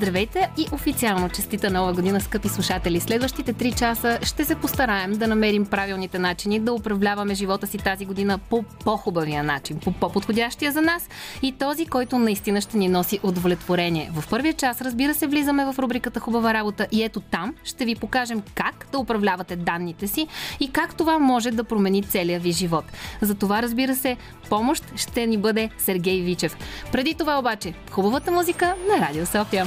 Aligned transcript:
Здравейте 0.00 0.50
и 0.58 0.66
официално 0.72 1.28
честита 1.28 1.70
нова 1.70 1.92
година, 1.92 2.20
скъпи 2.20 2.48
слушатели! 2.48 3.00
Следващите 3.00 3.54
3 3.54 3.78
часа 3.78 4.18
ще 4.22 4.44
се 4.44 4.54
постараем 4.54 5.12
да 5.12 5.28
намерим 5.28 5.66
правилните 5.66 6.18
начини 6.18 6.60
да 6.60 6.72
управляваме 6.72 7.34
живота 7.34 7.66
си 7.66 7.78
тази 7.78 8.06
година 8.06 8.38
по 8.38 8.62
по-хубавия 8.62 9.44
начин, 9.44 9.78
по 9.78 9.92
по-подходящия 9.92 10.72
за 10.72 10.82
нас 10.82 11.08
и 11.42 11.52
този, 11.52 11.86
който 11.86 12.18
наистина 12.18 12.60
ще 12.60 12.78
ни 12.78 12.88
носи 12.88 13.20
удовлетворение. 13.22 14.10
В 14.14 14.30
първия 14.30 14.54
час, 14.54 14.80
разбира 14.80 15.14
се, 15.14 15.26
влизаме 15.26 15.64
в 15.72 15.78
рубриката 15.78 16.20
Хубава 16.20 16.54
работа 16.54 16.86
и 16.92 17.02
ето 17.02 17.20
там 17.20 17.54
ще 17.64 17.84
ви 17.84 17.94
покажем 17.94 18.42
как 18.54 18.86
да 18.92 18.98
управлявате 18.98 19.56
данните 19.56 20.08
си 20.08 20.26
и 20.60 20.72
как 20.72 20.94
това 20.94 21.18
може 21.18 21.50
да 21.50 21.64
промени 21.64 22.02
целия 22.02 22.40
ви 22.40 22.52
живот. 22.52 22.84
За 23.20 23.34
това, 23.34 23.62
разбира 23.62 23.94
се, 23.94 24.16
помощ 24.48 24.84
ще 24.96 25.26
ни 25.26 25.38
бъде 25.38 25.70
Сергей 25.78 26.20
Вичев. 26.20 26.56
Преди 26.92 27.14
това 27.14 27.38
обаче, 27.38 27.74
хубавата 27.90 28.30
музика 28.30 28.74
на 28.88 29.06
Радио 29.06 29.26
София. 29.26 29.66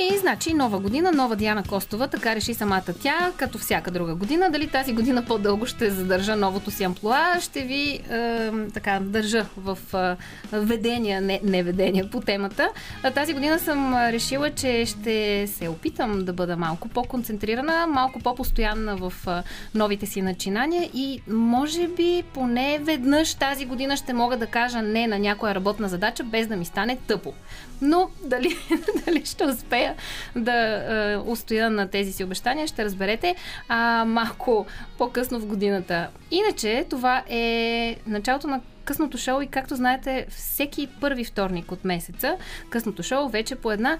И 0.00 0.18
значи 0.18 0.54
нова 0.54 0.78
година, 0.78 1.12
нова 1.12 1.36
Диана 1.36 1.62
Костова, 1.62 2.08
така 2.08 2.36
реши 2.36 2.54
самата 2.54 2.82
тя, 3.02 3.32
като 3.36 3.58
всяка 3.58 3.90
друга 3.90 4.14
година. 4.14 4.50
Дали 4.50 4.66
тази 4.66 4.92
година 4.92 5.24
по-дълго 5.24 5.66
ще 5.66 5.90
задържа 5.90 6.36
новото 6.36 6.70
си 6.70 6.84
амплуа, 6.84 7.40
ще 7.40 7.60
ви 7.62 8.00
е, 8.10 8.50
така 8.74 9.00
държа 9.02 9.46
в 9.56 9.78
е, 9.94 10.58
ведения, 10.58 11.20
не, 11.20 11.40
не 11.44 11.62
ведения 11.62 12.10
по 12.10 12.20
темата. 12.20 12.68
Тази 13.14 13.34
година 13.34 13.58
съм 13.58 13.94
решила, 13.94 14.50
че 14.50 14.86
ще 14.86 15.46
се 15.46 15.68
опитам 15.68 16.24
да 16.24 16.32
бъда 16.32 16.56
малко 16.56 16.88
по-концентрирана, 16.88 17.86
малко 17.86 18.20
по-постоянна 18.20 18.96
в 18.96 19.12
е, 19.26 19.30
новите 19.74 20.06
си 20.06 20.22
начинания 20.22 20.90
и 20.94 21.22
може 21.28 21.88
би 21.88 22.22
поне 22.34 22.78
веднъж 22.82 23.34
тази 23.34 23.64
година 23.64 23.96
ще 23.96 24.12
мога 24.12 24.36
да 24.36 24.46
кажа 24.46 24.82
не 24.82 25.06
на 25.06 25.18
някоя 25.18 25.54
работна 25.54 25.88
задача, 25.88 26.24
без 26.24 26.46
да 26.46 26.56
ми 26.56 26.64
стане 26.64 26.98
тъпо. 27.06 27.34
Но 27.82 28.10
дали, 28.24 28.56
дали 29.06 29.22
ще 29.24 29.44
успея 29.44 29.87
да 30.36 30.52
е, 30.52 31.16
устоя 31.16 31.70
на 31.70 31.88
тези 31.88 32.12
си 32.12 32.24
обещания, 32.24 32.66
ще 32.66 32.84
разберете 32.84 33.36
а, 33.68 34.04
малко 34.04 34.66
по-късно 34.98 35.40
в 35.40 35.46
годината. 35.46 36.08
Иначе 36.30 36.86
това 36.90 37.22
е 37.28 37.96
началото 38.06 38.46
на 38.46 38.60
късното 38.84 39.18
шоу 39.18 39.42
и 39.42 39.46
както 39.46 39.76
знаете, 39.76 40.26
всеки 40.30 40.88
първи 41.00 41.24
вторник 41.24 41.72
от 41.72 41.84
месеца 41.84 42.36
късното 42.70 43.02
шоу 43.02 43.28
вече 43.28 43.54
по 43.54 43.72
една 43.72 43.98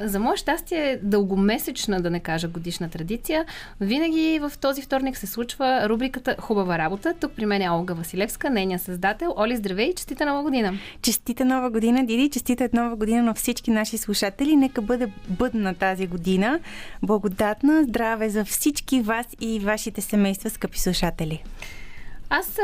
за 0.00 0.20
мое 0.20 0.36
щастие, 0.36 0.98
дългомесечна, 1.02 2.00
да 2.00 2.10
не 2.10 2.20
кажа 2.20 2.48
годишна 2.48 2.90
традиция, 2.90 3.44
винаги 3.80 4.38
в 4.42 4.52
този 4.60 4.82
вторник 4.82 5.16
се 5.16 5.26
случва 5.26 5.88
рубриката 5.88 6.36
Хубава 6.38 6.78
работа. 6.78 7.14
Тук 7.20 7.32
при 7.32 7.46
мен 7.46 7.62
е 7.62 7.70
Олга 7.70 7.94
Василевска, 7.94 8.50
нейния 8.50 8.78
създател. 8.78 9.34
Оли, 9.36 9.56
здравей 9.56 9.86
и 9.86 9.94
честита 9.94 10.26
нова 10.26 10.42
година! 10.42 10.72
Честита 11.02 11.44
нова 11.44 11.70
година, 11.70 12.06
Диди! 12.06 12.30
Честита 12.30 12.68
нова 12.72 12.96
година 12.96 13.22
на 13.22 13.34
всички 13.34 13.70
наши 13.70 13.98
слушатели. 13.98 14.56
Нека 14.56 14.82
бъде 14.82 15.12
бъдна 15.28 15.74
тази 15.74 16.06
година. 16.06 16.60
Благодатна, 17.02 17.84
здраве 17.84 18.28
за 18.28 18.44
всички 18.44 19.00
вас 19.00 19.26
и 19.40 19.60
вашите 19.60 20.00
семейства, 20.00 20.50
скъпи 20.50 20.80
слушатели! 20.80 21.42
Аз 22.30 22.58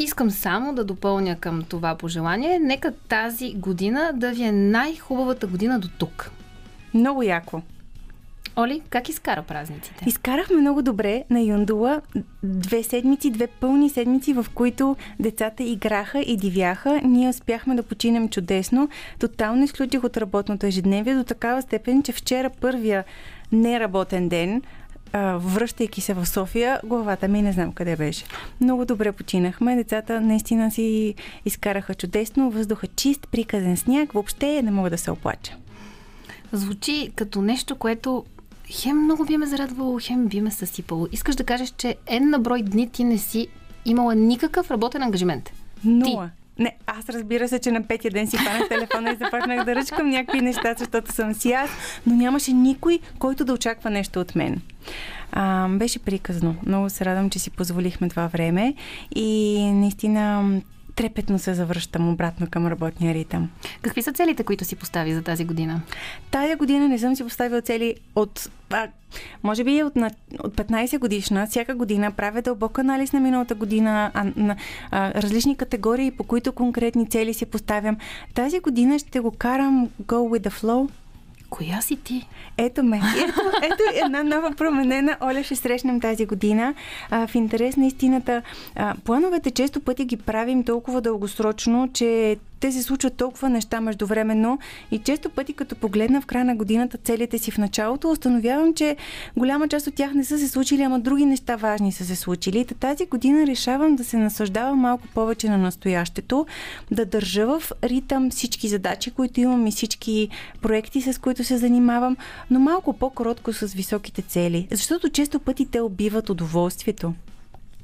Искам 0.00 0.30
само 0.30 0.74
да 0.74 0.84
допълня 0.84 1.36
към 1.36 1.62
това 1.62 1.94
пожелание. 1.94 2.58
Нека 2.58 2.92
тази 2.92 3.54
година 3.54 4.10
да 4.14 4.30
ви 4.30 4.42
е 4.42 4.52
най-хубавата 4.52 5.46
година 5.46 5.80
до 5.80 5.88
тук. 5.98 6.30
Много 6.94 7.22
яко. 7.22 7.62
Оли, 8.56 8.82
как 8.90 9.08
изкара 9.08 9.42
празниците? 9.42 10.04
Изкарахме 10.06 10.56
много 10.56 10.82
добре 10.82 11.24
на 11.30 11.40
Юндула 11.40 12.00
две 12.42 12.82
седмици, 12.82 13.30
две 13.30 13.46
пълни 13.46 13.90
седмици, 13.90 14.32
в 14.32 14.46
които 14.54 14.96
децата 15.20 15.62
играха 15.62 16.20
и 16.20 16.36
дивяха. 16.36 17.00
Ние 17.04 17.28
успяхме 17.28 17.74
да 17.74 17.82
починем 17.82 18.28
чудесно. 18.28 18.88
Тотално 19.18 19.64
изключих 19.64 20.04
от 20.04 20.16
работното 20.16 20.66
ежедневие 20.66 21.14
до 21.14 21.24
такава 21.24 21.62
степен, 21.62 22.02
че 22.02 22.12
вчера 22.12 22.50
първия 22.50 23.04
неработен 23.52 24.28
ден 24.28 24.62
връщайки 25.38 26.00
се 26.00 26.14
в 26.14 26.26
София, 26.26 26.80
главата 26.84 27.28
ми 27.28 27.42
не 27.42 27.52
знам 27.52 27.72
къде 27.72 27.96
беше. 27.96 28.24
Много 28.60 28.84
добре 28.84 29.12
починахме. 29.12 29.76
Децата 29.76 30.20
наистина 30.20 30.70
си 30.70 31.14
изкараха 31.44 31.94
чудесно. 31.94 32.50
Въздуха 32.50 32.86
чист, 32.86 33.28
приказен 33.30 33.76
сняг. 33.76 34.12
Въобще 34.12 34.62
не 34.62 34.70
мога 34.70 34.90
да 34.90 34.98
се 34.98 35.10
оплача 35.10 35.56
звучи 36.52 37.10
като 37.16 37.42
нещо, 37.42 37.76
което 37.76 38.24
хем 38.70 39.04
много 39.04 39.24
би 39.24 39.36
ме 39.36 39.46
зарадвало, 39.46 39.98
хем 40.02 40.26
би 40.26 40.40
ме 40.40 40.50
съсипало. 40.50 41.06
Искаш 41.12 41.36
да 41.36 41.44
кажеш, 41.44 41.74
че 41.76 41.96
ен 42.06 42.30
на 42.30 42.38
брой 42.38 42.62
дни 42.62 42.90
ти 42.90 43.04
не 43.04 43.18
си 43.18 43.48
имала 43.84 44.14
никакъв 44.14 44.70
работен 44.70 45.02
ангажимент. 45.02 45.52
Нула. 45.84 46.30
Не, 46.58 46.76
аз 46.86 47.08
разбира 47.08 47.48
се, 47.48 47.58
че 47.58 47.70
на 47.70 47.82
петия 47.82 48.10
ден 48.10 48.26
си 48.26 48.36
хванах 48.36 48.68
телефона 48.68 49.10
и 49.10 49.16
започнах 49.16 49.64
да 49.64 49.74
ръчкам 49.74 50.10
някакви 50.10 50.40
неща, 50.40 50.74
защото 50.78 51.12
съм 51.12 51.34
си 51.34 51.52
аз, 51.52 51.70
но 52.06 52.14
нямаше 52.14 52.52
никой, 52.52 52.98
който 53.18 53.44
да 53.44 53.52
очаква 53.52 53.90
нещо 53.90 54.20
от 54.20 54.34
мен. 54.34 54.60
А, 55.32 55.68
беше 55.68 55.98
приказно. 55.98 56.56
Много 56.66 56.90
се 56.90 57.04
радвам, 57.04 57.30
че 57.30 57.38
си 57.38 57.50
позволихме 57.50 58.08
това 58.08 58.26
време 58.26 58.74
и 59.14 59.60
наистина 59.72 60.50
трепетно 60.98 61.38
се 61.38 61.54
завръщам 61.54 62.08
обратно 62.08 62.46
към 62.50 62.66
работния 62.66 63.14
ритъм. 63.14 63.50
Какви 63.82 64.02
са 64.02 64.12
целите, 64.12 64.44
които 64.44 64.64
си 64.64 64.76
постави 64.76 65.14
за 65.14 65.22
тази 65.22 65.44
година? 65.44 65.80
Тая 66.30 66.56
година 66.56 66.88
не 66.88 66.98
съм 66.98 67.16
си 67.16 67.24
поставила 67.24 67.62
цели 67.62 67.94
от 68.16 68.50
а, 68.70 68.88
може 69.42 69.64
би 69.64 69.82
от, 69.82 69.92
от 70.44 70.56
15 70.56 70.98
годишна, 70.98 71.46
всяка 71.46 71.74
година 71.74 72.12
правя 72.12 72.42
дълбок 72.42 72.78
анализ 72.78 73.12
на 73.12 73.20
миналата 73.20 73.54
година, 73.54 74.10
а, 74.14 74.24
на 74.36 74.56
а, 74.90 75.22
различни 75.22 75.56
категории, 75.56 76.10
по 76.10 76.24
които 76.24 76.52
конкретни 76.52 77.10
цели 77.10 77.34
си 77.34 77.46
поставям. 77.46 77.96
Тази 78.34 78.60
година 78.60 78.98
ще 78.98 79.20
го 79.20 79.30
карам 79.30 79.88
go 80.02 80.38
with 80.38 80.48
the 80.48 80.50
flow, 80.50 80.90
Коя 81.50 81.80
си 81.80 81.96
ти? 81.96 82.28
Ето 82.56 82.82
ме. 82.82 82.96
Ето, 82.96 83.40
ето 83.62 84.04
една 84.06 84.22
нова 84.22 84.54
променена 84.56 85.16
Оля 85.22 85.42
ще 85.42 85.56
срещнем 85.56 86.00
тази 86.00 86.26
година. 86.26 86.74
А, 87.10 87.26
в 87.26 87.34
интерес 87.34 87.76
на 87.76 87.86
истината, 87.86 88.42
а, 88.76 88.94
плановете 89.04 89.50
често 89.50 89.80
пъти 89.80 90.04
ги 90.04 90.16
правим 90.16 90.64
толкова 90.64 91.00
дългосрочно, 91.00 91.88
че 91.92 92.36
те 92.60 92.72
се 92.72 92.82
случват 92.82 93.16
толкова 93.16 93.48
неща 93.48 93.80
междувременно 93.80 94.58
и 94.90 94.98
често 94.98 95.30
пъти, 95.30 95.52
като 95.52 95.76
погледна 95.76 96.20
в 96.20 96.26
края 96.26 96.44
на 96.44 96.56
годината 96.56 96.98
целите 96.98 97.38
си 97.38 97.50
в 97.50 97.58
началото, 97.58 98.10
установявам, 98.10 98.74
че 98.74 98.96
голяма 99.36 99.68
част 99.68 99.86
от 99.86 99.94
тях 99.94 100.14
не 100.14 100.24
са 100.24 100.38
се 100.38 100.48
случили, 100.48 100.82
ама 100.82 101.00
други 101.00 101.26
неща 101.26 101.56
важни 101.56 101.92
са 101.92 102.04
се 102.04 102.16
случили. 102.16 102.58
И 102.58 102.64
тази 102.64 103.06
година 103.06 103.46
решавам 103.46 103.96
да 103.96 104.04
се 104.04 104.16
наслаждавам 104.16 104.78
малко 104.78 105.08
повече 105.14 105.48
на 105.48 105.58
настоящето, 105.58 106.46
да 106.90 107.06
държа 107.06 107.46
в 107.46 107.72
ритъм 107.82 108.30
всички 108.30 108.68
задачи, 108.68 109.10
които 109.10 109.40
имам 109.40 109.66
и 109.66 109.70
всички 109.70 110.28
проекти, 110.62 111.02
с 111.02 111.20
които 111.20 111.44
се 111.44 111.58
занимавам, 111.58 112.16
но 112.50 112.60
малко 112.60 112.92
по-коротко 112.92 113.52
с 113.52 113.66
високите 113.66 114.22
цели, 114.22 114.68
защото 114.70 115.08
често 115.08 115.40
пъти 115.40 115.66
те 115.66 115.80
убиват 115.80 116.30
удоволствието. 116.30 117.14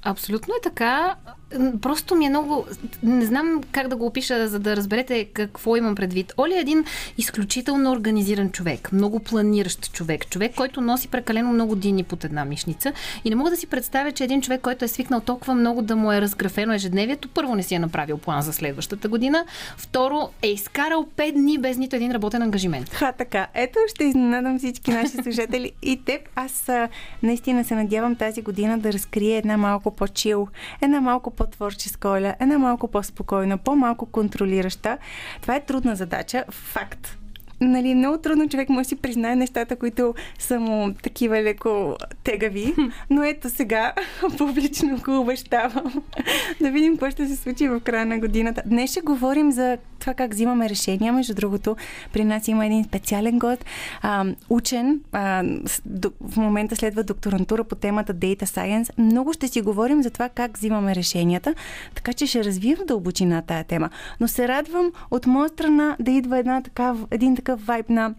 Абсолютно 0.03 0.55
е 0.55 0.63
така. 0.63 1.17
Просто 1.81 2.15
ми 2.15 2.27
е 2.27 2.29
много... 2.29 2.67
Не 3.03 3.25
знам 3.25 3.61
как 3.73 3.89
да 3.89 3.97
го 3.97 4.07
опиша, 4.07 4.49
за 4.49 4.59
да 4.59 4.77
разберете 4.77 5.25
какво 5.25 5.77
имам 5.77 5.95
предвид. 5.95 6.33
Оли 6.37 6.55
е 6.55 6.61
един 6.61 6.85
изключително 7.19 7.93
организиран 7.93 8.51
човек, 8.51 8.93
много 8.93 9.21
планиращ 9.21 9.93
човек, 9.93 10.31
човек, 10.31 10.55
който 10.57 10.81
носи 10.81 11.09
прекалено 11.09 11.53
много 11.53 11.77
дини 11.77 12.05
под 12.05 12.25
една 12.25 12.45
мишница. 12.45 12.93
И 13.25 13.31
не 13.31 13.37
мога 13.37 13.51
да 13.51 13.57
си 13.57 13.67
представя, 13.67 14.13
че 14.13 14.25
един 14.25 14.43
човек, 14.43 14.61
който 14.61 14.85
е 14.85 14.89
свикнал 14.89 15.21
толкова 15.21 15.55
много 15.55 15.83
да 15.83 15.97
му 15.97 16.13
е 16.13 16.21
разграфено 16.21 16.73
ежедневието, 16.73 17.29
първо 17.29 17.55
не 17.55 17.63
си 17.63 17.75
е 17.75 17.79
направил 17.79 18.19
план 18.19 18.43
за 18.43 18.53
следващата 18.53 19.09
година, 19.09 19.45
второ 19.77 20.29
е 20.43 20.49
изкарал 20.49 21.07
5 21.17 21.33
дни 21.33 21.59
без 21.59 21.77
нито 21.77 21.97
един 21.97 22.13
работен 22.13 22.43
ангажимент. 22.43 22.89
Ха, 22.89 23.13
така. 23.13 23.47
Ето 23.55 23.79
ще 23.89 24.05
изненадам 24.05 24.59
всички 24.59 24.91
наши 24.91 25.17
служители 25.23 25.73
и 25.83 25.97
теб. 26.05 26.21
Аз 26.35 26.71
наистина 27.23 27.65
се 27.65 27.75
надявам 27.75 28.17
тази 28.17 28.43
година 28.43 28.79
да 28.79 28.93
разкрие 28.93 29.37
една 29.37 29.57
малко 29.57 29.91
по-чил, 29.91 30.49
една 30.83 31.01
малко 31.01 31.31
по 31.31 31.44
по-творческа 31.45 32.09
Оля, 32.09 32.35
една 32.41 32.59
малко 32.59 32.89
по-спокойна, 32.89 33.59
по-малко 33.59 34.07
контролираща. 34.07 34.99
Това 35.43 35.57
е 35.57 35.65
трудна 35.65 35.97
задача. 35.97 36.45
Факт 36.51 37.19
нали, 37.61 37.95
много 37.95 38.19
трудно 38.19 38.49
човек 38.49 38.69
може 38.69 38.85
да 38.85 38.89
си 38.89 38.97
признае 38.97 39.37
нещата, 39.37 39.77
които 39.77 40.15
са 40.39 40.61
му 40.61 40.95
такива 41.03 41.43
леко 41.43 41.97
тегави, 42.25 42.75
но 43.11 43.25
ето 43.25 43.51
сега 43.51 43.93
публично 44.39 44.99
го 45.05 45.21
обещавам. 45.21 46.03
да 46.61 46.71
видим 46.71 46.93
какво 46.93 47.11
ще 47.11 47.27
се 47.27 47.37
случи 47.37 47.69
в 47.69 47.81
края 47.81 48.07
на 48.07 48.19
годината. 48.19 48.63
Днес 48.67 48.91
ще 48.91 49.01
говорим 49.01 49.53
за 49.53 49.79
това 50.05 50.15
как 50.15 50.31
взимаме 50.31 50.69
решения. 50.69 51.13
Между 51.13 51.35
другото, 51.35 51.77
при 52.13 52.25
нас 52.25 52.49
има 52.49 52.67
един 52.67 52.85
специален 52.85 53.39
год, 53.39 53.65
а, 54.03 54.25
учен, 54.49 55.01
а, 55.13 55.45
в 56.21 56.37
момента 56.37 56.77
следва 56.77 57.03
докторантура 57.03 57.65
по 57.65 57.75
темата 57.75 58.15
Data 58.15 58.45
Science. 58.45 58.99
Много 58.99 59.33
ще 59.33 59.49
си 59.49 59.61
говорим 59.61 60.03
за 60.03 60.11
това 60.11 60.29
как 60.29 60.57
взимаме 60.57 60.95
решенията, 60.95 61.55
така 61.95 62.13
че 62.13 62.27
ще 62.27 62.45
развием 62.45 62.79
дълбочина 62.87 63.43
тая 63.43 63.65
тема. 63.65 63.91
Но 64.21 64.29
се 64.29 64.49
радвам 64.49 64.93
от 65.11 65.27
моя 65.27 65.49
страна 65.49 65.97
да 66.01 66.11
идва 66.11 66.39
една 66.39 66.63
такав, 66.63 66.99
един 67.11 67.37
такъв 67.37 67.67
вайб 67.67 67.91
на 67.91 68.15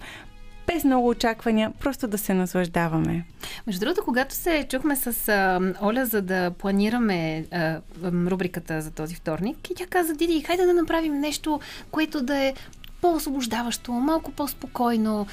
без 0.68 0.84
много 0.84 1.10
очаквания, 1.10 1.72
просто 1.80 2.08
да 2.08 2.18
се 2.18 2.34
наслаждаваме. 2.34 3.26
Между 3.68 3.80
другото, 3.80 4.04
когато 4.04 4.36
се 4.36 4.66
чухме 4.70 4.96
с 4.96 5.30
а, 5.30 5.60
Оля, 5.82 6.06
за 6.06 6.22
да 6.22 6.52
планираме 6.52 7.46
а, 7.52 7.82
рубриката 8.04 8.82
за 8.82 8.92
този 8.92 9.16
вторник, 9.16 9.70
и 9.70 9.76
тя 9.76 9.86
каза, 9.86 10.14
Диди, 10.14 10.42
хайде 10.42 10.66
да 10.66 10.74
направим 10.74 11.20
нещо, 11.20 11.60
което 11.92 12.22
да 12.22 12.38
е 12.38 12.54
по-освобождаващо, 13.12 13.92
малко 13.92 14.32
по-спокойно, 14.32 15.28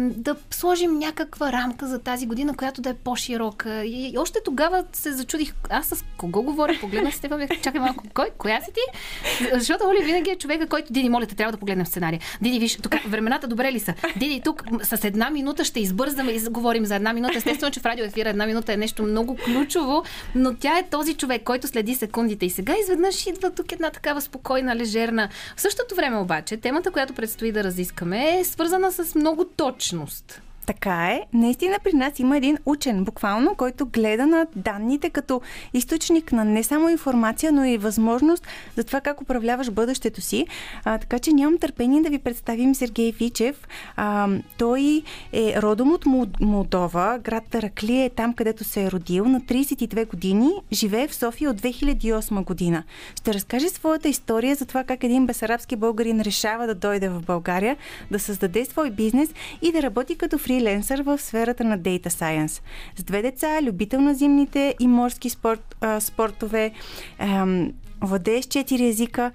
да 0.00 0.36
сложим 0.50 0.98
някаква 0.98 1.52
рамка 1.52 1.86
за 1.86 1.98
тази 1.98 2.26
година, 2.26 2.56
която 2.56 2.80
да 2.80 2.90
е 2.90 2.94
по-широка. 2.94 3.84
И 3.84 4.14
още 4.18 4.38
тогава 4.44 4.84
се 4.92 5.12
зачудих, 5.12 5.54
аз 5.70 5.86
с 5.86 6.04
кого 6.16 6.42
говоря, 6.42 6.76
погледнах 6.80 7.14
с 7.14 7.20
теб, 7.20 7.32
чакай 7.62 7.80
малко, 7.80 8.04
кой, 8.14 8.30
коя 8.38 8.60
си 8.60 8.70
ти? 8.72 8.80
Защото 9.52 9.84
Оли 9.88 10.04
винаги 10.04 10.30
е 10.30 10.36
човека, 10.36 10.66
който, 10.66 10.92
Диди, 10.92 11.08
моля 11.08 11.26
те, 11.26 11.34
трябва 11.34 11.52
да 11.52 11.58
погледнем 11.58 11.86
сценария. 11.86 12.20
Диди, 12.40 12.58
виж, 12.58 12.76
тук 12.76 12.94
времената 13.06 13.46
добре 13.46 13.72
ли 13.72 13.80
са? 13.80 13.94
Диди, 14.16 14.40
тук 14.44 14.62
с 14.82 15.04
една 15.04 15.30
минута 15.30 15.64
ще 15.64 15.80
избързаме 15.80 16.32
и 16.32 16.40
говорим 16.50 16.86
за 16.86 16.94
една 16.94 17.12
минута. 17.12 17.36
Естествено, 17.36 17.72
че 17.72 17.80
в 17.80 17.86
радио 17.86 18.04
ефира 18.04 18.28
една 18.28 18.46
минута 18.46 18.72
е 18.72 18.76
нещо 18.76 19.02
много 19.02 19.36
ключово, 19.44 20.04
но 20.34 20.54
тя 20.54 20.78
е 20.78 20.88
този 20.90 21.14
човек, 21.14 21.42
който 21.44 21.68
следи 21.68 21.94
секундите. 21.94 22.46
И 22.46 22.50
сега 22.50 22.74
изведнъж 22.82 23.26
идва 23.26 23.50
тук 23.50 23.72
една 23.72 23.90
такава 23.90 24.20
спокойна, 24.20 24.76
лежерна. 24.76 25.28
В 25.56 25.60
същото 25.60 25.94
време 25.94 26.16
обаче, 26.16 26.56
темата, 26.56 26.90
която 26.90 27.05
предстои 27.12 27.52
да 27.52 27.64
разискаме, 27.64 28.38
е 28.38 28.44
свързана 28.44 28.92
с 28.92 29.14
много 29.14 29.44
точност. 29.44 30.42
Така 30.66 31.06
е. 31.06 31.22
Наистина 31.32 31.76
при 31.84 31.92
нас 31.92 32.18
има 32.18 32.36
един 32.36 32.58
учен, 32.66 33.04
буквално, 33.04 33.54
който 33.54 33.86
гледа 33.86 34.26
на 34.26 34.46
данните 34.56 35.10
като 35.10 35.40
източник 35.74 36.32
на 36.32 36.44
не 36.44 36.62
само 36.62 36.88
информация, 36.88 37.52
но 37.52 37.64
и 37.64 37.78
възможност 37.78 38.46
за 38.76 38.84
това 38.84 39.00
как 39.00 39.20
управляваш 39.20 39.70
бъдещето 39.70 40.20
си. 40.20 40.46
А, 40.84 40.98
така 40.98 41.18
че 41.18 41.32
нямам 41.32 41.58
търпение 41.58 42.02
да 42.02 42.10
ви 42.10 42.18
представим 42.18 42.74
Сергей 42.74 43.12
Вичев. 43.12 43.68
А, 43.96 44.28
той 44.58 45.02
е 45.32 45.62
родом 45.62 45.92
от 45.94 46.06
Молдова. 46.40 47.18
Град 47.18 47.44
Таракли 47.50 48.02
е 48.02 48.10
там, 48.10 48.34
където 48.34 48.64
се 48.64 48.84
е 48.84 48.90
родил. 48.90 49.24
На 49.24 49.40
32 49.40 50.08
години 50.08 50.50
живее 50.72 51.08
в 51.08 51.14
София 51.14 51.50
от 51.50 51.60
2008 51.60 52.44
година. 52.44 52.82
Ще 53.14 53.34
разкаже 53.34 53.68
своята 53.68 54.08
история 54.08 54.54
за 54.54 54.66
това 54.66 54.84
как 54.84 55.04
един 55.04 55.26
бесарабски 55.26 55.76
българин 55.76 56.20
решава 56.20 56.66
да 56.66 56.74
дойде 56.74 57.08
в 57.08 57.22
България, 57.22 57.76
да 58.10 58.18
създаде 58.18 58.64
свой 58.64 58.90
бизнес 58.90 59.28
и 59.62 59.72
да 59.72 59.82
работи 59.82 60.16
като 60.16 60.38
фри 60.38 60.55
фриленсър 60.56 61.02
в 61.02 61.18
сферата 61.18 61.64
на 61.64 61.78
Data 61.78 62.08
Science. 62.08 62.62
С 62.96 63.02
две 63.02 63.22
деца, 63.22 63.62
любител 63.62 64.00
на 64.00 64.14
зимните 64.14 64.74
и 64.80 64.86
морски 64.86 65.30
спорт, 65.30 65.76
а, 65.80 66.00
спортове, 66.00 66.72
ам, 67.18 67.72
владее 68.00 68.42
с 68.42 68.46
четири 68.46 68.88
езика, 68.88 69.32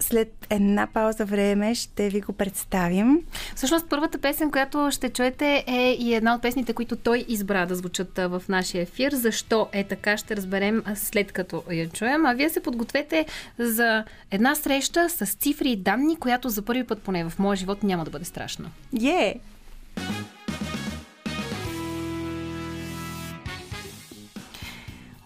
след 0.00 0.46
една 0.50 0.86
пауза 0.86 1.24
време 1.24 1.74
ще 1.74 2.08
ви 2.08 2.20
го 2.20 2.32
представим. 2.32 3.18
Всъщност 3.56 3.86
първата 3.88 4.18
песен, 4.18 4.50
която 4.50 4.88
ще 4.90 5.08
чуете 5.08 5.64
е 5.66 5.96
и 6.00 6.14
една 6.14 6.34
от 6.34 6.42
песните, 6.42 6.72
които 6.72 6.96
той 6.96 7.24
избра 7.28 7.66
да 7.66 7.74
звучат 7.74 8.18
в 8.18 8.42
нашия 8.48 8.82
ефир. 8.82 9.12
Защо 9.12 9.68
е 9.72 9.84
така, 9.84 10.16
ще 10.16 10.36
разберем 10.36 10.82
след 10.94 11.32
като 11.32 11.62
я 11.70 11.88
чуем. 11.88 12.26
А 12.26 12.32
вие 12.32 12.50
се 12.50 12.62
подгответе 12.62 13.26
за 13.58 14.04
една 14.30 14.54
среща 14.54 15.08
с 15.08 15.34
цифри 15.34 15.70
и 15.70 15.76
данни, 15.76 16.16
която 16.16 16.48
за 16.48 16.62
първи 16.62 16.84
път 16.84 17.02
поне 17.02 17.24
в 17.24 17.38
моя 17.38 17.56
живот 17.56 17.82
няма 17.82 18.04
да 18.04 18.10
бъде 18.10 18.24
страшна. 18.24 18.70
Е! 18.94 18.98
Yeah. 18.98 19.34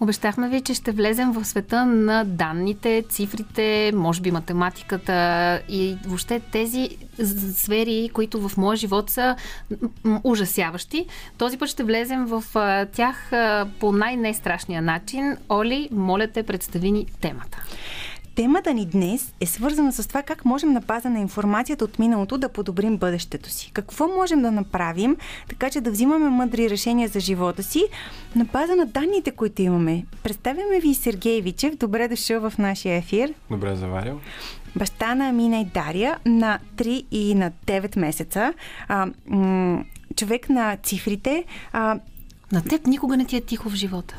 Обещахме 0.00 0.48
ви, 0.48 0.60
че 0.60 0.74
ще 0.74 0.92
влезем 0.92 1.32
в 1.32 1.44
света 1.44 1.86
на 1.86 2.24
данните, 2.24 3.04
цифрите, 3.08 3.92
може 3.94 4.20
би 4.20 4.30
математиката 4.30 5.60
и 5.68 5.96
въобще 6.06 6.40
тези 6.40 6.88
сфери, 7.54 8.10
които 8.12 8.48
в 8.48 8.56
моя 8.56 8.76
живот 8.76 9.10
са 9.10 9.36
ужасяващи. 10.24 11.06
Този 11.38 11.58
път 11.58 11.68
ще 11.68 11.84
влезем 11.84 12.24
в 12.24 12.44
тях 12.92 13.30
по 13.80 13.92
най-нестрашния 13.92 14.82
начин. 14.82 15.36
Оли, 15.48 15.88
моля 15.92 16.28
те, 16.28 16.42
представи 16.42 16.92
ни 16.92 17.06
темата. 17.20 17.64
Темата 18.34 18.74
ни 18.74 18.86
днес 18.86 19.34
е 19.40 19.46
свързана 19.46 19.92
с 19.92 20.08
това 20.08 20.22
как 20.22 20.44
можем 20.44 20.72
на 20.72 20.80
база 20.80 21.10
на 21.10 21.20
информацията 21.20 21.84
от 21.84 21.98
миналото 21.98 22.38
да 22.38 22.48
подобрим 22.48 22.96
бъдещето 22.96 23.50
си. 23.50 23.70
Какво 23.72 24.08
можем 24.08 24.42
да 24.42 24.50
направим, 24.50 25.16
така 25.48 25.70
че 25.70 25.80
да 25.80 25.90
взимаме 25.90 26.28
мъдри 26.30 26.70
решения 26.70 27.08
за 27.08 27.20
живота 27.20 27.62
си 27.62 27.84
на 28.36 28.44
база 28.44 28.76
на 28.76 28.86
данните, 28.86 29.30
които 29.30 29.62
имаме. 29.62 30.04
Представяме 30.22 30.80
ви 30.80 30.94
Сергей 30.94 31.40
Вичев. 31.40 31.76
Добре 31.76 32.08
дошъл 32.08 32.50
в 32.50 32.58
нашия 32.58 32.96
ефир. 32.96 33.34
Добре 33.50 33.76
заварил. 33.76 34.20
Баща 34.76 35.14
на 35.14 35.28
Амина 35.28 35.60
и 35.60 35.64
Дария 35.64 36.18
на 36.26 36.58
3 36.76 37.06
и 37.10 37.34
на 37.34 37.52
9 37.66 37.98
месеца. 37.98 38.52
А, 38.88 39.06
м- 39.26 39.84
човек 40.16 40.48
на 40.48 40.76
цифрите. 40.82 41.44
А, 41.72 41.98
на 42.52 42.62
теб 42.62 42.86
никога 42.86 43.16
не 43.16 43.24
ти 43.24 43.36
е 43.36 43.40
тихо 43.40 43.70
в 43.70 43.74
живота. 43.74 44.16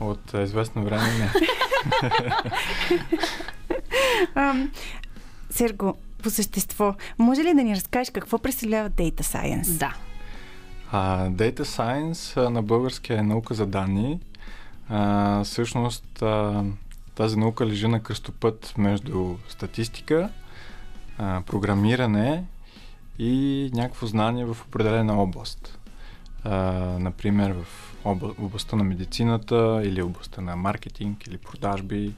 От 0.00 0.34
известно 0.34 0.84
време 0.84 1.08
не. 1.18 1.30
Серго, 5.50 5.96
по 6.22 6.30
същество, 6.30 6.94
може 7.18 7.42
ли 7.42 7.54
да 7.54 7.62
ни 7.62 7.76
разкажеш 7.76 8.10
какво 8.10 8.38
представлява 8.38 8.90
Data 8.90 9.20
Science? 9.20 9.78
Да. 9.78 9.94
А, 10.92 11.28
Data 11.28 11.62
Science 11.62 12.48
на 12.48 12.62
български 12.62 13.12
е 13.12 13.22
наука 13.22 13.54
за 13.54 13.66
данни. 13.66 14.20
А, 14.88 15.44
всъщност 15.44 16.22
а, 16.22 16.64
тази 17.14 17.38
наука 17.38 17.66
лежи 17.66 17.88
на 17.88 18.02
кръстопът 18.02 18.74
между 18.78 19.34
статистика, 19.48 20.30
а, 21.18 21.42
програмиране 21.46 22.44
и 23.18 23.70
някакво 23.74 24.06
знание 24.06 24.44
в 24.44 24.56
определена 24.68 25.22
област. 25.22 25.78
А, 26.44 26.60
например, 26.98 27.52
в 27.52 27.93
областта 28.04 28.76
на 28.76 28.84
медицината 28.84 29.82
или 29.84 30.02
областта 30.02 30.40
на 30.40 30.56
маркетинг 30.56 31.26
или 31.26 31.38
продажби. 31.38 32.14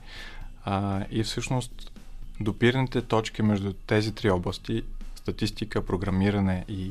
А, 0.64 1.04
и 1.10 1.22
всъщност 1.22 1.92
допирните 2.40 3.02
точки 3.02 3.42
между 3.42 3.72
тези 3.72 4.14
три 4.14 4.30
области 4.30 4.82
статистика, 5.16 5.86
програмиране 5.86 6.64
и 6.68 6.90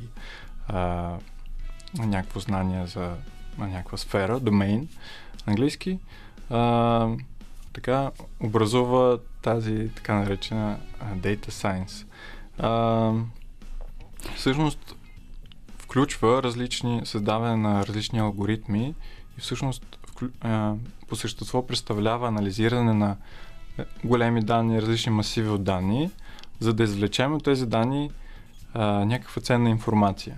а, 0.67 1.13
някакво 1.97 2.39
знание 2.39 2.87
за 2.87 3.15
някаква 3.57 3.97
сфера, 3.97 4.39
домейн, 4.39 4.87
английски, 5.45 5.99
а, 6.49 7.09
така 7.73 8.11
образува 8.39 9.17
тази 9.41 9.89
така 9.95 10.15
наречена 10.15 10.77
Data 11.15 11.49
Science. 11.49 12.05
А, 12.57 13.11
всъщност 14.35 14.95
включва 15.95 16.43
различни, 16.43 17.01
създаване 17.05 17.55
на 17.55 17.87
различни 17.87 18.19
алгоритми 18.19 18.95
и 19.37 19.41
всъщност 19.41 19.99
по 21.07 21.15
същество 21.15 21.67
представлява 21.67 22.27
анализиране 22.27 22.93
на 22.93 23.15
е, 23.77 23.85
големи 24.03 24.41
данни, 24.41 24.81
различни 24.81 25.11
масиви 25.11 25.49
от 25.49 25.63
данни, 25.63 26.11
за 26.59 26.73
да 26.73 26.83
извлечем 26.83 27.33
от 27.33 27.43
тези 27.43 27.65
данни 27.65 28.11
а, 28.73 29.05
някаква 29.05 29.41
ценна 29.41 29.69
информация, 29.69 30.37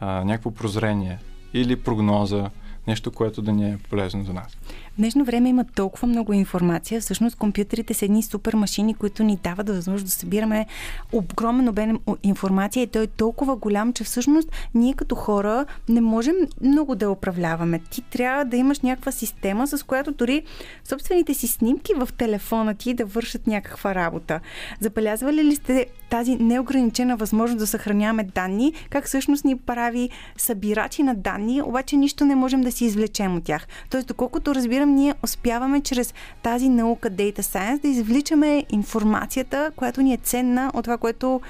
а, 0.00 0.24
някакво 0.24 0.50
прозрение 0.50 1.18
или 1.54 1.82
прогноза, 1.82 2.50
нещо, 2.86 3.12
което 3.12 3.42
да 3.42 3.52
ни 3.52 3.70
е 3.70 3.78
полезно 3.90 4.24
за 4.24 4.32
нас. 4.32 4.56
Днешно 4.98 5.24
време 5.24 5.48
има 5.48 5.64
толкова 5.64 6.08
много 6.08 6.32
информация. 6.32 7.00
Всъщност 7.00 7.36
компютрите 7.36 7.94
са 7.94 8.04
едни 8.04 8.22
супер 8.22 8.54
машини, 8.54 8.94
които 8.94 9.22
ни 9.22 9.36
дават 9.36 9.66
да 9.66 9.72
възможност 9.72 10.04
да 10.04 10.10
събираме 10.10 10.66
огромен 11.12 11.68
обем 11.68 11.98
информация 12.22 12.82
и 12.82 12.86
той 12.86 13.02
е 13.02 13.06
толкова 13.06 13.56
голям, 13.56 13.92
че 13.92 14.04
всъщност 14.04 14.48
ние 14.74 14.94
като 14.94 15.14
хора 15.14 15.66
не 15.88 16.00
можем 16.00 16.34
много 16.60 16.94
да 16.94 17.10
управляваме. 17.10 17.80
Ти 17.90 18.02
трябва 18.02 18.44
да 18.44 18.56
имаш 18.56 18.80
някаква 18.80 19.12
система, 19.12 19.66
с 19.66 19.82
която 19.82 20.12
дори 20.12 20.42
собствените 20.84 21.34
си 21.34 21.48
снимки 21.48 21.94
в 21.94 22.08
телефона 22.18 22.74
ти 22.74 22.94
да 22.94 23.04
вършат 23.04 23.46
някаква 23.46 23.94
работа. 23.94 24.40
Забелязвали 24.80 25.44
ли 25.44 25.54
сте 25.54 25.86
тази 26.10 26.36
неограничена 26.36 27.16
възможност 27.16 27.58
да 27.58 27.66
съхраняваме 27.66 28.24
данни, 28.24 28.72
как 28.90 29.06
всъщност 29.06 29.44
ни 29.44 29.56
прави 29.56 30.10
събирачи 30.36 31.02
на 31.02 31.14
данни, 31.14 31.62
обаче 31.62 31.96
нищо 31.96 32.24
не 32.24 32.34
можем 32.34 32.60
да 32.60 32.72
си 32.72 32.84
извлечем 32.84 33.36
от 33.36 33.44
тях. 33.44 33.66
Тоест, 33.90 34.08
доколкото 34.08 34.54
разбирам 34.54 34.81
разбирам, 34.82 34.94
ние 34.94 35.14
успяваме 35.22 35.80
чрез 35.80 36.14
тази 36.42 36.68
наука 36.68 37.10
Data 37.10 37.40
Science 37.40 37.82
да 37.82 37.88
извличаме 37.88 38.64
информацията, 38.70 39.72
която 39.76 40.02
ни 40.02 40.14
е 40.14 40.16
ценна 40.16 40.70
от 40.74 40.84
това, 40.84 40.98
което 40.98 41.40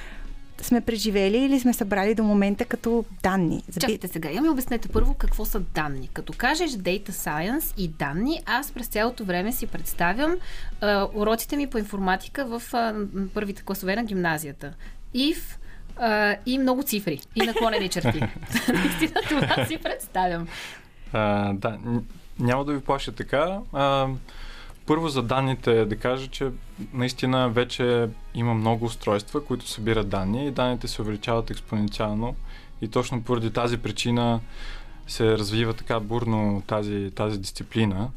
сме 0.61 0.81
преживели 0.81 1.37
или 1.37 1.61
сме 1.61 1.73
събрали 1.73 2.15
до 2.15 2.23
момента 2.23 2.65
като 2.65 3.05
данни. 3.23 3.63
Чакайте 3.81 4.09
сега, 4.09 4.31
я 4.31 4.43
ми 4.43 4.49
обяснете 4.49 4.89
първо 4.89 5.15
какво 5.15 5.45
са 5.45 5.61
данни. 5.61 6.09
Като 6.13 6.33
кажеш 6.37 6.71
Data 6.71 7.11
Science 7.11 7.75
и 7.77 7.89
данни, 7.89 8.43
аз 8.47 8.73
през 8.73 8.87
цялото 8.87 9.25
време 9.25 9.53
си 9.53 9.67
представям 9.67 10.37
а, 10.81 11.09
уроците 11.15 11.57
ми 11.57 11.67
по 11.67 11.79
информатика 11.79 12.45
в 12.45 12.63
а, 12.75 12.95
първите 13.35 13.63
класове 13.63 13.97
на 13.97 14.05
гимназията. 14.05 14.73
If 15.15 15.39
а, 15.97 16.37
и 16.47 16.59
много 16.59 16.83
цифри 16.83 17.21
и 17.35 17.47
наклонени 17.47 17.89
черти. 17.89 18.19
Наистина 18.69 19.21
това 19.29 19.67
си 19.67 19.79
представям. 19.79 20.49
А, 21.13 21.53
да, 21.53 21.79
няма 22.39 22.65
да 22.65 22.73
ви 22.73 22.81
плаша 22.81 23.13
така. 23.13 23.59
А, 23.73 24.09
първо 24.87 25.09
за 25.09 25.23
данните 25.23 25.85
да 25.85 25.97
кажа, 25.97 26.27
че 26.27 26.51
наистина 26.93 27.49
вече 27.49 28.09
има 28.35 28.55
много 28.55 28.85
устройства, 28.85 29.45
които 29.45 29.69
събират 29.69 30.09
данни 30.09 30.47
и 30.47 30.51
данните 30.51 30.89
се 30.89 31.03
увеличават 31.03 31.51
експоненциално 31.51 32.35
и 32.81 32.89
точно 32.89 33.23
поради 33.23 33.51
тази 33.51 33.79
причина 33.79 34.41
се 35.07 35.39
развива 35.39 35.75
така 35.75 36.01
бурно 36.01 36.63
тази, 36.67 37.11
тази 37.15 37.39
дисциплина. 37.39 38.09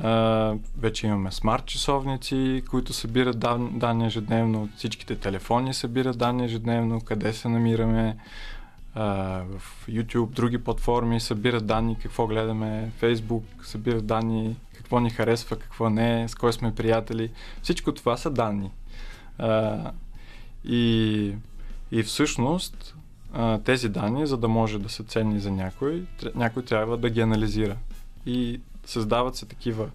Uh, 0.00 0.58
вече 0.78 1.06
имаме 1.06 1.32
смарт 1.32 1.66
часовници, 1.66 2.62
които 2.70 2.92
събират 2.92 3.38
дан, 3.38 3.78
данни 3.78 4.06
ежедневно, 4.06 4.68
всичките 4.76 5.16
телефони 5.16 5.74
събират 5.74 6.18
данни 6.18 6.44
ежедневно, 6.44 7.00
къде 7.00 7.32
се 7.32 7.48
намираме, 7.48 8.16
в 8.94 9.62
YouTube, 9.88 10.30
други 10.30 10.64
платформи 10.64 11.20
събират 11.20 11.66
данни, 11.66 11.96
какво 12.02 12.26
гледаме, 12.26 12.90
Facebook 13.00 13.42
събират 13.62 14.06
данни, 14.06 14.56
какво 14.74 15.00
ни 15.00 15.10
харесва, 15.10 15.56
какво 15.56 15.90
не, 15.90 16.28
с 16.28 16.34
кой 16.34 16.52
сме 16.52 16.74
приятели. 16.74 17.30
Всичко 17.62 17.94
това 17.94 18.16
са 18.16 18.30
данни. 18.30 18.70
Uh, 19.40 19.90
и, 20.64 21.34
и 21.90 22.02
всъщност 22.02 22.94
тези 23.64 23.88
данни, 23.88 24.26
за 24.26 24.36
да 24.36 24.48
може 24.48 24.78
да 24.78 24.88
са 24.88 25.04
ценни 25.04 25.40
за 25.40 25.50
някой, 25.50 26.06
някой 26.34 26.64
трябва 26.64 26.96
да 26.96 27.10
ги 27.10 27.20
анализира. 27.20 27.76
И 28.26 28.60
създават 28.86 29.36
се 29.36 29.46
такива 29.46 29.88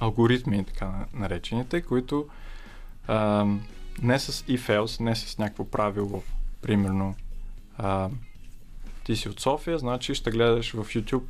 алгоритми, 0.00 0.64
така 0.64 0.92
наречените, 1.14 1.82
които 1.82 2.26
а, 3.06 3.46
не 4.02 4.18
с 4.18 4.32
if-else, 4.32 5.00
не 5.00 5.16
с 5.16 5.38
някакво 5.38 5.64
правило, 5.64 6.22
примерно 6.62 7.14
а, 7.78 8.08
ти 9.04 9.16
си 9.16 9.28
от 9.28 9.40
София, 9.40 9.78
значи 9.78 10.14
ще 10.14 10.30
гледаш 10.30 10.72
в 10.72 10.84
YouTube 10.84 11.22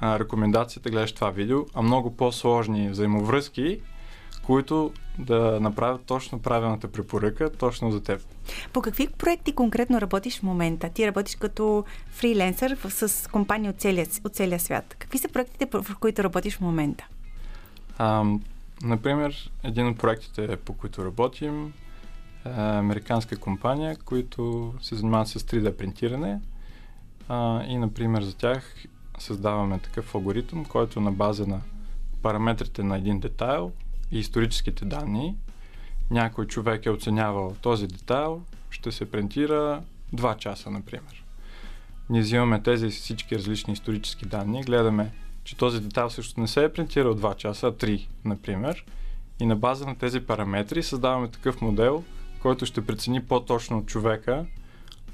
а, 0.00 0.18
рекомендацията, 0.18 0.90
гледаш 0.90 1.12
това 1.12 1.30
видео, 1.30 1.58
а 1.74 1.82
много 1.82 2.16
по-сложни 2.16 2.90
взаимовръзки, 2.90 3.80
които 4.42 4.92
да 5.18 5.58
направят 5.60 6.04
точно 6.06 6.42
правилната 6.42 6.88
препоръка, 6.88 7.50
точно 7.50 7.90
за 7.90 8.02
теб. 8.02 8.20
По 8.72 8.82
какви 8.82 9.08
проекти 9.08 9.52
конкретно 9.52 10.00
работиш 10.00 10.38
в 10.38 10.42
момента? 10.42 10.88
Ти 10.88 11.06
работиш 11.06 11.36
като 11.36 11.84
фриленсър 12.10 12.76
с 12.88 13.30
компания 13.30 13.70
от 13.70 13.76
целия, 13.76 14.06
от 14.24 14.34
целия 14.34 14.60
свят. 14.60 14.96
Какви 14.98 15.18
са 15.18 15.28
проектите, 15.28 15.68
в 15.72 15.96
които 16.00 16.24
работиш 16.24 16.56
в 16.56 16.60
момента? 16.60 17.06
А, 17.98 18.24
например, 18.82 19.50
един 19.64 19.86
от 19.86 19.98
проектите, 19.98 20.56
по 20.56 20.72
които 20.72 21.04
работим, 21.04 21.72
е 22.46 22.50
американска 22.56 23.36
компания, 23.36 23.96
които 24.04 24.74
се 24.82 24.94
занимават 24.94 25.28
с 25.28 25.38
3D 25.38 25.76
принтиране. 25.76 26.40
А, 27.32 27.64
и, 27.64 27.78
например, 27.78 28.22
за 28.22 28.36
тях 28.36 28.74
създаваме 29.18 29.78
такъв 29.78 30.14
алгоритъм, 30.14 30.64
който 30.64 31.00
на 31.00 31.12
база 31.12 31.46
на 31.46 31.60
параметрите 32.22 32.82
на 32.82 32.96
един 32.96 33.20
детайл 33.20 33.72
и 34.12 34.18
историческите 34.18 34.84
данни, 34.84 35.36
някой 36.10 36.46
човек 36.46 36.86
е 36.86 36.90
оценявал 36.90 37.56
този 37.60 37.86
детайл, 37.86 38.42
ще 38.70 38.92
се 38.92 39.10
принтира 39.10 39.82
2 40.14 40.36
часа, 40.36 40.70
например. 40.70 41.24
Ние 42.10 42.20
взимаме 42.20 42.62
тези 42.62 42.88
всички 42.88 43.36
различни 43.36 43.72
исторически 43.72 44.26
данни, 44.26 44.62
гледаме, 44.62 45.12
че 45.44 45.56
този 45.56 45.80
детайл 45.80 46.10
също 46.10 46.40
не 46.40 46.48
се 46.48 46.64
е 46.64 46.72
принтирал 46.72 47.14
2 47.14 47.36
часа, 47.36 47.66
а 47.66 47.72
3, 47.72 48.06
например. 48.24 48.84
И 49.40 49.46
на 49.46 49.56
база 49.56 49.86
на 49.86 49.98
тези 49.98 50.20
параметри 50.20 50.82
създаваме 50.82 51.28
такъв 51.28 51.60
модел, 51.60 52.04
който 52.42 52.66
ще 52.66 52.86
прецени 52.86 53.22
по-точно 53.22 53.78
от 53.78 53.86
човека 53.86 54.46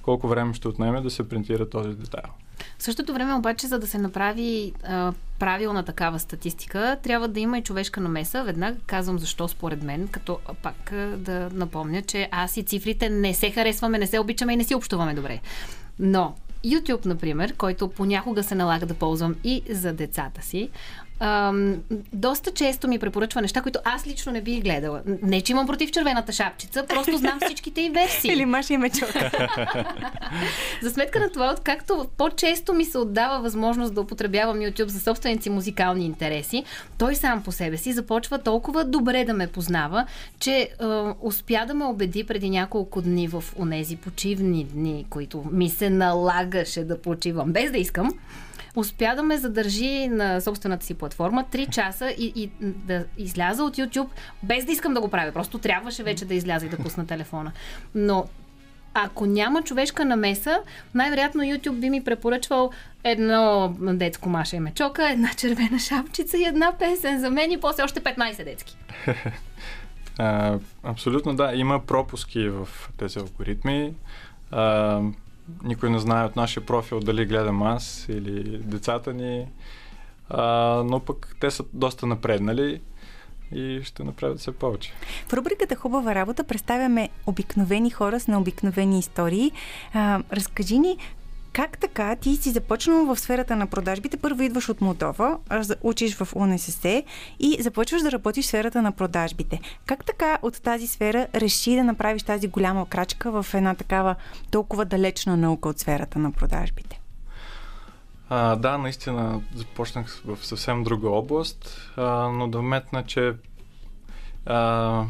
колко 0.07 0.29
време 0.29 0.55
ще 0.55 0.69
отнеме 0.69 1.01
да 1.01 1.11
се 1.11 1.29
принтира 1.29 1.71
този 1.71 1.89
детайл. 1.89 2.31
В 2.79 2.83
същото 2.83 3.13
време 3.13 3.35
обаче, 3.35 3.67
за 3.67 3.79
да 3.79 3.87
се 3.87 3.99
направи 3.99 4.73
а, 4.85 5.13
правилна 5.39 5.83
такава 5.83 6.19
статистика, 6.19 6.97
трябва 7.03 7.29
да 7.29 7.41
има 7.41 7.59
и 7.59 7.63
човешка 7.63 8.01
намеса. 8.01 8.45
Веднага 8.45 8.77
казвам 8.87 9.19
защо 9.19 9.49
според 9.49 9.83
мен, 9.83 10.09
като 10.09 10.39
пак 10.63 10.93
да 11.17 11.51
напомня, 11.53 12.03
че 12.03 12.29
аз 12.31 12.57
и 12.57 12.63
цифрите 12.63 13.11
не 13.11 13.35
се 13.35 13.51
харесваме, 13.51 13.99
не 13.99 14.07
се 14.07 14.19
обичаме 14.19 14.53
и 14.53 14.57
не 14.57 14.65
си 14.65 14.75
общуваме 14.75 15.15
добре. 15.15 15.41
Но 15.99 16.35
YouTube, 16.65 17.07
например, 17.07 17.55
който 17.57 17.89
понякога 17.89 18.43
се 18.43 18.55
налага 18.55 18.87
да 18.87 18.95
ползвам 18.95 19.35
и 19.45 19.63
за 19.71 19.93
децата 19.93 20.43
си, 20.43 20.71
ам, 21.21 21.77
доста 22.13 22.51
често 22.51 22.89
ми 22.89 22.99
препоръчва 22.99 23.43
неща, 23.43 23.63
които 23.63 23.79
аз 23.85 24.07
лично 24.07 24.33
не 24.33 24.41
бих 24.41 24.63
гледала. 24.63 25.03
Не, 25.23 25.41
че 25.41 25.53
имам 25.53 25.67
против 25.67 25.93
червената 25.93 26.33
шапчица, 26.33 26.87
просто 26.89 27.19
знам 27.19 27.39
всичките 27.45 27.81
и 27.81 27.91
версии. 27.91 28.33
Или 28.33 28.45
Маша 28.45 28.75
и 28.75 28.79
Мечок. 28.79 29.09
за 30.83 30.91
сметка 30.91 31.21
на 31.21 31.31
това, 31.33 31.53
откакто 31.53 32.07
по-често 32.17 32.75
ми 32.75 32.85
се 32.85 32.99
отдава 32.99 33.43
възможност 33.43 33.95
да 33.95 34.01
употребявам 34.01 34.57
YouTube 34.57 34.87
за 34.87 35.01
собствените 35.01 35.43
си 35.43 35.51
музикални 35.51 36.07
интереси, 36.07 36.65
той 36.99 37.15
сам 37.15 37.43
по 37.43 37.53
себе 37.53 37.77
си 37.77 37.93
започва 37.93 38.39
толкова 38.39 38.85
добре 38.85 39.25
да 39.25 39.35
ме 39.35 39.47
познава, 39.47 40.07
че 40.39 40.53
е, 40.53 40.69
успя 41.21 41.65
да 41.67 41.75
ме 41.75 41.85
убеди 41.85 42.25
преди 42.25 42.51
няколко 42.51 43.03
дни 43.03 43.29
в 43.29 43.45
онези 43.59 43.97
почивни 43.97 44.65
дни, 44.65 45.07
които 45.11 45.45
ми 45.53 45.71
се 45.71 45.91
налагаше 45.91 46.85
да 46.85 47.03
почивам 47.03 47.53
без 47.53 47.71
да 47.71 47.79
искам 47.79 48.13
успя 48.77 49.15
да 49.17 49.23
ме 49.23 49.39
задържи 49.39 50.09
на 50.09 50.41
собствената 50.41 50.87
си 50.87 50.95
платформа 50.95 51.45
3 51.53 51.71
часа 51.71 52.11
и, 52.11 52.33
и 52.37 52.51
да 52.61 53.05
изляза 53.19 53.65
от 53.65 53.77
YouTube 53.77 54.09
без 54.43 54.65
да 54.65 54.73
искам 54.73 54.95
да 54.95 55.01
го 55.01 55.09
правя. 55.09 55.33
Просто 55.33 55.59
трябваше 55.59 56.03
вече 56.03 56.25
да 56.25 56.35
изляза 56.35 56.67
и 56.67 56.69
да 56.69 56.77
пусна 56.77 57.07
телефона. 57.07 57.53
Но 57.95 58.27
ако 58.95 59.27
няма 59.27 59.63
човешка 59.63 60.05
намеса, 60.05 60.59
най-вероятно 60.95 61.43
YouTube 61.43 61.81
би 61.81 61.91
ми 61.91 62.05
препоръчвал 62.05 62.71
едно 63.05 63.75
детско 63.79 64.29
Маша 64.29 64.57
и 64.57 64.61
Мечока, 64.61 65.11
една 65.11 65.29
червена 65.37 65.79
шапчица 65.79 66.39
и 66.39 66.45
една 66.45 66.73
песен 66.79 67.21
за 67.21 67.31
мен 67.31 67.51
и 67.51 67.61
после 67.61 67.83
още 67.83 68.01
15 68.01 68.45
детски. 68.45 68.77
А, 70.19 70.59
абсолютно 70.83 71.37
да, 71.37 71.53
има 71.55 71.87
пропуски 71.87 72.49
в 72.49 72.69
тези 72.97 73.19
алгоритми. 73.19 73.95
А, 74.51 75.01
никой 75.63 75.91
не 75.91 75.99
знае 75.99 76.25
от 76.25 76.37
нашия 76.37 76.67
профил 76.67 77.01
дали 77.01 77.27
гледам 77.27 77.63
аз 77.63 78.07
или 78.09 78.59
децата 78.59 79.13
ни, 79.13 79.47
а, 80.29 80.45
но 80.87 81.01
пък 81.01 81.37
те 81.41 81.51
са 81.51 81.65
доста 81.73 82.07
напреднали 82.07 82.81
и 83.53 83.81
ще 83.83 84.05
направят 84.05 84.39
все 84.39 84.53
повече. 84.53 84.93
В 85.29 85.33
рубриката 85.33 85.77
Хубава 85.77 86.15
работа 86.15 86.45
представяме 86.45 87.09
обикновени 87.27 87.91
хора 87.91 88.21
с 88.21 88.29
необикновени 88.29 88.99
истории. 88.99 89.53
А, 89.95 90.23
разкажи 90.33 90.79
ни 90.79 90.99
как 91.57 91.79
така 91.79 92.17
ти 92.17 92.37
си 92.37 92.51
започнал 92.51 93.05
в 93.05 93.17
сферата 93.17 93.57
на 93.57 93.67
продажбите? 93.67 94.17
Първо 94.17 94.43
идваш 94.43 94.69
от 94.69 94.81
Молдова, 94.81 95.39
учиш 95.83 96.17
в 96.17 96.29
УНСС 96.37 97.03
и 97.41 97.57
започваш 97.61 98.03
да 98.03 98.13
работиш 98.13 98.45
в 98.45 98.49
сферата 98.49 98.83
на 98.83 98.93
продажбите. 98.93 99.61
Как 99.87 100.05
така 100.05 100.39
от 100.43 100.63
тази 100.63 100.87
сфера 100.87 101.27
реши 101.35 101.77
да 101.77 101.85
направиш 101.85 102.23
тази 102.23 102.49
голяма 102.49 102.87
крачка 102.89 103.43
в 103.43 103.55
една 103.55 103.75
такава 103.75 104.15
толкова 104.51 104.85
далечна 104.85 105.37
наука 105.37 105.69
от 105.69 105.79
сферата 105.79 106.19
на 106.19 106.33
продажбите? 106.33 107.01
А, 108.29 108.57
да, 108.57 108.79
наистина 108.79 109.43
започнах 109.55 110.23
в 110.25 110.47
съвсем 110.47 110.85
друга 110.85 111.09
област, 111.09 111.91
а, 111.97 112.29
но 112.29 112.49
да 112.49 112.63
метна, 112.63 113.03
че 113.03 113.33
а, 114.47 115.05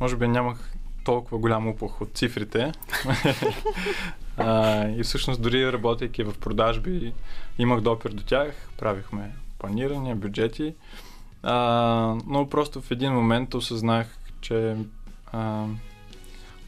може 0.00 0.16
би 0.16 0.28
нямах 0.28 0.72
толкова 1.04 1.38
голям 1.38 1.68
упох 1.68 2.00
от 2.00 2.10
цифрите. 2.14 2.72
а, 4.36 4.88
и 4.88 5.02
всъщност 5.02 5.42
дори 5.42 5.72
работейки 5.72 6.22
в 6.22 6.34
продажби, 6.40 7.12
имах 7.58 7.80
допир 7.80 8.10
до 8.10 8.22
тях, 8.22 8.68
правихме 8.78 9.32
планирания, 9.58 10.16
бюджети. 10.16 10.74
А, 11.42 11.54
но 12.26 12.48
просто 12.50 12.80
в 12.80 12.90
един 12.90 13.12
момент 13.12 13.54
осъзнах, 13.54 14.18
че 14.40 14.76
а, 15.32 15.66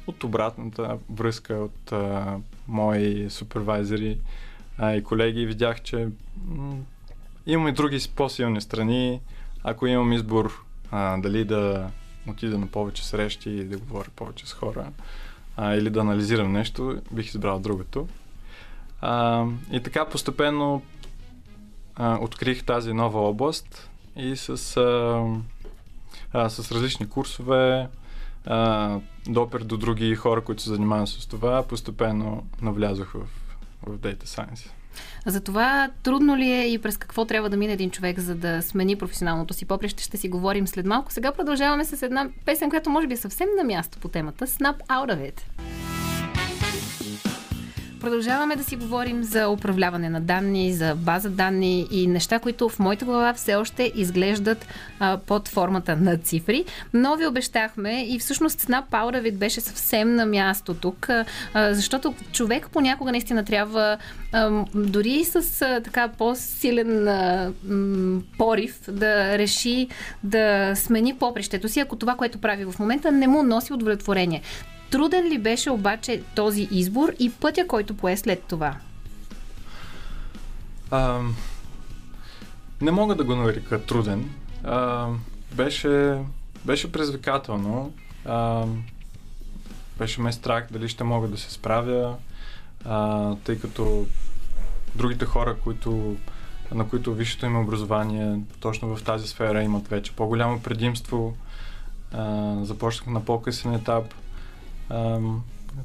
от 0.07 0.25
обратната 0.25 0.99
връзка 1.11 1.55
от 1.55 1.93
а, 1.93 2.37
мои 2.69 3.31
супервайзери 3.31 4.19
а, 4.79 4.95
и 4.95 5.05
колеги 5.05 5.47
видях, 5.47 5.83
че 5.83 6.09
имам 7.47 7.69
и 7.69 7.73
други 7.73 7.99
по-силни 8.17 8.61
страни. 8.61 9.21
Ако 9.65 9.87
имам 9.87 10.13
избор 10.13 10.65
а, 10.91 11.17
дали 11.17 11.45
да 11.45 11.91
отида 12.29 12.59
на 12.59 12.67
повече 12.67 13.07
срещи 13.07 13.51
и 13.51 13.65
да 13.65 13.79
говоря 13.79 14.09
повече 14.17 14.47
с 14.47 14.53
хора 14.53 14.87
а, 15.63 15.75
или 15.75 15.91
да 15.91 16.01
анализирам 16.01 16.53
нещо, 16.53 17.01
бих 17.13 17.27
избрал 17.27 17.59
другото. 17.59 18.09
А, 19.01 19.47
и 19.73 19.83
така 19.83 20.05
постепенно 20.05 20.83
а, 21.95 22.19
открих 22.21 22.65
тази 22.65 22.93
нова 22.93 23.21
област 23.21 23.91
и 24.17 24.37
с, 24.37 24.77
а, 24.77 25.25
а, 26.33 26.49
с 26.49 26.73
различни 26.73 27.09
курсове, 27.09 27.89
а, 28.47 28.99
допер 29.29 29.61
до 29.61 29.77
други 29.77 30.15
хора, 30.15 30.41
които 30.41 30.63
се 30.63 30.71
занимават 30.71 31.09
с 31.09 31.27
това, 31.27 31.63
постепенно 31.63 32.47
навлязох 32.63 33.13
в, 33.13 33.21
в 33.87 33.99
Data 33.99 34.25
Science. 34.25 34.71
Затова 35.27 35.91
трудно 36.03 36.37
ли 36.37 36.53
е 36.53 36.73
и 36.73 36.79
през 36.79 36.97
какво 36.97 37.25
трябва 37.25 37.51
да 37.51 37.57
мине 37.57 37.73
един 37.73 37.91
човек, 37.91 38.21
за 38.21 38.35
да 38.35 38.63
смени 38.63 38.97
професионалното 38.97 39.55
си 39.55 39.65
поприще, 39.65 40.03
ще 40.03 40.17
си 40.17 40.29
говорим 40.29 40.67
след 40.67 40.87
малко. 40.87 41.13
Сега 41.13 41.33
продължаваме 41.33 41.85
с 41.85 42.03
една 42.03 42.29
песен, 42.45 42.71
която 42.71 42.91
може 42.91 43.07
би 43.07 43.15
е 43.15 43.17
съвсем 43.17 43.49
на 43.57 43.65
място 43.65 43.99
по 43.99 44.09
темата 44.09 44.47
Snap 44.47 44.77
Out 44.89 45.15
of 45.15 45.33
It. 45.33 45.41
Продължаваме 48.03 48.57
да 48.57 48.65
си 48.65 48.77
говорим 48.77 49.23
за 49.23 49.49
управляване 49.49 50.11
на 50.11 50.21
данни, 50.21 50.73
за 50.73 50.95
база 50.95 51.31
данни 51.31 51.87
и 51.91 52.07
неща, 52.07 52.39
които 52.39 52.69
в 52.69 52.79
моята 52.79 53.05
глава 53.05 53.35
все 53.35 53.55
още 53.55 53.93
изглеждат 53.95 54.67
а, 55.01 55.19
под 55.27 55.49
формата 55.49 55.97
на 55.97 56.17
цифри. 56.17 56.65
Но 56.95 57.17
ви 57.17 57.27
обещахме 57.27 58.07
и 58.09 58.19
всъщност 58.19 58.61
Snap 58.61 58.85
Powder 58.91 59.37
беше 59.37 59.61
съвсем 59.61 60.15
на 60.15 60.27
място 60.27 60.75
тук, 60.75 61.09
а, 61.09 61.25
защото 61.75 62.15
човек 62.33 62.69
понякога 62.73 63.11
наистина 63.11 63.45
трябва 63.45 63.99
а, 64.33 64.65
дори 64.75 65.25
с 65.25 65.63
а, 65.63 65.81
така 65.81 66.09
по-силен 66.09 67.09
а, 67.09 67.53
м, 67.65 68.21
порив 68.39 68.79
да 68.89 69.39
реши 69.39 69.89
да 70.25 70.73
смени 70.77 71.15
попрището 71.15 71.69
си, 71.69 71.81
ако 71.81 71.97
това, 71.97 72.15
което 72.15 72.39
прави 72.39 72.65
в 72.65 72.75
момента, 72.79 73.13
не 73.13 73.29
му 73.29 73.43
носи 73.43 73.73
удовлетворение. 73.73 74.43
Труден 74.93 75.29
ли 75.29 75.39
беше 75.39 75.71
обаче 75.71 76.23
този 76.35 76.69
избор 76.71 77.13
и 77.19 77.33
пътя, 77.33 77.67
който 77.67 77.97
пое 77.97 78.17
след 78.17 78.45
това? 78.45 78.77
А, 80.91 81.21
не 82.81 82.91
мога 82.91 83.15
да 83.15 83.25
го 83.25 83.35
нарека 83.35 83.85
труден. 83.87 84.31
А, 84.65 85.09
беше, 85.53 86.19
беше 86.65 86.93
предизвикателно. 86.93 87.93
А, 88.25 88.65
беше 89.99 90.21
ме 90.21 90.33
страх 90.33 90.67
дали 90.71 90.89
ще 90.89 91.05
мога 91.05 91.29
да 91.29 91.39
се 91.39 91.51
справя, 91.53 92.17
а, 92.85 93.35
тъй 93.45 93.59
като 93.59 94.07
другите 94.95 95.25
хора, 95.25 95.57
които, 95.65 96.17
на 96.75 96.89
които 96.89 97.15
висшето 97.15 97.47
им 97.47 97.61
образование 97.61 98.39
точно 98.61 98.97
в 98.97 99.05
тази 99.05 99.29
сфера 99.29 99.63
имат 99.63 99.89
вече 99.89 100.13
по-голямо 100.13 100.61
предимство. 100.61 101.37
А, 102.13 102.55
започнах 102.63 103.07
на 103.07 103.25
по-късен 103.25 103.75
етап. 103.75 104.15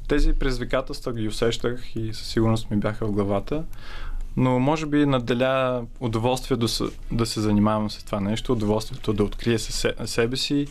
Тези 0.08 0.32
предизвикателства 0.32 1.12
ги 1.12 1.28
усещах 1.28 1.96
и 1.96 2.14
със 2.14 2.26
сигурност 2.26 2.70
ми 2.70 2.76
бяха 2.76 3.06
в 3.06 3.12
главата. 3.12 3.64
Но 4.36 4.58
може 4.58 4.86
би 4.86 5.06
наделя 5.06 5.86
удоволствие 6.00 6.56
да 6.56 6.68
се, 6.68 6.84
да 7.12 7.26
се 7.26 7.40
занимавам 7.40 7.90
с 7.90 8.04
това 8.04 8.20
нещо, 8.20 8.52
удоволствието 8.52 9.12
да 9.12 9.24
открия 9.24 9.58
себе 9.58 10.36
си 10.36 10.66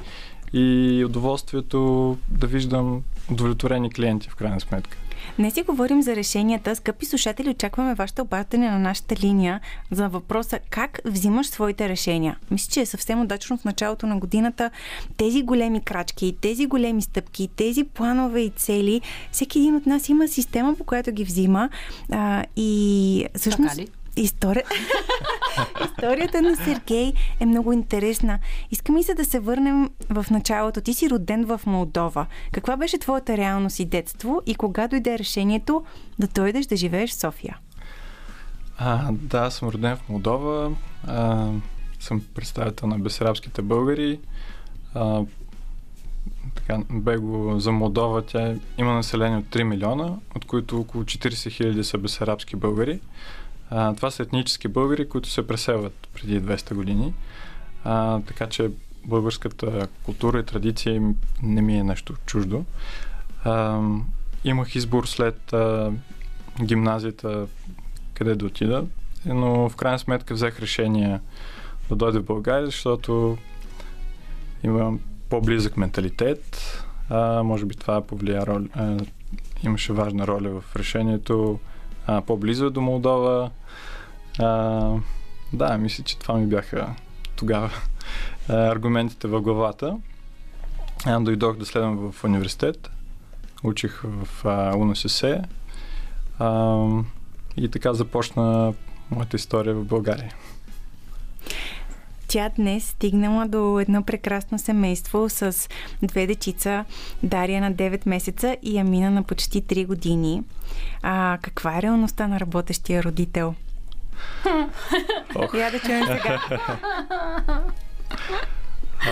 и 0.54 1.04
удоволствието 1.06 2.18
да 2.30 2.48
виждам 2.48 3.04
удовлетворени 3.32 3.92
клиенти 3.92 4.30
в 4.30 4.36
крайна 4.36 4.60
сметка. 4.60 4.98
Не 5.40 5.52
си 5.52 5.62
говорим 5.62 6.02
за 6.02 6.16
решенията. 6.16 6.76
Скъпи 6.76 7.06
слушатели, 7.06 7.50
очакваме 7.50 7.96
вашето 7.96 8.22
обаждане 8.22 8.70
на 8.70 8.80
нашата 8.80 9.16
линия 9.16 9.60
за 9.92 10.10
въпроса 10.10 10.60
как 10.70 11.00
взимаш 11.06 11.48
своите 11.48 11.90
решения. 11.90 12.38
Мисля, 12.52 12.72
че 12.72 12.82
е 12.82 12.86
съвсем 12.86 13.22
удачно 13.22 13.58
в 13.58 13.66
началото 13.66 14.08
на 14.08 14.18
годината 14.18 14.72
тези 15.18 15.42
големи 15.42 15.82
крачки, 15.82 16.36
тези 16.42 16.66
големи 16.66 17.02
стъпки, 17.02 17.50
тези 17.56 17.84
планове 17.84 18.42
и 18.42 18.50
цели. 18.50 19.02
Всеки 19.32 19.60
един 19.60 19.76
от 19.76 19.86
нас 19.86 20.10
има 20.10 20.28
система, 20.28 20.76
по 20.76 20.84
която 20.84 21.12
ги 21.12 21.24
взима. 21.24 21.70
А, 22.12 22.44
и 22.56 23.26
всъщност... 23.36 23.70
Така 23.70 23.82
ли? 23.82 23.88
История... 24.18 24.64
Историята 25.86 26.42
на 26.42 26.56
Сергей 26.56 27.14
е 27.40 27.46
много 27.46 27.74
интересна. 27.74 28.40
Искам 28.72 28.98
и 28.98 29.04
се 29.04 29.14
да 29.14 29.26
се 29.26 29.40
върнем 29.40 29.90
в 30.10 30.26
началото. 30.32 30.82
Ти 30.82 30.94
си 30.94 31.10
роден 31.10 31.46
в 31.46 31.62
Молдова. 31.66 32.26
Каква 32.52 32.78
беше 32.78 32.98
твоята 32.98 33.38
реалност 33.38 33.80
и 33.80 33.86
детство 33.86 34.42
и 34.46 34.56
кога 34.56 34.88
дойде 34.88 35.20
решението 35.20 35.84
да 36.20 36.28
дойдеш 36.28 36.66
да 36.66 36.76
живееш 36.76 37.12
в 37.12 37.20
София? 37.20 37.58
А, 38.78 39.10
да, 39.12 39.50
съм 39.52 39.70
роден 39.70 39.98
в 39.98 40.10
Молдова. 40.10 40.72
А, 41.08 41.50
съм 42.00 42.22
представител 42.36 42.88
на 42.88 43.00
бесарабските 43.00 43.62
българи. 43.62 44.20
А, 44.94 45.24
така, 46.56 46.80
бего 46.90 47.60
за 47.60 47.72
Молдова 47.72 48.22
тя 48.22 48.56
има 48.78 48.94
население 48.94 49.38
от 49.38 49.46
3 49.46 49.64
милиона, 49.64 50.16
от 50.36 50.46
които 50.46 50.80
около 50.80 51.04
40 51.04 51.52
хиляди 51.52 51.84
са 51.84 51.98
бесарабски 51.98 52.56
българи. 52.56 53.00
А, 53.70 53.94
това 53.94 54.12
са 54.12 54.24
етнически 54.24 54.68
българи, 54.68 55.10
които 55.10 55.30
се 55.30 55.48
преселват 55.48 56.08
преди 56.14 56.42
200 56.42 56.74
години. 56.74 57.14
А, 57.84 58.20
така 58.20 58.48
че 58.48 58.72
българската 59.06 59.88
култура 60.04 60.40
и 60.40 60.46
традиция 60.46 61.14
не 61.44 61.62
ми 61.62 61.78
е 61.78 61.84
нещо 61.84 62.16
чуждо. 62.26 62.66
А, 63.44 63.82
имах 64.44 64.76
избор 64.76 65.06
след 65.06 65.54
а, 65.54 65.92
гимназията 66.64 67.48
къде 68.14 68.36
да 68.36 68.46
отида, 68.46 68.86
но 69.26 69.70
в 69.70 69.76
крайна 69.76 70.00
сметка 70.00 70.34
взех 70.34 70.60
решение 70.60 71.20
да 71.90 71.96
дойда 71.96 72.20
в 72.20 72.26
България, 72.26 72.66
защото 72.66 73.38
имам 74.64 75.00
по-близък 75.30 75.78
менталитет. 75.78 76.74
А, 77.10 77.44
може 77.44 77.66
би 77.66 77.76
това 77.76 78.02
повлия 78.02 78.46
роля, 78.46 78.98
имаше 79.64 79.94
важна 79.94 80.28
роля 80.28 80.62
в 80.62 80.76
решението 80.76 81.60
а, 82.08 82.22
по-близо 82.22 82.66
е 82.66 82.70
до 82.70 82.82
Молдова. 82.82 83.52
А, 84.40 84.92
да, 85.54 85.78
мисля, 85.78 86.04
че 86.04 86.18
това 86.18 86.38
ми 86.38 86.46
бяха 86.46 86.96
тогава 87.36 87.70
аргументите 88.50 89.28
в 89.28 89.42
главата. 89.42 89.98
А, 91.06 91.20
дойдох 91.20 91.58
да 91.58 91.66
следвам 91.66 92.12
в 92.12 92.24
университет. 92.24 92.90
Учих 93.64 94.04
в 94.04 94.46
а, 94.46 94.78
УНСС. 94.78 95.44
И 97.58 97.70
така 97.70 97.94
започна 97.94 98.74
моята 99.12 99.36
история 99.36 99.76
в 99.76 99.86
България. 99.86 100.34
Тя 102.28 102.50
днес 102.50 102.90
стигнала 102.90 103.48
до 103.48 103.80
едно 103.80 104.04
прекрасно 104.04 104.60
семейство 104.60 105.30
с 105.30 105.70
две 106.02 106.28
дечица, 106.28 106.86
Дария 107.24 107.62
на 107.62 107.74
9 107.74 108.08
месеца 108.10 108.58
и 108.64 108.78
Амина 108.78 109.12
на 109.12 109.24
почти 109.24 109.64
3 109.64 109.86
години. 109.86 110.44
А, 111.02 111.38
каква 111.42 111.78
е 111.78 111.82
реалността 111.82 112.28
на 112.28 112.40
работещия 112.40 113.04
родител? 113.04 113.56
Я 115.54 115.72
да 115.72 115.80
чуем 115.80 116.06
сега. 116.06 116.42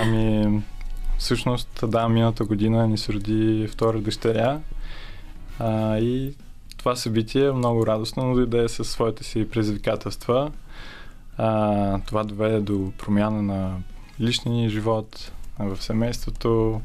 Ами, 0.02 0.62
всъщност, 1.18 1.84
да, 1.88 2.10
миналата 2.10 2.46
година 2.46 2.88
ни 2.88 2.98
се 2.98 3.14
роди 3.14 3.68
втора 3.72 4.00
дъщеря. 4.00 4.60
А, 5.60 5.98
и 5.98 6.36
това 6.78 6.96
събитие 6.96 7.46
е 7.46 7.52
много 7.52 7.88
радостно, 7.88 8.24
но 8.24 8.36
дойде 8.36 8.70
със 8.70 8.90
своите 8.90 9.24
си 9.24 9.50
предизвикателства. 9.50 10.52
А, 11.38 12.00
това 12.06 12.24
доведе 12.24 12.60
до 12.60 12.92
промяна 12.98 13.42
на 13.42 13.78
личния 14.22 14.70
живот 14.70 15.32
в 15.60 15.84
семейството, 15.84 16.82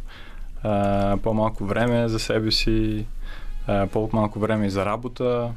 а, 0.62 1.16
по-малко 1.22 1.64
време 1.64 2.08
за 2.08 2.18
себе 2.18 2.50
си, 2.50 3.06
а, 3.66 3.86
по-малко 3.86 4.38
време 4.38 4.66
и 4.66 4.70
за 4.70 4.86
работа, 4.86 5.50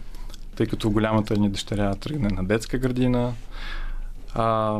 тъй 0.56 0.68
като 0.68 0.90
голямата 0.90 1.38
ни 1.38 1.50
дъщеря 1.50 1.96
тръгне 1.96 2.30
на 2.30 2.44
детска 2.44 2.78
градина. 2.78 3.34
А, 4.36 4.80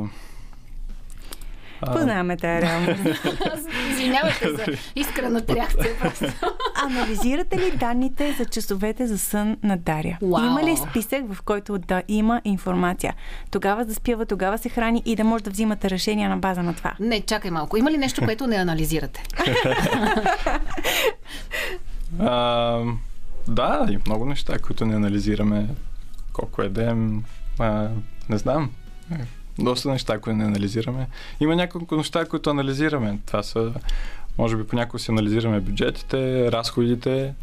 Познаваме 1.86 2.38
тази 2.38 2.62
реалност. 2.62 3.04
Извинявайте 4.04 4.50
за 4.50 4.66
искрената 4.96 5.56
реакция 5.56 6.00
просто. 6.00 6.26
Анализирате 6.86 7.58
ли 7.58 7.72
данните 7.78 8.36
за 8.38 8.46
часовете 8.46 9.08
за 9.08 9.18
сън 9.18 9.58
на 9.64 9.78
Дария? 9.78 10.18
Wow. 10.22 10.48
Има 10.48 10.64
ли 10.64 10.78
списък, 10.78 11.34
в 11.34 11.42
който 11.42 11.78
да 11.78 12.04
има 12.08 12.42
информация? 12.46 13.14
Тогава 13.52 13.86
да 13.86 13.96
спива, 13.96 14.26
тогава 14.26 14.58
се 14.58 14.70
храни 14.70 15.02
и 15.06 15.16
да 15.16 15.24
може 15.24 15.44
да 15.44 15.50
взимате 15.50 15.90
решения 15.90 16.30
на 16.30 16.38
база 16.38 16.64
на 16.64 16.74
това. 16.74 16.94
Не, 17.00 17.22
чакай 17.22 17.52
малко. 17.52 17.78
Има 17.78 17.92
ли 17.92 17.98
нещо, 17.98 18.26
което 18.26 18.48
не 18.48 18.56
анализирате? 18.56 19.24
а, 22.20 22.80
да, 23.48 23.88
и 23.90 23.98
много 24.06 24.26
неща, 24.26 24.60
които 24.60 24.86
не 24.86 24.96
анализираме. 24.96 25.68
Колко 26.34 26.62
едем, 26.62 27.24
а, 27.60 27.88
не 28.30 28.38
знам. 28.38 28.72
Доста 29.60 29.90
неща, 29.90 30.20
които 30.20 30.38
не 30.38 30.46
анализираме. 30.46 31.08
Има 31.40 31.56
няколко 31.56 31.96
неща, 31.96 32.26
които 32.26 32.50
анализираме. 32.50 33.20
Това 33.26 33.44
са, 33.44 33.74
може 34.38 34.58
би 34.58 34.64
понякога 34.64 35.00
си 35.00 35.12
анализираме 35.12 35.60
бюджетите, 35.60 36.52
разходите, 36.52 37.34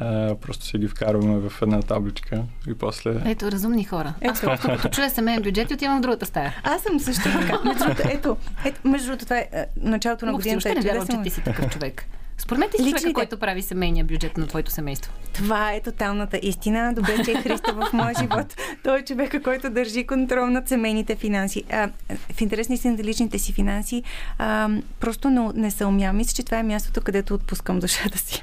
а, 0.00 0.34
просто 0.34 0.64
си 0.64 0.78
ги 0.78 0.88
вкарваме 0.88 1.48
в 1.48 1.62
една 1.62 1.82
табличка 1.82 2.42
и 2.68 2.74
после... 2.74 3.22
Ето, 3.24 3.52
разумни 3.52 3.84
хора. 3.84 4.14
Ето. 4.20 4.30
Аз 4.32 4.40
просто 4.40 4.68
като 4.68 4.88
чуя 4.88 5.10
семейен 5.10 5.42
бюджет, 5.42 5.70
отивам 5.70 5.98
в 5.98 6.02
другата 6.02 6.26
стая. 6.26 6.54
Аз 6.62 6.82
съм 6.82 7.00
също 7.00 7.22
така. 7.22 7.58
Между 7.64 7.84
другото, 7.84 8.02
ето, 8.10 8.36
ето, 8.64 8.88
между 8.88 9.06
другото, 9.06 9.24
това 9.24 9.38
е 9.38 9.66
началото 9.80 10.26
на 10.26 10.32
годината. 10.32 10.60
Ще 10.60 10.74
не 10.74 10.80
вярвам, 10.80 11.06
че 11.06 11.22
ти 11.22 11.30
си 11.30 11.42
такъв 11.42 11.70
човек. 11.70 12.04
Според 12.38 12.58
мен 12.58 12.68
ти 12.70 12.76
си 12.76 12.82
човека, 12.82 12.96
Личните- 12.98 13.12
който 13.12 13.38
прави 13.38 13.62
семейния 13.62 14.04
бюджет 14.04 14.36
на 14.36 14.46
твоето 14.46 14.70
семейство. 14.70 15.12
Това 15.32 15.72
е 15.72 15.80
тоталната 15.80 16.40
истина. 16.42 16.94
Добре, 16.94 17.24
че 17.24 17.30
е 17.30 17.34
Христо 17.34 17.74
в 17.74 17.92
моя 17.92 18.14
живот. 18.20 18.56
Той 18.82 18.98
е 18.98 19.04
човека, 19.04 19.42
който 19.42 19.70
държи 19.70 20.06
контрол 20.06 20.46
над 20.46 20.68
семейните 20.68 21.16
финанси. 21.16 21.62
А, 21.72 21.88
в 22.32 22.40
интерес 22.40 22.68
на 22.68 22.74
истината, 22.74 23.04
личните 23.04 23.38
си 23.38 23.52
финанси, 23.52 24.02
а, 24.38 24.68
просто 25.00 25.30
не, 25.30 25.48
не 25.54 25.70
се 25.70 25.84
умя. 25.84 26.12
Мисля, 26.12 26.32
че 26.32 26.42
това 26.42 26.58
е 26.58 26.62
мястото, 26.62 27.00
където 27.00 27.34
отпускам 27.34 27.78
душата 27.78 28.18
си. 28.18 28.40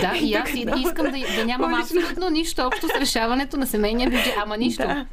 Да, 0.00 0.16
и 0.16 0.34
аз 0.34 0.50
и, 0.50 0.66
искам 0.78 1.06
да, 1.06 1.36
да 1.36 1.44
нямам 1.46 1.72
Логично. 1.72 2.00
абсолютно 2.00 2.30
нищо 2.30 2.62
общо 2.62 2.88
с 2.88 3.00
решаването 3.00 3.56
на 3.56 3.66
семейния 3.66 4.10
бюджет. 4.10 4.34
Ама 4.42 4.56
нищо. 4.56 4.82
Да, 4.82 5.06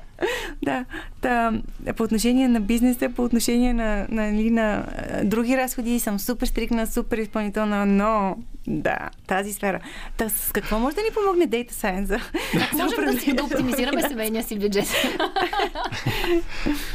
да. 0.64 0.86
Та, 1.22 1.54
по 1.96 2.04
отношение 2.04 2.48
на 2.48 2.60
бизнеса, 2.62 3.10
по 3.10 3.24
отношение 3.24 3.74
на, 3.74 4.06
на, 4.10 4.32
на, 4.32 4.52
на 4.52 4.86
а, 5.12 5.24
други 5.24 5.58
разходи 5.58 6.00
съм 6.00 6.20
супер 6.20 6.48
стрикна, 6.48 6.88
супер 6.88 7.18
изпълнителна, 7.18 7.77
но 7.86 8.38
да, 8.68 8.98
тази 9.28 9.54
сфера. 9.54 9.80
Та, 10.18 10.30
с 10.30 10.52
какво 10.52 10.80
може 10.80 10.96
да 10.96 11.02
ни 11.02 11.08
помогне 11.14 11.48
Data 11.48 11.72
Science? 11.72 12.06
за- 12.76 12.84
Можем 12.84 13.06
да, 13.06 13.20
си, 13.20 13.34
да 13.34 13.42
на 13.42 13.48
оптимизираме 13.48 14.02
семейния 14.02 14.44
си 14.44 14.60
бюджет. 14.60 14.88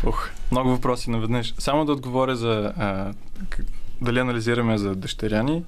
Ух, 0.06 0.28
много 0.50 0.70
въпроси 0.70 1.10
наведнъж. 1.10 1.54
Само 1.58 1.84
да 1.84 1.92
отговоря 1.92 2.36
за 2.36 2.72
а, 2.78 3.12
дали 4.00 4.18
анализираме 4.18 4.78
за 4.78 4.94
дъщеря 4.94 5.42
ни. 5.42 5.64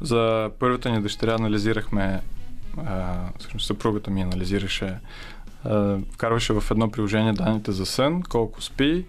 За 0.00 0.50
първата 0.58 0.90
ни 0.90 1.02
дъщеря 1.02 1.34
анализирахме, 1.34 2.20
а, 2.86 3.14
всъщност 3.38 3.66
съпругата 3.66 4.10
ми 4.10 4.22
анализираше, 4.22 4.94
а, 5.64 5.98
вкарваше 6.12 6.52
в 6.52 6.64
едно 6.70 6.90
приложение 6.90 7.32
данните 7.32 7.72
за 7.72 7.86
сън, 7.86 8.22
колко 8.22 8.62
спи, 8.62 9.04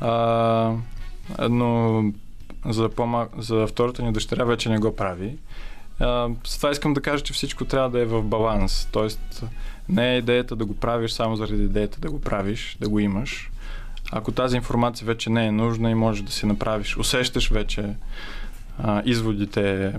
а, 0.00 0.72
но 1.48 2.02
за, 2.66 2.88
по 2.88 3.26
за 3.38 3.66
втората 3.66 4.02
ни 4.02 4.12
дъщеря 4.12 4.44
вече 4.44 4.68
не 4.68 4.78
го 4.78 4.96
прави. 4.96 5.36
С 6.44 6.56
това 6.56 6.70
искам 6.70 6.94
да 6.94 7.00
кажа, 7.00 7.24
че 7.24 7.32
всичко 7.32 7.64
трябва 7.64 7.90
да 7.90 8.00
е 8.00 8.04
в 8.04 8.22
баланс. 8.22 8.88
Тоест, 8.92 9.44
не 9.88 10.14
е 10.14 10.18
идеята 10.18 10.56
да 10.56 10.64
го 10.64 10.76
правиш 10.76 11.10
само 11.10 11.36
заради 11.36 11.64
идеята 11.64 12.00
да 12.00 12.10
го 12.10 12.20
правиш, 12.20 12.76
да 12.80 12.88
го 12.88 12.98
имаш. 12.98 13.50
Ако 14.12 14.32
тази 14.32 14.56
информация 14.56 15.06
вече 15.06 15.30
не 15.30 15.46
е 15.46 15.52
нужна 15.52 15.90
и 15.90 15.94
можеш 15.94 16.22
да 16.22 16.32
си 16.32 16.46
направиш, 16.46 16.96
усещаш 16.96 17.50
вече 17.50 17.94
а, 18.78 19.02
изводите 19.04 19.92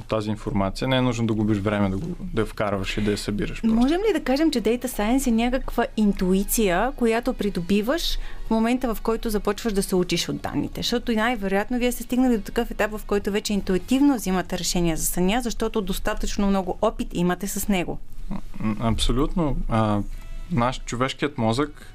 от 0.00 0.06
тази 0.06 0.30
информация, 0.30 0.88
не 0.88 0.96
е 0.96 1.00
нужно 1.00 1.26
да 1.26 1.34
губиш 1.34 1.58
време 1.58 1.90
да, 1.90 1.96
го, 1.96 2.06
да 2.20 2.40
я 2.40 2.46
вкарваш 2.46 2.96
и 2.96 3.00
да 3.00 3.10
я 3.10 3.18
събираш. 3.18 3.62
Просто. 3.62 3.76
Можем 3.76 4.00
ли 4.00 4.12
да 4.12 4.24
кажем, 4.24 4.50
че 4.50 4.62
Data 4.62 4.86
Science 4.86 5.26
е 5.26 5.30
някаква 5.30 5.86
интуиция, 5.96 6.92
която 6.96 7.32
придобиваш 7.32 8.18
в 8.46 8.50
момента, 8.50 8.94
в 8.94 9.00
който 9.00 9.30
започваш 9.30 9.72
да 9.72 9.82
се 9.82 9.96
учиш 9.96 10.28
от 10.28 10.40
данните? 10.40 10.80
Защото 10.80 11.12
най-вероятно 11.12 11.78
вие 11.78 11.92
сте 11.92 12.02
стигнали 12.02 12.36
до 12.36 12.42
такъв 12.42 12.70
етап, 12.70 12.90
в 12.90 13.00
който 13.06 13.30
вече 13.30 13.52
интуитивно 13.52 14.14
взимате 14.14 14.58
решения 14.58 14.96
за 14.96 15.06
съня, 15.06 15.40
защото 15.42 15.80
достатъчно 15.80 16.46
много 16.46 16.78
опит 16.82 17.08
имате 17.12 17.48
с 17.48 17.68
него. 17.68 17.98
Абсолютно. 18.80 19.56
А, 19.68 20.00
наш 20.50 20.80
човешкият 20.84 21.38
мозък 21.38 21.92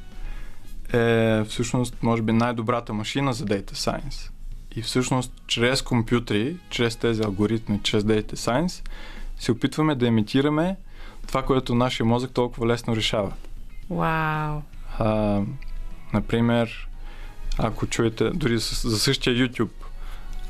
е 0.93 1.43
всъщност, 1.43 1.97
може 2.03 2.21
би, 2.21 2.33
най-добрата 2.33 2.93
машина 2.93 3.33
за 3.33 3.45
Data 3.45 3.73
Science. 3.73 4.31
И 4.77 4.81
всъщност, 4.81 5.31
чрез 5.47 5.81
компютри, 5.81 6.57
чрез 6.69 6.95
тези 6.95 7.23
алгоритми, 7.23 7.79
чрез 7.83 8.03
Data 8.03 8.33
Science, 8.33 8.89
се 9.39 9.51
опитваме 9.51 9.95
да 9.95 10.05
имитираме 10.05 10.75
това, 11.27 11.43
което 11.43 11.75
нашия 11.75 12.05
мозък 12.05 12.31
толкова 12.31 12.67
лесно 12.67 12.95
решава. 12.95 13.33
Вау! 13.89 14.61
А, 14.99 15.41
например, 16.13 16.89
ако 17.57 17.87
чуете, 17.87 18.29
дори 18.29 18.57
за 18.57 18.99
същия 18.99 19.35
YouTube, 19.35 19.69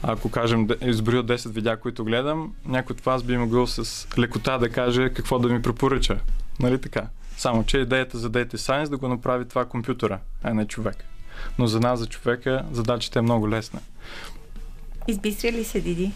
ако 0.04 0.32
кажем, 0.32 0.68
изброя 0.82 1.24
10 1.24 1.50
видеа, 1.50 1.78
които 1.78 2.06
гледам, 2.06 2.54
някой 2.66 2.94
от 2.94 3.02
вас 3.02 3.24
би 3.24 3.38
могъл 3.38 3.68
с 3.68 4.08
лекота 4.18 4.58
да 4.58 4.70
каже 4.70 5.10
какво 5.10 5.40
да 5.40 5.50
ми 5.50 5.62
препоръча. 5.62 6.20
Нали 6.60 6.82
така? 6.82 7.08
Само, 7.38 7.64
че 7.64 7.78
идеята 7.78 8.18
за 8.18 8.32
Data 8.32 8.56
Science 8.56 8.90
да 8.90 8.98
го 8.98 9.08
направи 9.08 9.48
това 9.48 9.66
компютъра, 9.66 10.20
а 10.44 10.54
не 10.54 10.68
човек. 10.68 11.06
Но 11.60 11.68
за 11.68 11.80
нас, 11.80 12.00
за 12.00 12.06
човека, 12.06 12.66
задачата 12.72 13.20
е 13.20 13.22
много 13.22 13.50
лесна. 13.50 13.80
Избистря 15.08 15.52
ли 15.52 15.64
се, 15.64 15.82
Диди? 15.82 16.12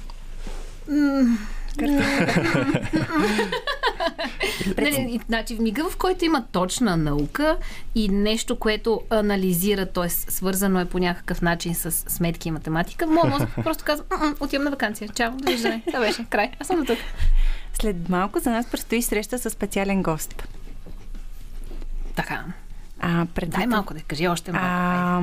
Не, 4.78 5.20
значи, 5.28 5.56
в 5.56 5.60
мига, 5.60 5.90
в 5.90 5.98
който 5.98 6.26
има 6.26 6.46
точна 6.52 6.98
наука 6.98 7.58
и 7.96 8.10
нещо, 8.10 8.56
което 8.56 9.02
анализира, 9.10 9.86
т.е. 9.86 10.10
свързано 10.10 10.80
е 10.80 10.86
по 10.86 11.00
някакъв 11.00 11.42
начин 11.42 11.76
с 11.76 11.92
сметки 11.92 12.48
и 12.48 12.52
математика, 12.52 13.08
моят 13.08 13.30
мозък 13.30 13.50
просто 13.64 13.84
казва, 13.84 14.06
«М-м, 14.10 14.36
отивам 14.40 14.64
на 14.64 14.72
вакансия. 14.72 15.10
Чао, 15.10 15.32
довиждане. 15.32 15.82
Това 15.88 16.00
беше 16.00 16.26
край. 16.30 16.52
Аз 16.60 16.68
съм 16.68 16.80
до 16.80 16.86
тук. 16.86 16.98
След 17.82 18.10
малко 18.10 18.40
за 18.40 18.52
нас 18.52 18.66
предстои 18.72 19.02
среща 19.02 19.40
с 19.40 19.50
специален 19.50 20.04
гост. 20.04 20.48
Така. 22.16 22.44
А, 23.02 23.26
пред 23.36 23.50
Дай 23.50 23.68
малко 23.68 23.94
да 23.94 24.00
кажи 24.00 24.28
още 24.28 24.52
малко. 24.52 24.68
А, 24.68 25.22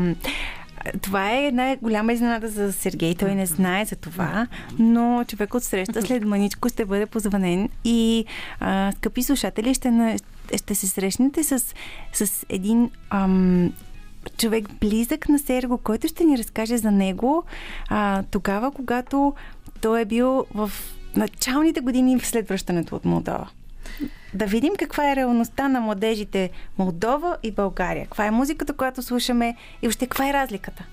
това 1.02 1.32
е 1.32 1.46
една 1.46 1.76
голяма 1.76 2.12
изненада 2.12 2.48
за 2.48 2.72
Сергей. 2.72 3.14
Той 3.14 3.34
не 3.34 3.46
знае 3.46 3.84
за 3.84 3.96
това, 3.96 4.46
но 4.78 5.24
човек 5.28 5.54
от 5.54 5.62
среща 5.62 6.02
след 6.02 6.24
маничко 6.24 6.68
ще 6.68 6.84
бъде 6.84 7.06
позванен 7.06 7.68
и, 7.84 8.24
а, 8.60 8.92
скъпи 8.92 9.22
слушатели, 9.22 9.74
ще, 9.74 9.90
на, 9.90 10.16
ще 10.56 10.74
се 10.74 10.86
срещнете 10.86 11.44
с, 11.44 11.74
с 12.12 12.46
един 12.48 12.90
ам, 13.10 13.72
човек 14.38 14.68
близък 14.80 15.28
на 15.28 15.38
Серго, 15.38 15.78
който 15.78 16.08
ще 16.08 16.24
ни 16.24 16.38
разкаже 16.38 16.76
за 16.76 16.90
него 16.90 17.44
а, 17.88 18.22
тогава, 18.30 18.70
когато 18.70 19.34
той 19.80 20.00
е 20.00 20.04
бил 20.04 20.46
в 20.54 20.70
началните 21.16 21.80
години 21.80 22.20
след 22.20 22.48
връщането 22.48 22.96
от 22.96 23.04
Молдова. 23.04 23.48
Да 24.34 24.46
видим 24.46 24.72
каква 24.78 25.12
е 25.12 25.16
реалността 25.16 25.68
на 25.68 25.80
младежите 25.80 26.50
Молдова 26.78 27.36
и 27.42 27.50
България. 27.50 28.04
Каква 28.04 28.26
е 28.26 28.30
музиката, 28.30 28.72
която 28.72 29.02
слушаме 29.02 29.56
и 29.82 29.86
въобще 29.86 30.06
каква 30.06 30.28
е 30.28 30.32
разликата. 30.32 30.84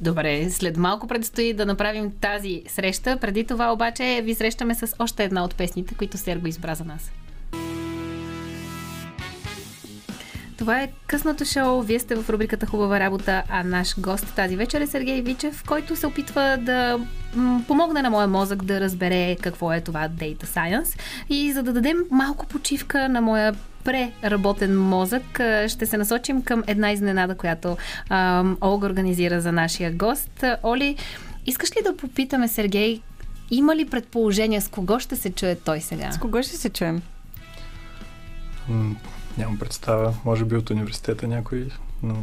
Добре, 0.00 0.50
след 0.50 0.76
малко 0.76 1.06
предстои 1.06 1.52
да 1.52 1.66
направим 1.66 2.12
тази 2.20 2.62
среща. 2.68 3.16
Преди 3.16 3.44
това 3.44 3.72
обаче 3.72 4.20
ви 4.24 4.34
срещаме 4.34 4.74
с 4.74 4.94
още 4.98 5.24
една 5.24 5.44
от 5.44 5.54
песните, 5.54 5.94
които 5.94 6.18
Серго 6.18 6.46
избра 6.46 6.74
за 6.74 6.84
нас. 6.84 7.10
Това 10.60 10.82
е 10.82 10.88
късното 11.06 11.44
шоу. 11.44 11.82
Вие 11.82 11.98
сте 11.98 12.14
в 12.14 12.30
рубриката 12.30 12.66
Хубава 12.66 13.00
работа, 13.00 13.42
а 13.48 13.64
наш 13.64 14.00
гост 14.00 14.34
тази 14.36 14.56
вечер 14.56 14.80
е 14.80 14.86
Сергей 14.86 15.22
Вичев, 15.22 15.64
който 15.66 15.96
се 15.96 16.06
опитва 16.06 16.58
да 16.60 17.00
м- 17.34 17.62
помогне 17.66 18.02
на 18.02 18.10
моя 18.10 18.26
мозък 18.26 18.64
да 18.64 18.80
разбере 18.80 19.36
какво 19.42 19.72
е 19.72 19.80
това 19.80 20.08
Data 20.08 20.44
Science. 20.44 20.98
И 21.28 21.52
за 21.52 21.62
да 21.62 21.72
дадем 21.72 21.96
малко 22.10 22.46
почивка 22.46 23.08
на 23.08 23.20
моя 23.20 23.54
преработен 23.84 24.80
мозък, 24.80 25.40
ще 25.68 25.86
се 25.86 25.96
насочим 25.96 26.42
към 26.42 26.64
една 26.66 26.92
изненада, 26.92 27.34
която 27.34 27.76
а, 28.08 28.44
Олга 28.62 28.86
организира 28.86 29.40
за 29.40 29.52
нашия 29.52 29.92
гост. 29.92 30.44
Оли, 30.62 30.96
искаш 31.46 31.70
ли 31.70 31.82
да 31.84 31.96
попитаме 31.96 32.48
Сергей, 32.48 33.00
има 33.50 33.76
ли 33.76 33.86
предположение 33.86 34.60
с 34.60 34.68
кого 34.68 34.98
ще 34.98 35.16
се 35.16 35.30
чуе 35.32 35.54
той 35.54 35.80
сега? 35.80 36.12
С 36.12 36.18
кого 36.18 36.42
ще 36.42 36.56
се 36.56 36.70
чуем? 36.70 37.02
Нямам 39.40 39.58
представа. 39.58 40.14
Може 40.24 40.44
би 40.44 40.56
от 40.56 40.70
университета 40.70 41.28
някой, 41.28 41.68
но 42.02 42.16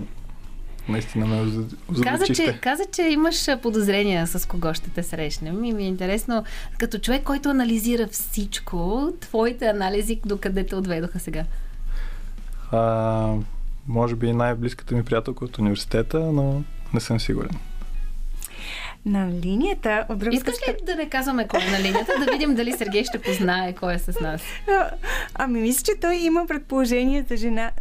наистина 0.89 1.25
ме 1.25 1.35
озад- 1.35 2.03
Каза 2.03 2.25
че, 2.25 2.59
каза, 2.61 2.83
че 2.91 3.01
имаш 3.01 3.47
подозрения 3.61 4.27
с 4.27 4.47
кого 4.47 4.73
ще 4.73 4.89
те 4.89 5.03
срещнем 5.03 5.63
и 5.63 5.73
ми 5.73 5.83
е 5.83 5.87
интересно, 5.87 6.43
като 6.77 6.97
човек, 6.97 7.23
който 7.23 7.49
анализира 7.49 8.07
всичко, 8.07 9.09
твоите 9.19 9.65
анализи 9.65 10.19
докъде 10.25 10.65
те 10.65 10.75
отведоха 10.75 11.19
сега? 11.19 11.43
А, 12.71 13.33
може 13.87 14.15
би 14.15 14.33
най-близката 14.33 14.95
ми 14.95 15.03
приятелка 15.03 15.45
от 15.45 15.57
университета, 15.57 16.19
но 16.19 16.63
не 16.93 16.99
съм 16.99 17.19
сигурен. 17.19 17.51
На 19.07 19.31
линията 19.31 20.05
от 20.09 20.19
другата 20.19 20.35
Искаш 20.37 20.67
ли 20.69 20.75
да 20.85 20.95
не 20.95 21.09
казваме 21.09 21.47
кой 21.47 21.59
е 21.61 21.71
на 21.71 21.79
линията, 21.79 22.13
да 22.25 22.31
видим 22.31 22.55
дали 22.55 22.71
Сергей 22.71 23.03
ще 23.03 23.21
познае 23.21 23.73
кой 23.73 23.93
е 23.93 23.99
с 23.99 24.19
нас? 24.19 24.41
Ами 25.35 25.61
мисля, 25.61 25.83
че 25.83 25.99
той 26.01 26.15
има 26.15 26.45
предположение 26.47 27.25
за 27.29 27.35
жена. 27.35 27.71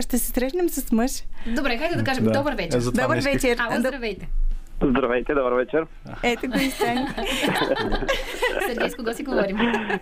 Ще 0.00 0.18
се 0.18 0.26
срещнем 0.26 0.68
с 0.68 0.92
мъж. 0.92 1.12
Добре, 1.46 1.78
хайде 1.78 1.94
да 1.96 2.04
кажем 2.04 2.24
Да. 2.24 2.30
добър 2.30 2.54
вечер. 2.54 2.78
Е, 2.78 2.80
Добър 2.80 3.18
вечер. 3.18 3.56
Ало, 3.60 3.80
здравейте. 3.80 4.28
Здравейте, 4.82 5.34
добър 5.34 5.52
вечер. 5.52 5.86
Ето 6.22 6.48
го 6.48 6.58
и 6.58 6.70
Стани. 6.70 7.06
Сергей, 8.68 8.90
с 8.90 8.94
кого 8.94 9.12
си 9.12 9.22
говорим? 9.22 9.58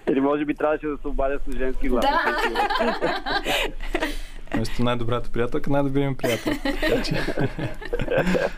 Или 0.08 0.20
може 0.20 0.44
би 0.44 0.54
трябваше 0.54 0.86
да 0.86 0.96
се 1.02 1.08
обадя 1.08 1.38
с 1.48 1.58
женски 1.58 1.88
глас. 1.88 2.04
Да. 2.04 2.36
Вместо 4.54 4.84
най-добрата 4.84 5.30
приятелка, 5.30 5.70
най-добрият 5.70 6.10
ми 6.10 6.16
приятел. 6.16 6.52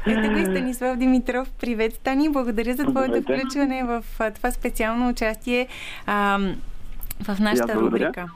Ето 0.06 0.30
го 0.30 0.38
и 0.38 0.44
Станислав 0.44 0.96
Димитров. 0.96 1.50
Привет, 1.60 1.94
Стани. 1.94 2.28
Благодаря 2.28 2.76
за 2.76 2.84
твоето 2.84 3.22
включване 3.22 3.84
в 3.84 4.04
а, 4.18 4.30
това 4.30 4.50
специално 4.50 5.08
участие 5.08 5.66
ам, 6.06 6.56
в 7.22 7.38
нашата 7.40 7.74
рубрика. 7.74 8.28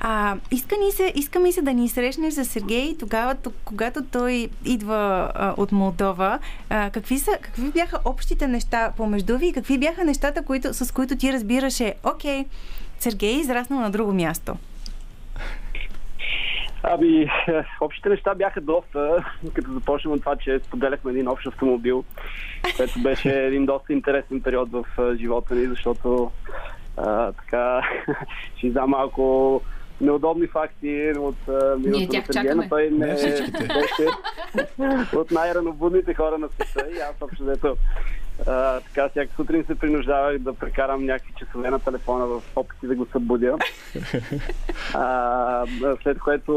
А, 0.00 0.36
иска, 0.50 0.76
ни 0.76 0.92
се, 0.92 1.12
иска 1.14 1.40
ми 1.40 1.52
се 1.52 1.62
да 1.62 1.72
ни 1.72 1.88
срещнеш 1.88 2.34
с 2.34 2.44
Сергей 2.44 2.96
тогава, 2.98 3.36
когато 3.64 4.04
той 4.04 4.48
идва 4.64 5.32
а, 5.34 5.54
от 5.56 5.72
Молдова. 5.72 6.38
А, 6.70 6.90
какви, 6.90 7.18
са, 7.18 7.30
какви 7.40 7.70
бяха 7.70 7.98
общите 8.04 8.48
неща 8.48 8.92
помежду 8.96 9.38
ви 9.38 9.46
и 9.46 9.52
какви 9.52 9.78
бяха 9.78 10.04
нещата, 10.04 10.42
които, 10.42 10.74
с 10.74 10.94
които 10.94 11.16
ти 11.16 11.32
разбираше, 11.32 11.94
окей, 12.04 12.44
Сергей 12.98 13.30
е 13.30 13.40
израснал 13.40 13.80
на 13.80 13.90
друго 13.90 14.12
място? 14.12 14.56
Ами, 16.86 17.30
общите 17.80 18.08
неща 18.08 18.34
бяха 18.34 18.60
доста, 18.60 19.24
като 19.54 19.72
започнем 19.72 20.12
от 20.12 20.20
това, 20.20 20.36
че 20.36 20.60
споделяхме 20.60 21.10
един 21.10 21.28
общ 21.28 21.46
автомобил, 21.46 22.04
което 22.76 23.02
беше 23.02 23.44
един 23.44 23.66
доста 23.66 23.92
интересен 23.92 24.40
период 24.40 24.68
в 24.72 24.84
живота 25.16 25.54
ни, 25.54 25.66
защото 25.66 26.30
а, 26.96 27.32
така 27.32 27.82
ще 28.56 28.70
дам 28.70 28.90
малко 28.90 29.60
неудобни 30.00 30.46
факти 30.46 31.12
от 31.18 31.36
миналото 31.78 32.16
на 32.16 32.22
Сергей, 32.32 32.54
но 32.54 32.68
той 32.68 32.90
не 32.90 33.06
беше 33.06 33.46
от 35.16 35.30
най-ранобудните 35.30 36.14
хора 36.14 36.38
на 36.38 36.48
света 36.48 36.86
и 36.96 36.98
аз 36.98 37.14
общо 37.22 37.42
взето 37.44 37.76
а, 38.46 38.80
така, 38.80 39.08
всяка 39.08 39.34
сутрин 39.36 39.64
се 39.64 39.78
принуждавах 39.78 40.38
да 40.38 40.54
прекарам 40.54 41.04
някакви 41.04 41.32
часове 41.38 41.70
на 41.70 41.78
телефона 41.78 42.26
в 42.26 42.42
опити 42.56 42.86
да 42.86 42.94
го 42.94 43.06
събудя. 43.06 43.56
А, 44.94 45.66
след 46.02 46.18
което 46.18 46.52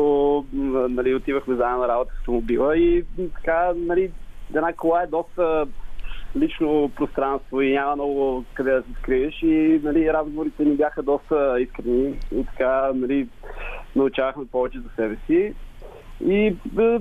нали, 0.89 1.15
отивахме 1.15 1.55
заедно 1.55 1.77
на 1.77 1.87
работа 1.87 2.11
с 2.13 2.19
автомобила 2.19 2.77
и 2.77 3.05
така, 3.35 3.73
нали, 3.75 4.11
една 4.49 4.73
кола 4.73 5.01
е 5.01 5.07
доста 5.07 5.67
лично 6.35 6.91
пространство 6.95 7.61
и 7.61 7.73
няма 7.73 7.95
много 7.95 8.45
къде 8.53 8.71
да 8.71 8.81
се 8.81 8.89
скриеш 9.01 9.43
и 9.43 9.81
нали, 9.83 10.13
разговорите 10.13 10.65
ни 10.65 10.75
бяха 10.75 11.03
доста 11.03 11.55
искрени 11.59 12.19
и 12.35 12.45
така 12.45 12.91
нали, 12.95 13.27
научавахме 13.95 14.45
повече 14.45 14.79
за 14.79 14.89
себе 14.95 15.17
си. 15.27 15.53
И 16.25 16.55
е, 16.79 16.99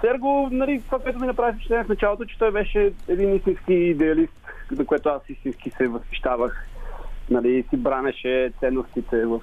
Серго, 0.00 0.48
нали, 0.52 0.82
това, 0.86 0.98
което 0.98 1.20
ми 1.20 1.26
направи 1.26 1.52
впечатление 1.52 1.84
в 1.84 1.88
началото, 1.88 2.24
че 2.24 2.38
той 2.38 2.50
беше 2.50 2.92
един 3.08 3.36
истински 3.36 3.74
идеалист, 3.74 4.32
за 4.70 4.86
което 4.86 5.08
аз 5.08 5.22
истински 5.28 5.70
се 5.70 5.88
възхищавах. 5.88 6.66
Нали, 7.30 7.64
си 7.70 7.76
бранеше 7.76 8.52
ценностите 8.60 9.26
в 9.26 9.40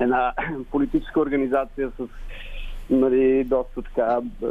една 0.00 0.32
политическа 0.70 1.20
организация 1.20 1.90
с 1.98 2.08
нали, 2.90 3.44
доста 3.44 3.82
така 3.82 4.18
е, 4.42 4.46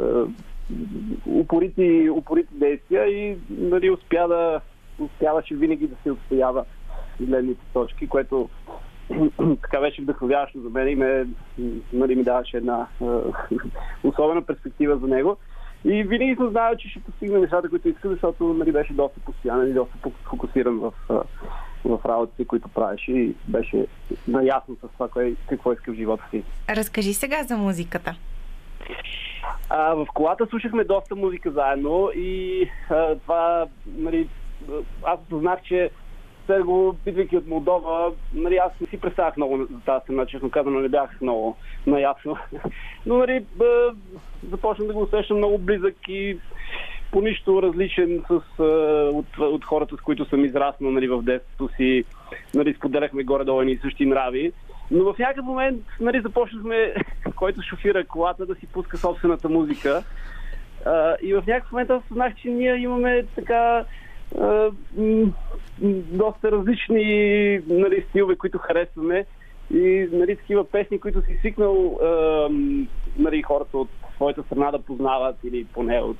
упорити, 1.26 2.10
упорити 2.10 2.54
действия 2.54 3.06
и 3.06 3.38
нали, 3.50 3.90
успя 3.90 4.28
да, 4.28 4.60
успяваше 4.98 5.54
винаги 5.54 5.86
да 5.86 5.96
се 6.02 6.10
отстоява 6.10 6.64
гледните 7.20 7.60
точки, 7.72 8.08
което 8.08 8.48
така 9.62 9.80
беше 9.80 10.02
вдъхновяващо 10.02 10.60
за 10.60 10.70
мен 10.70 10.88
и 10.88 10.94
ме, 10.94 11.26
нали, 11.92 12.14
ми 12.14 12.24
даваше 12.24 12.56
една 12.56 12.86
е, 13.02 13.04
особена 14.04 14.42
перспектива 14.42 14.96
за 14.98 15.06
него. 15.06 15.36
И 15.84 16.02
винаги 16.02 16.36
съм 16.36 16.50
знал, 16.50 16.76
че 16.76 16.88
ще 16.88 17.00
постигне 17.00 17.38
нещата, 17.38 17.68
които 17.68 17.88
иска, 17.88 18.08
защото 18.08 18.44
нали, 18.44 18.72
беше 18.72 18.92
доста 18.92 19.20
постоянен 19.20 19.70
и 19.70 19.74
доста 19.74 19.94
фокусиран 20.24 20.78
в, 20.78 20.92
в 21.84 22.00
работите, 22.04 22.44
които 22.44 22.68
правеше 22.68 23.12
и 23.12 23.34
беше 23.48 23.86
наясно 24.28 24.76
с 24.76 24.88
това, 24.92 25.08
кое, 25.08 25.34
какво 25.48 25.72
иска 25.72 25.92
в 25.92 25.96
живота 25.96 26.24
си. 26.30 26.42
Разкажи 26.68 27.14
сега 27.14 27.42
за 27.42 27.56
музиката. 27.56 28.16
А, 29.68 29.94
в 29.94 30.06
колата 30.14 30.46
слушахме 30.46 30.84
доста 30.84 31.16
музика 31.16 31.50
заедно 31.50 32.10
и 32.14 32.62
а, 32.90 33.16
това, 33.16 33.66
нали, 33.86 34.28
аз 35.02 35.18
осъзнах, 35.26 35.62
че 35.62 35.90
Серго, 36.46 36.96
бидвайки 37.04 37.36
от 37.36 37.46
Молдова, 37.46 38.12
нали, 38.34 38.56
аз 38.56 38.72
не 38.80 38.86
си 38.86 39.00
представях 39.00 39.36
много 39.36 39.56
за 39.56 39.80
тази 39.80 40.02
страна, 40.02 40.26
честно 40.26 40.50
казано, 40.50 40.80
не 40.80 40.88
бях 40.88 41.20
много 41.20 41.56
наясно. 41.86 42.36
Но, 43.06 43.16
нали, 43.16 43.44
започнах 44.50 44.88
да 44.88 44.94
го 44.94 45.02
усещам 45.02 45.36
много 45.36 45.58
близък 45.58 45.94
и 46.08 46.38
по 47.12 47.20
нищо 47.20 47.62
различен 47.62 48.22
с, 48.28 48.62
от, 49.12 49.38
от 49.38 49.64
хората, 49.64 49.96
с 49.96 50.00
които 50.00 50.24
съм 50.24 50.44
израснал 50.44 50.90
нали, 50.90 51.08
в 51.08 51.22
детството 51.22 51.74
си. 51.76 52.04
Нали, 52.54 52.74
споделяхме 52.74 53.22
горе-долу 53.22 53.62
и 53.62 53.78
същи 53.82 54.06
нрави. 54.06 54.52
Но 54.90 55.12
в 55.12 55.18
някакъв 55.18 55.44
момент 55.44 55.82
нали, 56.00 56.20
започнахме, 56.20 56.94
който 57.36 57.62
шофира 57.62 58.04
колата, 58.04 58.46
да 58.46 58.54
си 58.54 58.66
пуска 58.66 58.96
собствената 58.96 59.48
музика. 59.48 60.02
и 61.22 61.34
в 61.34 61.42
някакъв 61.46 61.72
момент 61.72 61.90
аз 61.90 62.02
съзнах, 62.08 62.34
че 62.34 62.48
ние 62.48 62.76
имаме 62.76 63.24
така 63.34 63.84
доста 66.12 66.52
различни 66.52 67.02
нали, 67.68 68.04
стилове, 68.08 68.36
които 68.36 68.58
харесваме 68.58 69.26
и 69.74 70.08
нали, 70.12 70.36
такива 70.36 70.70
песни, 70.70 71.00
които 71.00 71.22
си 71.22 71.36
свикнал 71.38 71.98
нали, 73.18 73.42
хората 73.42 73.78
от 73.78 73.88
своята 74.16 74.42
страна 74.42 74.70
да 74.70 74.82
познават 74.82 75.36
или 75.44 75.64
поне 75.64 76.00
от 76.00 76.16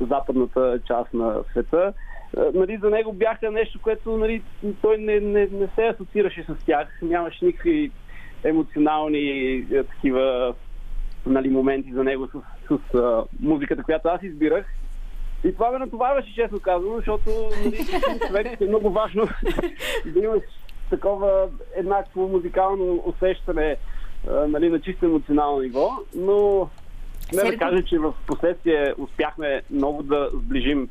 западната 0.00 0.80
част 0.86 1.14
на 1.14 1.44
света. 1.50 1.92
Нали, 2.54 2.78
за 2.82 2.90
него 2.90 3.12
бяха 3.12 3.50
нещо, 3.50 3.80
което 3.82 4.16
нали, 4.16 4.42
той 4.82 4.98
не, 4.98 5.20
не, 5.20 5.48
не 5.52 5.68
се 5.74 5.86
асоциираше 5.86 6.44
с 6.48 6.64
тях. 6.66 6.88
Нямаше 7.02 7.44
никакви 7.44 7.90
емоционални 8.44 9.66
такива 9.70 10.54
нали, 11.26 11.48
моменти 11.48 11.92
за 11.92 12.04
него 12.04 12.26
с, 12.26 12.40
с, 12.68 12.78
с 12.92 13.24
музиката, 13.40 13.82
която 13.82 14.08
аз 14.08 14.22
избирах. 14.22 14.66
И 15.44 15.52
това 15.52 15.70
ме 15.70 15.78
натоварваше, 15.78 16.34
честно 16.34 16.60
казано, 16.60 16.96
защото 16.96 17.30
нали, 18.32 18.56
е 18.60 18.64
много 18.64 18.90
важно 18.90 19.28
да 20.06 20.20
имаш 20.20 20.42
такова 20.90 21.48
еднакво 21.74 22.28
музикално 22.28 23.02
усещане 23.04 23.76
нали, 24.48 24.68
на 24.68 24.80
чисто 24.80 25.06
емоционално 25.06 25.60
ниво, 25.60 25.90
но 26.14 26.68
не 27.32 27.50
да 27.50 27.56
кажа, 27.56 27.84
че 27.84 27.98
в 27.98 28.14
последствие 28.26 28.94
успяхме 28.98 29.62
много 29.70 30.02
да 30.02 30.28
сближим 30.32 30.88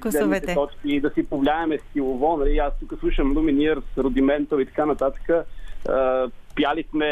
Косовете. 0.00 0.54
точки 0.54 0.88
и 0.88 1.00
да 1.00 1.10
си 1.10 1.26
повлияеме 1.26 1.78
стилово. 1.78 2.36
Нали? 2.36 2.58
Аз 2.58 2.72
тук 2.80 3.00
слушам 3.00 3.34
Lumineers, 3.34 3.98
Рудиментал 3.98 4.58
и 4.58 4.66
така 4.66 4.86
нататък. 4.86 5.46
Uh, 5.86 6.30
пяли 6.56 6.84
сме 6.90 7.06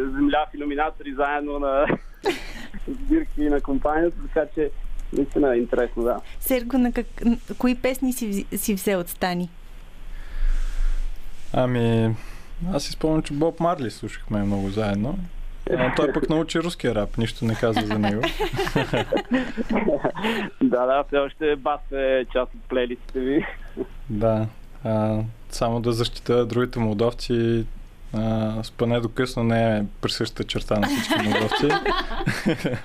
земля 0.00 0.46
в 0.50 0.54
иллюминатори 0.54 1.14
заедно 1.14 1.58
на 1.58 1.86
сбирки 2.88 3.40
на 3.40 3.60
компанията, 3.60 4.16
така 4.34 4.46
че 4.54 4.70
наистина 5.12 5.54
е 5.54 5.58
интересно, 5.58 6.02
да. 6.02 6.20
Серго, 6.40 6.78
на 6.78 6.92
как... 6.92 7.06
кои 7.58 7.74
песни 7.74 8.12
си, 8.12 8.46
си 8.56 8.74
взел 8.74 9.00
от 9.00 9.08
Стани? 9.08 9.48
Ами, 11.52 12.14
аз 12.72 12.84
си 12.84 12.92
спомням, 12.92 13.22
че 13.22 13.32
Боб 13.32 13.60
Марли 13.60 13.90
слушахме 13.90 14.42
много 14.42 14.70
заедно. 14.70 15.18
А 15.70 15.94
той 15.94 16.12
пък 16.12 16.28
научи 16.30 16.60
руския 16.60 16.94
рап, 16.94 17.18
нищо 17.18 17.44
не 17.44 17.54
каза 17.54 17.80
за 17.80 17.98
него. 17.98 18.22
да, 20.62 20.86
да, 20.86 21.04
все 21.06 21.16
още 21.18 21.56
бас 21.56 21.80
е 21.92 22.24
част 22.32 22.54
от 22.54 22.60
плейлистите 22.68 23.20
ви. 23.20 23.46
да, 24.10 24.46
а, 24.84 25.18
само 25.50 25.80
да 25.80 25.92
защита 25.92 26.46
другите 26.46 26.78
молдовци, 26.78 27.66
а, 28.14 28.62
спане 28.62 29.00
до 29.00 29.08
късно 29.08 29.44
не 29.44 29.76
е 29.76 29.82
присъща 30.00 30.44
черта 30.44 30.78
на 30.78 30.86
всички 30.86 31.14
молдовци. 31.22 31.68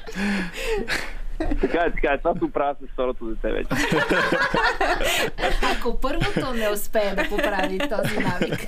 така 1.37 1.77
е, 1.77 1.91
така 1.91 2.13
е. 2.13 2.17
Това 2.17 2.33
се 2.33 2.45
оправя 2.45 2.75
с 2.81 2.93
второто 2.93 3.25
дете 3.25 3.51
вече. 3.51 3.69
Ако 5.77 5.99
първото 6.01 6.53
не 6.53 6.69
успее 6.69 7.15
да 7.15 7.29
поправи 7.29 7.79
този 7.79 8.17
навик. 8.19 8.59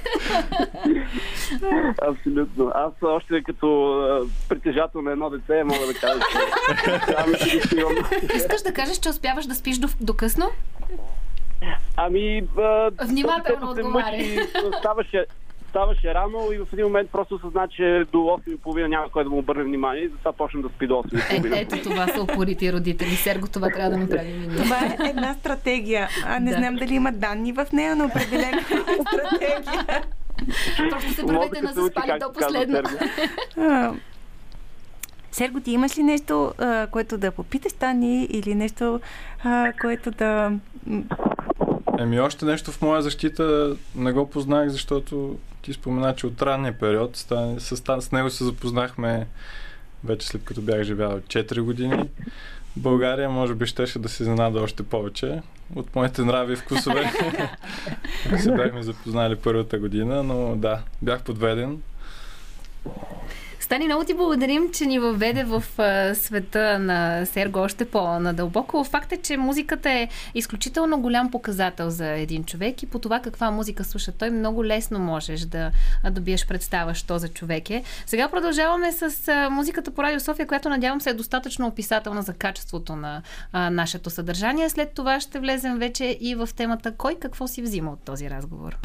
Абсолютно. 2.02 2.72
Аз 2.76 2.94
още 3.02 3.44
като 3.44 4.30
притежател 4.50 5.02
на 5.02 5.12
едно 5.12 5.30
дете 5.30 5.64
мога 5.64 5.86
да 5.88 5.94
кажа, 5.94 6.20
че 7.44 7.58
Искаш 8.36 8.62
да 8.62 8.74
кажеш, 8.74 8.98
че 8.98 9.10
успяваш 9.10 9.46
да 9.46 9.56
спиш 9.56 9.78
до, 9.78 9.88
до 10.02 10.14
късно? 10.14 10.46
Ами... 11.96 12.44
Внимателно 13.02 13.72
отговаря. 13.72 14.48
Ставаше, 14.80 15.26
ставаше 15.70 16.14
рано 16.14 16.52
и 16.54 16.58
в 16.58 16.68
един 16.74 16.86
момент 16.86 17.10
просто 17.12 17.36
осъзна, 17.36 17.68
че 17.68 18.06
до 18.12 18.18
8.30 18.18 18.88
няма 18.88 19.10
кой 19.10 19.24
да 19.24 19.30
му 19.30 19.38
обърне 19.38 19.64
внимание 19.64 20.04
и 20.04 20.10
затова 20.10 20.34
почна 20.34 20.62
да 20.62 20.70
спи 20.70 20.88
до 20.88 20.94
8.30. 20.94 21.56
Е, 21.56 21.60
ето 21.62 21.90
това 21.90 22.08
са 22.08 22.22
упорити 22.22 22.74
родители. 22.74 23.10
Серго, 23.10 23.48
това 23.48 23.70
трябва 23.70 23.90
да 23.90 23.98
направим 23.98 24.44
и 24.44 24.48
ние. 24.48 24.58
Това 24.58 24.78
е 24.78 25.10
една 25.10 25.34
стратегия. 25.34 26.10
А 26.26 26.40
не 26.40 26.52
да. 26.52 26.58
знам 26.58 26.76
дали 26.76 26.94
има 26.94 27.12
данни 27.12 27.54
в 27.54 27.66
нея, 27.74 27.96
но 27.96 28.06
определено 28.06 28.58
е 28.58 28.64
стратегия. 28.64 29.64
Просто 30.90 31.14
се 31.14 31.26
правете 31.26 31.62
на 31.62 31.74
заспали 31.74 32.12
до 32.20 32.34
последно. 32.34 32.90
Серго, 35.32 35.60
ти 35.60 35.72
имаш 35.72 35.98
ли 35.98 36.04
нещо, 36.04 36.54
което 36.92 37.18
да 37.18 37.32
попиташ 37.32 37.74
Тани 37.74 38.24
или 38.24 38.56
нещо, 38.56 39.00
което 39.82 40.12
да... 40.12 40.52
Еми, 42.00 42.20
още 42.20 42.46
нещо 42.46 42.72
в 42.72 42.82
моя 42.82 43.02
защита 43.02 43.76
не 43.96 44.12
го 44.12 44.30
познах, 44.30 44.70
защото 44.70 45.38
ти 45.62 45.74
спомена, 45.74 46.16
че 46.16 46.28
от 46.28 46.42
ранния 46.42 46.80
период 46.80 47.18
с, 47.18 47.56
с, 47.60 48.02
с 48.02 48.12
него 48.12 48.30
се 48.30 48.44
запознахме 48.44 49.28
вече 50.04 50.28
след 50.28 50.44
като 50.44 50.62
бях 50.62 50.84
живял 50.84 51.20
4 51.20 51.62
години. 51.62 52.10
България 52.76 53.30
може 53.30 53.56
би 53.56 53.66
щеше 53.66 54.00
да 54.00 54.10
се 54.10 54.24
изненада 54.24 54.62
още 54.62 54.84
повече 54.84 55.42
от 55.76 55.96
моите 55.96 56.22
нрави 56.22 56.54
и 56.54 56.56
вкусове. 56.56 57.12
се 58.38 58.52
бяхме 58.52 58.84
запознали 58.84 59.36
първата 59.36 59.80
година, 59.80 60.24
но 60.24 60.56
да, 60.56 60.82
бях 61.02 61.24
подведен. 61.24 61.82
Стани, 63.70 63.86
много 63.86 64.04
ти 64.04 64.14
благодарим, 64.14 64.72
че 64.72 64.86
ни 64.86 65.00
въведе 65.00 65.44
в 65.44 65.64
света 66.16 66.80
на 66.80 67.26
Серго 67.26 67.60
още 67.60 67.86
по-надълбоко. 67.86 68.84
Факт 68.84 69.12
е, 69.12 69.18
че 69.18 69.38
музиката 69.38 69.90
е 69.90 70.08
изключително 70.36 71.02
голям 71.02 71.32
показател 71.32 71.90
за 71.90 72.08
един 72.08 72.44
човек 72.44 72.84
и 72.84 72.86
по 72.86 73.00
това 73.00 73.20
каква 73.20 73.52
музика 73.52 73.84
слуша 73.84 74.12
той 74.12 74.30
много 74.30 74.66
лесно 74.66 75.00
можеш 75.00 75.42
да 75.42 75.72
добиеш 76.12 76.48
представа, 76.48 76.94
що 76.96 77.18
за 77.18 77.28
човек 77.28 77.70
е. 77.70 77.84
Сега 78.06 78.30
продължаваме 78.30 78.92
с 78.92 79.50
музиката 79.52 79.92
по 79.92 80.04
Радио 80.04 80.20
София, 80.20 80.48
която 80.48 80.70
надявам 80.70 81.02
се 81.02 81.10
е 81.10 81.14
достатъчно 81.14 81.68
описателна 81.68 82.22
за 82.22 82.34
качеството 82.34 82.96
на 82.96 83.22
нашето 83.54 84.10
съдържание. 84.10 84.70
След 84.70 84.94
това 84.94 85.20
ще 85.20 85.40
влезем 85.40 85.80
вече 85.80 86.18
и 86.22 86.36
в 86.36 86.50
темата 86.56 86.92
кой 86.92 87.16
какво 87.16 87.48
си 87.48 87.62
взима 87.62 87.92
от 87.92 88.00
този 88.06 88.30
разговор. 88.30 88.78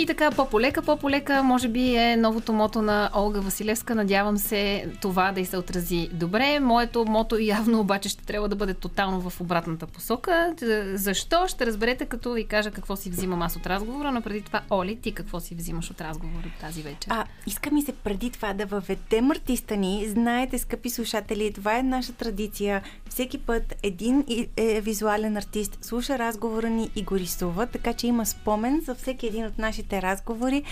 И 0.00 0.06
така, 0.06 0.30
по-полека, 0.30 0.82
по-полека, 0.82 1.42
може 1.42 1.68
би 1.68 1.96
е 1.96 2.16
новото 2.16 2.52
мото 2.52 2.82
на 2.82 3.10
Олга 3.14 3.40
Василевска. 3.40 3.94
Надявам 3.94 4.38
се 4.38 4.86
това 5.00 5.32
да 5.32 5.40
й 5.40 5.44
се 5.44 5.56
отрази 5.56 6.08
добре. 6.12 6.60
Моето 6.60 7.04
мото 7.04 7.38
явно 7.38 7.80
обаче 7.80 8.08
ще 8.08 8.24
трябва 8.24 8.48
да 8.48 8.56
бъде 8.56 8.74
тотално 8.74 9.30
в 9.30 9.40
обратната 9.40 9.86
посока. 9.86 10.54
Защо? 10.94 11.48
Ще 11.48 11.66
разберете, 11.66 12.06
като 12.06 12.32
ви 12.32 12.44
кажа 12.44 12.70
какво 12.70 12.96
си 12.96 13.10
взимам 13.10 13.42
аз 13.42 13.56
от 13.56 13.66
разговора, 13.66 14.12
но 14.12 14.20
преди 14.22 14.40
това, 14.40 14.60
Оли, 14.70 14.96
ти 14.96 15.12
какво 15.12 15.40
си 15.40 15.54
взимаш 15.54 15.90
от 15.90 16.00
разговора 16.00 16.50
тази 16.60 16.82
вечер? 16.82 17.10
А, 17.10 17.24
иска 17.46 17.70
ми 17.70 17.82
се 17.82 17.92
преди 17.92 18.30
това 18.30 18.52
да 18.52 18.66
въведем 18.66 19.30
артиста 19.30 19.76
ни. 19.76 20.06
Знаете, 20.08 20.58
скъпи 20.58 20.90
слушатели, 20.90 21.52
това 21.52 21.78
е 21.78 21.82
наша 21.82 22.12
традиция. 22.12 22.82
Всеки 23.08 23.38
път 23.38 23.74
един 23.82 24.24
е, 24.56 24.80
визуален 24.80 25.36
артист 25.36 25.78
слуша 25.84 26.18
разговора 26.18 26.70
ни 26.70 26.90
и 26.96 27.02
го 27.02 27.16
рисува, 27.16 27.66
така 27.66 27.92
че 27.92 28.06
има 28.06 28.26
спомен 28.26 28.80
за 28.86 28.94
всеки 28.94 29.26
един 29.26 29.46
от 29.46 29.58
нашите 29.58 29.89
нашите 29.90 30.02
разговори. 30.02 30.62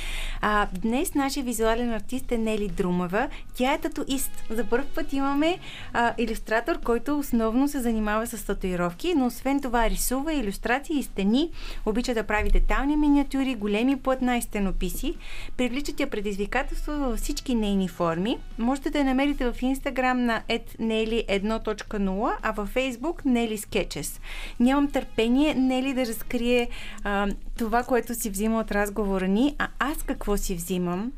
А, 0.40 0.66
днес 0.72 1.14
нашия 1.14 1.44
визуален 1.44 1.92
артист 1.92 2.32
е 2.32 2.38
Нели 2.38 2.68
Друмева. 2.68 3.28
Тя 3.54 3.72
е 3.72 3.78
татуист. 3.78 4.30
За 4.50 4.64
първ 4.64 4.84
път 4.94 5.12
имаме 5.12 5.58
а, 5.92 6.14
иллюстратор, 6.18 6.80
който 6.80 7.18
основно 7.18 7.68
се 7.68 7.80
занимава 7.80 8.26
с 8.26 8.46
татуировки, 8.46 9.14
но 9.14 9.26
освен 9.26 9.60
това 9.60 9.90
рисува 9.90 10.32
иллюстрации 10.32 10.98
и 10.98 11.02
стени, 11.02 11.50
обича 11.86 12.14
да 12.14 12.22
прави 12.22 12.50
детални 12.50 12.96
миниатюри, 12.96 13.54
големи 13.54 13.96
платна 13.96 14.36
и 14.36 14.42
стенописи. 14.42 15.14
Привличат 15.56 16.00
я 16.00 16.10
предизвикателство 16.10 16.92
във 16.92 17.18
всички 17.18 17.54
нейни 17.54 17.88
форми. 17.88 18.38
Можете 18.58 18.90
да 18.90 18.98
я 18.98 19.04
намерите 19.04 19.52
в 19.52 19.62
Инстаграм 19.62 20.24
на 20.24 20.42
etneli1.0, 20.48 22.32
а 22.42 22.52
във 22.52 22.68
Фейсбук 22.68 23.24
Нели 23.24 23.58
Sketches. 23.58 24.20
Нямам 24.60 24.90
търпение 24.90 25.54
Нели 25.54 25.94
да 25.94 26.06
разкрие 26.06 26.68
а, 27.04 27.28
това, 27.58 27.82
което 27.82 28.14
си 28.14 28.30
взима 28.30 28.60
от 28.60 28.70
разговора 29.08 29.28
ни, 29.28 29.54
а 29.58 29.68
аз 29.78 30.02
какво 30.02 30.36
си 30.36 30.54
взимам? 30.54 31.12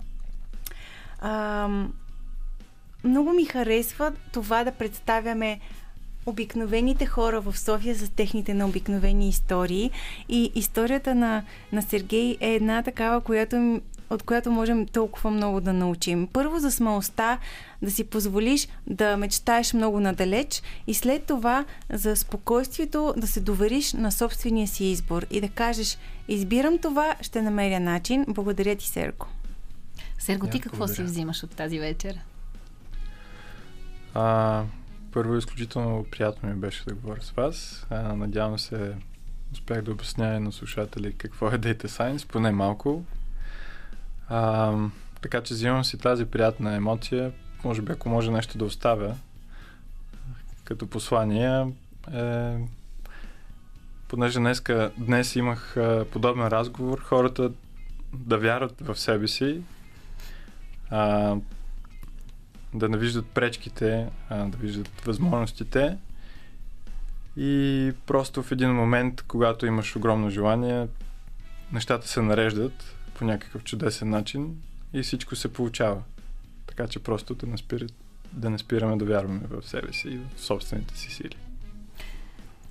А, 1.20 1.68
много 3.04 3.32
ми 3.32 3.44
харесва 3.44 4.12
това 4.32 4.64
да 4.64 4.72
представяме 4.72 5.60
обикновените 6.26 7.06
хора 7.06 7.40
в 7.40 7.58
София 7.58 7.94
с 7.94 8.10
техните 8.10 8.54
необикновени 8.54 9.28
истории. 9.28 9.90
И 10.28 10.52
историята 10.54 11.14
на, 11.14 11.42
на 11.72 11.82
Сергей 11.82 12.36
е 12.40 12.54
една 12.54 12.82
такава, 12.82 13.20
която, 13.20 13.80
от 14.10 14.22
която 14.22 14.50
можем 14.50 14.86
толкова 14.86 15.30
много 15.30 15.60
да 15.60 15.72
научим. 15.72 16.28
Първо 16.32 16.58
за 16.58 16.70
смелостта 16.70 17.38
да 17.82 17.90
си 17.90 18.04
позволиш 18.04 18.68
да 18.86 19.16
мечтаеш 19.16 19.72
много 19.72 20.00
надалеч 20.00 20.62
и 20.86 20.94
след 20.94 21.24
това 21.24 21.64
за 21.92 22.16
спокойствието 22.16 23.14
да 23.16 23.26
се 23.26 23.40
довериш 23.40 23.92
на 23.92 24.12
собствения 24.12 24.68
си 24.68 24.84
избор 24.84 25.26
и 25.30 25.40
да 25.40 25.48
кажеш 25.48 25.98
избирам 26.28 26.78
това, 26.78 27.14
ще 27.20 27.42
намеря 27.42 27.80
начин. 27.80 28.24
Благодаря 28.28 28.76
ти, 28.76 28.86
Серго. 28.86 29.26
Серго, 30.18 30.46
ти 30.46 30.60
какво 30.60 30.76
благодаря. 30.78 30.96
си 30.96 31.02
взимаш 31.02 31.42
от 31.42 31.50
тази 31.50 31.78
вечер? 31.78 32.18
А, 34.14 34.64
първо, 35.12 35.36
изключително 35.36 36.04
приятно 36.10 36.48
ми 36.48 36.54
беше 36.54 36.84
да 36.84 36.94
говоря 36.94 37.22
с 37.22 37.30
вас. 37.30 37.86
А, 37.90 38.14
надявам 38.16 38.58
се, 38.58 38.94
успях 39.52 39.82
да 39.82 39.90
обясня 39.92 40.40
на 40.40 40.52
слушатели 40.52 41.12
какво 41.12 41.48
е 41.48 41.58
Data 41.58 41.86
Science, 41.86 42.26
поне 42.26 42.50
малко. 42.50 43.04
А, 44.30 44.74
така 45.20 45.40
че 45.40 45.54
взимам 45.54 45.84
си 45.84 45.98
тази 45.98 46.24
приятна 46.24 46.74
емоция. 46.74 47.32
Може 47.64 47.82
би, 47.82 47.92
ако 47.92 48.08
може 48.08 48.30
нещо 48.30 48.58
да 48.58 48.64
оставя 48.64 49.14
като 50.64 50.86
послание, 50.86 51.66
е, 52.14 52.56
понеже 54.08 54.38
днеска, 54.38 54.90
днес 54.98 55.36
имах 55.36 55.76
а, 55.76 56.04
подобен 56.12 56.46
разговор, 56.46 57.00
хората 57.00 57.50
да 58.12 58.38
вярват 58.38 58.80
в 58.80 58.98
себе 58.98 59.28
си, 59.28 59.62
а, 60.90 61.36
да 62.74 62.88
не 62.88 62.96
виждат 62.96 63.26
пречките, 63.26 64.08
а, 64.28 64.44
да 64.44 64.56
виждат 64.56 65.00
възможностите 65.04 65.96
и 67.36 67.92
просто 68.06 68.42
в 68.42 68.52
един 68.52 68.74
момент, 68.74 69.22
когато 69.22 69.66
имаш 69.66 69.96
огромно 69.96 70.30
желание, 70.30 70.88
нещата 71.72 72.08
се 72.08 72.22
нареждат 72.22 72.96
по 73.20 73.26
някакъв 73.26 73.64
чудесен 73.64 74.10
начин 74.10 74.56
и 74.92 75.02
всичко 75.02 75.36
се 75.36 75.52
получава. 75.52 76.02
Така 76.66 76.88
че 76.88 76.98
просто 76.98 77.34
да 77.34 77.46
не, 77.46 77.58
спират, 77.58 77.92
да 78.32 78.50
не 78.50 78.58
спираме 78.58 78.96
да 78.96 79.04
вярваме 79.04 79.40
в 79.50 79.68
себе 79.68 79.92
си 79.92 80.08
и 80.08 80.18
в 80.36 80.40
собствените 80.40 80.98
си 80.98 81.10
сили. 81.10 81.36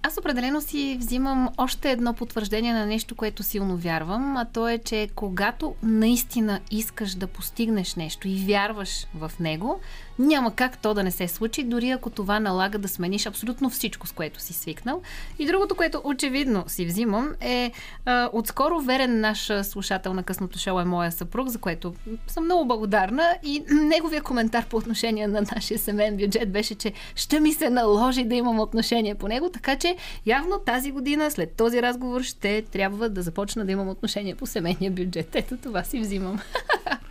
Аз 0.03 0.17
определено 0.17 0.61
си 0.61 0.97
взимам 0.99 1.49
още 1.57 1.91
едно 1.91 2.13
потвърждение 2.13 2.73
на 2.73 2.85
нещо, 2.85 3.15
което 3.15 3.43
силно 3.43 3.77
вярвам, 3.77 4.37
а 4.37 4.45
то 4.45 4.67
е, 4.67 4.77
че 4.77 5.09
когато 5.15 5.75
наистина 5.83 6.59
искаш 6.71 7.15
да 7.15 7.27
постигнеш 7.27 7.95
нещо 7.95 8.27
и 8.27 8.45
вярваш 8.45 9.07
в 9.13 9.31
него, 9.39 9.79
няма 10.19 10.55
как 10.55 10.77
то 10.77 10.93
да 10.93 11.03
не 11.03 11.11
се 11.11 11.27
случи, 11.27 11.63
дори 11.63 11.89
ако 11.89 12.09
това 12.09 12.39
налага 12.39 12.77
да 12.77 12.87
смениш 12.87 13.25
абсолютно 13.25 13.69
всичко, 13.69 14.07
с 14.07 14.11
което 14.11 14.41
си 14.41 14.53
свикнал. 14.53 15.01
И 15.39 15.45
другото, 15.45 15.75
което 15.75 16.01
очевидно 16.03 16.63
си 16.67 16.85
взимам 16.85 17.35
е 17.41 17.71
а, 18.05 18.29
отскоро 18.33 18.79
верен 18.79 19.19
наш 19.19 19.51
слушател 19.63 20.13
на 20.13 20.23
късното 20.23 20.59
шоу 20.59 20.79
е 20.79 20.85
моя 20.85 21.11
съпруг, 21.11 21.47
за 21.47 21.59
което 21.59 21.93
съм 22.27 22.43
много 22.43 22.67
благодарна 22.67 23.37
и 23.43 23.63
неговия 23.69 24.21
коментар 24.21 24.65
по 24.65 24.77
отношение 24.77 25.27
на 25.27 25.41
нашия 25.55 25.79
семейен 25.79 26.17
бюджет 26.17 26.51
беше, 26.51 26.75
че 26.75 26.93
ще 27.15 27.39
ми 27.39 27.53
се 27.53 27.69
наложи 27.69 28.23
да 28.23 28.35
имам 28.35 28.59
отношение 28.59 29.15
по 29.15 29.27
него, 29.27 29.49
така 29.49 29.75
че 29.75 29.95
явно 30.25 30.59
тази 30.65 30.91
година 30.91 31.31
след 31.31 31.55
този 31.55 31.81
разговор 31.81 32.21
ще 32.21 32.61
трябва 32.61 33.09
да 33.09 33.21
започна 33.21 33.65
да 33.65 33.71
имам 33.71 33.89
отношение 33.89 34.35
по 34.35 34.45
семейния 34.45 34.91
бюджет. 34.91 35.35
Ето 35.35 35.57
това 35.57 35.83
си 35.83 35.99
взимам. 35.99 36.39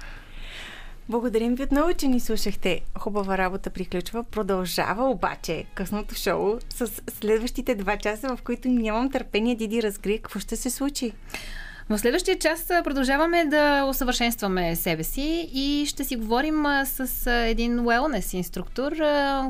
Благодарим 1.10 1.54
ви 1.54 1.62
отново, 1.62 1.94
че 1.94 2.08
ни 2.08 2.20
слушахте. 2.20 2.80
Хубава 2.98 3.38
работа 3.38 3.70
приключва. 3.70 4.24
Продължава 4.24 5.10
обаче 5.10 5.64
късното 5.74 6.14
шоу 6.14 6.58
с 6.70 7.02
следващите 7.10 7.74
два 7.74 7.96
часа, 7.96 8.36
в 8.36 8.42
които 8.42 8.68
нямам 8.68 9.10
търпение 9.10 9.54
Диди 9.54 9.82
разкрие 9.82 10.18
какво 10.18 10.40
ще 10.40 10.56
се 10.56 10.70
случи. 10.70 11.12
В 11.90 11.98
следващия 11.98 12.38
час 12.38 12.66
продължаваме 12.85 13.44
да 13.44 13.85
усъвършенстваме 13.85 14.77
себе 14.77 15.05
си 15.05 15.51
и 15.53 15.87
ще 15.87 16.05
си 16.05 16.16
говорим 16.16 16.64
с 16.85 17.31
един 17.31 17.79
wellness 17.79 18.37
инструктор, 18.37 18.92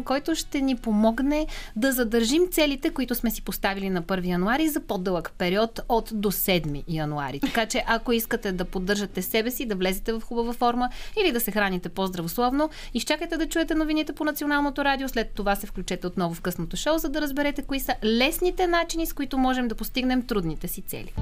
който 0.05 0.35
ще 0.35 0.61
ни 0.61 0.77
помогне 0.77 1.47
да 1.77 1.93
задържим 1.93 2.43
целите, 2.51 2.91
които 2.91 3.15
сме 3.15 3.31
си 3.31 3.43
поставили 3.43 3.91
на 3.91 4.03
1 4.03 4.27
януари 4.27 4.69
за 4.69 4.81
по-дълъг 4.81 5.33
период 5.39 5.81
от 5.89 6.11
до 6.13 6.31
7 6.31 6.85
януари. 6.89 7.41
Така 7.41 7.67
че 7.67 7.85
ако 7.87 8.13
искате 8.13 8.53
да 8.53 8.65
поддържате 8.65 9.23
себе 9.23 9.51
си, 9.51 9.67
да 9.67 9.75
влезете 9.75 10.13
в 10.13 10.21
хубава 10.21 10.53
форма 10.53 10.89
или 11.21 11.33
да 11.33 11.41
се 11.41 11.51
храните 11.51 11.89
по-здравословно, 11.89 12.71
изчакайте 12.95 13.37
да 13.37 13.49
чуете 13.49 13.75
новините 13.75 14.13
по 14.13 14.25
националното 14.25 14.85
радио, 14.85 15.09
след 15.09 15.31
това 15.35 15.57
се 15.57 15.67
включете 15.67 16.07
отново 16.07 16.35
в 16.35 16.41
късното 16.41 16.77
шоу, 16.77 16.99
за 16.99 17.09
да 17.09 17.21
разберете 17.21 17.63
кои 17.63 17.81
са 17.81 17.95
лесните 18.05 18.67
начини, 18.67 19.07
с 19.07 19.13
които 19.13 19.39
можем 19.39 19.69
да 19.69 19.75
постигнем 19.75 20.27
трудните 20.27 20.69
си 20.69 20.83
цели. 20.83 21.15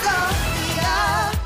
Florida. 0.00 1.41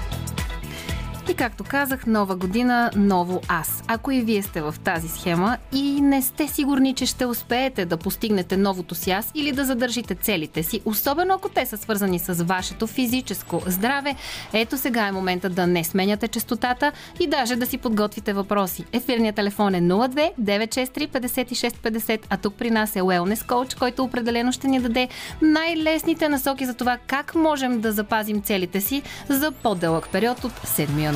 И 1.28 1.34
както 1.34 1.64
казах, 1.64 2.06
нова 2.06 2.36
година, 2.36 2.90
ново 2.96 3.40
аз. 3.48 3.82
Ако 3.86 4.10
и 4.10 4.20
вие 4.20 4.42
сте 4.42 4.62
в 4.62 4.74
тази 4.84 5.08
схема 5.08 5.56
и 5.72 6.00
не 6.00 6.22
сте 6.22 6.48
сигурни, 6.48 6.94
че 6.94 7.06
ще 7.06 7.26
успеете 7.26 7.84
да 7.84 7.96
постигнете 7.96 8.56
новото 8.56 8.94
си 8.94 9.10
аз 9.10 9.30
или 9.34 9.52
да 9.52 9.64
задържите 9.64 10.14
целите 10.14 10.62
си, 10.62 10.80
особено 10.84 11.34
ако 11.34 11.48
те 11.48 11.66
са 11.66 11.76
свързани 11.76 12.18
с 12.18 12.44
вашето 12.44 12.86
физическо 12.86 13.62
здраве, 13.66 14.14
ето 14.52 14.78
сега 14.78 15.06
е 15.06 15.12
момента 15.12 15.50
да 15.50 15.66
не 15.66 15.84
сменяте 15.84 16.28
частотата 16.28 16.92
и 17.20 17.26
даже 17.26 17.56
да 17.56 17.66
си 17.66 17.78
подготвите 17.78 18.32
въпроси. 18.32 18.84
Ефирният 18.92 19.36
телефон 19.36 19.74
е 19.74 19.82
02 19.82 20.30
963 20.40 21.08
5650, 21.08 22.20
а 22.30 22.36
тук 22.36 22.54
при 22.54 22.70
нас 22.70 22.96
е 22.96 23.00
Wellness 23.00 23.46
Coach, 23.46 23.78
който 23.78 24.04
определено 24.04 24.52
ще 24.52 24.68
ни 24.68 24.80
даде 24.80 25.08
най-лесните 25.42 26.28
насоки 26.28 26.66
за 26.66 26.74
това 26.74 26.98
как 27.06 27.34
можем 27.34 27.80
да 27.80 27.92
запазим 27.92 28.42
целите 28.42 28.80
си 28.80 29.02
за 29.28 29.52
по-дълъг 29.52 30.08
период 30.12 30.44
от 30.44 30.52
7 30.52 31.02
януари 31.02 31.15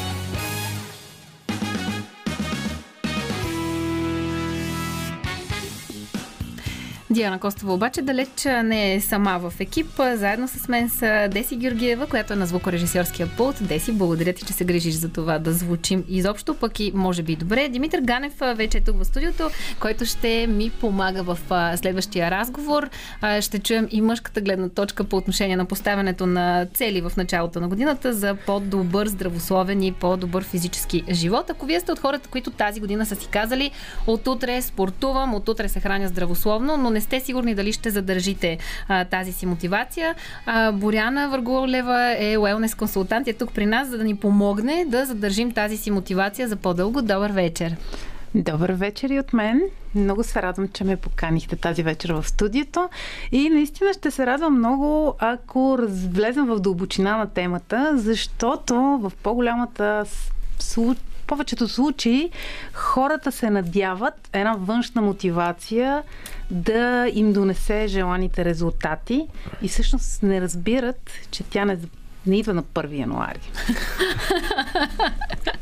Диана 7.11 7.39
Костова 7.39 7.73
обаче 7.73 8.01
далеч 8.01 8.29
не 8.63 8.93
е 8.93 9.01
сама 9.01 9.39
в 9.39 9.53
екип. 9.59 9.87
Заедно 9.97 10.47
с 10.47 10.67
мен 10.67 10.89
са 10.89 11.27
Деси 11.31 11.55
Георгиева, 11.55 12.07
която 12.07 12.33
е 12.33 12.35
на 12.35 12.45
звукорежисьорския 12.45 13.27
пулт. 13.37 13.55
Деси, 13.61 13.91
благодаря 13.91 14.33
ти, 14.33 14.45
че 14.45 14.53
се 14.53 14.65
грижиш 14.65 14.93
за 14.93 15.09
това 15.09 15.39
да 15.39 15.53
звучим 15.53 16.03
изобщо, 16.09 16.55
пък 16.55 16.79
и 16.79 16.91
може 16.95 17.23
би 17.23 17.35
добре. 17.35 17.69
Димитър 17.69 18.01
Ганев 18.01 18.33
вече 18.55 18.77
е 18.77 18.81
тук 18.81 18.97
в 18.97 19.05
студиото, 19.05 19.49
който 19.79 20.05
ще 20.05 20.47
ми 20.47 20.69
помага 20.69 21.23
в 21.23 21.37
следващия 21.75 22.31
разговор. 22.31 22.89
Ще 23.41 23.59
чуем 23.59 23.87
и 23.91 24.01
мъжката 24.01 24.41
гледна 24.41 24.69
точка 24.69 25.03
по 25.03 25.17
отношение 25.17 25.55
на 25.55 25.65
поставянето 25.65 26.25
на 26.25 26.67
цели 26.73 27.01
в 27.01 27.11
началото 27.17 27.59
на 27.59 27.67
годината 27.67 28.13
за 28.13 28.35
по-добър 28.45 29.07
здравословен 29.07 29.83
и 29.83 29.91
по-добър 29.91 30.43
физически 30.43 31.03
живот. 31.11 31.49
Ако 31.49 31.65
вие 31.65 31.79
сте 31.79 31.91
от 31.91 31.99
хората, 31.99 32.29
които 32.29 32.51
тази 32.51 32.79
година 32.79 33.05
са 33.05 33.15
си 33.15 33.27
казали, 33.27 33.71
от 34.07 34.27
утре 34.27 34.61
спортувам, 34.61 35.33
от 35.33 35.49
утре 35.49 35.69
се 35.69 35.79
храня 35.79 36.07
здравословно, 36.07 36.77
но 36.77 36.89
не 36.89 37.00
сте 37.01 37.19
сигурни 37.19 37.55
дали 37.55 37.73
ще 37.73 37.89
задържите 37.89 38.57
а, 38.87 39.05
тази 39.05 39.31
си 39.31 39.45
мотивация. 39.45 40.15
А, 40.45 40.71
Боряна 40.71 41.29
Върголева 41.29 42.15
е 42.19 42.37
уелнес 42.37 42.75
консултант 42.75 43.27
е 43.27 43.33
тук 43.33 43.53
при 43.53 43.65
нас, 43.65 43.87
за 43.87 43.97
да 43.97 44.03
ни 44.03 44.15
помогне 44.15 44.85
да 44.87 45.05
задържим 45.05 45.51
тази 45.51 45.77
си 45.77 45.91
мотивация 45.91 46.47
за 46.47 46.55
по-дълго. 46.55 47.01
Добър 47.01 47.31
вечер! 47.31 47.75
Добър 48.35 48.71
вечер 48.71 49.09
и 49.09 49.19
от 49.19 49.33
мен. 49.33 49.61
Много 49.95 50.23
се 50.23 50.41
радвам, 50.41 50.67
че 50.67 50.83
ме 50.83 50.95
поканихте 50.95 51.55
тази 51.55 51.83
вечер 51.83 52.13
в 52.13 52.27
студиото. 52.27 52.89
И 53.31 53.49
наистина 53.49 53.93
ще 53.93 54.11
се 54.11 54.25
радвам 54.25 54.57
много, 54.57 55.15
ако 55.19 55.77
влезем 55.87 56.45
в 56.45 56.59
дълбочина 56.59 57.17
на 57.17 57.29
темата, 57.29 57.93
защото 57.95 58.75
в 58.75 59.11
по-голямата 59.23 60.05
повечето 61.31 61.67
случаи 61.67 62.29
хората 62.73 63.31
се 63.31 63.49
надяват 63.49 64.29
една 64.33 64.55
външна 64.59 65.01
мотивация 65.01 66.03
да 66.49 67.07
им 67.13 67.33
донесе 67.33 67.87
желаните 67.87 68.45
резултати 68.45 69.27
и 69.61 69.67
всъщност 69.67 70.23
не 70.23 70.41
разбират, 70.41 71.11
че 71.31 71.43
тя 71.43 71.65
не, 71.65 71.79
не 72.25 72.39
идва 72.39 72.53
на 72.53 72.63
1 72.63 72.99
януари. 72.99 73.39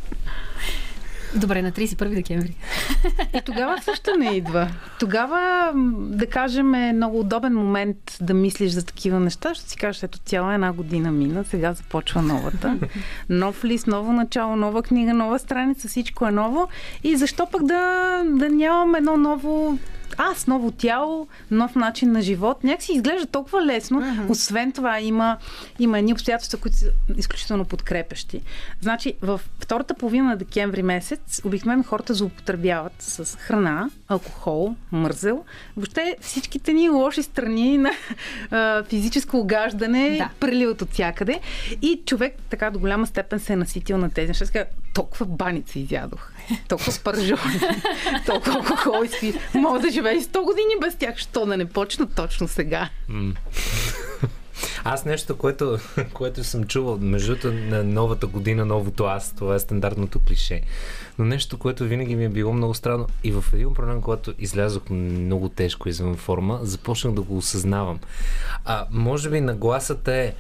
Добре, 1.35 1.61
на 1.61 1.71
31 1.71 2.15
декември. 2.15 2.55
И 3.37 3.41
тогава 3.45 3.81
също 3.81 4.15
не 4.15 4.35
идва. 4.35 4.67
Тогава, 4.99 5.71
да 5.95 6.27
кажем, 6.27 6.73
е 6.73 6.93
много 6.93 7.19
удобен 7.19 7.55
момент 7.55 8.17
да 8.21 8.33
мислиш 8.33 8.71
за 8.71 8.85
такива 8.85 9.19
неща. 9.19 9.53
Ще 9.53 9.69
си 9.69 9.77
кажеш, 9.77 10.03
ето 10.03 10.19
цяла 10.19 10.53
една 10.53 10.71
година 10.73 11.11
мина, 11.11 11.43
сега 11.43 11.73
започва 11.73 12.21
новата. 12.21 12.77
Нов 13.29 13.63
лист, 13.63 13.87
ново 13.87 14.13
начало, 14.13 14.55
нова 14.55 14.83
книга, 14.83 15.13
нова 15.13 15.39
страница, 15.39 15.87
всичко 15.87 16.27
е 16.27 16.31
ново. 16.31 16.67
И 17.03 17.15
защо 17.15 17.47
пък 17.51 17.63
да, 17.63 18.23
да 18.25 18.49
нямам 18.49 18.95
едно 18.95 19.17
ново 19.17 19.77
аз, 20.17 20.47
ново 20.47 20.71
тяло, 20.71 21.27
нов 21.51 21.75
начин 21.75 22.11
на 22.11 22.21
живот. 22.21 22.63
Някакси 22.63 22.93
изглежда 22.93 23.25
толкова 23.25 23.65
лесно. 23.65 24.01
Uh-huh. 24.01 24.29
Освен 24.29 24.71
това 24.71 24.99
има, 24.99 25.37
има 25.79 25.99
едни 25.99 26.13
обстоятелства, 26.13 26.57
които 26.57 26.77
са 26.77 26.91
изключително 27.17 27.65
подкрепещи. 27.65 28.41
Значи, 28.81 29.13
в 29.21 29.41
втората 29.59 29.93
половина 29.93 30.27
на 30.27 30.37
декември 30.37 30.83
месец 30.83 31.41
обикновено 31.45 31.83
хората 31.83 32.13
злоупотребяват 32.13 32.93
с 32.99 33.37
храна, 33.37 33.89
алкохол, 34.07 34.75
мързел. 34.91 35.43
Въобще 35.77 36.15
всичките 36.21 36.73
ни 36.73 36.89
лоши 36.89 37.23
страни 37.23 37.77
на 37.77 37.91
а, 38.51 38.83
физическо 38.83 39.37
огаждане 39.37 40.17
да. 40.17 40.29
преливат 40.39 40.81
от 40.81 40.91
всякъде. 40.91 41.39
И 41.81 42.01
човек 42.05 42.35
така 42.49 42.69
до 42.71 42.79
голяма 42.79 43.07
степен 43.07 43.39
се 43.39 43.53
е 43.53 43.55
наситил 43.55 43.97
на 43.97 44.09
тези 44.09 44.27
неща. 44.27 44.65
Толкова 44.93 45.25
баница 45.25 45.79
изядох. 45.79 46.31
Толкова 46.67 46.91
спържони. 46.91 47.59
толкова 48.25 48.53
алкохол 48.53 49.03
и 49.21 49.33
Мога 49.53 49.79
да 49.79 49.91
живее 49.91 50.21
100 50.21 50.43
години 50.43 50.73
без 50.81 50.95
тях. 50.95 51.17
Що 51.17 51.45
да 51.45 51.57
не 51.57 51.65
почна 51.65 52.07
точно 52.07 52.47
сега? 52.47 52.89
Аз 54.83 55.05
нещо, 55.05 55.37
което, 55.37 55.79
което 56.13 56.43
съм 56.43 56.63
чувал, 56.63 56.97
между 57.01 57.51
на 57.51 57.83
новата 57.83 58.27
година, 58.27 58.65
новото 58.65 59.03
аз, 59.03 59.33
това 59.35 59.55
е 59.55 59.59
стандартното 59.59 60.19
клише. 60.19 60.61
Но 61.17 61.25
нещо, 61.25 61.57
което 61.57 61.83
винаги 61.83 62.15
ми 62.15 62.25
е 62.25 62.29
било 62.29 62.53
много 62.53 62.73
странно 62.73 63.07
и 63.23 63.31
в 63.31 63.43
един 63.53 63.73
проблем, 63.73 64.01
когато 64.01 64.33
излязох 64.39 64.89
много 64.89 65.49
тежко 65.49 65.89
извън 65.89 66.17
форма, 66.17 66.59
започнах 66.61 67.13
да 67.13 67.21
го 67.21 67.37
осъзнавам. 67.37 67.99
А, 68.65 68.85
може 68.91 69.29
би 69.29 69.41
нагласата 69.41 70.13
е 70.13 70.33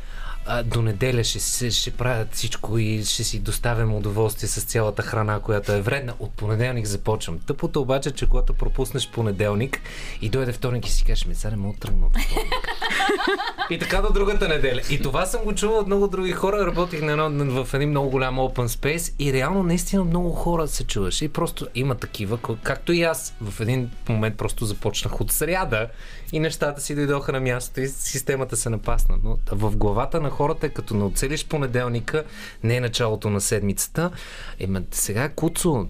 а, 0.51 0.63
до 0.63 0.81
неделя 0.81 1.23
ще, 1.23 1.71
ще 1.71 1.91
правят 1.91 2.33
всичко 2.33 2.77
и 2.77 3.05
ще 3.05 3.23
си 3.23 3.39
доставям 3.39 3.95
удоволствие 3.95 4.49
с 4.49 4.63
цялата 4.63 5.01
храна, 5.01 5.39
която 5.39 5.71
е 5.71 5.81
вредна. 5.81 6.13
От 6.19 6.31
понеделник 6.31 6.85
започвам. 6.85 7.39
Тъпото 7.39 7.81
обаче, 7.81 8.11
че 8.11 8.27
когато 8.27 8.53
пропуснеш 8.53 9.09
понеделник 9.09 9.81
и 10.21 10.29
дойде 10.29 10.51
вторник 10.51 10.87
и 10.87 10.91
си 10.91 11.03
кажеш, 11.03 11.25
ми 11.25 11.35
сега 11.35 11.51
не 11.51 11.57
мога 11.57 11.77
тръгна 11.79 12.05
от 12.05 12.13
И 13.69 13.79
така 13.79 14.01
до 14.01 14.13
другата 14.13 14.47
неделя. 14.47 14.81
И 14.89 15.01
това 15.01 15.25
съм 15.25 15.43
го 15.43 15.55
чувал 15.55 15.79
от 15.79 15.87
много 15.87 16.07
други 16.07 16.31
хора. 16.31 16.65
Работих 16.65 17.01
на 17.01 17.11
едно, 17.11 17.63
в 17.63 17.73
един 17.73 17.89
много 17.89 18.09
голям 18.09 18.37
open 18.37 18.67
space 18.67 19.13
и 19.19 19.33
реално 19.33 19.63
наистина 19.63 20.03
много 20.03 20.31
хора 20.31 20.67
се 20.67 20.83
чуваш. 20.83 21.21
И 21.21 21.29
просто 21.29 21.67
има 21.75 21.95
такива, 21.95 22.39
както 22.63 22.93
и 22.93 23.03
аз. 23.03 23.35
В 23.41 23.61
един 23.61 23.91
момент 24.09 24.37
просто 24.37 24.65
започнах 24.65 25.21
от 25.21 25.31
сряда 25.31 25.87
и 26.31 26.39
нещата 26.39 26.81
си 26.81 26.95
дойдоха 26.95 27.31
на 27.31 27.39
място 27.39 27.81
и 27.81 27.87
системата 27.87 28.57
се 28.57 28.69
напасна. 28.69 29.15
Но 29.23 29.37
в 29.51 29.77
главата 29.77 30.21
на 30.21 30.29
хората 30.39 30.69
като 30.69 30.93
не 30.93 31.03
оцелиш 31.03 31.45
понеделника, 31.45 32.23
не 32.63 32.75
е 32.75 32.79
началото 32.79 33.29
на 33.29 33.41
седмицата. 33.41 34.11
Ема 34.59 34.81
сега 34.91 35.29
куцо, 35.29 35.87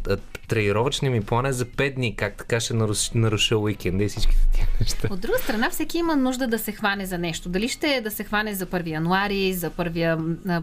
тренировъчни 0.47 1.10
ми 1.10 1.22
план 1.22 1.45
е 1.45 1.54
за 1.54 1.66
5 1.66 1.95
дни. 1.95 2.16
Как 2.16 2.36
така 2.38 2.60
ще 2.60 2.74
наруша 3.16 3.58
уикенда 3.58 4.04
и 4.04 4.08
всичките 4.08 4.47
тия 4.54 4.68
неща? 4.80 5.08
От 5.12 5.20
друга 5.20 5.38
страна, 5.38 5.70
всеки 5.70 5.97
има 5.97 6.16
нужда 6.16 6.47
да 6.47 6.60
се 6.60 6.72
хване 6.72 7.06
за 7.06 7.18
нещо. 7.18 7.50
Дали 7.50 7.68
ще 7.68 7.95
е 7.95 8.02
да 8.02 8.12
се 8.12 8.24
хване 8.24 8.56
за 8.56 8.66
1 8.66 8.88
януари, 8.88 9.54
за 9.54 9.70
първия 9.70 10.18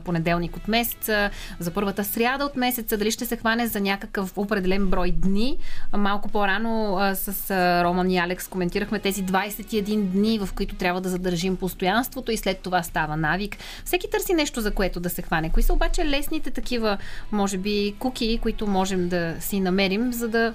понеделник 0.04 0.56
от 0.56 0.68
месеца, 0.68 1.30
за 1.58 1.70
първата 1.70 2.04
сряда 2.04 2.44
от 2.44 2.56
месеца, 2.56 2.96
дали 2.96 3.10
ще 3.10 3.26
се 3.26 3.36
хване 3.36 3.66
за 3.66 3.80
някакъв 3.80 4.38
определен 4.38 4.86
брой 4.86 5.10
дни. 5.10 5.58
Малко 5.96 6.28
по-рано 6.28 6.98
с 7.14 7.50
Роман 7.84 8.10
и 8.10 8.18
Алекс 8.18 8.48
коментирахме 8.48 8.98
тези 8.98 9.24
21 9.24 10.02
дни, 10.02 10.38
в 10.38 10.48
които 10.54 10.74
трябва 10.74 11.00
да 11.00 11.08
задържим 11.08 11.56
постоянството 11.56 12.32
и 12.32 12.36
след 12.36 12.58
това 12.58 12.82
става 12.82 13.16
навик. 13.16 13.56
Всеки 13.84 14.10
търси 14.10 14.34
нещо, 14.34 14.60
за 14.60 14.70
което 14.70 15.00
да 15.00 15.10
се 15.10 15.22
хване. 15.22 15.50
Кои 15.52 15.62
са 15.62 15.72
обаче 15.72 16.04
лесните 16.04 16.50
такива, 16.50 16.98
може 17.32 17.58
би, 17.58 17.94
куки, 17.98 18.38
които 18.42 18.66
можем 18.66 19.08
да 19.08 19.34
си 19.40 19.60
намерим, 19.60 20.12
за 20.12 20.28
да 20.28 20.54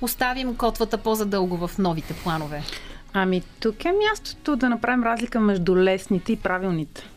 оставим 0.00 0.56
котвата 0.56 0.98
по-задълго 0.98 1.68
в 1.68 1.78
новите 1.78 2.14
планове? 2.14 2.62
Ами, 3.12 3.42
тук 3.60 3.84
е 3.84 3.92
мястото 3.92 4.56
да 4.56 4.68
направим 4.68 5.04
разлика 5.04 5.40
между 5.40 5.76
лесните 5.76 6.32
и 6.32 6.36
правилните 6.36 7.08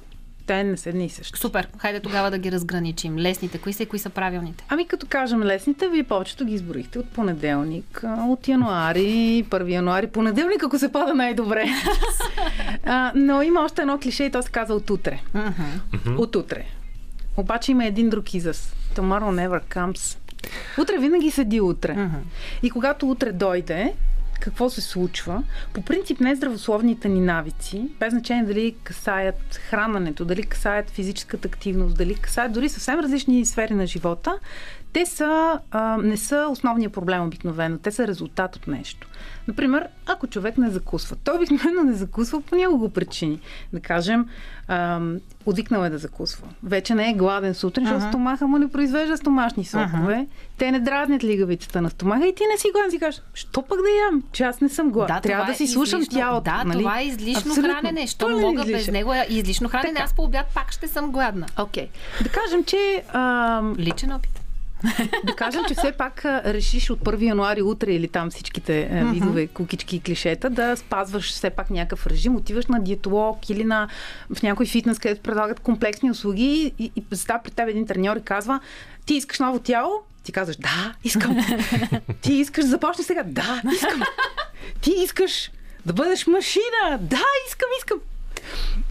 те 0.50 0.64
не 0.64 0.78
са 0.78 0.90
едни 0.90 1.06
и 1.06 1.10
същи. 1.10 1.40
Супер. 1.40 1.68
Хайде 1.78 2.00
тогава 2.00 2.32
да 2.32 2.38
ги 2.38 2.52
разграничим. 2.52 3.18
Лесните, 3.18 3.58
кои 3.58 3.74
са 3.74 3.84
и 3.84 3.86
кои 3.86 4.00
са 4.00 4.10
правилните? 4.10 4.66
Ами 4.70 4.88
като 4.88 5.08
кажем 5.10 5.44
лесните, 5.44 5.90
вие 5.90 6.04
повечето 6.04 6.46
ги 6.46 6.54
изборихте 6.54 7.00
от 7.00 7.10
понеделник, 7.10 8.04
от 8.06 8.48
януари, 8.48 9.46
1 9.50 9.72
януари, 9.72 10.08
понеделник, 10.08 10.64
ако 10.64 10.80
се 10.80 10.92
пада 10.92 11.14
най-добре. 11.14 11.66
а, 12.86 13.12
но 13.16 13.42
има 13.42 13.62
още 13.62 13.82
едно 13.82 14.00
клише 14.00 14.24
и 14.24 14.32
то 14.32 14.44
се 14.44 14.52
казва 14.52 14.76
от 14.76 14.90
утре. 14.90 15.22
От 16.18 16.36
утре. 16.36 16.66
Обаче 17.38 17.72
има 17.72 17.86
един 17.86 18.10
друг 18.10 18.34
израз. 18.34 18.76
Tomorrow 18.96 19.48
never 19.48 19.76
comes. 19.76 20.18
Утре 20.82 20.98
винаги 20.98 21.32
седи 21.32 21.62
утре. 21.62 21.96
Uh-huh. 21.96 22.20
И 22.64 22.70
когато 22.70 23.10
утре 23.10 23.32
дойде, 23.32 23.94
какво 24.40 24.70
се 24.70 24.82
случва. 24.82 25.44
По 25.74 25.82
принцип, 25.82 26.20
нездравословните 26.20 27.10
ни 27.10 27.22
навици, 27.22 27.90
без 28.00 28.14
значение 28.14 28.44
дали 28.44 28.76
касаят 28.84 29.56
храненето, 29.70 30.26
дали 30.26 30.44
касаят 30.44 30.90
физическата 30.90 31.48
активност, 31.48 31.98
дали 31.98 32.16
касаят 32.16 32.52
дори 32.52 32.70
съвсем 32.70 33.00
различни 33.00 33.46
сфери 33.46 33.74
на 33.74 33.88
живота, 33.88 34.40
те 34.94 35.06
са, 35.06 35.60
а, 35.72 35.98
не 35.98 36.18
са 36.18 36.48
основния 36.52 36.90
проблем 36.90 37.24
обикновено. 37.24 37.78
Те 37.78 37.92
са 37.92 38.08
резултат 38.08 38.56
от 38.56 38.68
нещо. 38.68 39.08
Например, 39.48 39.88
ако 40.06 40.28
човек 40.28 40.58
не 40.58 40.70
закусва. 40.70 41.16
Той 41.24 41.36
обикновено 41.36 41.84
не 41.84 41.94
закусва 41.94 42.42
по 42.42 42.56
няколко 42.56 42.90
причини. 42.90 43.40
Да 43.74 43.80
кажем, 43.80 44.26
отвикнал 45.46 45.84
е 45.84 45.90
да 45.90 45.98
закусва. 45.98 46.48
Вече 46.64 46.96
не 46.96 47.10
е 47.10 47.14
гладен 47.14 47.54
сутрин, 47.54 47.86
защото 47.86 48.08
стомаха 48.08 48.48
му 48.48 48.58
не 48.58 48.68
произвежда 48.68 49.18
стомашни 49.18 49.66
сокове. 49.66 50.16
Uh-huh. 50.16 50.28
Те 50.58 50.72
не 50.72 50.80
дразнят 50.80 51.24
лигавицата 51.24 51.82
на 51.82 51.90
стомаха 51.90 52.28
и 52.28 52.36
ти 52.36 52.44
не 52.54 52.58
си 52.58 52.68
гладен. 52.74 52.92
Си 52.92 53.00
кажеш, 53.00 53.22
що 53.34 53.62
пък 53.62 53.78
да 53.78 53.90
ям, 54.06 54.24
че 54.32 54.44
аз 54.44 54.62
не 54.62 54.70
съм 54.70 54.92
гладен. 54.92 55.16
Да, 55.16 55.22
Трябва 55.22 55.46
да 55.46 55.54
си 55.54 55.64
излишно, 55.64 55.86
слушам 55.86 56.06
тялото. 56.12 56.44
Да, 56.44 56.64
нали? 56.64 56.78
това 56.78 57.00
е 57.00 57.04
излишно 57.04 57.52
Абсолютно. 57.52 57.74
хранене. 57.74 58.08
Що 58.08 58.30
не 58.30 58.42
мога 58.42 58.66
без 58.66 58.88
него 58.88 59.14
е 59.14 59.28
излишно 59.30 59.70
хранене. 59.70 59.94
Така. 59.94 60.04
Аз 60.04 60.16
по 60.16 60.24
обяд 60.24 60.46
пак 60.56 60.72
ще 60.72 60.88
съм 60.88 61.12
гладна. 61.12 61.46
Окей. 61.58 61.88
Okay. 61.88 62.24
Да 62.24 62.30
кажем, 62.30 62.64
че... 62.64 63.04
Ам... 63.14 63.76
Личен 63.78 64.12
опит. 64.12 64.39
Да 65.24 65.36
кажем, 65.36 65.62
че 65.68 65.74
все 65.74 65.92
пак 65.92 66.26
решиш 66.26 66.90
от 66.90 67.00
1 67.00 67.22
януари 67.22 67.62
утре 67.62 67.92
или 67.92 68.08
там 68.08 68.30
всичките 68.30 69.04
видове 69.14 69.48
кукички 69.48 69.96
и 69.96 70.00
клишета 70.00 70.50
да 70.50 70.76
спазваш 70.76 71.32
все 71.32 71.50
пак 71.50 71.70
някакъв 71.70 72.08
режим, 72.08 72.36
отиваш 72.36 72.66
на 72.66 72.84
диетолог 72.84 73.50
или 73.50 73.64
на, 73.64 73.88
в 74.36 74.44
някой 74.44 74.66
фитнес, 74.66 75.00
където 75.00 75.22
предлагат 75.22 75.60
комплексни 75.60 76.12
услуги 76.12 76.74
и, 76.80 76.92
и 76.96 77.04
представя 77.04 77.44
при 77.44 77.52
теб 77.52 77.70
един 77.70 77.88
треньор 77.88 78.16
и 78.16 78.22
казва 78.22 78.60
ти 79.06 79.14
искаш 79.14 79.40
ново 79.40 79.60
тяло? 79.60 79.92
Ти 80.24 80.32
казваш 80.32 80.56
да, 80.56 80.94
искам. 81.04 81.38
ти 82.22 82.34
искаш 82.34 82.64
да 82.64 82.70
започнеш 82.70 83.08
сега? 83.08 83.24
Да, 83.24 83.62
искам. 83.74 84.04
ти 84.82 84.92
искаш 84.92 85.52
Да 85.86 85.94
бъдеш 85.94 86.28
машина! 86.28 86.98
Да, 87.00 87.24
искам, 87.48 87.70
искам! 87.80 88.00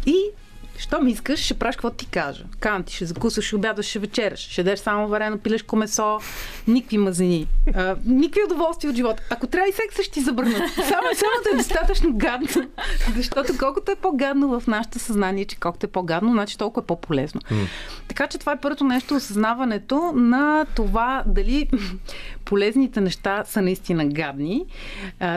И 0.07 0.31
Щом 0.79 1.09
искаш, 1.09 1.41
ще 1.41 1.55
правиш 1.55 1.77
какво 1.77 1.91
ти 1.91 2.07
кажа. 2.07 2.45
Кам 2.61 2.83
ти, 2.83 2.95
ще 2.95 3.05
закусваш, 3.05 3.45
ще 3.45 3.57
обядваш, 3.57 3.87
ще 3.87 3.99
вечераш, 3.99 4.41
ще 4.41 4.63
дадеш 4.63 4.79
само 4.79 5.09
варено 5.09 5.39
пилешко 5.39 5.77
месо, 5.77 6.21
никакви 6.69 6.99
мазнини, 6.99 7.47
а, 7.75 7.97
никакви 8.05 8.41
удоволствия 8.45 8.91
от 8.91 8.97
живота. 8.97 9.23
Ако 9.31 9.47
трябва 9.47 9.69
и 9.69 9.73
секса, 9.73 10.03
ще 10.03 10.13
ти 10.13 10.21
забърнат. 10.21 10.71
Само, 10.75 11.09
само 11.15 11.43
да 11.45 11.51
е 11.55 11.57
достатъчно 11.57 12.13
гадно. 12.13 12.49
Защото 13.17 13.53
колкото 13.59 13.93
е 13.93 13.95
по-гадно 13.95 14.61
в 14.61 14.67
нашето 14.67 14.99
съзнание, 14.99 15.45
че 15.45 15.57
колкото 15.57 15.87
е 15.87 15.91
по-гадно, 15.91 16.33
значи 16.33 16.59
толкова 16.59 16.83
е 16.83 16.87
по-полезно. 16.87 17.41
Mm. 17.41 17.67
Така 18.09 18.27
че 18.27 18.39
това 18.39 18.53
е 18.53 18.61
първото 18.61 18.85
нещо, 18.85 19.15
осъзнаването 19.15 20.13
на 20.15 20.67
това 20.77 21.23
дали 21.27 21.71
полезните 22.45 23.01
неща 23.01 23.45
са 23.47 23.63
наистина 23.63 24.07
гадни. 24.07 24.65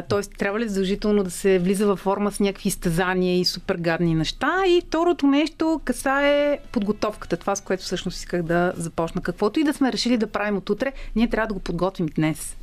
Тоест, 0.09 0.31
трябва 0.37 0.59
ли 0.59 0.69
задължително 0.69 1.23
да 1.23 1.31
се 1.31 1.59
влиза 1.59 1.87
във 1.87 1.99
форма 1.99 2.31
с 2.31 2.39
някакви 2.39 2.67
изтезания 2.67 3.39
и 3.39 3.45
супер 3.45 3.75
гадни 3.75 4.15
неща. 4.15 4.63
И 4.67 4.81
второто 4.87 5.27
нещо 5.32 5.82
касае 5.86 6.59
подготовката. 6.71 7.38
Това, 7.38 7.55
с 7.55 7.61
което 7.61 7.84
всъщност 7.84 8.17
исках 8.17 8.43
да 8.43 8.73
започна. 8.75 9.21
Каквото 9.21 9.59
и 9.59 9.63
да 9.63 9.73
сме 9.73 9.91
решили 9.91 10.17
да 10.17 10.27
правим 10.27 10.57
от 10.57 10.69
утре, 10.69 10.93
ние 11.15 11.29
трябва 11.29 11.47
да 11.47 11.53
го 11.53 11.59
подготвим 11.59 12.05
днес. 12.05 12.57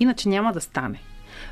Иначе 0.00 0.28
няма 0.28 0.52
да 0.52 0.60
стане. 0.60 1.02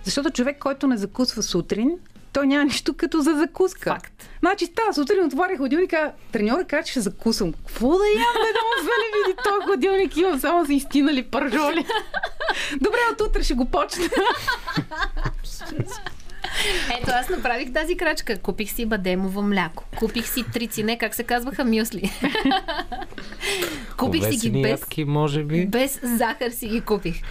Защото 0.04 0.30
човек, 0.30 0.58
който 0.58 0.86
не 0.86 0.96
закусва 0.96 1.42
сутрин, 1.42 1.98
той 2.32 2.46
няма 2.46 2.64
нищо 2.64 2.96
като 2.96 3.20
за 3.20 3.34
закуска. 3.34 3.90
Факт. 3.90 4.28
Значи 4.38 4.66
става 4.66 4.94
сутрин, 4.94 5.24
отваря 5.24 5.56
хладилника, 5.56 6.12
треньора 6.32 6.64
каза, 6.64 6.82
че 6.82 6.90
ще 6.90 7.00
закусам. 7.00 7.52
Какво 7.52 7.88
да 7.88 8.04
ям, 8.04 8.34
да 8.34 8.38
да 8.38 8.62
му 8.64 8.70
не 8.98 9.18
види 9.18 9.36
този 9.44 9.66
хладилник, 9.66 10.16
имам 10.16 10.40
само 10.40 10.64
за 10.64 10.72
изтинали 10.72 11.22
пържоли. 11.22 11.86
Добре, 12.80 12.98
от 13.12 13.20
утре 13.20 13.42
ще 13.42 13.54
го 13.54 13.64
почна. 13.64 14.04
Ето, 17.00 17.10
аз 17.14 17.28
направих 17.28 17.72
тази 17.72 17.96
крачка. 17.96 18.38
Купих 18.38 18.70
си 18.70 18.86
бадемово 18.86 19.42
мляко. 19.42 19.84
Купих 19.98 20.28
си 20.28 20.44
трици, 20.52 20.82
не, 20.82 20.98
как 20.98 21.14
се 21.14 21.22
казваха, 21.22 21.64
мюсли. 21.64 22.10
купих 23.96 24.28
си 24.28 24.36
ги 24.36 24.62
без... 24.62 24.70
Ядки, 24.70 25.04
може 25.04 25.44
би. 25.44 25.66
Без 25.66 26.00
захар 26.02 26.50
си 26.50 26.68
ги 26.68 26.80
купих. 26.80 27.22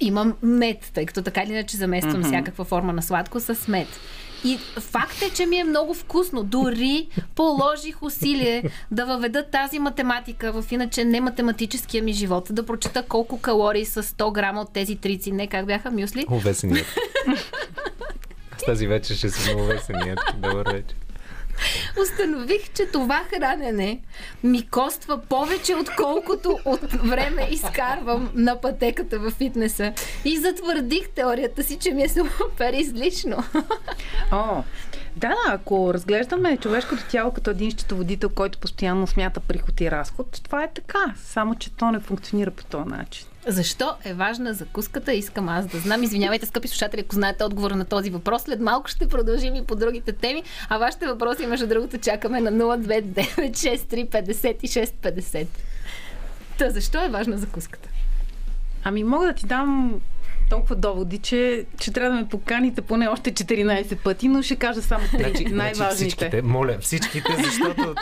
Имам 0.00 0.34
мед, 0.42 0.90
тъй 0.94 1.06
като 1.06 1.22
така 1.22 1.42
или 1.42 1.52
иначе 1.52 1.76
замествам 1.76 2.22
mm-hmm. 2.22 2.26
всякаква 2.26 2.64
форма 2.64 2.92
на 2.92 3.02
сладко 3.02 3.40
с 3.40 3.68
мед. 3.68 3.88
И 4.44 4.58
факт 4.80 5.22
е, 5.22 5.30
че 5.30 5.46
ми 5.46 5.56
е 5.56 5.64
много 5.64 5.94
вкусно. 5.94 6.44
Дори 6.44 7.08
положих 7.34 8.02
усилие 8.02 8.62
да 8.90 9.06
въведа 9.06 9.46
тази 9.52 9.78
математика 9.78 10.62
в 10.62 10.72
иначе 10.72 11.04
не 11.04 11.20
математическия 11.20 12.02
ми 12.02 12.12
живот. 12.12 12.48
Да 12.50 12.66
прочета 12.66 13.02
колко 13.02 13.40
калории 13.40 13.84
са 13.84 14.02
100 14.02 14.32
грама 14.32 14.60
от 14.60 14.72
тези 14.72 14.96
трици. 14.96 15.32
Не, 15.32 15.46
как 15.46 15.66
бяха 15.66 15.90
мюсли? 15.90 16.26
Увесеният. 16.30 16.86
Тази 18.68 18.86
вечер 18.86 19.14
ще 19.14 19.30
съм 19.30 19.60
увесеният. 19.60 20.20
Добър 20.34 20.72
вечер. 20.72 20.96
Установих, 22.02 22.72
че 22.74 22.86
това 22.86 23.24
хранене 23.30 24.00
ми 24.44 24.68
коства 24.68 25.20
повече, 25.28 25.74
отколкото 25.74 26.58
от 26.64 26.92
време 26.92 27.48
изкарвам 27.50 28.30
на 28.34 28.60
пътеката 28.60 29.18
в 29.18 29.30
фитнеса. 29.30 29.92
И 30.24 30.38
затвърдих 30.38 31.08
теорията 31.08 31.64
си, 31.64 31.78
че 31.78 31.90
ми 31.90 32.02
е 32.02 32.08
супер 32.08 32.72
излишно. 32.72 33.44
О, 34.32 34.62
да, 35.16 35.34
ако 35.48 35.94
разглеждаме 35.94 36.56
човешкото 36.56 37.02
тяло 37.10 37.32
като 37.32 37.50
един 37.50 37.70
счетоводител, 37.70 38.28
който 38.28 38.58
постоянно 38.58 39.06
смята 39.06 39.40
приход 39.40 39.80
и 39.80 39.90
разход, 39.90 40.40
това 40.44 40.64
е 40.64 40.72
така. 40.74 41.14
Само, 41.16 41.54
че 41.54 41.76
то 41.76 41.90
не 41.90 42.00
функционира 42.00 42.50
по 42.50 42.64
този 42.64 42.88
начин. 42.88 43.26
Защо 43.48 43.94
е 44.04 44.14
важна 44.14 44.54
закуската? 44.54 45.12
Искам 45.12 45.48
аз 45.48 45.66
да 45.66 45.78
знам. 45.78 46.02
Извинявайте, 46.02 46.46
скъпи 46.46 46.68
слушатели, 46.68 47.00
ако 47.00 47.14
знаете 47.14 47.44
отговора 47.44 47.76
на 47.76 47.84
този 47.84 48.10
въпрос. 48.10 48.42
След 48.42 48.60
малко 48.60 48.88
ще 48.88 49.08
продължим 49.08 49.54
и 49.54 49.64
по 49.64 49.76
другите 49.76 50.12
теми. 50.12 50.42
А 50.68 50.78
вашите 50.78 51.06
въпроси, 51.06 51.46
между 51.46 51.66
другото, 51.66 51.98
чакаме 51.98 52.40
на 52.40 52.52
029635650. 52.52 55.46
Та 56.58 56.70
защо 56.70 57.04
е 57.04 57.08
важна 57.08 57.38
закуската? 57.38 57.88
Ами 58.84 59.04
мога 59.04 59.26
да 59.26 59.32
ти 59.32 59.46
дам 59.46 60.00
толкова 60.50 60.76
доводи, 60.76 61.18
че, 61.18 61.64
че 61.80 61.92
трябва 61.92 62.16
да 62.16 62.22
ме 62.22 62.28
поканите 62.28 62.80
поне 62.80 63.08
още 63.08 63.32
14 63.32 64.02
пъти, 64.02 64.28
но 64.28 64.42
ще 64.42 64.56
кажа 64.56 64.82
само 64.82 65.04
три 65.10 65.30
значи, 65.30 65.44
най-важните. 65.44 65.94
Значи 65.94 66.04
всичките, 66.04 66.42
моля, 66.42 66.76
всичките, 66.80 67.36
защото 67.44 67.94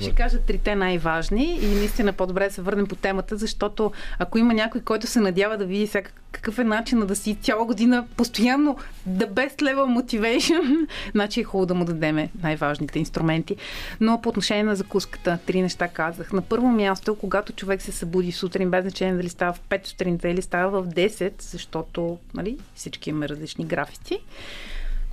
ще 0.00 0.12
кажа 0.12 0.38
трите 0.38 0.74
най-важни 0.74 1.58
и 1.62 1.66
наистина 1.66 2.12
по-добре 2.12 2.48
да 2.48 2.54
се 2.54 2.62
върнем 2.62 2.86
по 2.86 2.96
темата, 2.96 3.36
защото 3.36 3.92
ако 4.18 4.38
има 4.38 4.54
някой, 4.54 4.80
който 4.80 5.06
се 5.06 5.20
надява 5.20 5.56
да 5.56 5.64
види 5.64 5.86
сега 5.86 6.10
какъв 6.34 6.58
е 6.58 6.64
начинът 6.64 7.08
да 7.08 7.16
си 7.16 7.34
цяла 7.34 7.64
година 7.64 8.06
постоянно 8.16 8.76
the 9.08 9.30
best 9.30 9.62
level 9.62 10.02
motivation, 10.02 10.86
значи 11.12 11.40
е 11.40 11.44
хубаво 11.44 11.66
да 11.66 11.74
му 11.74 11.84
дадеме 11.84 12.30
най-важните 12.42 12.98
инструменти. 12.98 13.56
Но 14.00 14.20
по 14.20 14.28
отношение 14.28 14.62
на 14.62 14.76
закуската, 14.76 15.38
три 15.46 15.62
неща 15.62 15.88
казах. 15.88 16.32
На 16.32 16.42
първо 16.42 16.68
място, 16.68 17.14
когато 17.14 17.52
човек 17.52 17.82
се 17.82 17.92
събуди 17.92 18.32
сутрин, 18.32 18.70
без 18.70 18.82
значение 18.82 19.14
дали 19.14 19.28
става 19.28 19.52
в 19.52 19.60
5 19.60 19.86
сутринта 19.86 20.28
или 20.28 20.42
става 20.42 20.82
в 20.82 20.88
10, 20.88 21.32
защото 21.38 22.18
нали, 22.34 22.58
всички 22.74 23.10
имаме 23.10 23.28
различни 23.28 23.64
графици, 23.64 24.18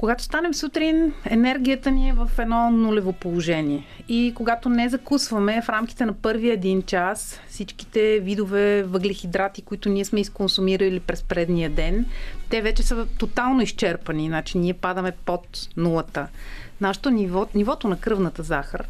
когато 0.01 0.23
станем 0.23 0.53
сутрин, 0.53 1.13
енергията 1.25 1.91
ни 1.91 2.09
е 2.09 2.13
в 2.13 2.29
едно 2.39 2.71
нулево 2.71 3.13
положение. 3.13 3.85
И 4.07 4.33
когато 4.35 4.69
не 4.69 4.89
закусваме 4.89 5.61
в 5.61 5.69
рамките 5.69 6.05
на 6.05 6.13
първия 6.13 6.53
един 6.53 6.81
час, 6.81 7.39
всичките 7.49 8.19
видове 8.19 8.83
въглехидрати, 8.83 9.61
които 9.61 9.89
ние 9.89 10.05
сме 10.05 10.19
изконсумирали 10.19 10.99
през 10.99 11.23
предния 11.23 11.69
ден, 11.69 12.05
те 12.49 12.61
вече 12.61 12.83
са 12.83 13.05
тотално 13.19 13.61
изчерпани. 13.61 14.27
Значи 14.27 14.57
ние 14.57 14.73
падаме 14.73 15.11
под 15.25 15.67
нулата. 15.77 16.27
Нашето 16.81 17.09
ниво, 17.09 17.47
нивото 17.55 17.87
на 17.87 17.99
кръвната 17.99 18.43
захар 18.43 18.85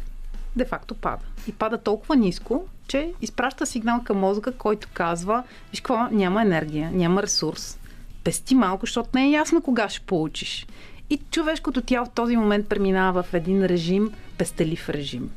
де-факто 0.56 0.94
пада. 0.94 1.24
И 1.48 1.52
пада 1.52 1.78
толкова 1.78 2.16
ниско, 2.16 2.64
че 2.88 3.12
изпраща 3.22 3.66
сигнал 3.66 4.00
към 4.04 4.18
мозъка, 4.18 4.52
който 4.52 4.88
казва, 4.94 5.42
виж 5.70 5.80
какво, 5.80 6.08
няма 6.10 6.42
енергия, 6.42 6.90
няма 6.92 7.22
ресурс, 7.22 7.78
пести 8.24 8.54
малко, 8.54 8.86
защото 8.86 9.08
не 9.14 9.26
е 9.26 9.30
ясно 9.30 9.62
кога 9.62 9.88
ще 9.88 10.00
получиш. 10.00 10.66
И 11.12 11.18
човешкото 11.30 11.82
тяло 11.82 12.06
в 12.06 12.10
този 12.10 12.36
момент 12.36 12.68
преминава 12.68 13.22
в 13.22 13.34
един 13.34 13.64
режим, 13.64 14.12
пестелив 14.38 14.88
режим. 14.88 15.30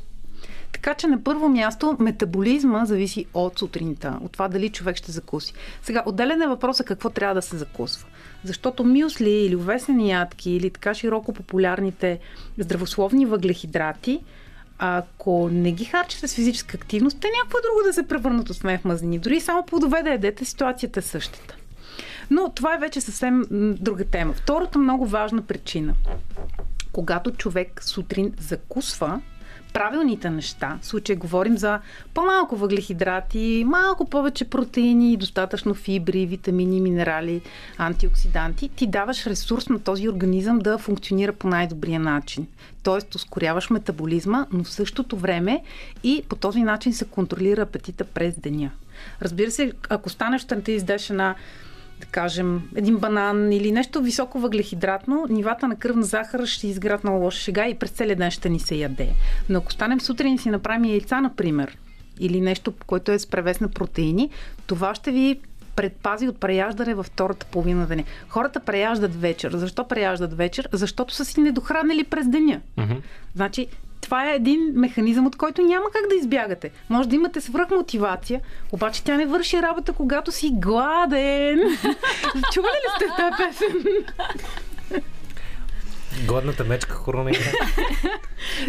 Така 0.72 0.94
че 0.94 1.08
на 1.08 1.24
първо 1.24 1.50
място 1.50 1.98
метаболизма 2.00 2.86
зависи 2.86 3.26
от 3.34 3.60
сутринта, 3.60 4.20
от 4.22 4.32
това 4.32 4.48
дали 4.48 4.70
човек 4.70 4.96
ще 4.96 5.12
закуси. 5.12 5.54
Сега, 5.84 6.04
отделен 6.06 6.42
е 6.42 6.48
въпроса 6.48 6.84
какво 6.84 7.10
трябва 7.10 7.36
да 7.36 7.42
се 7.42 7.58
закусва. 7.58 8.08
Защото 8.44 8.84
мюсли 8.84 9.30
или 9.30 9.56
увесени 9.56 10.12
ядки 10.12 10.52
или 10.52 10.70
така 10.70 10.94
широко 10.94 11.34
популярните 11.34 12.20
здравословни 12.58 13.26
въглехидрати, 13.26 14.20
ако 14.78 15.50
не 15.52 15.72
ги 15.72 15.86
харчите 15.86 16.28
с 16.28 16.36
физическа 16.36 16.78
активност, 16.78 17.20
те 17.20 17.28
някакво 17.38 17.58
друго 17.58 17.88
да 17.88 17.94
се 17.94 18.08
превърнат 18.08 18.50
от 18.50 18.58
в 18.58 18.84
мазнини. 18.86 19.20
Дори 19.20 19.40
само 19.40 19.66
плодове 19.66 20.04
да 20.04 20.10
ядете, 20.10 20.46
ситуацията 20.46 21.00
е 21.00 21.04
същата. 21.04 21.56
Но 22.30 22.52
това 22.56 22.76
е 22.76 22.80
вече 22.80 23.02
съвсем 23.02 23.44
друга 23.80 24.06
тема. 24.06 24.34
Втората 24.34 24.80
много 24.80 25.06
важна 25.06 25.42
причина. 25.42 25.94
Когато 26.92 27.32
човек 27.32 27.84
сутрин 27.84 28.34
закусва, 28.40 29.22
правилните 29.74 30.30
неща, 30.30 30.78
в 30.82 30.86
случай 30.86 31.16
говорим 31.16 31.58
за 31.58 31.80
по-малко 32.14 32.56
въглехидрати, 32.56 33.64
малко 33.68 34.10
повече 34.10 34.46
протеини, 34.46 35.18
достатъчно 35.18 35.74
фибри, 35.74 36.26
витамини, 36.26 36.82
минерали, 36.82 37.42
антиоксиданти, 37.78 38.70
ти 38.70 38.88
даваш 38.88 39.28
ресурс 39.28 39.70
на 39.70 39.80
този 39.80 40.10
организъм 40.10 40.60
да 40.60 40.78
функционира 40.78 41.34
по 41.34 41.48
най-добрия 41.48 42.00
начин. 42.00 42.48
Тоест, 42.84 43.16
ускоряваш 43.16 43.70
метаболизма, 43.70 44.46
но 44.52 44.64
в 44.64 44.72
същото 44.72 45.18
време 45.18 45.64
и 46.04 46.24
по 46.30 46.36
този 46.36 46.64
начин 46.64 46.94
се 46.94 47.06
контролира 47.06 47.62
апетита 47.62 48.04
през 48.04 48.40
деня. 48.40 48.72
Разбира 49.22 49.52
се, 49.52 49.72
ако 49.90 50.10
станеш 50.10 50.44
да 50.44 50.62
ти 50.62 50.72
издеш 50.72 51.10
една 51.10 51.36
да 52.00 52.06
кажем, 52.06 52.62
един 52.76 52.98
банан 52.98 53.52
или 53.52 53.72
нещо 53.72 54.02
високо 54.02 54.40
въглехидратно, 54.40 55.26
нивата 55.30 55.68
на 55.68 55.76
кръвна 55.76 56.04
захар 56.04 56.46
ще 56.46 56.68
изград 56.68 57.04
много 57.04 57.24
лоша 57.24 57.40
шега 57.40 57.68
и 57.68 57.76
през 57.76 57.92
целия 57.92 58.16
ден 58.16 58.32
ще 58.32 58.50
ни 58.50 58.60
се 58.60 58.76
яде. 58.76 59.10
Но 59.50 59.60
ако 59.60 59.72
станем 59.72 60.02
сутрин 60.02 60.34
и 60.34 60.38
си 60.38 60.50
направим 60.50 60.86
яйца, 60.86 61.22
например, 61.22 61.78
или 62.20 62.42
нещо, 62.42 62.74
което 62.88 63.12
е 63.12 63.20
с 63.20 63.28
превес 63.28 63.60
на 63.60 63.68
протеини, 63.68 64.30
това 64.68 64.96
ще 64.96 65.12
ви 65.12 65.40
предпази 65.76 66.28
от 66.28 66.40
преяждане 66.40 66.94
във 66.94 67.06
втората 67.06 67.46
половина 67.46 67.88
деня. 67.88 68.04
Хората 68.30 68.60
преяждат 68.60 69.22
вечер. 69.22 69.52
Защо 69.56 69.88
преяждат 69.88 70.38
вечер? 70.38 70.70
Защото 70.72 71.14
са 71.14 71.26
си 71.26 71.42
недохранили 71.42 72.04
през 72.04 72.28
деня. 72.28 72.62
Mm-hmm. 72.78 73.02
Значи, 73.36 73.68
това 74.06 74.32
е 74.32 74.36
един 74.36 74.72
механизъм, 74.74 75.26
от 75.26 75.36
който 75.36 75.62
няма 75.62 75.86
как 75.94 76.10
да 76.10 76.16
избягате. 76.16 76.72
Може 76.90 77.10
да 77.10 77.16
имате 77.16 77.42
свръхмотивация, 77.42 78.42
обаче 78.72 79.04
тя 79.04 79.18
не 79.18 79.26
върши 79.26 79.62
работа, 79.62 79.94
когато 79.94 80.32
си 80.32 80.52
гладен. 80.54 81.60
Чували 82.54 82.76
ли 82.76 82.90
сте 82.96 83.06
тази 83.18 83.36
песен? 83.38 83.84
Гладната 86.28 86.64
мечка 86.64 86.94
хоро 86.94 87.24
не 87.24 87.32
играе. 87.32 87.54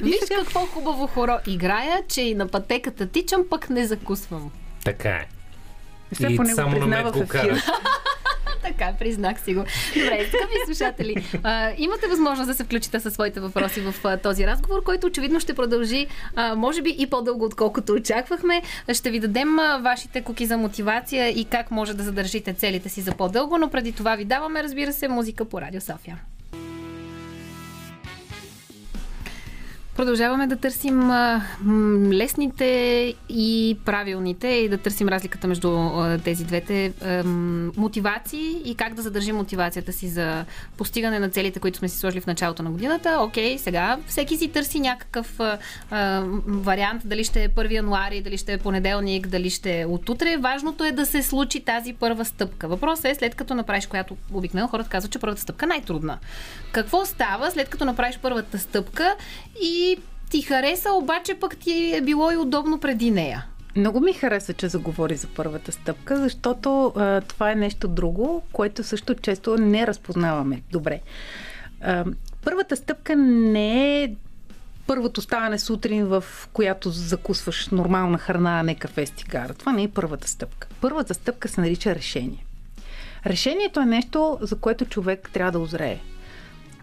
Виж 0.02 0.16
какво 0.36 0.60
хубаво 0.60 1.06
хоро 1.06 1.38
играя, 1.46 2.02
че 2.08 2.22
и 2.22 2.34
на 2.34 2.48
пътеката 2.48 3.06
тичам, 3.06 3.44
пък 3.50 3.70
не 3.70 3.86
закусвам. 3.86 4.50
Така 4.84 5.08
е. 5.08 5.26
Все 6.12 6.26
и 6.26 6.38
само 6.54 6.78
на 6.78 6.86
мен 6.86 7.10
го 7.10 7.26
кара. 7.28 7.62
Така, 8.66 8.92
признах 8.98 9.40
си 9.40 9.54
го. 9.54 9.64
Добре, 9.94 10.26
скъпи 10.28 10.54
слушатели, 10.64 11.38
а, 11.42 11.72
имате 11.78 12.06
възможност 12.06 12.48
да 12.48 12.54
се 12.54 12.64
включите 12.64 13.00
със 13.00 13.14
своите 13.14 13.40
въпроси 13.40 13.80
в 13.80 13.94
а, 14.04 14.16
този 14.16 14.46
разговор, 14.46 14.82
който 14.82 15.06
очевидно 15.06 15.40
ще 15.40 15.54
продължи, 15.54 16.06
а, 16.36 16.54
може 16.54 16.82
би 16.82 16.96
и 16.98 17.06
по-дълго, 17.06 17.44
отколкото 17.44 17.92
очаквахме. 17.92 18.62
Ще 18.92 19.10
ви 19.10 19.20
дадем 19.20 19.58
а, 19.58 19.78
вашите 19.78 20.22
куки 20.22 20.46
за 20.46 20.56
мотивация 20.56 21.28
и 21.28 21.44
как 21.44 21.70
може 21.70 21.94
да 21.94 22.02
задържите 22.02 22.54
целите 22.54 22.88
си 22.88 23.00
за 23.00 23.12
по-дълго, 23.12 23.58
но 23.58 23.68
преди 23.70 23.92
това 23.92 24.16
ви 24.16 24.24
даваме, 24.24 24.62
разбира 24.62 24.92
се, 24.92 25.08
музика 25.08 25.44
по 25.44 25.60
Радио 25.60 25.80
София. 25.80 26.18
Продължаваме 29.96 30.46
да 30.46 30.56
търсим 30.56 31.10
лесните 32.12 32.64
и 33.28 33.78
правилните 33.84 34.48
и 34.48 34.68
да 34.68 34.78
търсим 34.78 35.08
разликата 35.08 35.48
между 35.48 35.90
тези 36.24 36.44
двете 36.44 36.92
мотивации 37.76 38.62
и 38.64 38.74
как 38.74 38.94
да 38.94 39.02
задържим 39.02 39.36
мотивацията 39.36 39.92
си 39.92 40.08
за 40.08 40.44
постигане 40.76 41.18
на 41.18 41.28
целите, 41.28 41.60
които 41.60 41.78
сме 41.78 41.88
си 41.88 41.98
сложили 41.98 42.20
в 42.20 42.26
началото 42.26 42.62
на 42.62 42.70
годината. 42.70 43.18
Окей, 43.20 43.58
сега 43.58 43.98
всеки 44.06 44.36
си 44.36 44.48
търси 44.48 44.80
някакъв 44.80 45.40
вариант, 46.46 47.02
дали 47.04 47.24
ще 47.24 47.44
е 47.44 47.48
1 47.48 47.72
януари, 47.72 48.22
дали 48.22 48.38
ще 48.38 48.52
е 48.52 48.58
понеделник, 48.58 49.26
дали 49.26 49.50
ще 49.50 49.80
е 49.80 49.86
от 49.86 50.08
утре. 50.08 50.36
Важното 50.36 50.84
е 50.84 50.92
да 50.92 51.06
се 51.06 51.22
случи 51.22 51.60
тази 51.60 51.92
първа 51.92 52.24
стъпка. 52.24 52.68
Въпросът 52.68 53.04
е 53.04 53.14
след 53.14 53.34
като 53.34 53.54
направиш, 53.54 53.86
която 53.86 54.16
обикновено 54.32 54.68
хората 54.68 54.88
казват, 54.88 55.12
че 55.12 55.18
първата 55.18 55.40
стъпка 55.40 55.64
е 55.64 55.68
най-трудна. 55.68 56.18
Какво 56.72 57.06
става 57.06 57.50
след 57.50 57.68
като 57.68 57.84
направиш 57.84 58.18
първата 58.22 58.58
стъпка 58.58 59.14
и 59.62 59.96
ти 60.30 60.42
хареса, 60.42 60.92
обаче 60.92 61.34
пък 61.34 61.56
ти 61.56 61.94
е 61.94 62.00
било 62.00 62.30
и 62.30 62.36
удобно 62.36 62.80
преди 62.80 63.10
нея. 63.10 63.46
Много 63.76 64.00
ми 64.00 64.12
хареса, 64.12 64.52
че 64.52 64.68
заговори 64.68 65.16
за 65.16 65.26
първата 65.26 65.72
стъпка, 65.72 66.16
защото 66.16 66.92
а, 66.96 67.20
това 67.20 67.50
е 67.50 67.54
нещо 67.54 67.88
друго, 67.88 68.42
което 68.52 68.84
също 68.84 69.14
често 69.14 69.56
не 69.56 69.86
разпознаваме. 69.86 70.62
Добре. 70.72 71.00
А, 71.80 72.04
първата 72.44 72.76
стъпка 72.76 73.16
не 73.16 74.02
е 74.02 74.14
първото 74.86 75.20
ставане 75.20 75.58
сутрин, 75.58 76.06
в 76.06 76.24
която 76.52 76.90
закусваш 76.90 77.68
нормална 77.68 78.18
храна, 78.18 78.60
а 78.60 78.62
не 78.62 78.74
кафе 78.74 79.06
с 79.06 79.10
цигара. 79.10 79.54
Това 79.54 79.72
не 79.72 79.82
е 79.82 79.88
първата 79.88 80.28
стъпка. 80.28 80.68
Първата 80.80 81.14
стъпка 81.14 81.48
се 81.48 81.60
нарича 81.60 81.94
решение. 81.94 82.44
Решението 83.26 83.80
е 83.80 83.86
нещо, 83.86 84.38
за 84.40 84.56
което 84.56 84.84
човек 84.84 85.30
трябва 85.32 85.52
да 85.52 85.58
озрее. 85.58 85.98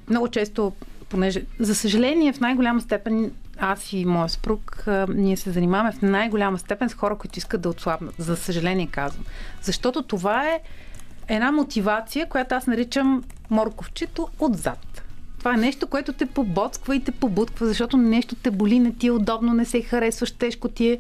Много 0.10 0.28
често 0.28 0.74
понеже, 1.10 1.44
за 1.60 1.76
съжаление, 1.76 2.34
в 2.34 2.40
най-голяма 2.40 2.82
степен 2.82 3.32
аз 3.58 3.94
и 3.94 4.06
моя 4.06 4.30
спруг, 4.30 4.86
ние 5.10 5.38
се 5.38 5.52
занимаваме 5.52 5.92
в 5.92 6.02
най-голяма 6.02 6.60
степен 6.60 6.90
с 6.90 6.94
хора, 6.94 7.16
които 7.16 7.40
искат 7.40 7.62
да 7.62 7.70
отслабнат. 7.70 8.16
За 8.18 8.38
съжаление 8.38 8.88
казвам. 8.88 9.26
Защото 9.62 10.04
това 10.04 10.50
е 10.50 10.60
една 11.28 11.52
мотивация, 11.52 12.30
която 12.30 12.56
аз 12.56 12.68
наричам 12.68 13.24
морковчето 13.50 14.28
отзад. 14.40 15.04
Това 15.40 15.54
е 15.54 15.58
нещо, 15.58 15.88
което 15.88 16.14
те 16.14 16.26
побоцква 16.26 16.96
и 16.96 17.04
те 17.04 17.12
побутква, 17.12 17.68
защото 17.68 17.98
нещо 17.98 18.36
те 18.36 18.52
боли, 18.52 18.80
не 18.80 18.94
ти 18.94 19.08
е 19.08 19.12
удобно, 19.12 19.54
не 19.54 19.66
се 19.66 19.82
харесваш, 19.82 20.32
тежко 20.32 20.70
ти 20.70 20.90
е. 20.90 21.00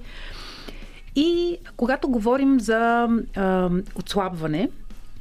И 1.16 1.58
когато 1.78 2.10
говорим 2.10 2.60
за 2.60 3.08
а, 3.36 3.70
отслабване, 3.96 4.70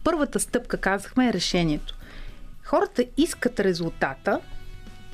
първата 0.05 0.41
стъпка, 0.41 0.77
казахме, 0.77 1.29
е 1.29 1.33
решението. 1.33 1.95
Хората 2.65 3.05
искат 3.17 3.61
резултата, 3.61 4.41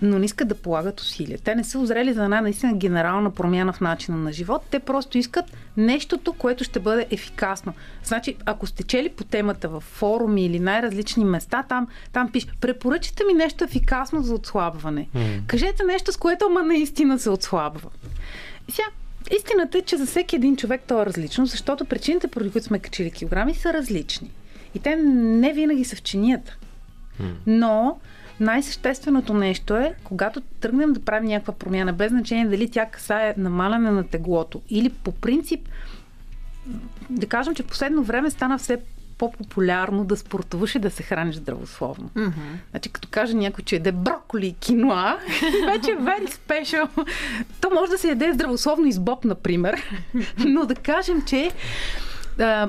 но 0.02 0.18
не 0.18 0.24
искат 0.24 0.48
да 0.48 0.54
полагат 0.54 1.00
усилия. 1.00 1.38
Те 1.44 1.54
не 1.54 1.64
са 1.64 1.78
озрели 1.78 2.12
за 2.12 2.24
една 2.24 2.40
наистина 2.40 2.74
генерална 2.74 3.30
промяна 3.30 3.72
в 3.72 3.80
начина 3.80 4.16
на 4.16 4.32
живот. 4.32 4.62
Те 4.70 4.78
просто 4.78 5.18
искат 5.18 5.44
нещото, 5.76 6.32
което 6.32 6.64
ще 6.64 6.80
бъде 6.80 7.06
ефикасно. 7.10 7.72
Значи, 8.04 8.36
ако 8.44 8.66
сте 8.66 8.82
чели 8.82 9.08
по 9.08 9.24
темата 9.24 9.68
в 9.68 9.80
форуми 9.80 10.46
или 10.46 10.60
най-различни 10.60 11.24
места, 11.24 11.64
там, 11.68 11.88
там 12.12 12.32
пише, 12.32 12.46
препоръчате 12.60 13.24
ми 13.24 13.32
нещо 13.34 13.64
ефикасно 13.64 14.22
за 14.22 14.34
отслабване. 14.34 15.08
Mm. 15.16 15.46
Кажете 15.46 15.84
нещо, 15.84 16.12
с 16.12 16.16
което 16.16 16.46
ама 16.46 16.62
наистина 16.62 17.18
се 17.18 17.30
отслабва. 17.30 17.90
И 18.68 18.72
сега, 18.72 18.88
истината 19.36 19.78
е, 19.78 19.82
че 19.82 19.96
за 19.96 20.06
всеки 20.06 20.36
един 20.36 20.56
човек 20.56 20.82
то 20.88 21.02
е 21.02 21.06
различно, 21.06 21.46
защото 21.46 21.84
причините, 21.84 22.28
поради 22.28 22.50
които 22.50 22.66
сме 22.66 22.78
качили 22.78 23.10
килограми, 23.10 23.54
са 23.54 23.72
различни. 23.72 24.30
И 24.74 24.78
те 24.78 24.96
не 24.96 25.52
винаги 25.52 25.84
са 25.84 25.96
в 25.96 26.02
чинията. 26.02 26.56
Mm. 27.20 27.32
Но 27.46 27.98
най-същественото 28.40 29.34
нещо 29.34 29.76
е, 29.76 29.94
когато 30.04 30.40
тръгнем 30.40 30.92
да 30.92 31.00
правим 31.00 31.28
някаква 31.28 31.54
промяна, 31.54 31.92
без 31.92 32.10
значение 32.10 32.46
дали 32.46 32.70
тя 32.70 32.86
касае 32.86 33.34
намаляне 33.36 33.90
на 33.90 34.04
теглото 34.04 34.62
или 34.70 34.88
по 34.90 35.12
принцип, 35.12 35.68
да 37.10 37.26
кажем, 37.26 37.54
че 37.54 37.62
последно 37.62 38.02
време 38.02 38.30
стана 38.30 38.58
все 38.58 38.78
по-популярно 39.18 40.04
да 40.04 40.16
спортуваш 40.16 40.74
и 40.74 40.78
да 40.78 40.90
се 40.90 41.02
храниш 41.02 41.34
здравословно. 41.34 42.10
Mm-hmm. 42.14 42.32
Значи, 42.70 42.88
като 42.88 43.08
каже 43.10 43.34
някой, 43.34 43.64
че 43.64 43.76
еде 43.76 43.92
броколи 43.92 44.46
и 44.46 44.52
киноа, 44.52 45.18
вече 45.66 45.90
е 45.90 45.96
very 45.96 46.28
special. 46.28 46.88
То 47.60 47.70
може 47.70 47.90
да 47.90 47.98
се 47.98 48.08
яде 48.08 48.32
здравословно 48.32 48.86
и 48.86 48.92
с 48.92 49.00
боб, 49.00 49.24
например. 49.24 49.82
Но 50.38 50.66
да 50.66 50.74
кажем, 50.74 51.22
че 51.26 51.50
а, 52.38 52.68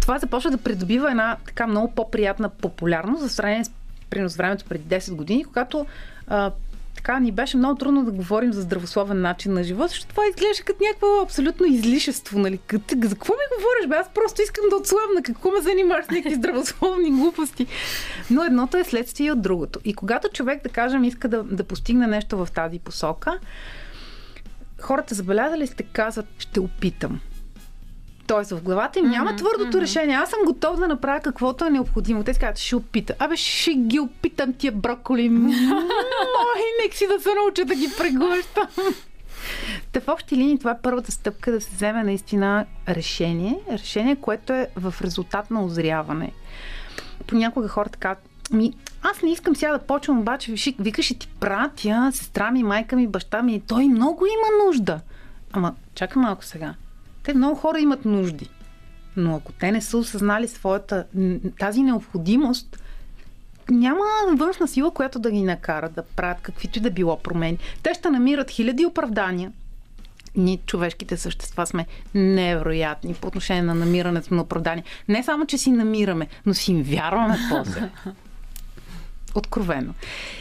това 0.00 0.18
започва 0.18 0.50
да 0.50 0.58
придобива 0.58 1.10
една 1.10 1.36
така 1.46 1.66
много 1.66 1.94
по-приятна 1.94 2.48
популярност 2.48 3.26
в 3.26 3.32
сравнение 3.32 3.64
с 3.64 3.70
примерно 4.10 4.30
с 4.30 4.36
времето 4.36 4.64
преди 4.64 4.84
10 4.84 5.14
години, 5.14 5.44
когато 5.44 5.86
а, 6.26 6.52
така 6.94 7.20
ни 7.20 7.32
беше 7.32 7.56
много 7.56 7.74
трудно 7.74 8.04
да 8.04 8.10
говорим 8.10 8.52
за 8.52 8.60
здравословен 8.60 9.20
начин 9.20 9.52
на 9.52 9.64
живот, 9.64 9.88
защото 9.88 10.08
това 10.08 10.22
изглежда 10.26 10.64
като 10.64 10.84
някакво 10.84 11.22
абсолютно 11.22 11.66
излишество. 11.66 12.38
Нали? 12.38 12.58
Като, 12.66 12.94
за 13.02 13.14
какво 13.14 13.32
ми 13.32 13.56
говориш? 13.56 13.88
Бе? 13.88 13.96
Аз 13.96 14.08
просто 14.14 14.42
искам 14.42 14.64
да 14.70 14.76
отслабна. 14.76 15.22
Какво 15.22 15.50
ме 15.50 15.60
занимаваш 15.60 16.04
с 16.04 16.10
някакви 16.10 16.34
здравословни 16.34 17.10
глупости? 17.10 17.66
Но 18.30 18.44
едното 18.44 18.76
е 18.76 18.84
следствие 18.84 19.32
от 19.32 19.42
другото. 19.42 19.80
И 19.84 19.94
когато 19.94 20.28
човек, 20.28 20.62
да 20.62 20.68
кажем, 20.68 21.04
иска 21.04 21.28
да, 21.28 21.42
да 21.42 21.64
постигне 21.64 22.06
нещо 22.06 22.36
в 22.36 22.48
тази 22.54 22.78
посока, 22.78 23.38
хората 24.80 25.14
забелязали 25.14 25.66
сте 25.66 25.82
казват, 25.82 26.26
ще 26.38 26.60
опитам. 26.60 27.20
Тоест 28.30 28.50
в 28.50 28.62
главата 28.62 28.98
им 28.98 29.06
няма 29.06 29.30
mm-hmm, 29.30 29.36
твърдото 29.36 29.76
mm-hmm. 29.76 29.80
решение. 29.80 30.16
Аз 30.16 30.30
съм 30.30 30.38
готов 30.46 30.78
да 30.78 30.88
направя 30.88 31.20
каквото 31.20 31.64
е 31.64 31.70
необходимо. 31.70 32.24
Те 32.24 32.34
казват, 32.34 32.58
ще 32.58 32.76
опита. 32.76 33.14
Абе, 33.18 33.36
ще 33.36 33.74
ги 33.74 34.00
опитам 34.00 34.52
тия 34.52 34.72
броколи. 34.72 35.28
Мой, 35.28 35.54
нек 36.82 36.94
си 36.94 37.06
да 37.06 37.20
се 37.20 37.34
науча 37.34 37.64
да 37.64 37.74
ги 37.74 37.88
преглъщам. 37.98 38.66
Та 39.92 40.00
в 40.00 40.08
общи 40.08 40.36
линии 40.36 40.58
това 40.58 40.70
е 40.70 40.78
първата 40.82 41.12
стъпка 41.12 41.52
да 41.52 41.60
се 41.60 41.70
вземе 41.74 42.02
наистина 42.02 42.66
решение. 42.88 43.58
Решение, 43.72 44.16
което 44.16 44.52
е 44.52 44.68
в 44.76 44.94
резултат 45.02 45.50
на 45.50 45.64
озряване. 45.64 46.32
Понякога 47.26 47.68
хората 47.68 47.98
казват, 47.98 48.28
ми, 48.52 48.72
аз 49.02 49.22
не 49.22 49.32
искам 49.32 49.56
сега 49.56 49.72
да 49.72 49.78
почвам, 49.78 50.20
обаче 50.20 50.54
викаш 50.78 51.04
ще 51.04 51.14
ти 51.14 51.28
пратя 51.40 52.10
сестра 52.12 52.50
ми, 52.50 52.62
майка 52.62 52.96
ми, 52.96 53.06
баща 53.06 53.42
ми. 53.42 53.62
Той 53.66 53.88
много 53.88 54.26
има 54.26 54.66
нужда. 54.66 55.00
Ама, 55.52 55.74
чакай 55.94 56.22
малко 56.22 56.44
сега. 56.44 56.74
Те 57.30 57.34
много 57.34 57.54
хора 57.54 57.80
имат 57.80 58.04
нужди. 58.04 58.48
Но 59.16 59.36
ако 59.36 59.52
те 59.52 59.72
не 59.72 59.80
са 59.80 59.98
осъзнали 59.98 60.48
своята 60.48 61.04
тази 61.58 61.82
необходимост, 61.82 62.82
няма 63.70 64.04
външна 64.36 64.68
сила, 64.68 64.90
която 64.90 65.18
да 65.18 65.30
ги 65.30 65.42
накара 65.42 65.88
да 65.88 66.02
правят 66.02 66.40
каквито 66.42 66.78
и 66.78 66.82
да 66.82 66.90
било 66.90 67.18
промени. 67.18 67.58
Те 67.82 67.94
ще 67.94 68.10
намират 68.10 68.50
хиляди 68.50 68.86
оправдания. 68.86 69.52
Ние, 70.36 70.58
човешките 70.66 71.16
същества, 71.16 71.66
сме 71.66 71.86
невероятни 72.14 73.14
по 73.14 73.28
отношение 73.28 73.62
на 73.62 73.74
намирането 73.74 74.34
на 74.34 74.42
оправдания. 74.42 74.84
Не 75.08 75.22
само, 75.22 75.46
че 75.46 75.58
си 75.58 75.70
намираме, 75.70 76.26
но 76.46 76.54
си 76.54 76.72
им 76.72 76.82
вярваме 76.82 77.38
после. 77.50 77.90
Откровено. 79.34 79.94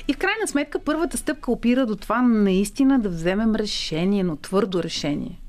И 0.08 0.14
в 0.14 0.18
крайна 0.18 0.48
сметка 0.48 0.80
първата 0.80 1.18
стъпка 1.18 1.52
опира 1.52 1.86
до 1.86 1.96
това 1.96 2.22
наистина 2.22 3.00
да 3.00 3.10
вземем 3.10 3.56
решение, 3.56 4.24
но 4.24 4.36
твърдо 4.36 4.84
решение 4.84 5.40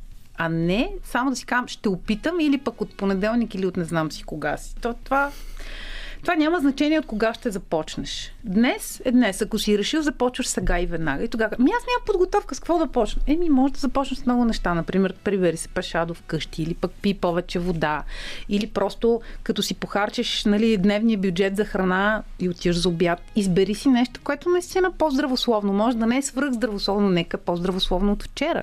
а 0.42 0.48
не 0.48 0.92
само 1.04 1.30
да 1.30 1.36
си 1.36 1.46
казвам, 1.46 1.68
ще 1.68 1.88
опитам 1.88 2.40
или 2.40 2.58
пък 2.58 2.80
от 2.80 2.96
понеделник 2.96 3.54
или 3.54 3.66
от 3.66 3.76
не 3.76 3.84
знам 3.84 4.12
си 4.12 4.24
кога 4.24 4.56
си. 4.56 4.74
То, 4.82 4.94
това, 5.04 5.30
това 6.22 6.34
няма 6.36 6.60
значение 6.60 6.98
от 6.98 7.06
кога 7.06 7.34
ще 7.34 7.50
започнеш. 7.50 8.34
Днес 8.44 9.02
е 9.04 9.10
днес. 9.10 9.42
Ако 9.42 9.58
си 9.58 9.78
решил, 9.78 10.02
започваш 10.02 10.46
сега 10.46 10.80
и 10.80 10.86
веднага. 10.86 11.24
И 11.24 11.28
тогава, 11.28 11.56
ми 11.58 11.70
аз 11.70 11.86
нямам 11.86 12.06
подготовка 12.06 12.54
с 12.54 12.60
какво 12.60 12.78
да 12.78 12.86
почна. 12.86 13.22
Еми, 13.26 13.50
може 13.50 13.72
да 13.72 13.80
започнеш 13.80 14.18
с 14.18 14.26
много 14.26 14.44
неща. 14.44 14.74
Например, 14.74 15.14
прибери 15.24 15.56
се 15.56 15.68
пешадо 15.68 16.14
вкъщи 16.14 16.62
или 16.62 16.74
пък 16.74 16.90
пи 17.02 17.14
повече 17.14 17.58
вода. 17.58 18.02
Или 18.48 18.66
просто 18.66 19.20
като 19.42 19.62
си 19.62 19.74
похарчиш 19.74 20.44
нали, 20.44 20.76
дневния 20.76 21.18
бюджет 21.18 21.56
за 21.56 21.64
храна 21.64 22.22
и 22.38 22.48
отиваш 22.48 22.76
за 22.76 22.88
обяд, 22.88 23.22
избери 23.36 23.74
си 23.74 23.88
нещо, 23.88 24.20
което 24.24 24.48
наистина 24.48 24.92
по-здравословно. 24.92 25.72
Може 25.72 25.96
да 25.96 26.06
не 26.06 26.16
е 26.16 26.22
свръх 26.22 26.52
здравословно, 26.52 27.08
нека 27.10 27.38
по-здравословно 27.38 28.12
от 28.12 28.22
вчера. 28.22 28.62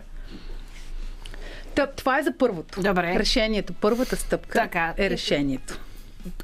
Това 1.85 2.19
е 2.19 2.23
за 2.23 2.33
първото. 2.37 2.81
Добре. 2.81 3.19
Решението. 3.19 3.73
Първата 3.73 4.15
стъпка 4.15 4.59
така, 4.59 4.93
е 4.97 5.09
решението. 5.09 5.79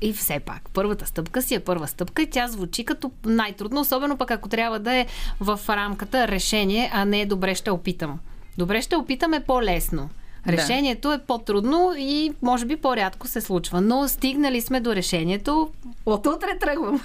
И 0.01 0.13
все 0.13 0.39
пак, 0.39 0.61
първата 0.73 1.05
стъпка 1.05 1.41
си 1.41 1.55
е 1.55 1.59
първа 1.59 1.87
стъпка 1.87 2.21
и 2.21 2.29
тя 2.29 2.47
звучи 2.47 2.85
като 2.85 3.11
най-трудно, 3.25 3.81
особено 3.81 4.17
пък 4.17 4.31
ако 4.31 4.49
трябва 4.49 4.79
да 4.79 4.93
е 4.93 5.05
в 5.39 5.59
рамката 5.69 6.27
решение, 6.27 6.89
а 6.93 7.05
не 7.05 7.25
добре 7.25 7.55
ще 7.55 7.71
опитам. 7.71 8.19
Добре 8.57 8.81
ще 8.81 8.95
опитаме 8.95 9.39
по-лесно. 9.39 10.09
Решението 10.47 11.07
да. 11.07 11.15
е 11.15 11.19
по-трудно 11.19 11.93
и 11.97 12.33
може 12.41 12.65
би 12.65 12.75
по-рядко 12.75 13.27
се 13.27 13.41
случва. 13.41 13.81
Но 13.81 14.07
стигнали 14.07 14.61
сме 14.61 14.79
до 14.79 14.95
решението. 14.95 15.71
От 16.05 16.27
утре 16.27 16.57
тръгвам. 16.59 17.01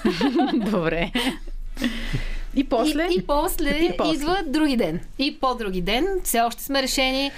Добре. 0.54 1.12
И 2.54 2.64
после? 2.64 3.08
И, 3.10 3.18
и, 3.18 3.22
после, 3.26 3.70
и 3.70 3.96
после 3.98 4.14
идва 4.14 4.42
други 4.46 4.76
ден. 4.76 5.00
И 5.18 5.38
по-други 5.40 5.80
ден. 5.80 6.06
Все 6.24 6.40
още 6.40 6.62
сме 6.62 6.82
решени. 6.82 7.30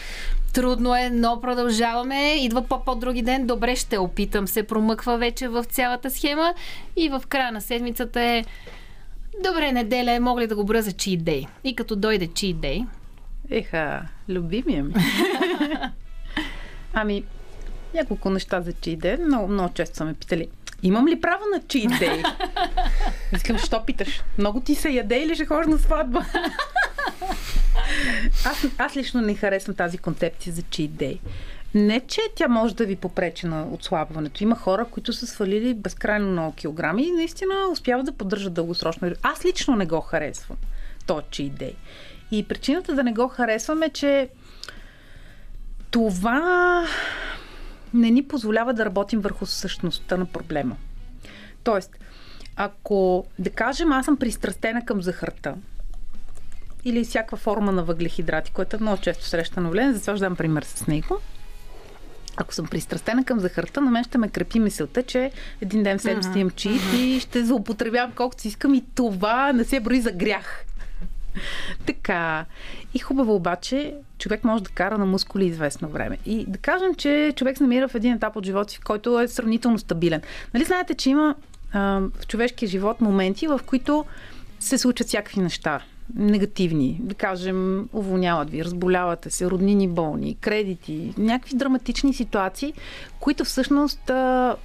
Трудно 0.53 0.97
е, 0.97 1.11
но 1.11 1.41
продължаваме. 1.41 2.35
Идва 2.35 2.63
по-по-други 2.63 3.23
ден. 3.23 3.47
Добре, 3.47 3.77
ще 3.77 3.99
опитам. 3.99 4.49
Се 4.49 4.63
промъква 4.63 5.19
вече 5.19 5.49
в 5.49 5.65
цялата 5.65 6.11
схема. 6.11 6.55
И 6.97 7.09
в 7.09 7.23
края 7.29 7.53
на 7.53 7.61
седмицата 7.61 8.21
е 8.21 8.45
Добре, 9.45 9.73
неделя 9.73 10.13
е, 10.13 10.21
мога 10.21 10.41
ли 10.41 10.47
да 10.47 10.57
го 10.57 10.65
бра 10.65 10.83
за 10.83 10.91
cheat 10.91 11.23
day? 11.23 11.47
И 11.65 11.77
като 11.77 11.97
дойде 11.97 12.29
cheat 12.29 12.55
day... 12.55 12.87
Еха, 13.51 14.03
любимия 14.29 14.85
ми. 14.85 14.95
ами, 16.95 17.25
няколко 17.95 18.31
неща 18.31 18.61
за 18.61 18.73
cheat 18.73 18.99
day. 18.99 19.25
Много, 19.25 19.49
много 19.49 19.75
често 19.75 19.97
са 19.97 20.05
ме 20.05 20.15
питали. 20.15 20.49
Имам 20.83 21.09
ли 21.09 21.21
право 21.21 21.45
на 21.55 21.61
cheat 21.61 21.89
day? 21.89 22.35
Искам, 23.37 23.59
що 23.59 23.83
питаш? 23.87 24.23
Много 24.39 24.61
ти 24.61 24.75
се 24.75 24.91
яде 24.91 25.23
или 25.23 25.35
ще 25.35 25.47
ходиш 25.47 25.67
на 25.67 25.79
сватба? 25.79 26.27
Аз, 28.45 28.67
аз 28.79 28.97
лично 28.97 29.21
не 29.21 29.35
харесвам 29.35 29.77
тази 29.77 29.99
концепция 29.99 30.53
за 30.53 30.63
cheat 30.63 30.91
day. 30.91 31.19
Не, 31.75 32.01
че 32.01 32.21
тя 32.35 32.49
може 32.49 32.75
да 32.75 32.87
ви 32.87 32.97
попречи 32.97 33.47
на 33.47 33.67
отслабването. 33.73 34.45
Има 34.45 34.57
хора, 34.57 34.85
които 34.85 35.13
са 35.13 35.27
свалили 35.27 35.75
безкрайно 35.75 36.31
много 36.31 36.55
килограми 36.55 37.03
и 37.03 37.13
наистина 37.13 37.55
успяват 37.73 38.07
да 38.07 38.13
поддържат 38.13 38.53
дългосрочно. 38.53 39.11
Аз 39.23 39.45
лично 39.45 39.77
не 39.77 39.87
го 39.87 40.01
харесвам. 40.01 40.59
То 41.07 41.21
cheat 41.21 41.53
day. 41.53 41.75
И 42.31 42.49
причината 42.49 42.95
да 42.95 43.05
не 43.05 43.13
го 43.13 43.29
харесвам 43.29 43.83
е, 43.83 43.89
че 43.89 44.29
това 45.91 46.87
не 47.95 48.11
ни 48.11 48.23
позволява 48.23 48.75
да 48.75 48.85
работим 48.85 49.21
върху 49.21 49.47
същността 49.47 50.17
на 50.17 50.27
проблема. 50.27 50.77
Тоест, 51.65 51.97
ако, 52.57 53.27
да 53.39 53.51
кажем, 53.51 53.93
аз 53.93 54.05
съм 54.05 54.17
пристрастена 54.17 54.85
към 54.85 55.03
захарта, 55.03 55.55
или 56.85 57.05
всяка 57.05 57.37
форма 57.37 57.73
на 57.73 57.83
въглехидрати, 57.83 58.51
което 58.53 58.77
е 58.77 58.81
много 58.81 59.03
често 59.03 59.25
срещано 59.25 59.67
явление, 59.67 59.93
затова 59.93 60.17
ще 60.17 60.25
дам 60.25 60.37
пример 60.37 60.63
с 60.63 60.87
него. 60.87 61.19
Ако 62.37 62.55
съм 62.55 62.67
пристрастена 62.67 63.25
към 63.25 63.41
захарта, 63.41 63.81
на 63.81 63.91
мен 63.91 64.05
ще 64.05 64.19
ме 64.19 64.29
крепи 64.29 64.61
мисълта, 64.61 65.03
че 65.03 65.31
един 65.61 65.83
ден 65.83 65.99
в 65.99 66.03
седмицата 66.03 66.39
имам 66.39 66.51
чит 66.51 66.83
и 66.97 67.21
ще 67.21 67.45
злоупотребявам 67.45 68.13
колкото 68.13 68.43
си 68.43 68.49
искам 68.49 68.75
и 68.75 68.85
това 68.95 69.53
не 69.53 69.65
се 69.65 69.81
брои 69.81 70.01
за 70.01 70.13
грях. 70.13 70.65
така. 71.87 72.45
И 72.95 72.99
хубаво 72.99 73.35
обаче, 73.35 73.95
човек 74.19 74.45
може 74.45 74.65
да 74.65 74.71
кара 74.71 74.99
на 74.99 75.07
мускули 75.07 75.45
известно 75.45 75.89
време. 75.89 76.19
И 76.27 76.45
да 76.49 76.59
кажем, 76.59 76.95
че 76.95 77.33
човек 77.37 77.57
се 77.57 77.63
намира 77.63 77.89
в 77.89 77.95
един 77.95 78.13
етап 78.13 78.37
от 78.37 78.47
живота 78.47 78.73
си, 78.73 78.79
в 78.79 78.85
който 78.85 79.21
е 79.21 79.29
сравнително 79.29 79.79
стабилен. 79.79 80.23
Нали 80.55 80.65
знаете, 80.65 80.95
че 80.95 81.11
има 81.11 81.35
а, 81.73 82.01
в 82.21 82.27
човешкия 82.27 82.69
живот 82.69 83.01
моменти, 83.01 83.47
в 83.47 83.61
които 83.67 84.05
се 84.61 84.79
случват 84.79 85.09
всякакви 85.09 85.41
неща 85.41 85.81
негативни. 86.15 86.99
Да 87.01 87.15
кажем, 87.15 87.89
уволняват 87.93 88.51
ви, 88.51 88.65
разболявате 88.65 89.31
се, 89.31 89.51
роднини 89.51 89.89
болни, 89.89 90.35
кредити, 90.35 91.15
някакви 91.19 91.57
драматични 91.57 92.15
ситуации, 92.15 92.73
които 93.21 93.45
всъщност 93.45 94.11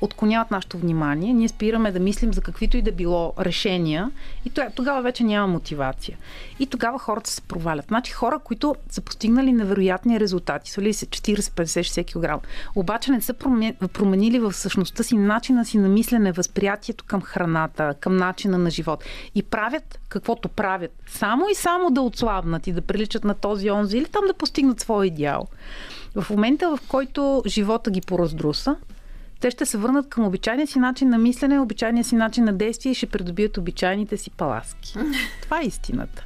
отклоняват 0.01 0.51
нашето 0.51 0.77
внимание. 0.77 1.33
Ние 1.33 1.47
спираме 1.47 1.91
да 1.91 1.99
мислим 1.99 2.33
за 2.33 2.41
каквито 2.41 2.77
и 2.77 2.81
да 2.81 2.91
било 2.91 3.33
решения 3.39 4.11
и 4.45 4.51
тогава 4.75 5.01
вече 5.01 5.23
няма 5.23 5.47
мотивация. 5.47 6.17
И 6.59 6.65
тогава 6.65 6.99
хората 6.99 7.29
се 7.29 7.41
провалят. 7.41 7.85
Значи 7.87 8.11
хора, 8.11 8.39
които 8.39 8.75
са 8.89 9.01
постигнали 9.01 9.51
невероятни 9.51 10.19
резултати, 10.19 10.71
свалили 10.71 10.93
се 10.93 11.05
40, 11.05 11.39
50, 11.39 12.03
60 12.03 12.39
кг, 12.39 12.47
обаче 12.75 13.11
не 13.11 13.21
са 13.21 13.33
променили 13.93 14.39
в 14.39 14.53
същността 14.53 15.03
си 15.03 15.15
начина 15.15 15.65
си 15.65 15.77
на 15.77 15.89
мислене, 15.89 16.31
възприятието 16.31 17.03
към 17.07 17.21
храната, 17.21 17.95
към 17.99 18.17
начина 18.17 18.57
на 18.57 18.69
живот. 18.69 19.03
И 19.35 19.43
правят 19.43 19.99
каквото 20.09 20.49
правят. 20.49 20.91
Само 21.07 21.34
и 21.51 21.55
само 21.55 21.91
да 21.91 22.01
отслабнат 22.01 22.67
и 22.67 22.71
да 22.71 22.81
приличат 22.81 23.23
на 23.23 23.33
този 23.33 23.71
онзи 23.71 23.97
или 23.97 24.05
там 24.05 24.23
да 24.27 24.33
постигнат 24.33 24.79
своя 24.79 25.07
идеал. 25.07 25.47
В 26.15 26.29
момента, 26.29 26.77
в 26.77 26.79
който 26.87 27.43
живота 27.47 27.91
ги 27.91 28.01
пораздруса, 28.01 28.75
те 29.39 29.51
ще 29.51 29.65
се 29.65 29.77
върнат 29.77 30.09
към 30.09 30.25
обичайния 30.25 30.67
си 30.67 30.79
начин 30.79 31.09
на 31.09 31.17
мислене, 31.17 31.59
обичайния 31.59 32.03
си 32.03 32.15
начин 32.15 32.43
на 32.43 32.53
действие 32.53 32.91
и 32.91 32.95
ще 32.95 33.05
придобият 33.05 33.57
обичайните 33.57 34.17
си 34.17 34.29
паласки. 34.29 34.93
Това 35.41 35.61
е 35.61 35.65
истината. 35.65 36.25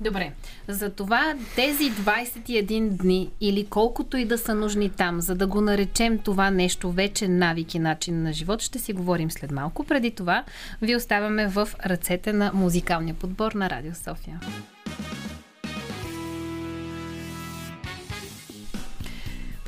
Добре. 0.00 0.32
За 0.68 0.90
това 0.90 1.34
тези 1.56 1.92
21 1.92 2.88
дни 2.88 3.30
или 3.40 3.66
колкото 3.66 4.16
и 4.16 4.24
да 4.24 4.38
са 4.38 4.54
нужни 4.54 4.90
там, 4.90 5.20
за 5.20 5.34
да 5.34 5.46
го 5.46 5.60
наречем 5.60 6.18
това 6.18 6.50
нещо 6.50 6.92
вече 6.92 7.28
навики 7.28 7.78
начин 7.78 8.22
на 8.22 8.32
живот, 8.32 8.62
ще 8.62 8.78
си 8.78 8.92
говорим 8.92 9.30
след 9.30 9.50
малко. 9.50 9.84
Преди 9.84 10.10
това 10.10 10.44
ви 10.82 10.96
оставяме 10.96 11.48
в 11.48 11.68
ръцете 11.86 12.32
на 12.32 12.50
музикалния 12.54 13.14
подбор 13.14 13.52
на 13.52 13.70
Радио 13.70 13.94
София. 13.94 14.40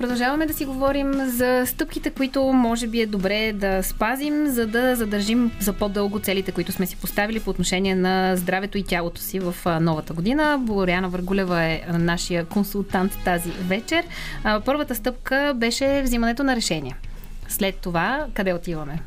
Продължаваме 0.02 0.46
да 0.46 0.52
си 0.52 0.64
говорим 0.64 1.12
за 1.30 1.62
стъпките, 1.66 2.10
които 2.10 2.42
може 2.42 2.86
би 2.86 3.00
е 3.00 3.06
добре 3.06 3.52
да 3.52 3.82
спазим, 3.82 4.46
за 4.46 4.66
да 4.66 4.96
задържим 4.96 5.50
за 5.60 5.72
по-дълго 5.72 6.18
целите, 6.18 6.52
които 6.52 6.72
сме 6.72 6.86
си 6.86 6.96
поставили 6.96 7.40
по 7.40 7.50
отношение 7.50 7.94
на 7.94 8.36
здравето 8.36 8.78
и 8.78 8.82
тялото 8.82 9.20
си 9.20 9.40
в 9.40 9.54
новата 9.80 10.14
година. 10.14 10.58
Боряна 10.60 11.08
Въргулева 11.08 11.62
е 11.62 11.82
нашия 11.88 12.44
консултант 12.44 13.18
тази 13.24 13.50
вечер. 13.50 14.04
Първата 14.64 14.94
стъпка 14.94 15.52
беше 15.56 16.02
взимането 16.04 16.44
на 16.44 16.56
решение. 16.56 16.96
След 17.48 17.76
това, 17.76 18.26
къде 18.34 18.52
отиваме? 18.52 19.02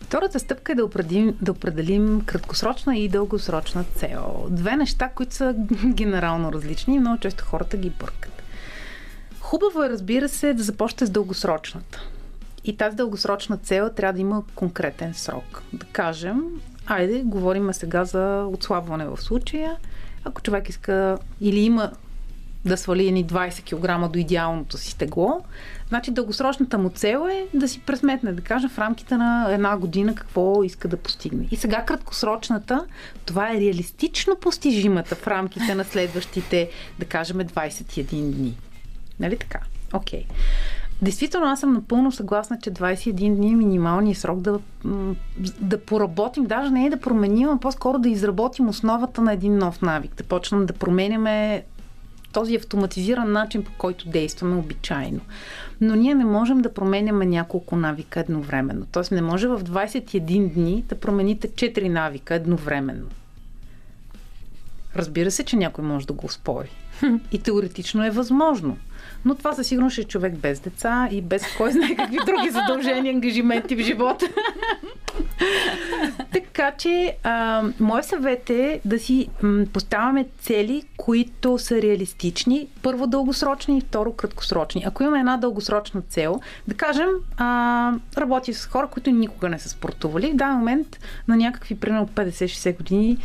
Втората 0.00 0.38
стъпка 0.38 0.72
е 0.72 0.74
да 0.74 0.84
определим, 0.84 1.34
да 1.42 1.52
определим 1.52 2.22
краткосрочна 2.26 2.96
и 2.96 3.08
дългосрочна 3.08 3.84
цел. 3.94 4.46
Две 4.50 4.76
неща, 4.76 5.08
които 5.08 5.34
са 5.34 5.54
генерално 5.84 6.52
различни 6.52 6.94
и 6.94 6.98
много 6.98 7.18
често 7.18 7.44
хората 7.44 7.76
ги 7.76 7.90
бъркат. 7.90 8.37
Хубаво 9.48 9.82
е, 9.82 9.88
разбира 9.88 10.28
се, 10.28 10.54
да 10.54 10.62
започнете 10.62 11.06
с 11.06 11.10
дългосрочната. 11.10 12.02
И 12.64 12.76
тази 12.76 12.96
дългосрочна 12.96 13.56
цел 13.56 13.90
трябва 13.96 14.12
да 14.12 14.20
има 14.20 14.42
конкретен 14.54 15.14
срок. 15.14 15.62
Да 15.72 15.86
кажем, 15.86 16.42
айде, 16.86 17.22
говорим 17.24 17.72
сега 17.72 18.04
за 18.04 18.44
отслабване 18.52 19.06
в 19.06 19.16
случая. 19.16 19.76
Ако 20.24 20.42
човек 20.42 20.68
иска 20.68 21.18
или 21.40 21.60
има 21.60 21.90
да 22.64 22.76
свали 22.76 23.08
едни 23.08 23.26
20 23.26 23.62
кг 23.62 24.12
до 24.12 24.18
идеалното 24.18 24.78
си 24.78 24.98
тегло, 24.98 25.40
значи 25.88 26.10
дългосрочната 26.10 26.78
му 26.78 26.90
цел 26.90 27.26
е 27.30 27.46
да 27.54 27.68
си 27.68 27.80
пресметне, 27.80 28.32
да 28.32 28.42
кажем 28.42 28.70
в 28.70 28.78
рамките 28.78 29.16
на 29.16 29.52
една 29.52 29.76
година 29.76 30.14
какво 30.14 30.62
иска 30.62 30.88
да 30.88 30.96
постигне. 30.96 31.48
И 31.50 31.56
сега 31.56 31.84
краткосрочната, 31.84 32.86
това 33.24 33.52
е 33.52 33.60
реалистично 33.60 34.36
постижимата 34.36 35.14
в 35.14 35.26
рамките 35.26 35.74
на 35.74 35.84
следващите, 35.84 36.70
да 36.98 37.04
кажем, 37.04 37.38
21 37.38 38.32
дни. 38.32 38.58
Нали 39.20 39.36
така? 39.36 39.60
Окей. 39.92 40.24
Okay. 40.24 40.26
Действително, 41.02 41.46
аз 41.46 41.60
съм 41.60 41.72
напълно 41.72 42.12
съгласна, 42.12 42.58
че 42.62 42.70
21 42.70 43.34
дни 43.34 43.52
е 43.52 43.56
минималният 43.56 44.18
срок 44.18 44.40
да, 44.40 44.58
да 45.60 45.80
поработим, 45.80 46.44
даже 46.44 46.70
не 46.70 46.86
е 46.86 46.90
да 46.90 47.00
променим, 47.00 47.48
а 47.48 47.60
по-скоро 47.60 47.98
да 47.98 48.08
изработим 48.08 48.68
основата 48.68 49.22
на 49.22 49.32
един 49.32 49.58
нов 49.58 49.82
навик, 49.82 50.14
да 50.14 50.24
почнем 50.24 50.66
да 50.66 50.72
променяме 50.72 51.64
този 52.32 52.56
автоматизиран 52.56 53.32
начин, 53.32 53.64
по 53.64 53.70
който 53.78 54.08
действаме 54.08 54.56
обичайно. 54.56 55.20
Но 55.80 55.94
ние 55.94 56.14
не 56.14 56.24
можем 56.24 56.58
да 56.58 56.74
променяме 56.74 57.26
няколко 57.26 57.76
навика 57.76 58.20
едновременно. 58.20 58.86
Тоест 58.92 59.12
не 59.12 59.22
може 59.22 59.48
в 59.48 59.64
21 59.64 60.54
дни 60.54 60.84
да 60.88 60.94
промените 60.94 61.48
4 61.48 61.88
навика 61.88 62.34
едновременно. 62.34 63.06
Разбира 64.96 65.30
се, 65.30 65.44
че 65.44 65.56
някой 65.56 65.84
може 65.84 66.06
да 66.06 66.12
го 66.12 66.28
спори. 66.28 66.70
И 67.32 67.38
теоретично 67.38 68.04
е 68.04 68.10
възможно. 68.10 68.76
Но 69.24 69.34
това 69.34 69.52
със 69.52 69.66
сигурност 69.66 69.98
е 69.98 70.04
човек 70.04 70.36
без 70.36 70.60
деца 70.60 71.08
и 71.10 71.22
без 71.22 71.42
кой 71.56 71.72
знае 71.72 71.96
какви 71.96 72.18
други 72.26 72.50
задължения, 72.50 73.14
ангажименти 73.14 73.76
в 73.76 73.80
живота. 73.80 74.26
така 76.32 76.72
че, 76.78 77.16
мой 77.80 78.02
съвет 78.02 78.50
е 78.50 78.80
да 78.84 78.98
си 78.98 79.28
м, 79.42 79.64
поставяме 79.72 80.26
цели, 80.40 80.82
които 80.96 81.58
са 81.58 81.82
реалистични. 81.82 82.68
Първо 82.82 83.06
дългосрочни 83.06 83.78
и 83.78 83.80
второ 83.80 84.12
краткосрочни. 84.12 84.84
Ако 84.86 85.02
имаме 85.02 85.18
една 85.18 85.36
дългосрочна 85.36 86.02
цел, 86.08 86.40
да 86.68 86.74
кажем, 86.74 87.08
а, 87.36 87.92
работи 88.16 88.52
с 88.52 88.66
хора, 88.66 88.86
които 88.86 89.10
никога 89.10 89.48
не 89.48 89.58
са 89.58 89.68
спортували. 89.68 90.30
В 90.30 90.34
даден 90.34 90.56
момент 90.56 90.98
на 91.28 91.36
някакви, 91.36 91.74
примерно 91.74 92.06
50-60 92.06 92.76
години, 92.76 93.18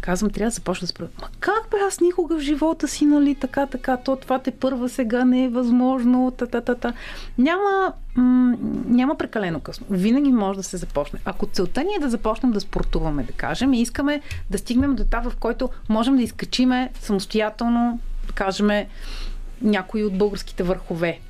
казвам, 0.00 0.30
трябва 0.30 0.46
да 0.46 0.54
започна 0.54 0.84
да 0.84 0.88
спра. 0.88 1.08
Ма 1.20 1.28
как 1.40 1.70
бе, 1.70 1.76
аз 1.88 2.00
никога 2.00 2.38
в 2.38 2.40
живота 2.40 2.88
си, 2.88 3.06
нали, 3.06 3.34
така, 3.34 3.66
така, 3.66 3.96
то 3.96 4.16
това 4.16 4.38
те 4.38 4.50
първа 4.50 4.88
сега 4.88 5.24
не 5.24 5.44
е 5.44 5.48
възможно, 5.48 6.30
та, 6.30 6.46
та, 6.46 6.60
та, 6.60 6.74
та. 6.74 6.92
Няма, 7.38 7.92
м- 8.16 8.56
няма 8.86 9.14
прекалено 9.14 9.60
късно. 9.60 9.86
Винаги 9.90 10.32
може 10.32 10.56
да 10.56 10.62
се 10.62 10.76
започне. 10.76 11.18
Ако 11.24 11.46
целта 11.46 11.84
ни 11.84 11.94
е 11.94 12.00
да 12.00 12.10
започнем 12.10 12.52
да 12.52 12.60
спортуваме, 12.60 13.22
да 13.22 13.32
кажем, 13.32 13.72
и 13.72 13.80
искаме 13.80 14.20
да 14.50 14.58
стигнем 14.58 14.94
до 14.94 15.02
етап, 15.02 15.24
в 15.24 15.36
който 15.36 15.68
можем 15.88 16.16
да 16.16 16.22
изкачиме 16.22 16.90
самостоятелно, 17.00 18.00
да 18.26 18.32
кажем, 18.32 18.70
някои 19.62 20.04
от 20.04 20.18
българските 20.18 20.62
върхове. 20.62 21.20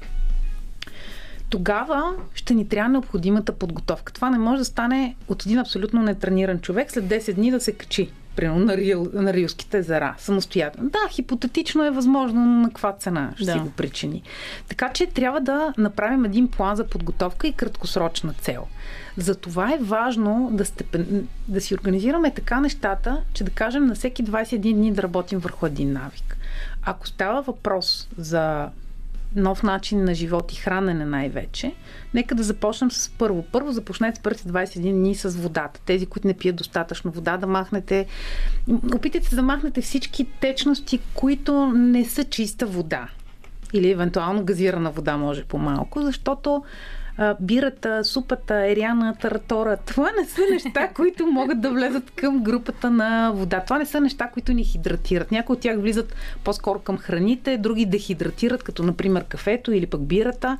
Тогава 1.50 2.14
ще 2.34 2.54
ни 2.54 2.68
трябва 2.68 2.90
необходимата 2.90 3.52
подготовка. 3.52 4.12
Това 4.12 4.30
не 4.30 4.38
може 4.38 4.58
да 4.58 4.64
стане 4.64 5.16
от 5.28 5.46
един 5.46 5.58
абсолютно 5.58 6.02
нетрениран 6.02 6.60
човек 6.60 6.90
след 6.90 7.04
10 7.04 7.34
дни 7.34 7.50
да 7.50 7.60
се 7.60 7.72
качи 7.72 8.10
примерно 8.36 8.64
на, 8.64 8.76
Рил, 8.76 9.10
на 9.12 9.32
Рилските 9.32 9.78
езера, 9.78 10.14
самостоятелно. 10.18 10.90
Да, 10.90 10.98
хипотетично 11.10 11.84
е 11.84 11.90
възможно 11.90 12.46
на 12.46 12.68
каква 12.68 12.92
цена 12.92 13.32
ще 13.34 13.44
да. 13.44 13.52
си 13.52 13.58
го 13.58 13.70
причини. 13.70 14.22
Така 14.68 14.88
че 14.92 15.06
трябва 15.06 15.40
да 15.40 15.74
направим 15.78 16.24
един 16.24 16.48
план 16.48 16.76
за 16.76 16.86
подготовка 16.86 17.48
и 17.48 17.52
краткосрочна 17.52 18.32
цел. 18.32 18.66
Затова 19.16 19.74
е 19.74 19.78
важно 19.78 20.48
да, 20.52 20.64
степен, 20.64 21.28
да 21.48 21.60
си 21.60 21.74
организираме 21.74 22.34
така 22.34 22.60
нещата, 22.60 23.22
че 23.32 23.44
да 23.44 23.50
кажем 23.50 23.86
на 23.86 23.94
всеки 23.94 24.24
21 24.24 24.74
дни 24.74 24.92
да 24.92 25.02
работим 25.02 25.38
върху 25.38 25.66
един 25.66 25.92
навик. 25.92 26.36
Ако 26.82 27.06
става 27.06 27.42
въпрос 27.42 28.08
за 28.18 28.68
нов 29.36 29.62
начин 29.62 30.04
на 30.04 30.14
живот 30.14 30.52
и 30.52 30.56
хранене 30.56 31.04
най-вече, 31.04 31.74
нека 32.14 32.34
да 32.34 32.42
започнем 32.42 32.90
с 32.90 33.10
първо. 33.18 33.44
Първо 33.52 33.72
започнете 33.72 34.20
първите 34.20 34.48
21 34.48 34.92
дни 34.92 35.14
с 35.14 35.28
водата. 35.28 35.80
Тези, 35.86 36.06
които 36.06 36.26
не 36.26 36.34
пият 36.34 36.56
достатъчно 36.56 37.10
вода, 37.10 37.36
да 37.36 37.46
махнете. 37.46 38.06
Опитайте 38.94 39.28
се 39.28 39.36
да 39.36 39.42
махнете 39.42 39.80
всички 39.80 40.24
течности, 40.24 41.00
които 41.14 41.66
не 41.66 42.04
са 42.04 42.24
чиста 42.24 42.66
вода. 42.66 43.08
Или 43.72 43.90
евентуално 43.90 44.44
газирана 44.44 44.90
вода 44.90 45.16
може 45.16 45.44
по-малко, 45.44 46.02
защото 46.02 46.64
бирата, 47.40 48.04
супата, 48.04 48.54
ериана, 48.54 49.14
таратора. 49.20 49.76
Това 49.76 50.10
не 50.20 50.28
са 50.28 50.40
неща, 50.50 50.88
които 50.94 51.26
могат 51.26 51.60
да 51.60 51.70
влезат 51.70 52.10
към 52.10 52.42
групата 52.42 52.90
на 52.90 53.32
вода. 53.34 53.60
Това 53.60 53.78
не 53.78 53.86
са 53.86 54.00
неща, 54.00 54.30
които 54.32 54.52
ни 54.52 54.64
хидратират. 54.64 55.32
Някои 55.32 55.56
от 55.56 55.60
тях 55.60 55.78
влизат 55.78 56.14
по-скоро 56.44 56.78
към 56.78 56.98
храните, 56.98 57.58
други 57.58 57.86
дехидратират, 57.86 58.62
като 58.62 58.82
например 58.82 59.24
кафето 59.24 59.72
или 59.72 59.86
пък 59.86 60.00
бирата. 60.00 60.58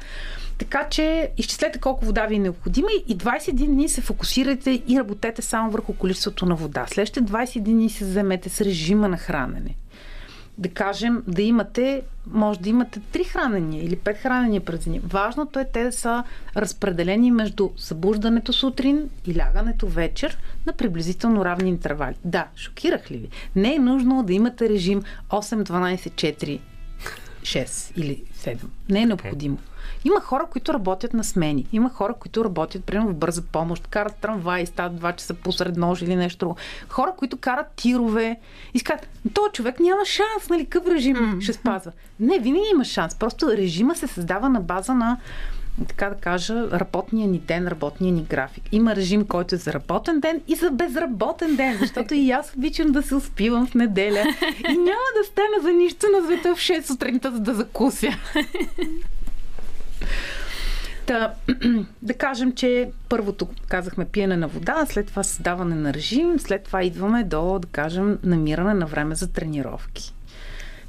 Така 0.58 0.86
че 0.90 1.30
изчислете 1.36 1.78
колко 1.78 2.04
вода 2.04 2.26
ви 2.26 2.34
е 2.34 2.38
необходима 2.38 2.88
и 3.08 3.18
21 3.18 3.66
дни 3.66 3.88
се 3.88 4.00
фокусирайте 4.00 4.82
и 4.88 4.98
работете 4.98 5.42
само 5.42 5.70
върху 5.70 5.92
количеството 5.92 6.46
на 6.46 6.54
вода. 6.54 6.86
Следващите 6.88 7.22
21 7.22 7.61
дни 7.61 7.90
се 7.90 8.04
вземете 8.04 8.48
с 8.48 8.61
режима 8.61 9.08
на 9.08 9.16
хранене 9.16 9.76
да 10.61 10.68
кажем, 10.68 11.22
да 11.26 11.42
имате, 11.42 12.02
може 12.26 12.61
да 12.61 12.68
имате 12.68 13.00
три 13.12 13.24
хранения 13.24 13.84
или 13.84 13.96
пет 13.96 14.16
хранения 14.16 14.61
през 14.61 14.84
деня. 14.84 15.00
Важното 15.04 15.58
е 15.58 15.68
те 15.72 15.84
да 15.84 15.92
са 15.92 16.24
разпределени 16.56 17.30
между 17.30 17.70
събуждането 17.76 18.52
сутрин 18.52 19.11
и 19.26 19.36
лягането 19.36 19.86
вечер 19.86 20.38
на 20.66 20.72
приблизително 20.72 21.44
равни 21.44 21.68
интервали. 21.68 22.14
Да, 22.24 22.46
шокирах 22.56 23.11
ли 23.11 23.16
ви? 23.16 23.28
Не 23.56 23.74
е 23.74 23.78
нужно 23.78 24.22
да 24.22 24.32
имате 24.32 24.68
режим 24.68 25.02
8-12-4 25.30 26.61
6 27.42 27.92
или 27.96 28.22
7. 28.36 28.58
Не 28.88 29.02
е 29.02 29.06
необходимо. 29.06 29.58
Има 30.05 30.20
хора, 30.20 30.46
които 30.51 30.74
работят 30.74 31.14
на 31.14 31.24
смени. 31.24 31.66
Има 31.72 31.90
хора, 31.90 32.14
които 32.14 32.44
работят, 32.44 32.84
примерно, 32.84 33.11
в 33.11 33.14
бърза 33.14 33.42
помощ, 33.42 33.86
карат 33.86 34.16
трамвай, 34.16 34.66
стават 34.66 35.01
2 35.01 35.16
часа 35.16 35.34
посред 35.34 35.76
нож 35.76 36.03
или 36.03 36.16
нещо 36.16 36.38
друго. 36.38 36.57
Хора, 36.88 37.12
които 37.16 37.36
карат 37.36 37.66
тирове 37.76 38.36
и 38.74 38.80
казват, 38.80 39.09
то 39.34 39.48
човек 39.53 39.80
няма 39.80 40.05
шанс, 40.05 40.48
нали, 40.51 40.66
къв 40.66 40.86
режим 40.86 41.16
mm-hmm. 41.16 41.40
ще 41.40 41.53
спазва. 41.53 41.92
Не, 42.20 42.38
винаги 42.38 42.68
има 42.72 42.84
шанс. 42.84 43.14
Просто 43.14 43.48
режима 43.48 43.96
се 43.96 44.07
създава 44.07 44.48
на 44.48 44.61
база 44.61 44.94
на 44.94 45.18
така 45.88 46.09
да 46.09 46.14
кажа, 46.14 46.70
работния 46.70 47.28
ни 47.28 47.38
ден, 47.38 47.68
работния 47.68 48.12
ни 48.12 48.22
график. 48.22 48.64
Има 48.72 48.96
режим, 48.96 49.26
който 49.26 49.55
е 49.55 49.59
за 49.59 49.72
работен 49.72 50.20
ден 50.20 50.40
и 50.48 50.55
за 50.55 50.70
безработен 50.70 51.57
ден, 51.57 51.78
защото 51.80 52.14
и 52.14 52.30
аз 52.30 52.53
обичам 52.57 52.92
да 52.92 53.03
се 53.03 53.14
успивам 53.14 53.66
в 53.66 53.74
неделя 53.74 54.24
и 54.68 54.72
няма 54.72 55.09
да 55.18 55.24
стана 55.24 55.62
за 55.62 55.72
нищо 55.72 56.07
на 56.18 56.26
света 56.26 56.55
в 56.55 56.59
6 56.59 56.86
сутринта, 56.86 57.32
за 57.32 57.40
да 57.40 57.55
закуся. 57.55 58.09
Та, 61.07 61.34
да 62.03 62.14
кажем, 62.14 62.53
че 62.53 62.90
първото 63.09 63.48
казахме 63.68 64.05
пиене 64.05 64.36
на 64.36 64.48
вода, 64.48 64.86
след 64.88 65.07
това 65.07 65.22
създаване 65.22 65.74
на 65.74 65.94
режим, 65.94 66.38
след 66.38 66.64
това 66.64 66.82
идваме 66.82 67.24
до, 67.24 67.59
да 67.59 67.68
кажем, 67.68 68.18
намиране 68.22 68.74
на 68.74 68.86
време 68.86 69.14
за 69.14 69.32
тренировки. 69.32 70.14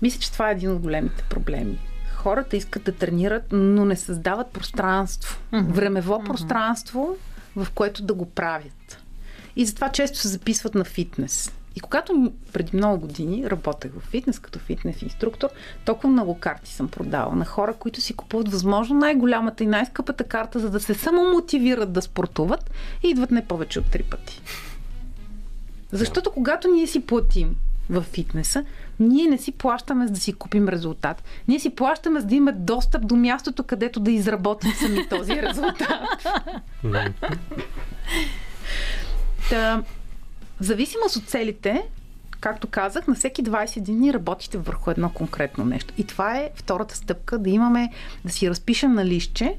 Мисля, 0.01 0.19
че 0.19 0.31
това 0.31 0.49
е 0.49 0.51
един 0.51 0.71
от 0.71 0.79
големите 0.79 1.23
проблеми. 1.29 1.79
Хората 2.15 2.57
искат 2.57 2.83
да 2.83 2.91
тренират, 2.91 3.43
но 3.51 3.85
не 3.85 3.95
създават 3.95 4.47
пространство. 4.47 5.39
Mm-hmm. 5.53 5.71
Времево 5.71 6.13
mm-hmm. 6.13 6.25
пространство, 6.25 7.15
в 7.55 7.67
което 7.75 8.03
да 8.03 8.13
го 8.13 8.25
правят. 8.25 9.03
И 9.55 9.65
затова 9.65 9.89
често 9.89 10.17
се 10.17 10.27
записват 10.27 10.75
на 10.75 10.83
фитнес. 10.83 11.51
И 11.75 11.79
когато 11.79 12.31
преди 12.53 12.77
много 12.77 12.99
години 12.99 13.49
работех 13.49 13.91
в 13.99 14.09
фитнес 14.09 14.39
като 14.39 14.59
фитнес 14.59 15.01
инструктор, 15.01 15.49
толкова 15.85 16.09
много 16.09 16.39
карти 16.39 16.71
съм 16.71 16.87
продавала 16.87 17.35
на 17.35 17.45
хора, 17.45 17.73
които 17.73 18.01
си 18.01 18.13
купуват 18.13 18.51
възможно 18.51 18.99
най-голямата 18.99 19.63
и 19.63 19.67
най-скъпата 19.67 20.23
карта, 20.23 20.59
за 20.59 20.69
да 20.69 20.79
се 20.79 20.93
самомотивират 20.93 21.93
да 21.93 22.01
спортуват 22.01 22.71
и 23.03 23.09
идват 23.09 23.31
не 23.31 23.45
повече 23.45 23.79
от 23.79 23.91
три 23.91 24.03
пъти. 24.03 24.41
Защото 25.91 26.31
когато 26.31 26.67
ние 26.67 26.87
си 26.87 27.05
платим 27.05 27.55
в 27.89 28.01
фитнеса, 28.01 28.65
ние 28.99 29.27
не 29.27 29.37
си 29.37 29.51
плащаме 29.51 30.07
за 30.07 30.13
да 30.13 30.19
си 30.19 30.33
купим 30.33 30.69
резултат. 30.69 31.23
Ние 31.47 31.59
си 31.59 31.69
плащаме 31.69 32.19
за 32.19 32.25
да 32.25 32.35
имаме 32.35 32.51
достъп 32.51 33.07
до 33.07 33.15
мястото, 33.15 33.63
където 33.63 33.99
да 33.99 34.11
изработим 34.11 34.71
сами 34.71 35.07
този 35.09 35.33
резултат. 35.41 36.01
Та, 39.49 39.83
в 40.61 40.63
зависимост 40.63 41.15
от 41.15 41.23
целите, 41.23 41.83
както 42.39 42.67
казах, 42.67 43.07
на 43.07 43.15
всеки 43.15 43.43
20 43.43 43.81
дни 43.81 44.13
работите 44.13 44.57
върху 44.57 44.91
едно 44.91 45.09
конкретно 45.09 45.65
нещо. 45.65 45.93
И 45.97 46.03
това 46.03 46.37
е 46.37 46.49
втората 46.55 46.95
стъпка, 46.95 47.37
да 47.37 47.49
имаме, 47.49 47.91
да 48.25 48.31
си 48.31 48.49
разпишем 48.49 48.93
на 48.93 49.05
лище, 49.05 49.57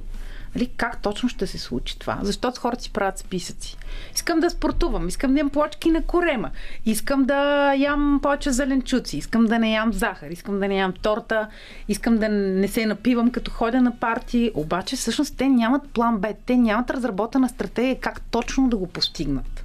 нали, 0.55 0.71
как 0.77 1.03
точно 1.03 1.29
ще 1.29 1.47
се 1.47 1.59
случи 1.59 1.99
това. 1.99 2.19
Защото 2.23 2.61
хората 2.61 2.83
си 2.83 2.93
правят 2.93 3.19
списъци. 3.19 3.77
Искам 4.15 4.41
да 4.41 4.51
спортувам, 4.51 5.09
искам 5.09 5.33
да 5.33 5.39
ям 5.39 5.51
плочки 5.51 5.91
на 5.91 6.03
корема, 6.03 6.51
искам 6.87 7.25
да 7.25 7.73
ям 7.75 8.21
повече 8.23 8.51
зеленчуци, 8.51 9.17
искам 9.17 9.47
да 9.47 9.59
не 9.59 9.73
ям 9.73 9.93
захар, 9.93 10.31
искам 10.31 10.61
да 10.61 10.69
не 10.69 10.77
ям 10.77 10.93
торта, 10.93 11.49
искам 11.89 12.19
да 12.19 12.29
не 12.29 12.69
се 12.69 12.87
напивам 12.87 13.31
като 13.31 13.51
ходя 13.51 13.83
на 13.83 13.97
парти. 13.97 14.51
Обаче 14.55 14.97
всъщност 14.97 15.37
те 15.37 15.49
нямат 15.49 15.83
план 15.89 16.19
Б, 16.19 16.29
те 16.47 16.57
нямат 16.57 16.91
разработена 16.91 17.49
стратегия 17.49 18.01
как 18.01 18.21
точно 18.21 18.69
да 18.69 18.77
го 18.77 18.87
постигнат. 18.87 19.65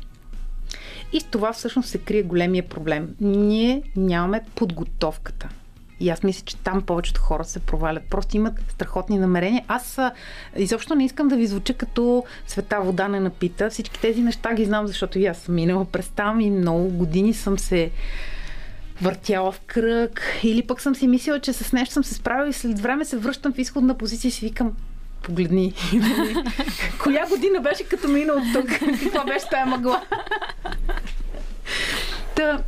И 1.14 1.22
това 1.32 1.53
всъщност 1.53 1.89
се 1.89 1.97
крие 1.97 2.24
големия 2.24 2.70
проблем. 2.70 3.16
Ние 3.22 3.82
нямаме 3.95 4.41
подготовката. 4.55 5.49
И 5.99 6.10
аз 6.10 6.24
мисля, 6.24 6.45
че 6.45 6.58
там 6.58 6.82
повечето 6.82 7.22
хора 7.22 7.43
се 7.43 7.60
провалят. 7.60 8.03
Просто 8.10 8.38
имат 8.38 8.53
страхотни 8.70 9.20
намерения. 9.20 9.64
Аз 9.68 9.99
изобщо 10.55 10.95
не 10.95 11.05
искам 11.05 11.28
да 11.28 11.36
ви 11.36 11.47
звуча 11.47 11.74
като 11.74 12.24
света 12.47 12.80
вода 12.82 13.08
не 13.08 13.20
напита. 13.20 13.70
Всички 13.70 13.99
тези 13.99 14.22
неща 14.22 14.53
ги 14.53 14.66
знам, 14.66 14.88
защото 14.88 15.20
и 15.20 15.26
аз 15.26 15.38
съм 15.38 15.55
минала 15.55 15.86
през 15.86 16.10
там 16.10 16.39
и 16.39 16.49
много 16.49 16.89
години 16.89 17.34
съм 17.34 17.60
се 17.60 17.91
въртяла 19.01 19.51
в 19.51 19.60
кръг. 19.60 20.22
Или 20.43 20.68
пък 20.68 20.82
съм 20.82 20.95
си 20.95 21.08
мислила, 21.08 21.39
че 21.39 21.53
с 21.53 21.74
нещо 21.74 21.93
съм 21.93 22.03
се 22.03 22.14
справила 22.14 22.49
и 22.49 22.53
след 22.53 22.80
време 22.80 23.05
се 23.05 23.18
връщам 23.18 23.53
в 23.53 23.60
изходна 23.60 23.97
позиция 23.97 24.30
и 24.30 24.32
си 24.32 24.45
викам, 24.45 24.74
погледни. 25.24 25.74
Коя 27.03 27.28
година 27.30 27.59
беше 27.61 27.84
като 27.84 28.07
мина 28.07 28.34
от 28.34 28.43
тук? 28.53 28.70
Каква 29.03 29.24
беше 29.26 29.49
тая 29.49 29.65
мъгла? 29.65 30.01
Та, 32.36 32.63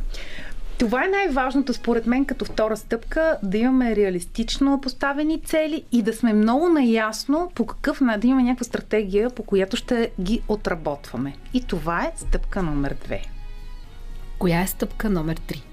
това 0.78 1.04
е 1.04 1.08
най-важното 1.08 1.74
според 1.74 2.06
мен 2.06 2.24
като 2.24 2.44
втора 2.44 2.76
стъпка 2.76 3.38
да 3.42 3.58
имаме 3.58 3.96
реалистично 3.96 4.80
поставени 4.80 5.40
цели 5.40 5.84
и 5.92 6.02
да 6.02 6.12
сме 6.12 6.32
много 6.32 6.68
наясно 6.68 7.52
по 7.54 7.66
какъв 7.66 8.00
да 8.18 8.26
имаме 8.26 8.42
някаква 8.42 8.64
стратегия, 8.64 9.30
по 9.30 9.42
която 9.42 9.76
ще 9.76 10.10
ги 10.20 10.42
отработваме. 10.48 11.36
И 11.54 11.66
това 11.66 12.04
е 12.04 12.12
стъпка 12.16 12.62
номер 12.62 12.96
две. 13.04 13.22
Коя 14.38 14.60
е 14.60 14.66
стъпка 14.66 15.10
номер 15.10 15.36
три? 15.36 15.69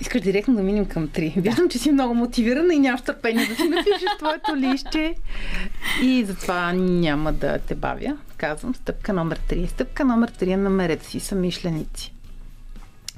Искаш 0.00 0.20
директно 0.20 0.54
да 0.54 0.62
минем 0.62 0.86
към 0.86 1.08
3. 1.08 1.40
Виждам, 1.40 1.68
че 1.68 1.78
си 1.78 1.92
много 1.92 2.14
мотивирана 2.14 2.74
и 2.74 2.78
нямаш 2.78 3.02
търпение 3.02 3.46
да 3.46 3.56
си 3.56 3.68
напишеш 3.68 4.08
твоето 4.18 4.56
лище. 4.56 5.14
И 6.02 6.24
затова 6.24 6.72
няма 6.72 7.32
да 7.32 7.58
те 7.58 7.74
бавя. 7.74 8.16
Казвам 8.36 8.74
стъпка 8.74 9.12
номер 9.12 9.40
3. 9.48 9.66
Стъпка 9.66 10.04
номер 10.04 10.30
3 10.30 10.52
е 10.52 10.56
намерете 10.56 11.06
си 11.06 11.20
самишленици. 11.20 12.12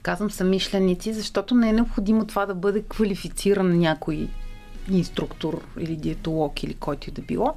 Казвам 0.02 0.30
самишленици, 0.30 1.12
защото 1.12 1.54
не 1.54 1.68
е 1.68 1.72
необходимо 1.72 2.26
това 2.26 2.46
да 2.46 2.54
бъде 2.54 2.82
квалифициран 2.82 3.78
някой 3.78 4.28
инструктор 4.90 5.62
или 5.78 5.96
диетолог 5.96 6.62
или 6.62 6.74
който 6.74 7.08
и 7.08 7.12
да 7.12 7.22
било. 7.22 7.54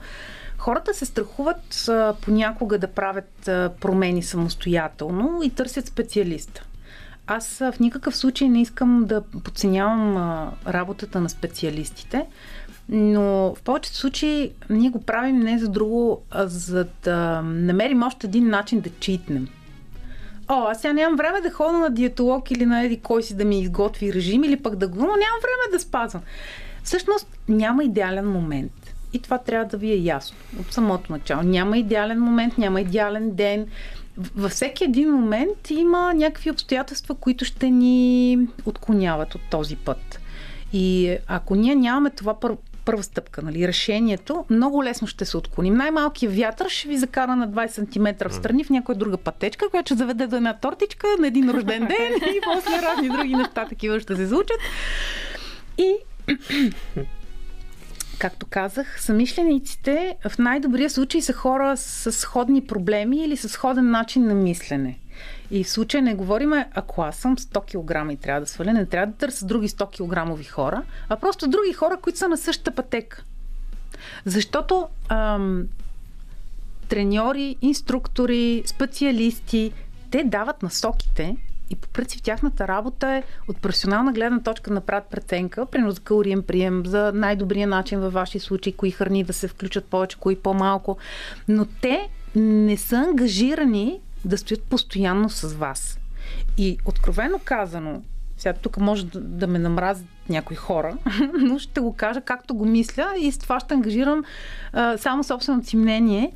Хората 0.57 0.93
се 0.93 1.05
страхуват 1.05 1.87
а, 1.89 2.15
понякога 2.21 2.77
да 2.77 2.87
правят 2.87 3.47
а, 3.47 3.71
промени 3.79 4.23
самостоятелно 4.23 5.39
и 5.43 5.49
търсят 5.49 5.87
специалиста. 5.87 6.63
Аз 7.33 7.57
в 7.57 7.79
никакъв 7.79 8.17
случай 8.17 8.49
не 8.49 8.61
искам 8.61 9.05
да 9.05 9.21
подценявам 9.21 10.17
работата 10.67 11.21
на 11.21 11.29
специалистите, 11.29 12.25
но 12.89 13.55
в 13.55 13.61
повечето 13.63 13.97
случаи 13.97 14.51
ние 14.69 14.89
го 14.89 15.01
правим 15.01 15.39
не 15.39 15.59
за 15.59 15.69
друго, 15.69 16.21
а 16.31 16.47
за 16.47 16.87
да 17.03 17.41
намерим 17.41 18.03
още 18.03 18.27
един 18.27 18.49
начин 18.49 18.79
да 18.79 18.89
читнем. 18.99 19.47
О, 20.47 20.67
аз 20.67 20.81
сега 20.81 20.93
нямам 20.93 21.17
време 21.17 21.41
да 21.41 21.51
ходя 21.51 21.77
на 21.77 21.89
диетолог 21.89 22.51
или 22.51 22.65
на 22.65 22.83
еди 22.83 22.99
кой 22.99 23.23
си 23.23 23.37
да 23.37 23.45
ми 23.45 23.61
изготви 23.61 24.13
режим 24.13 24.43
или 24.43 24.57
пък 24.57 24.75
да 24.75 24.87
го, 24.87 24.99
но 24.99 25.05
нямам 25.05 25.41
време 25.41 25.71
да 25.71 25.79
спазвам. 25.79 26.21
Всъщност 26.83 27.27
няма 27.49 27.83
идеален 27.83 28.31
момент. 28.31 28.95
И 29.13 29.19
това 29.19 29.37
трябва 29.37 29.65
да 29.65 29.77
ви 29.77 29.91
е 29.91 29.97
ясно 29.97 30.37
от 30.59 30.73
самото 30.73 31.11
начало. 31.11 31.43
Няма 31.43 31.77
идеален 31.77 32.19
момент, 32.19 32.57
няма 32.57 32.81
идеален 32.81 33.31
ден. 33.31 33.67
Във 34.17 34.51
всеки 34.51 34.83
един 34.83 35.11
момент 35.11 35.69
има 35.69 36.13
някакви 36.13 36.51
обстоятелства, 36.51 37.15
които 37.15 37.45
ще 37.45 37.69
ни 37.69 38.37
отклоняват 38.65 39.35
от 39.35 39.41
този 39.51 39.75
път. 39.75 40.19
И 40.73 41.17
ако 41.27 41.55
ние 41.55 41.75
нямаме 41.75 42.09
това 42.09 42.39
пър, 42.39 42.55
първа 42.85 43.03
стъпка, 43.03 43.41
нали, 43.41 43.67
решението, 43.67 44.45
много 44.49 44.83
лесно 44.83 45.07
ще 45.07 45.25
се 45.25 45.37
отклоним. 45.37 45.73
Най-малкият 45.73 46.35
вятър 46.35 46.69
ще 46.69 46.87
ви 46.87 46.97
закара 46.97 47.35
на 47.35 47.49
20 47.49 47.69
см 47.69 48.29
в 48.29 48.33
страни 48.33 48.63
в 48.63 48.69
някоя 48.69 48.97
друга 48.97 49.17
пътечка, 49.17 49.69
която 49.69 49.87
ще 49.87 49.95
заведе 49.95 50.27
до 50.27 50.35
една 50.35 50.53
тортичка 50.53 51.07
на 51.19 51.27
един 51.27 51.49
рожден 51.49 51.79
ден 51.79 52.13
и 52.35 52.41
после 52.43 52.81
разни 52.87 53.09
други 53.09 53.35
неща 53.35 53.65
такива 53.65 53.99
ще 53.99 54.15
се 54.15 54.27
случат. 54.27 54.57
И 55.77 55.95
както 58.21 58.45
казах, 58.49 59.01
самишлениците 59.01 60.17
в 60.29 60.37
най-добрия 60.37 60.89
случай 60.89 61.21
са 61.21 61.33
хора 61.33 61.77
с 61.77 62.11
сходни 62.11 62.65
проблеми 62.65 63.17
или 63.17 63.37
с 63.37 63.49
сходен 63.49 63.91
начин 63.91 64.23
на 64.23 64.33
мислене. 64.33 64.99
И 65.51 65.63
в 65.63 65.69
случая 65.69 66.03
не 66.03 66.15
говорим, 66.15 66.53
ако 66.73 67.01
аз 67.01 67.15
съм 67.15 67.37
100 67.37 67.61
кг 67.61 68.13
и 68.13 68.17
трябва 68.17 68.41
да 68.41 68.47
сваля, 68.47 68.73
не 68.73 68.85
трябва 68.85 69.11
да 69.11 69.17
търся 69.17 69.45
други 69.45 69.69
100 69.69 70.37
кг 70.39 70.49
хора, 70.51 70.83
а 71.09 71.15
просто 71.15 71.47
други 71.47 71.73
хора, 71.73 71.97
които 71.97 72.19
са 72.19 72.27
на 72.27 72.37
същата 72.37 72.71
пътека. 72.71 73.23
Защото 74.25 74.87
ам, 75.09 75.67
треньори, 76.87 77.55
инструктори, 77.61 78.63
специалисти, 78.65 79.71
те 80.11 80.23
дават 80.23 80.63
насоките 80.63 81.37
и 81.71 81.75
по 81.75 81.87
принцип 81.87 82.23
тяхната 82.23 82.67
работа 82.67 83.07
е 83.07 83.23
от 83.47 83.57
професионална 83.57 84.13
гледна 84.13 84.39
точка 84.39 84.69
да 84.69 84.73
направят 84.73 85.05
преценка, 85.05 85.65
примерно 85.65 85.91
за 85.91 86.01
калориен 86.01 86.43
прием, 86.43 86.85
за 86.85 87.11
най-добрия 87.15 87.67
начин 87.67 87.99
във 87.99 88.13
ваши 88.13 88.39
случаи, 88.39 88.73
кои 88.73 88.91
храни 88.91 89.23
да 89.23 89.33
се 89.33 89.47
включат 89.47 89.85
повече, 89.85 90.17
кои 90.17 90.35
по-малко. 90.35 90.97
Но 91.47 91.65
те 91.65 92.09
не 92.35 92.77
са 92.77 92.95
ангажирани 92.95 93.99
да 94.25 94.37
стоят 94.37 94.63
постоянно 94.63 95.29
с 95.29 95.53
вас. 95.53 95.99
И 96.57 96.77
откровено 96.85 97.39
казано, 97.45 98.01
сега 98.37 98.53
тук 98.53 98.77
може 98.77 99.05
да, 99.05 99.19
да 99.19 99.47
ме 99.47 99.59
намразят 99.59 100.05
някои 100.29 100.55
хора, 100.55 100.97
но 101.39 101.59
ще 101.59 101.81
го 101.81 101.93
кажа 101.93 102.21
както 102.21 102.55
го 102.55 102.65
мисля 102.65 103.13
и 103.19 103.31
с 103.31 103.37
това 103.37 103.59
ще 103.59 103.73
ангажирам 103.73 104.23
а, 104.73 104.97
само 104.97 105.23
собственото 105.23 105.67
си 105.67 105.77
мнение. 105.77 106.31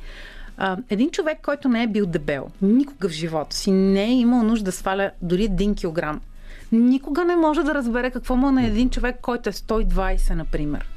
А, 0.58 0.76
един 0.90 1.10
човек, 1.10 1.38
който 1.42 1.68
не 1.68 1.82
е 1.82 1.86
бил 1.86 2.06
дебел, 2.06 2.50
никога 2.62 3.08
в 3.08 3.12
живота 3.12 3.56
си 3.56 3.70
не 3.70 4.04
е 4.04 4.14
имал 4.14 4.42
нужда 4.42 4.64
да 4.64 4.72
сваля 4.72 5.10
дори 5.22 5.44
един 5.44 5.74
килограм, 5.74 6.20
никога 6.72 7.24
не 7.24 7.36
може 7.36 7.62
да 7.62 7.74
разбере 7.74 8.10
какво 8.10 8.36
му 8.36 8.48
е 8.48 8.52
на 8.52 8.66
един 8.66 8.90
човек, 8.90 9.16
който 9.22 9.48
е 9.48 9.52
120, 9.52 10.34
например. 10.34 10.88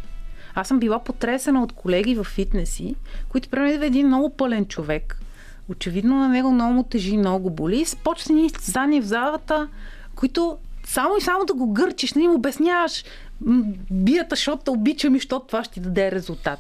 Аз 0.56 0.68
съм 0.68 0.80
била 0.80 1.00
потресена 1.00 1.64
от 1.64 1.72
колеги 1.72 2.16
в 2.16 2.24
фитнеси, 2.24 2.96
които 3.30 3.50
примерно 3.50 3.84
един 3.84 4.08
много 4.08 4.30
пълен 4.30 4.66
човек, 4.66 5.22
очевидно 5.70 6.20
на 6.20 6.30
него 6.30 6.52
много 6.52 6.74
му 6.74 6.84
тежи, 6.84 7.18
много 7.18 7.44
го 7.44 7.50
боли, 7.50 7.86
почва 8.04 8.34
ни 8.34 8.50
състезания 8.50 9.02
в 9.02 9.06
залата, 9.06 9.68
които 10.16 10.58
само 10.86 11.18
и 11.18 11.22
само 11.22 11.46
да 11.46 11.54
го 11.54 11.74
гърчиш, 11.74 12.14
не 12.14 12.24
им 12.24 12.32
обясняваш 12.32 13.04
бията, 13.92 14.36
защото 14.36 14.72
обичам 14.72 15.16
и 15.16 15.20
защото 15.20 15.48
това 15.48 15.64
ще 15.64 15.74
ти 15.74 15.80
даде 15.80 16.12
резултат. 16.12 16.60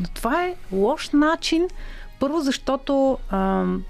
Но 0.00 0.06
това 0.14 0.44
е 0.44 0.54
лош 0.72 1.10
начин 1.10 1.68
първо, 2.20 2.40
защото 2.40 3.18
ам, 3.30 3.84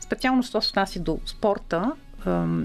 специално, 0.00 0.42
що 0.42 0.62
се 0.62 0.70
отнася 0.70 1.00
до 1.00 1.18
спорта, 1.26 1.92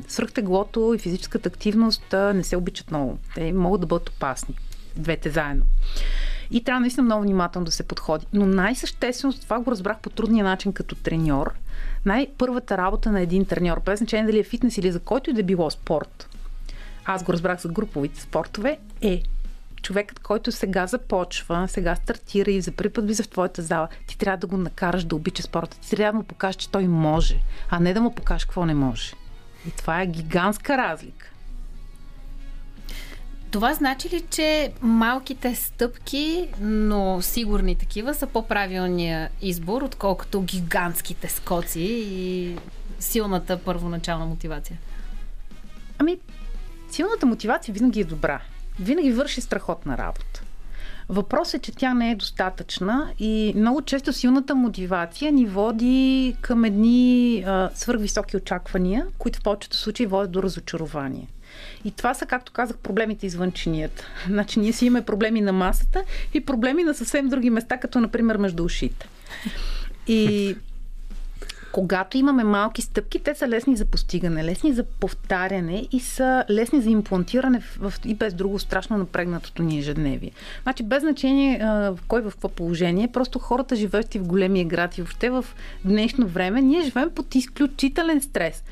свръхтеглото 0.08 0.94
и 0.96 1.00
физическата 1.00 1.50
активност 1.50 2.04
не 2.14 2.44
се 2.44 2.58
обичат 2.58 2.92
много. 2.92 3.18
Те 3.36 3.54
могат 3.54 3.82
да 3.82 3.88
бъдат 3.88 4.10
опасни. 4.10 4.56
Двете 4.96 5.30
заедно. 5.30 5.64
И 6.52 6.64
трябва 6.64 6.80
наистина 6.80 7.04
много 7.04 7.22
внимателно 7.22 7.66
да 7.66 7.72
се 7.72 7.84
подходи. 7.84 8.26
Но 8.34 8.46
най-съществено, 8.46 9.34
това 9.34 9.60
го 9.60 9.72
разбрах 9.72 10.00
по 10.00 10.10
трудния 10.10 10.44
начин 10.46 10.74
като 10.74 10.96
треньор. 10.96 11.54
Най-първата 12.06 12.78
работа 12.78 13.12
на 13.12 13.22
един 13.22 13.46
треньор, 13.46 13.82
без 13.86 14.00
значение 14.00 14.26
дали 14.26 14.40
е 14.40 14.44
фитнес 14.44 14.78
или 14.78 14.92
за 14.92 15.00
който 15.00 15.30
и 15.30 15.34
да 15.34 15.44
било 15.44 15.70
спорт, 15.70 16.30
аз 17.06 17.24
го 17.24 17.34
разбрах 17.34 17.62
за 17.62 17.70
груповите 17.70 18.22
спортове, 18.22 18.78
е 19.02 19.24
човекът, 19.82 20.20
който 20.20 20.52
сега 20.52 20.88
започва, 20.88 21.68
сега 21.68 21.96
стартира 21.96 22.52
и 22.52 22.62
за 22.62 22.72
първи 22.72 22.94
път 22.94 23.06
влиза 23.06 23.24
в 23.24 23.30
твоята 23.30 23.62
зала, 23.62 23.88
ти 24.08 24.18
трябва 24.18 24.38
да 24.38 24.48
го 24.48 24.58
накараш 24.58 25.04
да 25.04 25.16
обича 25.16 25.44
спорта. 25.44 25.78
Ти 25.80 25.90
трябва 25.90 26.12
да 26.12 26.18
му 26.18 26.24
покажеш, 26.24 26.56
че 26.56 26.70
той 26.70 26.88
може, 26.88 27.40
а 27.70 27.80
не 27.80 27.94
да 27.94 28.02
му 28.02 28.16
покажеш 28.16 28.46
какво 28.46 28.66
не 28.66 28.74
може. 28.74 29.12
И 29.68 29.72
това 29.72 30.02
е 30.02 30.08
гигантска 30.08 30.78
разлика. 30.78 31.32
Това 33.52 33.74
значи 33.74 34.10
ли, 34.10 34.24
че 34.30 34.74
малките 34.82 35.56
стъпки, 35.56 36.50
но 36.62 37.22
сигурни 37.22 37.76
такива, 37.76 38.14
са 38.14 38.28
по-правилния 38.28 39.30
избор, 39.42 39.82
отколкото 39.82 40.42
гигантските 40.42 41.28
скоци 41.28 41.80
и 41.82 42.58
силната 43.00 43.58
първоначална 43.58 44.26
мотивация? 44.26 44.78
Ами, 46.00 46.18
силната 46.92 47.26
мотивация 47.26 47.74
винаги 47.74 48.02
е 48.02 48.04
добра 48.04 48.42
винаги 48.82 49.12
върши 49.12 49.42
страхотна 49.42 49.98
работа. 49.98 50.42
Въпросът 51.10 51.54
е, 51.54 51.60
че 51.60 51.72
тя 51.72 51.94
не 51.94 52.12
е 52.12 52.16
достатъчна 52.16 53.14
и 53.20 53.54
много 53.56 53.82
често 53.82 54.14
силната 54.14 54.56
мотивация 54.56 55.32
ни 55.32 55.46
води 55.46 56.36
към 56.42 56.66
едни 56.66 57.46
свърхвисоки 57.74 58.38
очаквания, 58.38 59.08
които 59.18 59.40
в 59.40 59.44
повечето 59.44 59.78
случаи 59.78 60.06
водят 60.06 60.32
до 60.32 60.44
разочарование. 60.44 61.28
И 61.86 61.92
това 61.92 62.14
са, 62.14 62.26
както 62.26 62.52
казах, 62.52 62.78
проблемите 62.78 63.26
извън 63.26 63.52
чинията. 63.52 64.08
Значи 64.28 64.60
ние 64.60 64.74
си 64.74 64.86
имаме 64.86 65.06
проблеми 65.06 65.42
на 65.42 65.54
масата 65.54 66.04
и 66.34 66.46
проблеми 66.46 66.84
на 66.84 66.94
съвсем 66.94 67.30
други 67.30 67.50
места, 67.50 67.78
като 67.78 68.00
например 68.00 68.38
между 68.38 68.64
ушите. 68.64 69.08
И 70.08 70.56
когато 71.72 72.18
имаме 72.18 72.44
малки 72.44 72.82
стъпки, 72.82 73.20
те 73.20 73.36
са 73.36 73.48
лесни 73.48 73.76
за 73.76 73.86
постигане, 73.86 74.44
лесни 74.44 74.74
за 74.74 74.84
повтаряне 74.84 75.88
и 75.92 76.00
са 76.00 76.44
лесни 76.50 76.82
за 76.82 76.90
имплантиране 76.90 77.60
в, 77.60 77.90
в 77.90 78.00
и 78.06 78.16
без 78.16 78.34
друго 78.34 78.60
страшно 78.60 78.98
напрегнатото 78.98 79.64
ни 79.64 79.78
ежедневие. 79.80 80.32
Значи 80.64 80.84
без 80.84 81.02
значение 81.02 81.60
а, 81.62 81.94
кой 82.08 82.22
в 82.22 82.32
какво 82.32 82.50
положение, 82.50 83.08
просто 83.08 83.40
хората 83.40 83.76
живеят 83.76 84.16
и 84.16 84.20
в 84.20 84.28
големия 84.28 84.66
град 84.66 84.98
и 84.98 85.02
въобще 85.02 85.30
в 85.30 85.46
днешно 85.86 86.28
време, 86.28 86.62
ние 86.62 86.84
живеем 86.84 87.10
под 87.10 87.36
изключителен 87.36 88.22
стрес. 88.22 88.64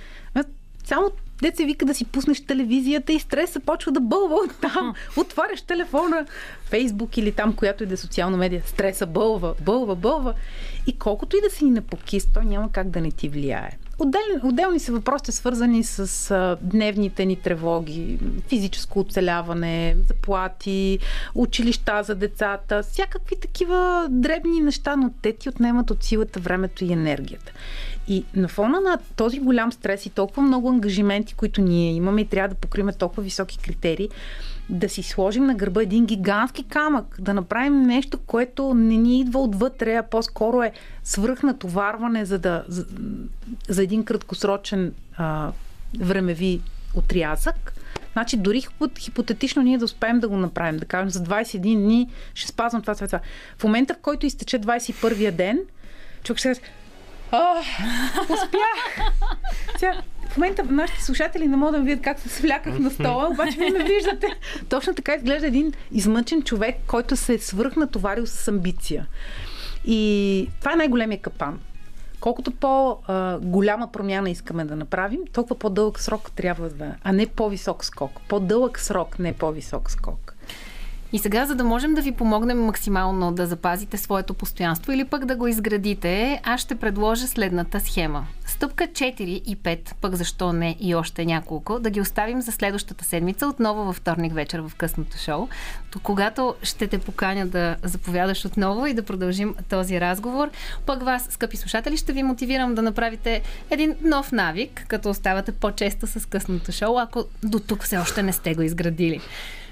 Само 0.84 1.12
Деца 1.42 1.64
вика 1.64 1.86
да 1.86 1.94
си 1.94 2.06
пуснеш 2.06 2.46
телевизията 2.46 3.14
и 3.14 3.20
стреса 3.20 3.60
почва 3.60 3.92
да 3.92 4.00
бълва 4.00 4.36
от 4.36 4.52
там. 4.62 4.94
Отваряш 5.18 5.62
телефона, 5.62 6.26
Фейсбук 6.66 7.18
или 7.18 7.32
там, 7.32 7.54
която 7.54 7.84
и 7.84 7.88
да 7.88 7.94
е 7.94 7.98
социална 7.98 8.38
медия. 8.38 8.62
Стреса 8.66 9.06
бълва, 9.06 9.54
бълва, 9.62 9.96
бълва. 9.96 10.34
И 10.88 10.98
колкото 10.98 11.38
и 11.38 11.42
да 11.42 11.50
си 11.50 11.66
напокис, 11.66 12.28
той 12.34 12.46
няма 12.46 12.72
как 12.72 12.90
да 12.90 13.02
не 13.02 13.12
ти 13.12 13.30
влияе. 13.30 13.78
Отделни, 14.00 14.40
отделни 14.44 14.80
са 14.80 14.92
въпросите, 14.92 15.32
свързани 15.32 15.84
с 15.84 16.32
а, 16.32 16.58
дневните 16.62 17.26
ни 17.26 17.36
тревоги, 17.36 18.20
физическо 18.48 19.00
оцеляване, 19.00 19.96
заплати, 20.08 21.00
училища 21.36 22.04
за 22.04 22.16
децата, 22.16 22.84
всякакви 22.84 23.36
такива 23.36 24.08
дребни 24.10 24.60
неща, 24.60 24.96
но 24.96 25.12
те 25.22 25.34
ти 25.34 25.50
отнемат 25.50 25.92
от 25.92 26.04
силата, 26.04 26.40
времето 26.40 26.86
и 26.86 26.94
енергията. 26.94 27.52
И 28.08 28.26
на 28.36 28.48
фона 28.48 28.82
на 28.82 29.00
този 29.16 29.40
голям 29.40 29.72
стрес 29.72 30.06
и 30.06 30.10
толкова 30.10 30.42
много 30.42 30.70
ангажименти, 30.70 31.34
които 31.34 31.62
ние 31.62 31.94
имаме 31.94 32.22
и 32.22 32.28
трябва 32.28 32.48
да 32.50 32.56
покриме 32.56 32.94
толкова 32.94 33.24
високи 33.24 33.58
критерии, 33.58 34.10
да 34.70 34.90
си 34.90 35.04
сложим 35.04 35.46
на 35.46 35.56
гърба 35.56 35.82
един 35.82 36.06
гигантски 36.06 36.64
камък, 36.64 37.16
да 37.20 37.34
направим 37.34 37.82
нещо, 37.82 38.18
което 38.18 38.74
не 38.74 38.98
ни 38.98 39.20
идва 39.20 39.40
отвътре, 39.40 39.96
а 39.96 40.04
по-скоро 40.04 40.64
е 40.64 40.72
свръхнатоварване 41.04 42.26
за, 42.26 42.40
да, 42.40 42.64
за, 42.68 42.86
за 43.70 43.84
един 43.84 44.06
краткосрочен 44.06 44.94
а, 45.18 45.52
времеви 46.00 46.62
отрязък. 46.96 47.74
Значи 48.14 48.38
дори 48.38 48.64
хипотетично 49.00 49.62
ние 49.62 49.78
да 49.78 49.86
успеем 49.86 50.20
да 50.20 50.28
го 50.28 50.38
направим, 50.38 50.78
да 50.78 50.86
кажем 50.86 51.10
за 51.10 51.20
21 51.20 51.60
дни 51.76 52.10
ще 52.34 52.48
спазвам 52.48 52.82
това, 52.82 52.96
това, 52.96 53.08
това. 53.08 53.20
В 53.58 53.64
момента, 53.64 53.94
в 53.94 53.98
който 53.98 54.26
изтече 54.26 54.60
21-я 54.60 55.32
ден, 55.32 55.60
човек 56.24 56.40
ще 56.40 56.54
О, 57.32 57.62
успях! 58.34 60.10
Момента 60.40 60.64
нашите 60.64 61.04
слушатели 61.04 61.48
не 61.48 61.58
могат 61.58 61.76
да 61.76 61.82
видят 61.82 62.04
как 62.04 62.20
се 62.20 62.30
свляках 62.30 62.80
на 62.80 62.92
стола, 62.92 63.30
обаче 63.32 63.58
вие 63.58 63.70
ме 63.70 63.84
виждате. 63.84 64.28
Точно 64.70 64.96
така 64.96 65.16
изглежда 65.16 65.48
един 65.48 65.74
измъчен 65.92 66.42
човек, 66.42 66.76
който 66.88 67.16
се 67.16 67.34
е 67.34 67.40
свръхнатоварил 67.40 68.26
с 68.26 68.48
амбиция. 68.48 69.08
И 69.86 70.50
това 70.60 70.74
е 70.74 70.76
най-големия 70.76 71.22
капан. 71.22 71.60
Колкото 72.20 72.52
по-голяма 72.52 73.92
промяна 73.92 74.30
искаме 74.30 74.66
да 74.66 74.76
направим, 74.76 75.20
толкова 75.34 75.60
по-дълъг 75.60 76.00
срок 76.00 76.32
трябва 76.32 76.70
да, 76.70 76.96
а 77.04 77.12
не 77.12 77.28
по-висок 77.28 77.86
скок. 77.86 78.12
По-дълъг 78.30 78.80
срок, 78.80 79.20
не 79.20 79.34
по-висок 79.34 79.92
скок. 79.92 80.36
И 81.14 81.20
сега, 81.20 81.46
за 81.46 81.56
да 81.56 81.64
можем 81.64 81.94
да 81.94 82.02
ви 82.02 82.12
помогнем 82.12 82.66
максимално 82.66 83.32
да 83.32 83.46
запазите 83.46 83.98
своето 83.98 84.34
постоянство 84.34 84.92
или 84.92 85.06
пък 85.06 85.26
да 85.26 85.36
го 85.36 85.48
изградите, 85.48 86.42
аз 86.44 86.62
ще 86.62 86.76
предложа 86.76 87.28
следната 87.28 87.80
схема. 87.80 88.28
Стъпка 88.46 88.88
4 88.88 89.22
и 89.22 89.58
5, 89.58 89.94
пък 90.02 90.16
защо 90.16 90.54
не 90.54 90.76
и 90.80 90.96
още 90.96 91.26
няколко, 91.26 91.80
да 91.80 91.90
ги 91.90 92.02
оставим 92.02 92.42
за 92.42 92.52
следващата 92.52 93.06
седмица, 93.06 93.48
отново 93.48 93.84
във 93.84 93.96
вторник 93.96 94.34
вечер 94.34 94.60
в 94.60 94.76
късното 94.76 95.18
шоу, 95.18 95.48
то 95.92 96.00
когато 96.00 96.56
ще 96.64 96.88
те 96.88 97.00
поканя 97.00 97.48
да 97.48 97.76
заповядаш 97.84 98.46
отново 98.46 98.86
и 98.86 98.94
да 98.94 99.04
продължим 99.04 99.56
този 99.70 100.02
разговор. 100.02 100.50
Пък 100.86 101.04
вас, 101.04 101.28
скъпи 101.30 101.58
слушатели, 101.58 101.98
ще 101.98 102.14
ви 102.14 102.24
мотивирам 102.24 102.76
да 102.76 102.82
направите 102.82 103.42
един 103.70 103.96
нов 104.04 104.32
навик, 104.32 104.86
като 104.88 105.10
оставате 105.10 105.52
по-често 105.52 106.08
с 106.08 106.28
късното 106.30 106.72
шоу, 106.72 107.00
ако 107.00 107.26
до 107.44 107.60
тук 107.60 107.84
все 107.84 107.98
още 107.98 108.24
не 108.24 108.34
сте 108.34 108.56
го 108.56 108.62
изградили. 108.62 109.22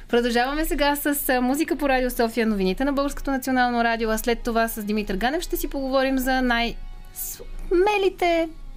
Продължаваме 0.09 0.65
сега 0.65 0.95
с 0.95 1.41
музика 1.41 1.75
по 1.75 1.89
Радио 1.89 2.09
София, 2.11 2.47
новините 2.47 2.85
на 2.85 2.93
Българското 2.93 3.31
национално 3.31 3.83
радио, 3.83 4.09
а 4.09 4.17
след 4.17 4.39
това 4.39 4.67
с 4.67 4.83
Димитър 4.83 5.15
Ганев 5.15 5.41
ще 5.41 5.57
си 5.57 5.67
поговорим 5.67 6.17
за 6.17 6.41
най-смелите 6.41 6.89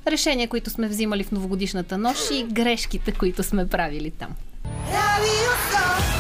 решения, 0.06 0.48
които 0.48 0.70
сме 0.70 0.88
взимали 0.88 1.24
в 1.24 1.32
новогодишната 1.32 1.98
нощ 1.98 2.30
и 2.30 2.44
грешките, 2.44 3.12
които 3.12 3.42
сме 3.42 3.68
правили 3.68 4.10
там. 4.10 4.30
Радио 4.86 5.50
София. 5.70 6.19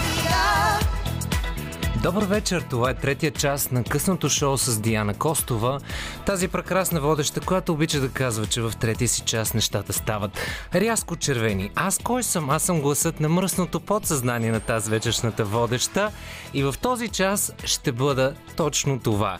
Добър 2.02 2.24
вечер, 2.24 2.64
това 2.70 2.90
е 2.90 2.94
третия 2.94 3.30
част 3.30 3.72
на 3.72 3.84
късното 3.84 4.28
шоу 4.28 4.58
с 4.58 4.80
Диана 4.80 5.14
Костова. 5.14 5.78
Тази 6.26 6.48
прекрасна 6.48 7.00
водеща, 7.00 7.40
която 7.40 7.72
обича 7.72 8.00
да 8.00 8.08
казва, 8.08 8.46
че 8.46 8.62
в 8.62 8.72
третия 8.80 9.08
си 9.08 9.20
част 9.20 9.54
нещата 9.54 9.92
стават 9.92 10.38
рязко 10.74 11.16
червени. 11.16 11.70
Аз 11.74 11.98
кой 11.98 12.22
съм? 12.22 12.50
Аз 12.50 12.62
съм 12.62 12.80
гласът 12.80 13.20
на 13.20 13.28
мръсното 13.28 13.80
подсъзнание 13.80 14.50
на 14.50 14.60
тази 14.60 14.90
вечершната 14.90 15.44
водеща 15.44 16.10
и 16.54 16.62
в 16.62 16.74
този 16.82 17.08
час 17.08 17.52
ще 17.64 17.92
бъда 17.92 18.34
точно 18.56 19.00
това. 19.00 19.38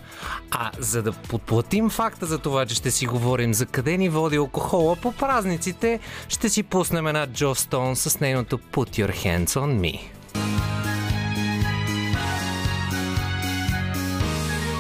А 0.51 0.71
за 0.79 1.03
да 1.03 1.13
подплатим 1.13 1.91
факта 1.91 2.27
за 2.27 2.39
това, 2.39 2.67
че 2.67 2.75
ще 2.75 2.91
си 2.91 3.07
говорим 3.07 3.55
за 3.55 3.67
къде 3.67 3.97
ни 3.97 4.09
води 4.09 4.37
алкохола 4.37 4.97
по 4.97 5.13
празниците, 5.13 6.01
ще 6.29 6.49
си 6.49 6.63
пуснем 6.63 7.07
една 7.07 7.27
Джо 7.27 7.55
Стоун 7.55 7.97
с 7.97 8.21
нейното 8.21 8.59
Put 8.59 9.07
Your 9.07 9.15
Hands 9.25 9.49
on 9.49 9.81
Me. 9.81 10.01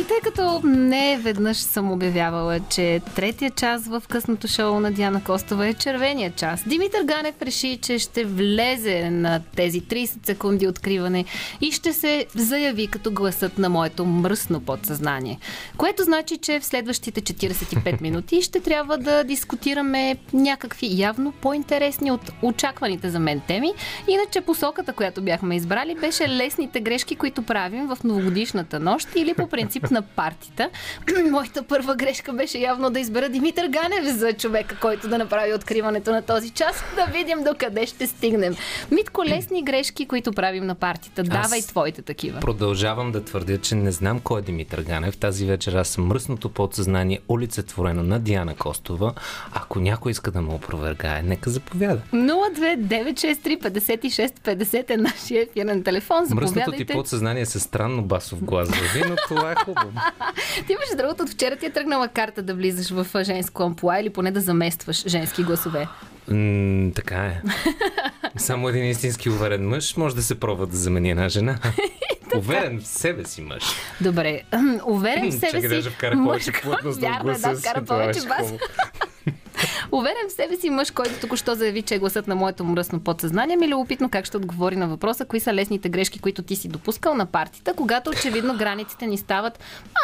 И 0.00 0.04
тъй 0.04 0.20
като 0.22 0.60
не 0.64 1.18
веднъж 1.22 1.56
съм 1.56 1.92
обявявала, 1.92 2.60
че 2.70 3.00
третия 3.16 3.50
час 3.50 3.86
в 3.86 4.02
късното 4.08 4.48
шоу 4.48 4.80
на 4.80 4.92
Диана 4.92 5.24
Костова 5.24 5.66
е 5.66 5.74
червения 5.74 6.32
час, 6.36 6.62
Димитър 6.66 7.02
Ганев 7.04 7.42
реши, 7.42 7.78
че 7.82 7.98
ще 7.98 8.24
влезе 8.24 9.10
на 9.10 9.40
тези 9.56 9.82
30 9.82 10.26
секунди 10.26 10.68
откриване 10.68 11.24
и 11.60 11.72
ще 11.72 11.92
се 11.92 12.26
заяви 12.34 12.86
като 12.86 13.10
гласът 13.10 13.58
на 13.58 13.68
моето 13.68 14.04
мръсно 14.04 14.60
подсъзнание. 14.60 15.38
Което 15.76 16.02
значи, 16.02 16.38
че 16.38 16.60
в 16.60 16.64
следващите 16.64 17.20
45 17.20 18.00
минути 18.00 18.42
ще 18.42 18.60
трябва 18.60 18.98
да 18.98 19.24
дискутираме 19.24 20.16
някакви 20.32 20.88
явно 20.90 21.32
по-интересни 21.32 22.10
от 22.10 22.30
очакваните 22.42 23.10
за 23.10 23.18
мен 23.18 23.40
теми. 23.40 23.72
Иначе 24.08 24.40
посоката, 24.40 24.92
която 24.92 25.22
бяхме 25.22 25.56
избрали, 25.56 25.94
беше 25.94 26.28
лесните 26.28 26.80
грешки, 26.80 27.16
които 27.16 27.42
правим 27.42 27.86
в 27.86 27.98
новогодишната 28.04 28.80
нощ 28.80 29.08
или 29.16 29.34
по 29.34 29.46
принцип 29.46 29.81
на 29.90 30.02
партията. 30.02 30.70
Моята 31.30 31.62
първа 31.62 31.96
грешка 31.96 32.32
беше 32.32 32.58
явно 32.58 32.90
да 32.90 33.00
избера 33.00 33.28
Димитър 33.28 33.68
Ганев 33.68 34.16
за 34.16 34.32
човека, 34.32 34.76
който 34.80 35.08
да 35.08 35.18
направи 35.18 35.54
откриването 35.54 36.12
на 36.12 36.22
този 36.22 36.50
час. 36.50 36.84
Да 36.96 37.04
видим 37.12 37.44
до 37.44 37.54
къде 37.58 37.86
ще 37.86 38.06
стигнем. 38.06 38.56
Митко, 38.90 39.24
лесни 39.24 39.64
грешки, 39.64 40.06
които 40.06 40.32
правим 40.32 40.66
на 40.66 40.74
партията. 40.74 41.22
Давай 41.22 41.58
аз 41.58 41.66
твоите 41.66 42.02
такива. 42.02 42.40
Продължавам 42.40 43.12
да 43.12 43.24
твърдя, 43.24 43.58
че 43.58 43.74
не 43.74 43.92
знам 43.92 44.20
кой 44.20 44.40
е 44.40 44.42
Димитър 44.42 44.82
Ганев. 44.82 45.16
Тази 45.16 45.46
вечер 45.46 45.72
аз 45.72 45.88
съм 45.88 46.06
мръсното 46.06 46.48
подсъзнание, 46.48 47.20
олицетворено 47.28 48.02
на 48.02 48.20
Диана 48.20 48.54
Костова. 48.54 49.12
Ако 49.52 49.80
някой 49.80 50.12
иска 50.12 50.30
да 50.30 50.42
ме 50.42 50.54
опровергае, 50.54 51.22
нека 51.22 51.50
заповяда. 51.50 52.02
029635650 52.12 54.90
е 54.90 54.96
нашия 54.96 55.42
ефирен 55.42 55.82
телефон. 55.82 56.26
Мръсното 56.30 56.72
ти 56.72 56.84
подсъзнание 56.84 57.42
е 57.42 57.46
със 57.46 57.62
странно 57.62 58.02
басов 58.02 58.44
глас, 58.44 58.68
но 59.08 59.16
това 59.28 59.52
е 59.52 59.54
хубаво. 59.54 59.71
Ти 60.66 60.76
между 60.80 60.96
другото, 60.96 61.22
от 61.22 61.30
вчера 61.30 61.56
ти 61.56 61.66
е 61.66 61.70
тръгнала 61.70 62.08
карта 62.08 62.42
да 62.42 62.54
влизаш 62.54 62.90
в 62.90 63.24
женско 63.24 63.62
амплуа 63.62 64.00
или 64.00 64.10
поне 64.10 64.30
да 64.30 64.40
заместваш 64.40 65.08
женски 65.08 65.42
гласове. 65.42 65.88
М, 66.28 66.90
така 66.94 67.24
е. 67.24 67.42
Само 68.36 68.68
един 68.68 68.84
истински 68.90 69.30
уверен 69.30 69.68
мъж 69.68 69.96
може 69.96 70.14
да 70.14 70.22
се 70.22 70.40
пробва 70.40 70.66
да 70.66 70.76
замени 70.76 71.10
една 71.10 71.28
жена. 71.28 71.58
Уверен 72.36 72.80
в 72.80 72.86
себе 72.86 73.24
си 73.24 73.42
мъж. 73.42 73.64
Добре. 74.00 74.42
Уверен 74.84 75.30
в 75.30 75.34
себе 75.38 75.60
си. 75.60 75.82
Чакай 75.82 76.10
да 76.10 76.16
повече 76.16 76.52
плътност 76.52 77.00
да 77.00 77.18
гласа 77.22 77.50
да, 77.50 77.56
вкара 77.56 77.84
повече 77.84 78.20
бас. 78.28 78.52
Уверен 79.92 80.28
в 80.28 80.32
себе 80.32 80.56
си 80.56 80.70
мъж, 80.70 80.90
който 80.90 81.20
току-що 81.20 81.54
заяви, 81.54 81.82
че 81.82 81.94
е 81.94 81.98
гласът 81.98 82.26
на 82.26 82.34
моето 82.34 82.64
мръсно 82.64 83.00
подсъзнание, 83.00 83.56
ми 83.56 83.64
е 83.64 83.68
любопитно 83.68 84.08
как 84.08 84.24
ще 84.24 84.36
отговори 84.36 84.76
на 84.76 84.88
въпроса, 84.88 85.24
кои 85.24 85.40
са 85.40 85.54
лесните 85.54 85.88
грешки, 85.88 86.18
които 86.18 86.42
ти 86.42 86.56
си 86.56 86.68
допускал 86.68 87.14
на 87.14 87.26
партията, 87.26 87.74
когато 87.74 88.10
очевидно 88.10 88.56
границите 88.56 89.06
ни 89.06 89.18
стават 89.18 89.58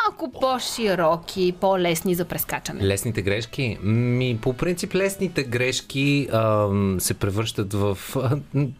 малко 0.06 0.40
по-широки, 0.40 1.54
по-лесни 1.60 2.14
за 2.14 2.24
прескачане. 2.24 2.86
Лесните 2.86 3.22
грешки? 3.22 3.78
Ми, 3.82 4.38
по 4.42 4.52
принцип, 4.52 4.94
лесните 4.94 5.44
грешки 5.44 6.28
а, 6.32 6.68
се 6.98 7.14
превръщат 7.14 7.74
в 7.74 7.98
а, 8.16 8.36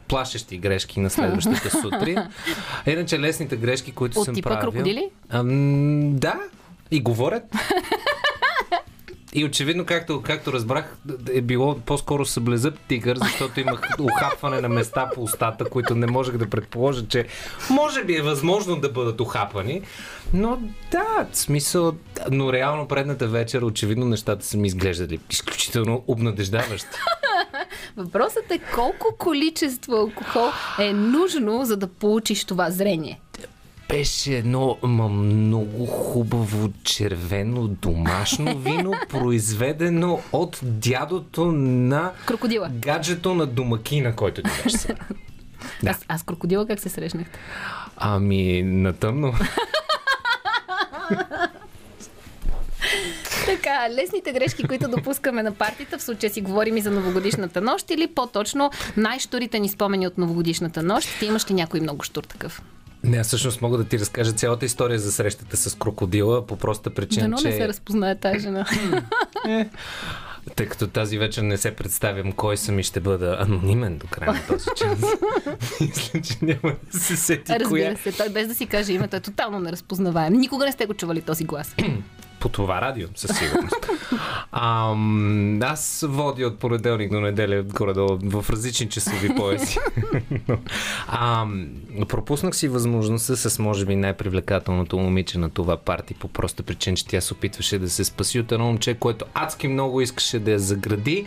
плашещи 0.09 0.59
грешки 0.59 1.00
на 1.00 1.11
следващата 1.11 1.70
сутрин. 1.82 2.18
Иначе 2.86 3.20
лесните 3.20 3.56
грешки, 3.56 3.92
които 3.92 4.18
От 4.18 4.24
съм 4.24 4.34
типа 4.34 4.48
правил... 4.50 4.70
крокодили? 4.70 5.11
А, 5.30 5.42
да, 6.18 6.34
и 6.90 7.00
говорят. 7.00 7.42
И 9.33 9.45
очевидно, 9.45 9.85
както, 9.87 10.22
както 10.22 10.53
разбрах, 10.53 10.97
е 11.33 11.41
било 11.41 11.79
по-скоро 11.79 12.24
съблезъб 12.24 12.79
тигър, 12.89 13.18
защото 13.18 13.61
имах 13.61 13.81
ухапване 13.99 14.61
на 14.61 14.68
места 14.68 15.11
по 15.14 15.22
устата, 15.22 15.64
които 15.64 15.95
не 15.95 16.07
можех 16.07 16.37
да 16.37 16.51
предположа, 16.51 17.09
че 17.09 17.26
може 17.70 18.05
би 18.05 18.16
е 18.16 18.22
възможно 18.22 18.76
да 18.76 18.89
бъдат 18.89 19.20
ухапани. 19.20 19.83
Но 20.35 20.59
да, 20.91 21.26
в 21.33 21.37
смисъл, 21.37 21.93
но 22.31 22.53
реално 22.53 22.89
предната 22.89 23.29
вечер 23.29 23.62
очевидно 23.62 24.07
нещата 24.07 24.47
са 24.47 24.57
ми 24.57 24.66
изглеждали 24.66 25.20
изключително 25.31 26.05
обнадеждаващи. 26.07 26.99
Въпросът 27.97 28.51
е 28.51 28.61
колко 28.74 29.14
количество 29.18 29.97
алкохол 29.97 30.49
е 30.81 30.93
нужно, 30.93 31.64
за 31.64 31.76
да 31.76 31.87
получиш 31.87 32.45
това 32.45 32.70
зрение 32.70 33.20
беше 33.89 34.36
едно 34.36 34.78
ма, 34.82 35.09
много 35.09 35.86
хубаво 35.86 36.72
червено 36.82 37.68
домашно 37.68 38.59
вино, 38.64 38.95
произведено 39.09 40.20
от 40.32 40.61
дядото 40.62 41.53
на 41.53 42.12
крокодила. 42.26 42.68
гаджето 42.72 43.34
на 43.34 43.47
домакина, 43.47 44.16
който 44.16 44.43
ти 44.43 44.51
беше 44.64 44.76
сега. 44.78 44.95
Да. 45.82 45.91
Аз, 45.91 46.05
аз 46.09 46.22
крокодила 46.22 46.66
как 46.66 46.80
се 46.80 46.89
срещнахте? 46.89 47.39
Ами, 47.97 48.62
на 48.62 48.93
тъмно. 48.93 49.34
Така, 53.47 53.89
лесните 53.91 54.32
грешки, 54.32 54.62
които 54.68 54.89
допускаме 54.89 55.43
на 55.43 55.53
партията, 55.53 55.99
в 55.99 56.03
случая 56.03 56.30
си 56.30 56.41
говорим 56.41 56.76
и 56.76 56.80
за 56.80 56.91
новогодишната 56.91 57.61
нощ 57.61 57.91
или 57.91 58.07
по-точно 58.07 58.70
най-штурите 58.97 59.59
ни 59.59 59.68
спомени 59.68 60.07
от 60.07 60.18
новогодишната 60.18 60.82
нощ. 60.82 61.09
Ти 61.18 61.26
имаш 61.26 61.51
ли 61.51 61.55
някой 61.55 61.80
много 61.80 62.03
штур 62.05 62.22
такъв? 62.22 62.62
Не, 63.05 63.22
всъщност 63.22 63.62
мога 63.62 63.78
да 63.78 63.84
ти 63.84 63.99
разкажа 63.99 64.32
цялата 64.32 64.66
история 64.66 64.99
за 64.99 65.12
срещата 65.12 65.57
с 65.57 65.74
крокодила 65.74 66.46
по 66.46 66.57
проста 66.57 66.90
причина, 66.90 67.24
Дано 67.24 67.36
че... 67.36 67.49
не 67.49 67.57
се 67.57 67.68
разпознае 67.68 68.14
тази 68.14 68.38
жена. 68.38 68.66
Е, 69.49 69.68
тъй 70.57 70.66
като 70.66 70.86
тази 70.86 71.18
вечер 71.18 71.42
не 71.42 71.57
се 71.57 71.70
представям 71.70 72.32
кой 72.32 72.57
съм 72.57 72.78
и 72.78 72.82
ще 72.82 73.01
бъда 73.01 73.36
анонимен 73.40 73.99
до 73.99 74.07
края 74.07 74.32
на 74.32 74.46
този 74.46 74.64
час. 74.76 74.99
Мисля, 75.80 76.20
че 76.20 76.34
няма 76.42 76.74
да 76.92 77.01
се 77.01 77.16
сети 77.16 77.53
Разбира 77.53 77.68
коя. 77.68 77.96
се, 77.96 78.12
той 78.12 78.28
без 78.28 78.49
да 78.49 78.55
си 78.55 78.66
каже 78.66 78.92
името 78.92 79.16
е 79.16 79.20
тотално 79.20 79.61
неразпознаваем. 79.61 80.32
Никога 80.32 80.66
не 80.66 80.72
сте 80.72 80.86
го 80.86 80.94
чували 80.94 81.20
този 81.22 81.44
глас. 81.44 81.74
По 82.41 82.49
това 82.49 82.80
радио, 82.80 83.08
със 83.14 83.38
сигурност. 83.38 83.88
Ам, 84.53 85.62
аз 85.62 86.04
водя 86.08 86.46
от 86.46 86.58
понеделник 86.58 87.12
до 87.12 87.21
неделя 87.21 87.62
горе-долу 87.62 88.18
в 88.22 88.50
различни 88.50 88.88
часови 88.88 89.34
пояси. 89.37 89.79
Ам, 91.08 91.68
пропуснах 92.08 92.57
си 92.57 92.68
възможността 92.68 93.37
с 93.37 93.58
може 93.58 93.84
би 93.84 93.96
най-привлекателното 93.96 94.99
момиче 94.99 95.38
на 95.38 95.50
това 95.50 95.76
парти 95.76 96.14
по 96.14 96.29
проста 96.29 96.62
причина, 96.62 96.96
че 96.96 97.07
тя 97.07 97.21
се 97.21 97.34
опитваше 97.34 97.79
да 97.79 97.91
се 97.91 98.04
спаси 98.04 98.41
от 98.41 98.53
едно 98.53 98.67
момче, 98.67 98.95
което 98.95 99.25
адски 99.34 99.68
много 99.68 100.00
искаше 100.00 100.38
да 100.38 100.50
я 100.50 100.58
загради. 100.58 101.26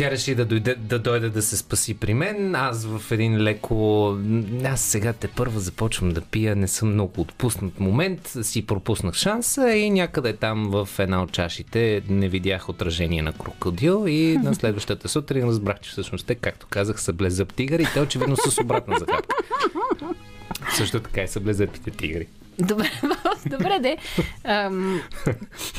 Тя 0.00 0.10
реши 0.10 0.34
да 0.34 0.44
дойде 0.44 0.74
да, 0.74 0.98
дойде 0.98 1.28
да 1.28 1.42
се 1.42 1.56
спаси 1.56 1.94
при 1.94 2.14
мен. 2.14 2.54
Аз 2.54 2.84
в 2.84 3.12
един 3.12 3.42
леко... 3.42 4.16
Аз 4.64 4.80
сега 4.80 5.12
те 5.12 5.28
първа 5.28 5.60
започвам 5.60 6.10
да 6.10 6.20
пия, 6.20 6.56
не 6.56 6.68
съм 6.68 6.92
много 6.92 7.20
отпуснат 7.20 7.80
момент, 7.80 8.32
си 8.42 8.66
пропуснах 8.66 9.14
шанса 9.14 9.70
и 9.70 9.90
някъде 9.90 10.32
там 10.32 10.70
в 10.70 10.88
една 10.98 11.22
от 11.22 11.32
чашите 11.32 12.02
не 12.08 12.28
видях 12.28 12.68
отражение 12.68 13.22
на 13.22 13.32
крокодил 13.32 14.04
и 14.08 14.38
на 14.42 14.54
следващата 14.54 15.08
сутрин 15.08 15.44
разбрах, 15.44 15.80
че 15.80 15.90
всъщност 15.90 16.26
те, 16.26 16.34
както 16.34 16.66
казах, 16.70 17.02
са 17.02 17.12
блезъп 17.12 17.54
тигър 17.54 17.78
и 17.78 17.86
те 17.94 18.00
очевидно 18.00 18.36
с 18.36 18.60
обратна 18.60 18.98
захапка. 18.98 19.36
Също 20.76 21.00
така 21.00 21.22
и 21.22 21.28
са 21.28 21.40
блезъпите 21.40 21.90
тигри. 21.90 22.26
Добре, 22.58 22.90
добре 23.46 23.78
де. 23.82 23.96
Ам... 24.44 25.02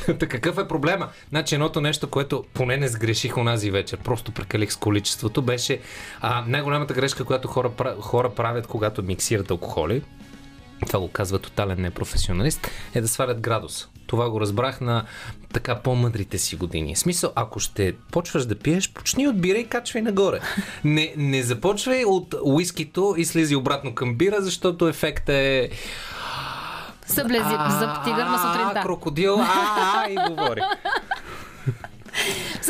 Та 0.19 0.27
какъв 0.27 0.57
е 0.57 0.67
проблема? 0.67 1.09
Значи 1.29 1.55
едното 1.55 1.81
нещо, 1.81 2.09
което 2.09 2.43
поне 2.53 2.77
не 2.77 2.87
сгреших 2.87 3.37
онази 3.37 3.71
вечер, 3.71 3.97
просто 3.97 4.31
прекалих 4.31 4.71
с 4.71 4.75
количеството, 4.75 5.41
беше 5.41 5.79
а, 6.21 6.43
най-голямата 6.47 6.93
грешка, 6.93 7.25
която 7.25 7.47
хора, 7.47 7.71
хора 7.99 8.29
правят, 8.29 8.67
когато 8.67 9.03
миксират 9.03 9.51
алкохоли, 9.51 10.01
това 10.87 10.99
го 10.99 11.07
казва 11.07 11.39
тотален 11.39 11.81
непрофесионалист, 11.81 12.67
е 12.95 13.01
да 13.01 13.07
свалят 13.07 13.39
градус. 13.39 13.87
Това 14.07 14.29
го 14.29 14.41
разбрах 14.41 14.81
на 14.81 15.05
така 15.53 15.79
по-мъдрите 15.79 16.37
си 16.37 16.55
години. 16.55 16.95
Смисъл, 16.95 17.31
ако 17.35 17.59
ще 17.59 17.93
почваш 18.11 18.45
да 18.45 18.55
пиеш, 18.55 18.91
почни 18.93 19.27
от 19.27 19.41
бира 19.41 19.57
и 19.57 19.67
качвай 19.67 20.01
нагоре. 20.01 20.39
Не, 20.83 21.13
не 21.17 21.43
започвай 21.43 22.05
от 22.05 22.35
уискито 22.43 23.15
и 23.17 23.25
слези 23.25 23.55
обратно 23.55 23.95
към 23.95 24.15
бира, 24.15 24.41
защото 24.41 24.87
ефектът 24.87 25.29
е 25.29 25.69
Съблези 27.11 27.55
за 27.79 28.01
тигър 28.03 28.25
на 28.25 28.37
сутринта. 28.37 28.81
Крокодил, 28.81 29.39
а, 29.41 29.45
а, 29.47 30.09
и 30.09 30.15
говори. 30.29 30.61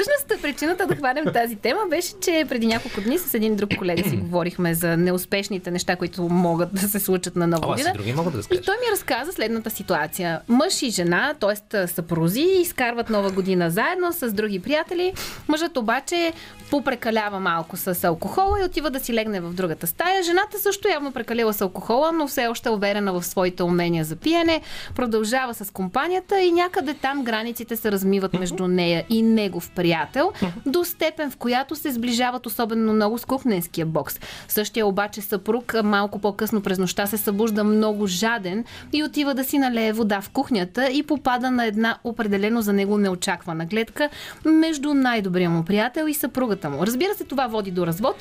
Всъщност, 0.02 0.42
причината 0.42 0.88
да 0.88 0.96
хванем 0.96 1.26
тази 1.34 1.56
тема 1.56 1.80
беше, 1.90 2.14
че 2.22 2.46
преди 2.50 2.68
няколко 2.68 3.02
дни 3.02 3.18
с 3.18 3.34
един 3.34 3.56
друг 3.56 3.70
колега 3.78 4.10
си 4.10 4.16
говорихме 4.16 4.74
за 4.74 4.98
неуспешните 4.98 5.72
неща, 5.72 5.96
които 5.96 6.24
могат 6.24 6.74
да 6.74 6.88
се 6.88 7.00
случат 7.00 7.36
на 7.36 7.48
нова 7.48 7.68
година. 7.68 7.92
Други 7.94 8.14
могат 8.14 8.34
да 8.34 8.40
и 8.56 8.62
той 8.62 8.76
ми 8.76 8.92
разказа 8.92 9.32
следната 9.32 9.70
ситуация. 9.70 10.42
Мъж 10.48 10.82
и 10.82 10.90
жена, 10.90 11.34
т.е. 11.40 11.88
съпрузи, 11.88 12.42
изкарват 12.42 13.10
нова 13.10 13.32
година 13.32 13.70
заедно 13.70 14.14
с 14.14 14.32
други 14.34 14.60
приятели. 14.60 15.14
Мъжът 15.48 15.78
обаче 15.78 16.34
попрекалява 16.70 17.40
малко 17.40 17.78
с 17.78 18.04
алкохола 18.04 18.62
и 18.62 18.64
отива 18.64 18.90
да 18.90 19.00
си 19.00 19.14
легне 19.14 19.42
в 19.42 19.54
другата 19.54 19.88
стая. 19.88 20.24
Жената 20.24 20.60
също 20.60 20.88
явно 20.88 21.12
прекалила 21.12 21.54
с 21.54 21.62
алкохола, 21.62 22.12
но 22.12 22.28
все 22.28 22.48
още 22.48 22.70
е 22.70 22.72
уверена 22.72 23.14
в 23.14 23.24
своите 23.24 23.64
умения 23.64 24.06
за 24.06 24.16
пиене. 24.16 24.62
Продължава 24.96 25.54
с 25.54 25.72
компанията 25.72 26.42
и 26.42 26.52
някъде 26.52 26.94
там 26.94 27.24
границите 27.24 27.76
се 27.76 27.92
размиват 27.92 28.34
между 28.34 28.68
нея 28.68 29.06
и 29.10 29.22
негов 29.22 29.72
приятел, 29.76 29.91
до 30.66 30.84
степен 30.84 31.32
в 31.32 31.38
която 31.38 31.76
се 31.76 31.92
сближават 31.92 32.46
особено 32.46 32.94
много 32.94 33.18
с 33.18 33.26
кухненския 33.26 33.86
бокс. 33.86 34.20
Същия 34.48 34.88
обаче 34.88 35.22
съпруг 35.22 35.74
малко 35.84 36.20
по-късно 36.20 36.62
през 36.62 36.80
нощта 36.80 37.06
се 37.06 37.18
събужда 37.18 37.64
много 37.64 38.08
жаден 38.08 38.66
и 38.94 39.04
отива 39.04 39.34
да 39.34 39.44
си 39.44 39.58
налее 39.58 39.94
вода 39.94 40.22
в 40.22 40.30
кухнята 40.30 40.90
и 40.90 41.04
попада 41.04 41.52
на 41.52 41.66
една 41.66 41.98
определено 42.04 42.62
за 42.62 42.74
него 42.74 42.98
неочаквана 42.98 43.66
гледка 43.66 44.10
между 44.46 44.94
най-добрия 44.94 45.50
му 45.50 45.66
приятел 45.66 46.06
и 46.08 46.14
съпругата 46.14 46.70
му. 46.70 46.86
Разбира 46.86 47.14
се, 47.14 47.24
това 47.24 47.48
води 47.48 47.72
до 47.72 47.88
развод, 47.88 48.16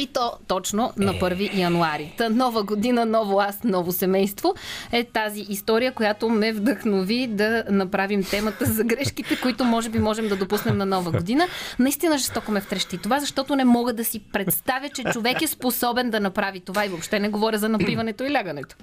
и 0.00 0.06
то 0.06 0.32
точно 0.46 0.92
на 0.96 1.14
1 1.14 1.54
е. 1.54 1.60
януари. 1.60 2.14
Та 2.18 2.28
нова 2.28 2.62
година, 2.62 3.06
ново 3.06 3.40
аз, 3.40 3.64
ново 3.64 3.92
семейство 3.92 4.54
е 4.92 5.04
тази 5.04 5.46
история, 5.48 5.92
която 5.92 6.28
ме 6.28 6.52
вдъхнови 6.52 7.26
да 7.26 7.64
направим 7.70 8.24
темата 8.24 8.64
за 8.64 8.84
грешките, 8.84 9.40
които 9.42 9.64
може 9.64 9.88
би 9.88 9.98
можем 9.98 10.28
да 10.28 10.36
допуснем 10.36 10.76
на 10.76 10.86
нова 10.86 11.10
година. 11.10 11.48
Наистина 11.78 12.18
жестоко 12.18 12.52
ме 12.52 12.60
втрещи 12.60 12.98
това, 12.98 13.20
защото 13.20 13.56
не 13.56 13.64
мога 13.64 13.92
да 13.92 14.04
си 14.04 14.20
представя, 14.32 14.88
че 14.88 15.04
човек 15.04 15.42
е 15.42 15.46
способен 15.46 16.10
да 16.10 16.20
направи 16.20 16.60
това 16.60 16.86
и 16.86 16.88
въобще 16.88 17.20
не 17.20 17.28
говоря 17.28 17.58
за 17.58 17.68
напиването 17.68 18.24
и 18.24 18.32
лягането. 18.32 18.76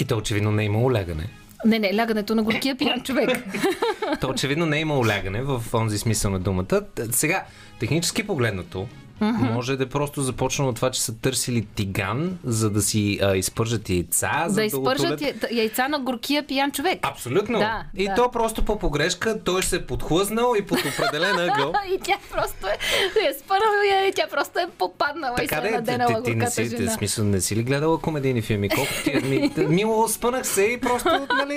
И 0.00 0.04
то 0.04 0.16
очевидно 0.16 0.52
не 0.52 0.62
е 0.62 0.66
имало 0.66 0.92
лягане. 0.92 1.30
Не, 1.64 1.78
не, 1.78 1.96
лягането 1.96 2.34
на 2.34 2.42
горкия 2.42 2.76
пиян 2.76 3.02
човек. 3.02 3.30
То 4.20 4.28
очевидно 4.28 4.66
не 4.66 4.76
е 4.76 4.80
имало 4.80 5.06
лягане 5.06 5.42
в 5.42 5.62
онзи 5.74 5.98
смисъл 5.98 6.30
на 6.30 6.38
думата. 6.38 6.82
Сега, 7.10 7.44
технически 7.80 8.26
погледнато, 8.26 8.88
Mm-hmm. 9.20 9.52
Може 9.52 9.76
да 9.76 9.84
е 9.84 9.86
просто 9.86 10.22
започнало 10.22 10.70
от 10.70 10.76
това, 10.76 10.90
че 10.90 11.02
са 11.02 11.18
търсили 11.18 11.66
тиган, 11.74 12.38
за 12.44 12.70
да 12.70 12.82
си 12.82 13.18
а, 13.22 13.36
изпържат 13.36 13.90
яйца. 13.90 14.42
Да, 14.44 14.50
за 14.50 14.64
изпържат 14.64 15.20
да 15.20 15.48
яйца 15.50 15.88
на 15.88 15.98
горкия 15.98 16.46
пиян 16.46 16.72
човек. 16.72 16.98
Абсолютно. 17.02 17.58
Да, 17.58 17.84
и 17.94 18.04
да. 18.04 18.14
то 18.14 18.30
просто 18.30 18.64
по 18.64 18.78
погрешка 18.78 19.40
той 19.44 19.62
се 19.62 19.76
е 19.76 19.86
подхлъзнал 19.86 20.54
и 20.58 20.66
под 20.66 20.78
определен 20.78 21.38
ъгъл. 21.38 21.72
и 21.94 21.98
тя 22.02 22.16
просто 22.32 22.66
е, 22.66 23.28
е 23.28 23.34
спърнала 23.38 24.08
и 24.08 24.12
тя 24.12 24.26
просто 24.30 24.58
е 24.58 24.66
попаднала 24.78 25.36
така 25.36 25.56
и 25.56 25.60
се 25.62 25.68
е 25.68 25.70
наденала 25.70 26.22
ти, 26.22 26.30
ти, 26.30 26.36
не 26.36 26.50
си, 26.50 26.64
жена. 26.64 26.90
смисъл, 26.90 27.24
не 27.24 27.40
си 27.40 27.56
ли 27.56 27.62
гледала 27.62 28.00
комедийни 28.00 28.42
филми? 28.42 28.68
Колко 28.68 28.92
ти 29.04 29.10
е? 29.10 29.20
Ми, 29.20 29.50
мило, 29.68 30.08
спънах 30.08 30.46
се 30.46 30.62
и 30.62 30.80
просто, 30.80 31.26
нали, 31.36 31.56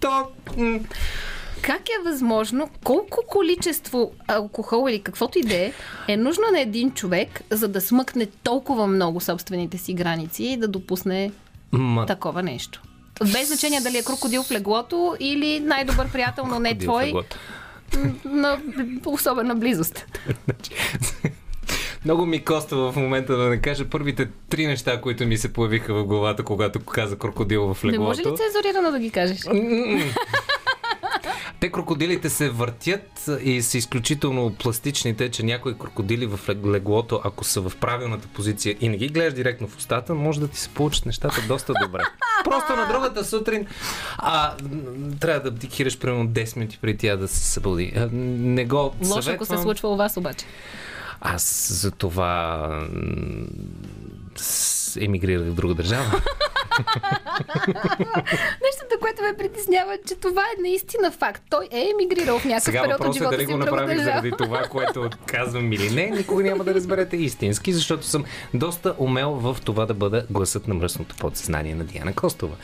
то... 0.00 0.26
М- 0.56 0.80
как 1.62 1.88
е 1.88 2.02
възможно, 2.04 2.70
колко 2.84 3.18
количество 3.26 4.12
алкохол 4.28 4.86
или 4.90 5.02
каквото 5.02 5.38
и 5.38 5.42
да 5.42 5.54
е, 5.54 5.72
е 6.08 6.16
нужно 6.16 6.44
на 6.52 6.60
един 6.60 6.90
човек, 6.90 7.40
за 7.50 7.68
да 7.68 7.80
смъкне 7.80 8.26
толкова 8.26 8.86
много 8.86 9.20
собствените 9.20 9.78
си 9.78 9.94
граници 9.94 10.44
и 10.44 10.56
да 10.56 10.68
допусне 10.68 11.32
Ма... 11.72 12.06
такова 12.06 12.42
нещо? 12.42 12.82
Без 13.32 13.48
значение 13.48 13.80
дали 13.80 13.98
е 13.98 14.02
крокодил 14.02 14.42
в 14.42 14.50
леглото 14.50 15.16
или 15.20 15.60
най-добър 15.60 16.12
приятел, 16.12 16.46
но 16.46 16.58
не 16.58 16.78
твой. 16.78 17.12
На 18.24 18.58
особена 19.06 19.54
близост. 19.54 20.06
Много 22.04 22.26
ми 22.26 22.44
коства 22.44 22.92
в 22.92 22.96
момента 22.96 23.36
да 23.36 23.48
не 23.48 23.60
кажа 23.60 23.84
първите 23.90 24.28
три 24.48 24.66
неща, 24.66 25.00
които 25.00 25.26
ми 25.26 25.38
се 25.38 25.52
появиха 25.52 25.94
в 25.94 26.04
главата, 26.04 26.42
когато 26.42 26.80
каза 26.80 27.18
крокодил 27.18 27.74
в 27.74 27.84
леглото. 27.84 28.00
Не 28.00 28.06
може 28.06 28.20
ли 28.20 28.36
цензурирано 28.36 28.90
да 28.90 28.98
ги 28.98 29.10
кажеш? 29.10 29.40
Те 31.60 31.72
крокодилите 31.72 32.30
се 32.30 32.50
въртят 32.50 33.30
и 33.42 33.62
са 33.62 33.78
изключително 33.78 34.54
пластичните, 34.54 35.30
че 35.30 35.42
някои 35.42 35.78
крокодили 35.78 36.26
в 36.26 36.40
леглото, 36.66 37.20
ако 37.24 37.44
са 37.44 37.60
в 37.60 37.72
правилната 37.80 38.28
позиция 38.28 38.76
и 38.80 38.88
не 38.88 38.96
ги 38.96 39.08
гледаш 39.08 39.34
директно 39.34 39.68
в 39.68 39.76
устата, 39.76 40.14
може 40.14 40.40
да 40.40 40.48
ти 40.48 40.58
се 40.58 40.68
получат 40.68 41.06
нещата 41.06 41.42
доста 41.48 41.72
добре. 41.82 42.02
Просто 42.44 42.76
на 42.76 42.88
другата 42.88 43.24
сутрин 43.24 43.66
а, 44.18 44.54
трябва 45.20 45.40
да 45.40 45.48
абдикираш 45.48 45.98
примерно 45.98 46.28
10 46.28 46.56
минути 46.56 46.78
преди 46.82 46.98
тя 46.98 47.16
да 47.16 47.28
се 47.28 47.38
събуди. 47.38 47.92
Не 48.12 48.64
го 48.64 48.76
Лошо, 48.76 48.94
съветвам. 49.04 49.34
ако 49.34 49.44
се 49.44 49.58
случва 49.58 49.88
у 49.88 49.96
вас 49.96 50.16
обаче. 50.16 50.46
Аз 51.20 51.72
за 51.72 51.90
това 51.90 52.66
емигрирах 55.00 55.46
в 55.46 55.54
друга 55.54 55.74
държава. 55.74 56.22
Нещото, 58.64 59.00
което 59.00 59.22
ме 59.22 59.36
притеснява, 59.38 59.98
че 60.08 60.14
това 60.14 60.42
е 60.42 60.62
наистина 60.62 61.10
факт. 61.10 61.42
Той 61.50 61.68
е 61.70 61.90
емигрирал 61.90 62.38
в 62.38 62.44
някакъв 62.44 62.64
Сега 62.64 62.82
период 62.82 63.00
от 63.00 63.14
живота 63.14 63.34
е 63.34 63.38
дали 63.38 63.46
го 63.46 63.58
направих 63.58 64.02
заради 64.02 64.32
това, 64.38 64.62
което 64.62 65.10
казвам 65.26 65.72
или 65.72 65.90
не. 65.90 66.16
Никога 66.16 66.42
няма 66.42 66.64
да 66.64 66.74
разберете 66.74 67.16
истински, 67.16 67.72
защото 67.72 68.06
съм 68.06 68.24
доста 68.54 68.94
умел 68.98 69.30
в 69.30 69.56
това 69.64 69.86
да 69.86 69.94
бъда 69.94 70.26
гласът 70.30 70.68
на 70.68 70.74
мръсното 70.74 71.16
подсъзнание 71.16 71.74
на 71.74 71.84
Диана 71.84 72.14
Костова. 72.14 72.56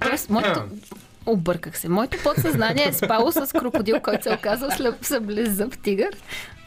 Тоест, 0.00 0.30
моето, 0.30 0.62
Обърках 1.30 1.78
се. 1.78 1.88
Моето 1.88 2.18
подсъзнание 2.22 2.88
е 2.88 2.92
спало 2.92 3.32
с 3.32 3.52
крокодил, 3.58 4.00
който 4.00 4.22
се 4.22 4.30
е 4.30 4.34
оказал 4.34 4.70
след 4.70 4.94
зъб 5.46 5.82
тигър. 5.82 6.16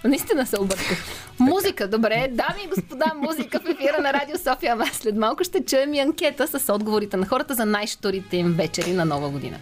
Наистина 0.03 0.45
се 0.45 0.59
обърках. 0.59 0.97
Музика, 1.39 1.87
добре. 1.87 2.27
Дами 2.31 2.63
и 2.65 2.67
господа, 2.67 3.05
музика 3.15 3.59
в 3.59 3.69
ефира 3.69 4.01
на 4.01 4.13
Радио 4.13 4.37
София. 4.37 4.73
Ама 4.73 4.85
след 4.85 5.15
малко 5.15 5.43
ще 5.43 5.65
чуем 5.65 5.93
и 5.93 5.99
анкета 5.99 6.59
с 6.59 6.73
отговорите 6.73 7.17
на 7.17 7.25
хората 7.25 7.53
за 7.53 7.65
най-шторите 7.65 8.37
им 8.37 8.53
вечери 8.53 8.93
на 8.93 9.05
Нова 9.05 9.29
година. 9.29 9.57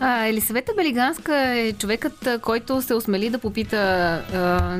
А, 0.00 0.26
Елисавета 0.26 0.72
Белиганска 0.76 1.36
е 1.36 1.72
човекът, 1.72 2.28
който 2.42 2.82
се 2.82 2.94
осмели 2.94 3.30
да 3.30 3.38
попита 3.38 3.76
а, 3.76 4.78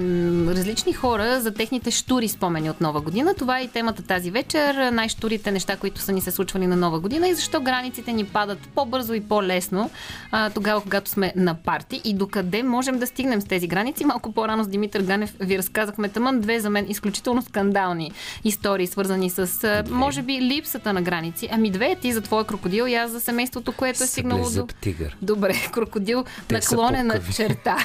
различни 0.55 0.93
хора 0.93 1.41
за 1.41 1.55
техните 1.55 1.91
штури 1.91 2.29
спомени 2.29 2.71
от 2.71 2.81
Нова 2.81 3.01
година. 3.01 3.35
Това 3.35 3.59
е 3.59 3.63
и 3.63 3.69
темата 3.69 4.03
тази 4.03 4.31
вечер. 4.31 4.91
Най-штурите 4.93 5.51
неща, 5.51 5.77
които 5.77 6.01
са 6.01 6.13
ни 6.13 6.21
се 6.21 6.31
случвали 6.31 6.67
на 6.67 6.77
Нова 6.77 7.01
година 7.01 7.29
и 7.29 7.35
защо 7.35 7.61
границите 7.61 8.13
ни 8.13 8.25
падат 8.25 8.59
по-бързо 8.75 9.15
и 9.15 9.21
по-лесно 9.21 9.91
а, 10.31 10.51
тогава, 10.51 10.81
когато 10.81 11.11
сме 11.11 11.33
на 11.37 11.55
парти 11.55 12.01
и 12.05 12.15
докъде 12.15 12.63
можем 12.63 12.99
да 12.99 13.07
стигнем 13.07 13.41
с 13.41 13.45
тези 13.45 13.67
граници. 13.67 14.05
Малко 14.05 14.33
по-рано 14.33 14.65
с 14.65 14.69
Димитър 14.69 15.03
Ганев 15.03 15.35
ви 15.41 15.59
разказахме 15.59 16.09
тъмън 16.09 16.41
две 16.41 16.61
за 16.61 16.71
мен 16.71 16.87
изключително 16.89 17.43
скандални 17.43 18.13
истории, 18.45 18.87
свързани 18.87 19.31
с, 19.31 19.65
а, 19.65 19.85
може 19.91 20.23
би, 20.23 20.41
липсата 20.41 20.93
на 20.93 21.03
граници. 21.03 21.49
Ами 21.53 21.71
две, 21.71 21.97
ти 22.01 22.13
за 22.13 22.21
твоя 22.21 22.45
крокодил 22.45 22.85
и 22.85 22.95
аз 22.95 23.11
за 23.11 23.21
семейството, 23.21 23.73
което 23.73 24.05
е 24.05 24.07
стигнало 24.07 24.51
до... 24.51 24.67
Тигър. 25.07 25.17
Добре, 25.23 25.55
крокодил 25.73 26.25
Те 26.49 26.55
наклонена 26.55 27.21
черта. 27.35 27.77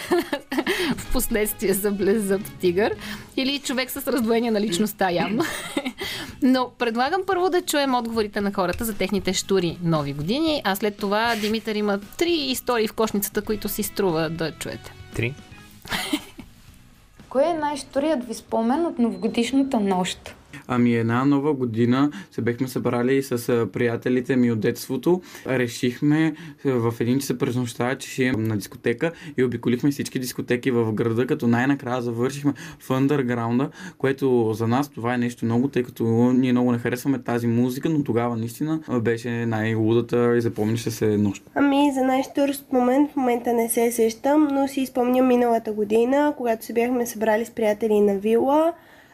в 0.98 1.14
последствие 1.14 1.74
за 1.74 1.92
блезъб 1.92 2.42
тигър. 2.60 2.96
Или 3.38 3.60
човек 3.60 3.92
с 3.92 4.08
раздвоение 4.08 4.52
на 4.52 4.62
личността, 4.62 5.12
явно. 5.12 5.44
Но 6.42 6.72
предлагам 6.78 7.22
първо 7.28 7.50
да 7.50 7.62
чуем 7.62 7.96
отговорите 7.96 8.42
на 8.42 8.54
хората 8.54 8.86
за 8.86 8.94
техните 8.94 9.34
штури 9.34 9.78
нови 9.84 10.14
години, 10.14 10.62
а 10.64 10.76
след 10.76 10.98
това 10.98 11.36
Димитър 11.36 11.76
има 11.76 12.00
три 12.18 12.32
истории 12.32 12.88
в 12.88 12.94
кошницата, 12.94 13.42
които 13.42 13.70
си 13.70 13.84
струва 13.84 14.30
да 14.30 14.52
чуете. 14.52 14.94
Три. 15.16 15.34
Кой 17.30 17.44
е 17.44 17.54
най-шторият 17.54 18.28
ви 18.28 18.34
спомен 18.34 18.86
от 18.86 19.00
новогодишната 19.00 19.80
нощ? 19.80 20.36
Ами 20.68 20.96
една 20.96 21.26
нова 21.26 21.54
година 21.54 22.12
се 22.32 22.42
бехме 22.42 22.68
събрали 22.68 23.24
с 23.24 23.68
приятелите 23.74 24.36
ми 24.36 24.52
от 24.52 24.60
детството. 24.60 25.22
Решихме 25.48 26.36
в 26.66 26.94
един 27.00 27.20
часа 27.20 27.38
през 27.38 27.56
нощта, 27.56 27.96
че 27.96 28.10
ще 28.10 28.32
на 28.32 28.58
дискотека 28.58 29.12
и 29.38 29.44
обиколихме 29.44 29.92
всички 29.92 30.20
дискотеки 30.20 30.72
в 30.72 30.94
града, 30.94 31.28
като 31.28 31.48
най-накрая 31.48 32.02
завършихме 32.02 32.54
в 32.80 32.92
андерграунда, 32.92 33.70
което 33.98 34.54
за 34.54 34.68
нас 34.68 34.90
това 34.90 35.14
е 35.14 35.18
нещо 35.18 35.46
много, 35.46 35.68
тъй 35.68 35.84
като 35.84 36.04
ние 36.34 36.52
много 36.52 36.72
не 36.72 36.78
харесваме 36.78 37.20
тази 37.20 37.48
музика, 37.48 37.90
но 37.90 38.04
тогава 38.04 38.38
наистина 38.38 38.80
беше 39.02 39.46
най-лудата 39.46 40.38
и 40.38 40.42
запомняше 40.42 40.92
се 40.92 41.18
нощ. 41.18 41.44
Ами 41.56 41.92
за 41.94 42.02
най-штурст 42.02 42.66
момент 42.72 43.12
в 43.12 43.16
момента 43.16 43.54
не 43.54 43.70
се 43.70 43.92
сещам, 43.92 44.48
но 44.52 44.68
си 44.68 44.86
спомням 44.86 45.28
миналата 45.28 45.74
година, 45.74 46.34
когато 46.38 46.66
се 46.66 46.74
бяхме 46.74 47.06
събрали 47.06 47.46
с 47.46 47.52
приятели 47.52 48.00
на 48.00 48.16
вила 48.16 48.74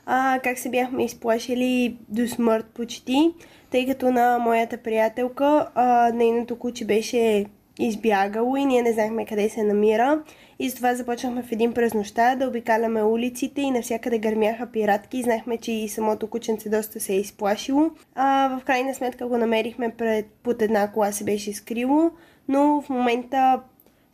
а, 0.09 0.39
как 0.43 0.59
се 0.59 0.69
бяхме 0.69 1.05
изплашили 1.05 1.97
до 2.09 2.27
смърт 2.27 2.65
почти, 2.73 3.31
тъй 3.71 3.87
като 3.87 4.11
на 4.11 4.37
моята 4.39 4.77
приятелка 4.77 5.69
а, 5.75 6.11
нейното 6.13 6.59
куче 6.59 6.85
беше 6.85 7.45
избягало 7.79 8.55
и 8.55 8.65
ние 8.65 8.81
не 8.81 8.93
знаехме 8.93 9.25
къде 9.25 9.49
се 9.49 9.63
намира. 9.63 10.23
И 10.59 10.69
затова 10.69 10.95
започнахме 10.95 11.43
в 11.43 11.51
един 11.51 11.73
през 11.73 11.93
нощта 11.93 12.35
да 12.35 12.47
обикаляме 12.47 13.03
улиците 13.03 13.61
и 13.61 13.71
навсякъде 13.71 14.19
гърмяха 14.19 14.65
пиратки. 14.65 15.23
Знаехме, 15.23 15.57
че 15.57 15.71
и 15.71 15.89
самото 15.89 16.27
кученце 16.27 16.69
доста 16.69 16.99
се 16.99 17.13
е 17.13 17.19
изплашило. 17.19 17.89
А, 18.15 18.57
в 18.59 18.65
крайна 18.65 18.95
сметка 18.95 19.27
го 19.27 19.37
намерихме 19.37 19.89
пред, 19.97 20.25
под 20.43 20.61
една 20.61 20.91
кола 20.91 21.11
се 21.11 21.23
беше 21.23 21.53
скрило, 21.53 22.11
но 22.47 22.81
в 22.81 22.89
момента 22.89 23.61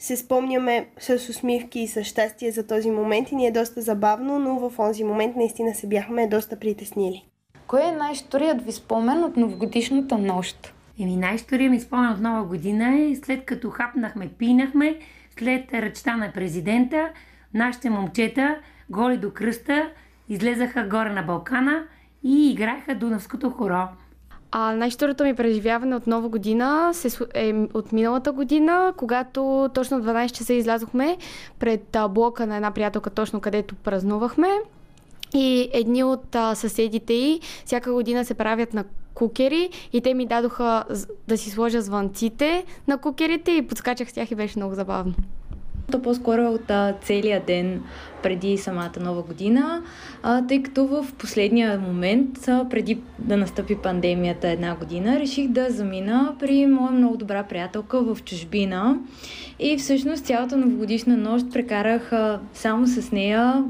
се 0.03 0.17
спомняме 0.17 0.88
с 0.99 1.30
усмивки 1.30 1.80
и 1.80 1.88
с 1.88 2.03
щастие 2.03 2.51
за 2.51 2.67
този 2.67 2.91
момент 2.91 3.31
и 3.31 3.35
ни 3.35 3.47
е 3.47 3.51
доста 3.51 3.81
забавно, 3.81 4.39
но 4.39 4.69
в 4.69 4.75
този 4.75 5.03
момент 5.03 5.35
наистина 5.35 5.75
се 5.75 5.88
бяхме 5.88 6.27
доста 6.27 6.59
притеснили. 6.59 7.25
Кой 7.67 7.84
е 7.84 7.91
най-шторият 7.91 8.61
ви 8.61 8.71
спомен 8.71 9.23
от 9.23 9.38
новогодишната 9.38 10.17
нощ? 10.17 10.73
Еми 10.99 11.15
най-штория 11.15 11.69
ми 11.69 11.80
спомен 11.80 12.11
от 12.11 12.19
нова 12.19 12.43
година 12.43 12.99
е 12.99 13.15
след 13.15 13.45
като 13.45 13.69
хапнахме, 13.69 14.30
пинахме, 14.38 14.99
след 15.39 15.73
ръчта 15.73 16.17
на 16.17 16.31
президента, 16.31 17.09
нашите 17.53 17.89
момчета, 17.89 18.55
голи 18.89 19.17
до 19.17 19.31
кръста, 19.34 19.89
излезаха 20.30 20.84
горе 20.84 21.09
на 21.09 21.21
Балкана 21.21 21.84
и 22.23 22.51
играеха 22.51 22.95
Дунавското 22.95 23.49
хоро. 23.49 23.88
А 24.55 24.75
най-щурото 24.75 25.23
ми 25.23 25.35
преживяване 25.35 25.95
от 25.95 26.07
нова 26.07 26.30
година 26.30 26.89
се, 26.93 27.25
е 27.34 27.53
от 27.73 27.91
миналата 27.91 28.31
година, 28.31 28.93
когато 28.97 29.69
точно 29.73 30.01
в 30.01 30.05
12 30.05 30.31
часа 30.31 30.53
излязохме 30.53 31.17
пред 31.59 31.97
блока 32.09 32.47
на 32.47 32.55
една 32.55 32.71
приятелка, 32.71 33.09
точно 33.09 33.41
където 33.41 33.75
празнувахме. 33.75 34.47
И 35.34 35.69
едни 35.73 36.03
от 36.03 36.35
а, 36.35 36.55
съседите 36.55 37.13
й 37.13 37.39
всяка 37.65 37.93
година 37.93 38.25
се 38.25 38.34
правят 38.34 38.73
на 38.73 38.84
кукери 39.13 39.69
и 39.93 40.01
те 40.01 40.13
ми 40.13 40.25
дадоха 40.25 40.84
да 41.27 41.38
си 41.38 41.49
сложа 41.49 41.81
звънците 41.81 42.65
на 42.88 42.97
кукерите 42.97 43.51
и 43.51 43.67
подскачах 43.67 44.09
с 44.09 44.13
тях 44.13 44.31
и 44.31 44.35
беше 44.35 44.59
много 44.59 44.75
забавно. 44.75 45.13
То 45.91 46.01
по-скоро 46.01 46.41
от 46.41 46.72
а, 46.72 46.93
целия 47.01 47.41
ден 47.47 47.81
преди 48.23 48.57
самата 48.57 48.91
нова 48.99 49.22
година, 49.22 49.81
тъй 50.47 50.64
като 50.64 50.88
в 50.88 51.05
последния 51.18 51.80
момент, 51.80 52.39
преди 52.45 52.99
да 53.19 53.38
настъпи 53.38 53.76
пандемията 53.76 54.49
една 54.49 54.76
година, 54.76 55.19
реших 55.19 55.47
да 55.47 55.69
замина 55.69 56.35
при 56.39 56.65
моя 56.65 56.91
много 56.91 57.18
добра 57.18 57.43
приятелка 57.43 58.01
в 58.01 58.23
чужбина. 58.23 58.97
И 59.60 59.77
всъщност 59.77 60.26
цялата 60.26 60.57
новогодишна 60.57 61.18
нощ 61.18 61.45
прекарах 61.53 62.11
само 62.53 62.88
с 62.88 63.11
нея, 63.11 63.64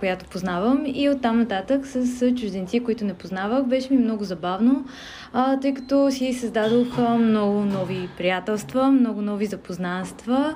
която 0.00 0.24
познавам, 0.24 0.82
и 0.86 1.10
оттам 1.10 1.38
нататък 1.38 1.86
с 1.86 2.30
чужденци, 2.34 2.80
които 2.80 3.04
не 3.04 3.14
познавах. 3.14 3.64
Беше 3.64 3.92
ми 3.92 3.98
много 3.98 4.24
забавно, 4.24 4.84
а, 5.32 5.60
тъй 5.60 5.74
като 5.74 6.10
си 6.10 6.32
създадох 6.32 6.98
много 7.18 7.60
нови 7.60 8.08
приятелства, 8.16 8.90
много 8.90 9.22
нови 9.22 9.46
запознанства 9.46 10.54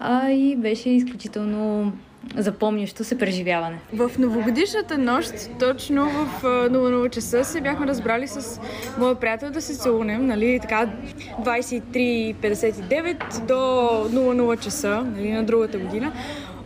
а, 0.00 0.30
и 0.30 0.56
беше 0.56 0.90
изключително 0.90 1.92
запомнящо 2.36 3.04
се 3.04 3.18
преживяване. 3.18 3.78
В 3.92 4.10
новогодишната 4.18 4.98
нощ, 4.98 5.32
точно 5.58 6.08
в 6.08 6.42
00 6.42 7.10
часа, 7.10 7.44
се 7.44 7.60
бяхме 7.60 7.86
разбрали 7.86 8.28
с 8.28 8.60
моя 8.98 9.14
приятел 9.14 9.50
да 9.50 9.60
се 9.60 9.74
целунем, 9.74 10.26
нали, 10.26 10.58
така 10.62 10.88
23.59 11.40 13.46
до 13.46 13.54
00 13.54 14.60
часа, 14.60 15.06
нали, 15.16 15.32
на 15.32 15.44
другата 15.44 15.78
година. 15.78 16.12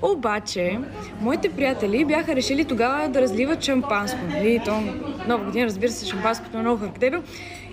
Обаче, 0.03 0.79
моите 1.21 1.49
приятели 1.49 2.05
бяха 2.05 2.37
решили 2.37 2.65
тогава 2.65 3.09
да 3.09 3.21
разливат 3.21 3.65
шампанско. 3.65 4.19
Нали? 4.31 4.61
То, 4.65 4.83
нова 5.29 5.45
година, 5.45 5.67
разбира 5.67 5.91
се, 5.91 6.07
шампанското 6.07 6.57
е 6.57 6.61
много 6.61 6.81
характерно. 6.81 7.23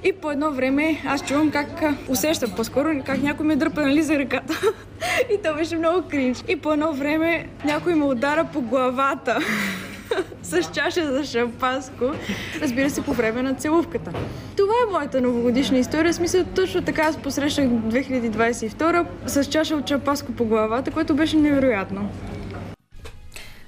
И 0.04 0.14
по 0.14 0.32
едно 0.32 0.52
време 0.52 1.02
аз 1.06 1.26
чувам 1.26 1.52
как 1.52 1.84
усещам 2.10 2.52
по-скоро 2.56 3.04
как 3.06 3.24
някой 3.24 3.46
ме 3.46 3.56
дърпа 3.56 3.82
нали, 3.82 4.02
за 4.02 4.20
ръката. 4.20 4.54
и 5.34 5.38
то 5.44 5.56
беше 5.56 5.78
много 5.78 6.08
кринч. 6.10 6.44
И 6.48 6.56
по 6.56 6.74
едно 6.74 6.94
време 6.94 7.48
някой 7.66 7.96
ме 7.96 8.06
удара 8.06 8.48
по 8.54 8.62
главата 8.62 9.40
с 10.44 10.72
чаша 10.74 11.14
за 11.14 11.26
шампанско. 11.26 12.06
Разбира 12.62 12.90
се, 12.90 13.02
по 13.02 13.14
време 13.14 13.42
на 13.42 13.54
целувката. 13.54 14.12
Това 14.58 14.74
е 14.88 14.92
моята 14.92 15.22
новогодишна 15.22 15.78
история. 15.78 16.14
Смисъл, 16.14 16.44
точно 16.56 16.82
така 16.82 17.02
аз 17.02 17.18
посрещах 17.18 17.66
2022 17.66 19.06
с 19.26 19.46
чаша 19.46 19.76
от 19.76 19.90
шампанско 19.90 20.32
по 20.32 20.46
главата, 20.46 20.92
което 20.92 21.16
беше 21.16 21.38
невероятно. 21.38 22.10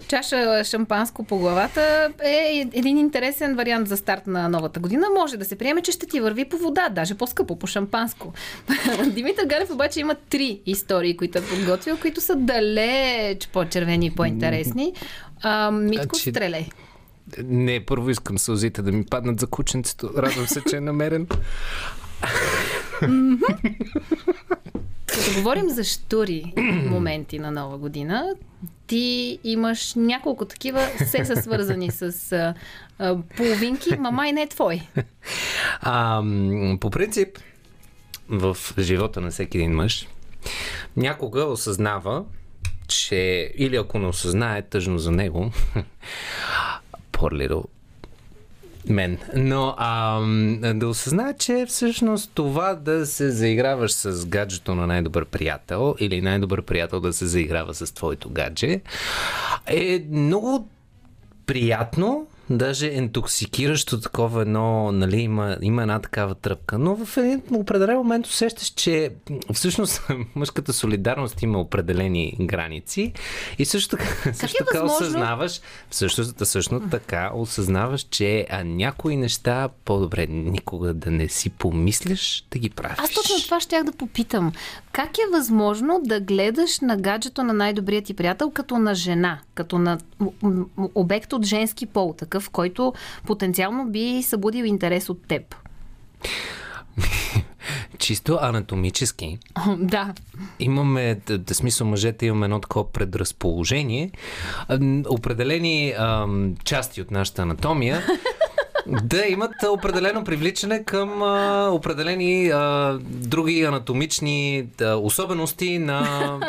Чаша 0.08 0.64
шампанско 0.64 1.24
по 1.24 1.38
главата 1.38 2.10
е 2.24 2.68
един 2.74 2.98
интересен 2.98 3.56
вариант 3.56 3.88
за 3.88 3.98
старт 3.98 4.28
на 4.28 4.50
новата 4.50 4.80
година. 4.80 5.08
Може 5.16 5.38
да 5.38 5.46
се 5.46 5.56
приеме, 5.56 5.82
че 5.82 5.92
ще 5.92 6.06
ти 6.06 6.20
върви 6.20 6.50
по 6.50 6.58
вода, 6.58 6.90
даже 6.90 7.16
по-скъпо, 7.16 7.60
по 7.60 7.68
шампанско. 7.68 8.34
Димитър 9.08 9.46
Галев 9.46 9.72
обаче 9.72 10.00
има 10.00 10.16
три 10.30 10.62
истории, 10.66 11.18
които 11.18 11.38
е 11.38 11.42
подготвил, 11.42 11.98
които 11.98 12.22
са 12.22 12.36
далеч 12.36 13.48
по-червени 13.48 14.06
и 14.06 14.12
по-интересни. 14.12 14.94
А, 15.42 15.72
Митко, 15.72 16.16
значи... 16.16 16.32
стрелей. 16.32 16.70
Не, 17.44 17.86
първо 17.86 18.10
искам 18.10 18.38
сълзите 18.38 18.82
да 18.82 18.92
ми 18.92 19.06
паднат 19.06 19.40
за 19.40 19.48
кученцето. 19.48 20.10
Радвам 20.18 20.48
се, 20.48 20.62
че 20.70 20.78
е 20.78 20.82
намерен. 20.82 21.28
Като 25.16 25.38
говорим 25.38 25.70
за 25.70 25.84
штури 25.84 26.54
моменти 26.90 27.40
на 27.40 27.52
нова 27.52 27.78
година, 27.78 28.36
ти 28.88 29.40
имаш 29.44 29.94
няколко 29.96 30.46
такива, 30.46 30.88
все 31.06 31.26
са 31.26 31.36
свързани 31.42 31.92
с 31.92 32.32
а, 32.32 32.54
а, 33.00 33.18
половинки, 33.38 33.98
мама 34.00 34.28
и 34.28 34.32
не 34.32 34.42
е 34.42 34.48
твой. 34.48 34.82
А, 35.82 36.24
по 36.80 36.90
принцип, 36.90 37.40
в 38.30 38.58
живота 38.80 39.22
на 39.22 39.32
всеки 39.32 39.58
един 39.58 39.72
мъж, 39.72 40.08
някога 40.98 41.46
осъзнава, 41.46 42.24
че 42.88 43.52
или 43.58 43.76
ако 43.76 44.00
не 44.00 44.08
осъзнае, 44.08 44.62
тъжно 44.62 44.98
за 44.98 45.12
него, 45.12 45.52
poor 47.12 47.48
little 47.48 47.66
мен. 48.90 49.18
Но 49.36 49.76
а, 49.78 50.20
да 50.74 50.88
осъзнае, 50.88 51.34
че 51.34 51.66
всъщност 51.68 52.32
това 52.34 52.76
да 52.76 53.06
се 53.06 53.32
заиграваш 53.32 53.92
с 53.92 54.26
гаджето 54.26 54.76
на 54.76 54.88
най-добър 54.88 55.26
приятел 55.26 55.96
или 56.00 56.22
най-добър 56.22 56.62
приятел 56.62 57.00
да 57.00 57.14
се 57.14 57.26
заиграва 57.26 57.74
с 57.74 57.94
твоето 57.94 58.30
гадже 58.30 58.82
е 59.68 60.06
много 60.10 60.68
приятно, 61.46 62.28
даже 62.50 62.94
ентоксикиращо 62.94 64.00
такова 64.00 64.42
едно, 64.42 64.92
нали, 64.92 65.22
има, 65.22 65.58
има 65.62 65.82
една 65.82 66.00
такава 66.00 66.36
тръпка. 66.36 66.78
Но 66.78 67.06
в 67.06 67.18
един 67.18 67.42
определен 67.52 67.98
момент 67.98 68.28
усещаш, 68.28 68.68
че 68.68 69.12
всъщност 69.54 70.08
мъжката 70.36 70.74
солидарност 70.74 71.42
има 71.42 71.60
определени 71.60 72.38
граници 72.42 73.14
и 73.60 73.66
също 73.66 73.98
така, 73.98 74.10
как 74.24 74.36
също 74.36 74.64
е 74.64 74.66
така 74.66 74.86
осъзнаваш, 74.86 75.62
всъщност, 75.90 76.48
също 76.48 76.82
така 76.92 77.32
осъзнаваш, 77.36 78.02
че 78.02 78.48
а, 78.50 78.64
някои 78.64 79.16
неща 79.16 79.70
по-добре 79.86 80.28
никога 80.28 80.94
да 80.94 81.12
не 81.12 81.28
си 81.28 81.50
помислиш 81.50 82.46
да 82.52 82.60
ги 82.60 82.70
правиш. 82.70 82.98
Аз 83.00 83.12
точно 83.12 83.42
това 83.44 83.60
щях 83.60 83.84
да 83.84 83.92
попитам. 83.92 84.52
Как 84.92 85.18
е 85.18 85.32
възможно 85.32 86.02
да 86.04 86.20
гледаш 86.20 86.80
на 86.80 86.98
гаджето 86.98 87.44
на 87.44 87.54
най-добрият 87.54 88.06
ти 88.06 88.14
приятел 88.14 88.52
като 88.52 88.78
на 88.78 88.96
жена, 88.96 89.40
като 89.56 89.78
на 89.78 89.98
обект 90.96 91.34
от 91.34 91.46
женски 91.46 91.86
пол, 91.86 92.14
такъв, 92.18 92.50
който 92.50 92.94
потенциално 93.26 93.86
би 93.92 94.24
събудил 94.24 94.64
интерес 94.64 95.10
от 95.10 95.28
теб? 95.28 95.56
Чисто 97.98 98.38
анатомически. 98.42 99.38
да. 99.78 100.14
Имаме, 100.60 101.20
да, 101.26 101.56
смисъл 101.56 101.88
мъжете 101.88 102.26
имаме 102.26 102.46
едно 102.46 102.60
такова 102.60 102.92
предразположение. 102.92 104.12
Определени 105.10 105.94
ам, 105.98 106.56
части 106.64 107.02
от 107.02 107.12
нашата 107.12 107.42
анатомия 107.42 108.04
да 108.88 109.26
имат 109.28 109.52
определено 109.70 110.24
привличане 110.24 110.84
към 110.84 111.24
а, 111.24 111.70
определени 111.72 112.50
а, 112.50 112.98
други 113.02 113.64
анатомични 113.64 114.68
а, 114.82 114.96
особености 114.96 115.80
на 115.80 116.40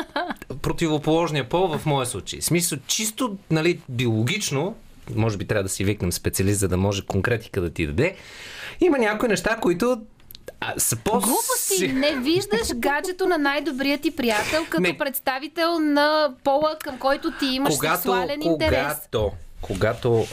противоположния 0.63 1.49
пол 1.49 1.79
в 1.79 1.87
моя 1.87 2.07
случай. 2.07 2.41
В 2.41 2.45
смисъл, 2.45 2.79
чисто 2.87 3.37
нали, 3.51 3.81
биологично, 3.89 4.75
може 5.15 5.37
би 5.37 5.47
трябва 5.47 5.63
да 5.63 5.69
си 5.69 5.85
викнем 5.85 6.13
специалист, 6.13 6.61
за 6.61 6.69
да 6.69 6.77
може 6.77 7.07
конкретика 7.07 7.61
да 7.61 7.71
ти 7.71 7.87
даде, 7.87 8.17
има 8.81 8.99
някои 8.99 9.29
неща, 9.29 9.57
които 9.57 10.01
а, 10.61 10.75
са 10.79 10.97
по... 10.97 11.11
Глупости! 11.11 11.89
Не 11.89 12.17
виждаш 12.17 12.75
гаджето 12.75 13.27
на 13.27 13.39
най-добрият 13.39 14.01
ти 14.01 14.11
приятел 14.11 14.65
като 14.71 14.83
не. 14.83 14.99
представител 14.99 15.79
на 15.79 16.35
пола, 16.45 16.77
към 16.85 16.99
който 16.99 17.33
ти 17.39 17.47
имаш 17.47 17.75
когато, 17.75 17.95
сексуален 17.95 18.41
когато, 18.41 18.63
интерес. 18.63 18.95
Когато 19.13 19.33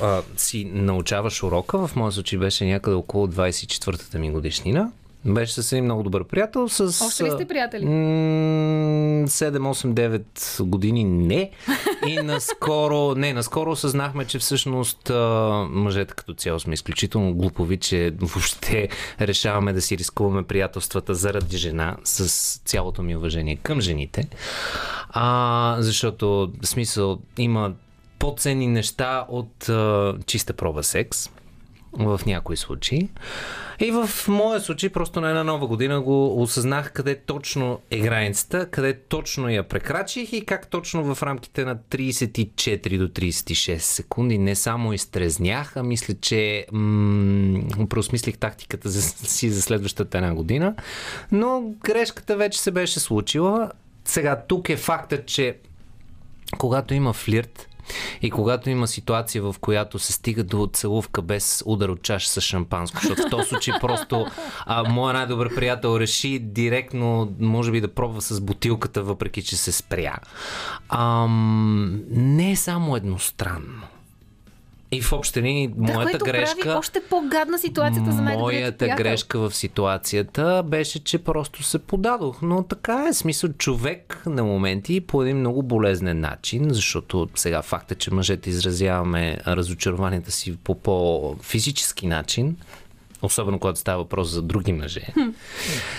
а, 0.01 0.21
си 0.37 0.65
научаваш 0.65 1.43
урока, 1.43 1.87
в 1.87 1.95
моя 1.95 2.11
случай 2.11 2.39
беше 2.39 2.65
някъде 2.65 2.95
около 2.95 3.27
24-та 3.27 4.19
ми 4.19 4.31
годишнина, 4.31 4.91
беше 5.25 5.53
с 5.61 5.71
един 5.71 5.83
много 5.83 6.03
добър 6.03 6.23
приятел. 6.23 6.69
С, 6.69 7.05
Още 7.05 7.23
ли 7.23 7.31
сте 7.31 7.45
приятели? 7.45 7.85
7, 7.85 9.27
8, 9.27 9.93
9 9.93 10.63
години 10.63 11.03
не. 11.03 11.51
И 12.07 12.15
наскоро, 12.23 13.15
не, 13.15 13.33
наскоро 13.33 13.71
осъзнахме, 13.71 14.25
че 14.25 14.39
всъщност 14.39 15.11
мъжете 15.69 16.13
като 16.13 16.33
цяло 16.33 16.59
сме 16.59 16.73
изключително 16.73 17.33
глупови, 17.33 17.77
че 17.77 18.13
въобще 18.19 18.89
решаваме 19.21 19.73
да 19.73 19.81
си 19.81 19.97
рискуваме 19.97 20.43
приятелствата 20.43 21.15
заради 21.15 21.57
жена, 21.57 21.97
с 22.03 22.57
цялото 22.65 23.03
ми 23.03 23.15
уважение 23.15 23.55
към 23.55 23.81
жените. 23.81 24.27
А, 25.09 25.77
защото, 25.79 26.51
смисъл, 26.63 27.19
има 27.37 27.73
по-ценни 28.23 28.67
неща 28.67 29.25
от 29.29 29.69
а, 29.69 30.15
чиста 30.25 30.53
проба 30.53 30.83
секс 30.83 31.29
в 31.93 32.21
някои 32.25 32.57
случаи. 32.57 33.09
И 33.79 33.91
в 33.91 34.09
моя 34.27 34.59
случай 34.59 34.89
просто 34.89 35.21
на 35.21 35.29
една 35.29 35.43
нова 35.43 35.67
година 35.67 36.01
го 36.01 36.41
осъзнах 36.41 36.91
къде 36.91 37.15
точно 37.15 37.79
е 37.91 37.99
границата, 37.99 38.69
къде 38.69 38.99
точно 38.99 39.49
я 39.49 39.63
прекрачих 39.63 40.33
и 40.33 40.45
как 40.45 40.67
точно 40.67 41.15
в 41.15 41.23
рамките 41.23 41.65
на 41.65 41.75
34 41.75 42.97
до 42.97 43.07
36 43.07 43.77
секунди 43.77 44.37
не 44.37 44.55
само 44.55 44.93
изтрезнях, 44.93 45.77
а 45.77 45.83
мисля, 45.83 46.13
че 46.21 46.65
м- 46.71 47.87
преосмислих 47.89 48.37
тактиката 48.37 48.89
за, 48.89 49.01
си 49.27 49.49
за 49.49 49.61
следващата 49.61 50.17
една 50.17 50.33
година. 50.33 50.75
Но 51.31 51.73
грешката 51.83 52.37
вече 52.37 52.61
се 52.61 52.71
беше 52.71 52.99
случила. 52.99 53.71
Сега 54.05 54.41
тук 54.47 54.69
е 54.69 54.77
факта, 54.77 55.25
че 55.25 55.57
когато 56.57 56.93
има 56.93 57.13
флирт, 57.13 57.69
и 58.21 58.31
когато 58.31 58.69
има 58.69 58.87
ситуация, 58.87 59.43
в 59.43 59.55
която 59.61 59.99
се 59.99 60.13
стига 60.13 60.43
до 60.43 60.69
целувка 60.73 61.21
без 61.21 61.63
удар 61.65 61.89
от 61.89 62.01
чаша 62.01 62.29
с 62.29 62.41
шампанско, 62.41 62.99
защото 63.01 63.21
в 63.21 63.29
този 63.29 63.49
случай 63.49 63.73
просто 63.81 64.25
а, 64.65 64.89
моя 64.89 65.13
най-добър 65.13 65.55
приятел 65.55 65.99
реши 65.99 66.39
директно, 66.39 67.31
може 67.39 67.71
би 67.71 67.81
да 67.81 67.93
пробва 67.93 68.21
с 68.21 68.41
бутилката, 68.41 69.03
въпреки 69.03 69.43
че 69.43 69.57
се 69.57 69.71
спря. 69.71 70.17
Ам, 70.89 72.01
не 72.09 72.51
е 72.51 72.55
само 72.55 72.95
едностранно. 72.95 73.92
И 74.95 75.01
в 75.01 75.13
общи 75.13 75.41
линии, 75.41 75.69
моята 75.77 76.17
да, 76.17 76.25
грешка. 76.25 76.61
Прави 76.61 76.77
още 76.77 77.01
по-гадна 77.09 77.59
ситуацията 77.59 78.11
за 78.11 78.21
мен. 78.21 78.39
Моята 78.39 78.87
грешка 78.87 79.39
в 79.39 79.55
ситуацията 79.55 80.63
беше, 80.65 81.03
че 81.03 81.17
просто 81.17 81.63
се 81.63 81.79
подадох. 81.79 82.41
Но 82.41 82.63
така 82.63 83.05
е 83.09 83.13
смисъл 83.13 83.49
човек 83.53 84.23
на 84.25 84.43
моменти 84.43 85.01
по 85.01 85.23
един 85.23 85.37
много 85.37 85.63
болезнен 85.63 86.19
начин, 86.19 86.67
защото 86.69 87.29
сега 87.35 87.61
факта, 87.61 87.95
че 87.95 88.13
мъжете 88.13 88.49
изразяваме 88.49 89.37
разочарованията 89.47 90.31
си 90.31 90.57
по 90.63 90.75
по-физически 90.75 92.07
начин, 92.07 92.57
особено 93.23 93.59
когато 93.59 93.79
става 93.79 94.03
въпрос 94.03 94.29
за 94.29 94.41
други 94.41 94.73
мъже 94.73 95.07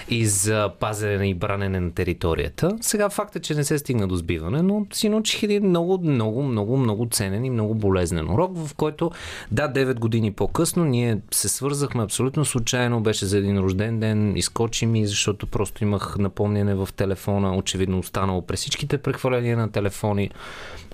и 0.08 0.26
за 0.26 0.70
пазене 0.80 1.28
и 1.28 1.34
бранене 1.34 1.80
на 1.80 1.92
територията. 1.92 2.76
Сега 2.80 3.08
факт 3.08 3.36
е, 3.36 3.40
че 3.40 3.54
не 3.54 3.64
се 3.64 3.78
стигна 3.78 4.08
до 4.08 4.16
сбиване, 4.16 4.62
но 4.62 4.86
си 4.92 5.08
научих 5.08 5.42
един 5.42 5.68
много, 5.68 5.98
много, 6.02 6.42
много, 6.42 6.76
много 6.76 7.08
ценен 7.10 7.44
и 7.44 7.50
много 7.50 7.74
болезнен 7.74 8.30
урок, 8.30 8.56
в 8.56 8.74
който, 8.74 9.10
да, 9.50 9.68
9 9.68 9.94
години 9.94 10.32
по-късно 10.32 10.84
ние 10.84 11.18
се 11.30 11.48
свързахме 11.48 12.02
абсолютно 12.02 12.44
случайно, 12.44 13.00
беше 13.00 13.26
за 13.26 13.38
един 13.38 13.58
рожден 13.58 14.00
ден, 14.00 14.36
изкочи 14.36 14.86
ми, 14.86 15.06
защото 15.06 15.46
просто 15.46 15.84
имах 15.84 16.16
напомняне 16.18 16.74
в 16.74 16.88
телефона, 16.96 17.56
очевидно 17.56 17.98
останало 17.98 18.42
през 18.42 18.60
всичките 18.60 18.98
прехваления 18.98 19.56
на 19.56 19.70
телефони. 19.70 20.30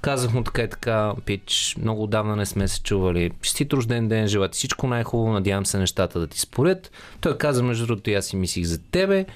Казах 0.01 0.33
му 0.33 0.45
така 0.45 0.63
и 0.63 0.69
така, 0.69 1.15
пич, 1.25 1.77
много 1.83 2.03
отдавна 2.03 2.37
не 2.37 2.47
сме 2.47 2.69
се 2.69 2.83
чували. 2.83 3.31
Честит 3.43 3.73
рожден 3.73 4.09
ден, 4.09 4.27
желая 4.29 4.51
ти 4.51 4.57
всичко 4.57 4.87
най-хубаво, 4.87 5.33
надявам 5.33 5.67
се 5.67 5.79
нещата 5.79 6.21
да 6.21 6.27
ти 6.27 6.41
спорят. 6.41 6.91
Той 7.21 7.39
каза, 7.39 7.63
между 7.63 7.87
другото, 7.87 8.11
аз 8.11 8.27
си 8.27 8.37
мислих 8.37 8.65
за 8.65 8.83
тебе, 8.83 9.27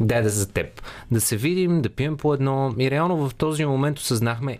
дай 0.00 0.22
да 0.22 0.30
за 0.30 0.52
теб. 0.52 0.82
Да 1.10 1.20
се 1.20 1.36
видим, 1.36 1.82
да 1.82 1.88
пием 1.88 2.16
по 2.16 2.34
едно. 2.34 2.74
И 2.78 2.90
реално 2.90 3.28
в 3.28 3.34
този 3.34 3.64
момент 3.64 3.98
осъзнахме 3.98 4.58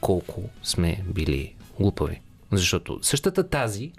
колко 0.00 0.42
сме 0.62 1.02
били 1.06 1.54
глупави. 1.80 2.20
Защото 2.52 2.98
същата 3.02 3.48
тази 3.48 3.92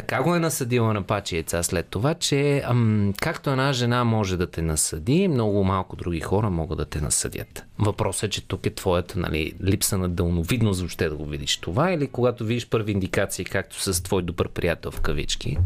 така 0.00 0.22
го 0.22 0.34
е 0.34 0.40
насъдила 0.40 0.94
на 0.94 1.02
пачи 1.02 1.34
яйца 1.34 1.62
след 1.62 1.86
това, 1.86 2.14
че 2.14 2.62
ам, 2.64 3.14
както 3.20 3.50
една 3.50 3.72
жена 3.72 4.04
може 4.04 4.36
да 4.36 4.46
те 4.46 4.62
насъди, 4.62 5.28
много 5.28 5.64
малко 5.64 5.96
други 5.96 6.20
хора 6.20 6.50
могат 6.50 6.78
да 6.78 6.84
те 6.84 7.00
насъдят. 7.00 7.64
Въпросът 7.78 8.22
е, 8.22 8.28
че 8.28 8.48
тук 8.48 8.66
е 8.66 8.74
твоята 8.74 9.18
нали, 9.18 9.52
липса 9.64 9.98
на 9.98 10.08
дълновидност 10.08 10.80
въобще 10.80 11.08
да 11.08 11.16
го 11.16 11.24
видиш 11.24 11.56
това 11.56 11.92
или 11.92 12.06
когато 12.06 12.44
видиш 12.44 12.68
първи 12.68 12.92
индикации, 12.92 13.44
както 13.44 13.80
с 13.80 14.02
твой 14.02 14.22
добър 14.22 14.48
приятел 14.48 14.90
в 14.90 15.00
кавички, 15.00 15.58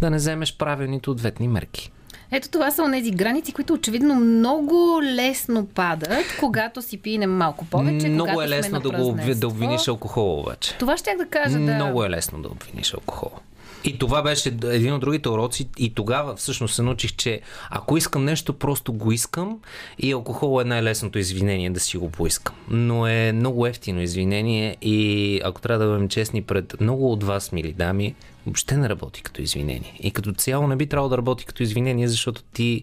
да 0.00 0.10
не 0.10 0.16
вземеш 0.16 0.56
правилните 0.56 1.10
ответни 1.10 1.48
мерки. 1.48 1.92
Ето 2.34 2.48
това 2.48 2.70
са 2.70 2.82
онези 2.82 3.10
граници, 3.10 3.52
които 3.52 3.74
очевидно 3.74 4.14
много 4.14 5.00
лесно 5.02 5.66
падат, 5.66 6.36
когато 6.40 6.82
си 6.82 6.98
пинем 6.98 7.36
малко 7.36 7.64
повече. 7.64 8.08
Много 8.08 8.42
е 8.42 8.48
лесно 8.48 8.80
да 8.80 8.90
го 8.90 9.16
да 9.34 9.48
обвиниш 9.48 9.88
алкохола 9.88 10.40
обаче. 10.40 10.76
Това 10.78 10.96
ще 10.96 11.14
да 11.18 11.26
кажа, 11.26 11.58
да. 11.58 11.74
Много 11.74 12.04
е 12.04 12.10
лесно 12.10 12.42
да 12.42 12.48
обвиниш 12.48 12.94
алкохола. 12.94 13.40
И 13.84 13.98
това 13.98 14.22
беше 14.22 14.48
един 14.64 14.92
от 14.92 15.00
другите 15.00 15.28
уроци. 15.28 15.68
И 15.78 15.94
тогава 15.94 16.36
всъщност 16.36 16.74
се 16.74 16.82
научих, 16.82 17.16
че 17.16 17.40
ако 17.70 17.96
искам 17.96 18.24
нещо, 18.24 18.52
просто 18.52 18.92
го 18.92 19.12
искам. 19.12 19.58
И 19.98 20.12
алкохол 20.12 20.60
е 20.60 20.64
най-лесното 20.64 21.18
извинение 21.18 21.70
да 21.70 21.80
си 21.80 21.96
го 21.96 22.10
поискам. 22.10 22.54
Но 22.68 23.06
е 23.06 23.32
много 23.32 23.66
ефтино 23.66 24.02
извинение 24.02 24.76
и 24.82 25.40
ако 25.44 25.60
трябва 25.60 25.84
да 25.84 25.92
бъдем 25.92 26.08
честни 26.08 26.42
пред 26.42 26.80
много 26.80 27.12
от 27.12 27.24
вас, 27.24 27.52
мили 27.52 27.72
дами, 27.72 28.14
въобще 28.46 28.76
не 28.76 28.88
работи 28.88 29.22
като 29.22 29.42
извинение. 29.42 29.98
И 30.00 30.10
като 30.10 30.32
цяло 30.32 30.66
не 30.66 30.76
би 30.76 30.86
трябвало 30.86 31.08
да 31.08 31.16
работи 31.16 31.44
като 31.44 31.62
извинение, 31.62 32.08
защото 32.08 32.42
ти 32.42 32.82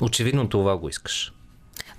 очевидно 0.00 0.48
това 0.48 0.76
го 0.76 0.88
искаш. 0.88 1.32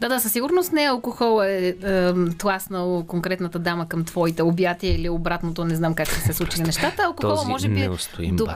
Да, 0.01 0.09
да, 0.09 0.19
със 0.19 0.31
сигурност 0.31 0.73
не 0.73 0.81
алкохол 0.81 1.43
е, 1.43 1.75
е 1.83 2.13
тласнал 2.37 3.03
конкретната 3.07 3.59
дама 3.59 3.87
към 3.87 4.05
твоите 4.05 4.43
обятия 4.43 4.95
или 4.95 5.09
обратното, 5.09 5.65
не 5.65 5.75
знам 5.75 5.93
как 5.93 6.07
ще 6.07 6.19
се 6.19 6.33
случи 6.33 6.61
нещата. 6.61 7.03
Алкохола 7.03 7.43
може 7.47 7.67
би... 7.67 7.79
Неустоим 7.79 8.35
Доп... 8.35 8.49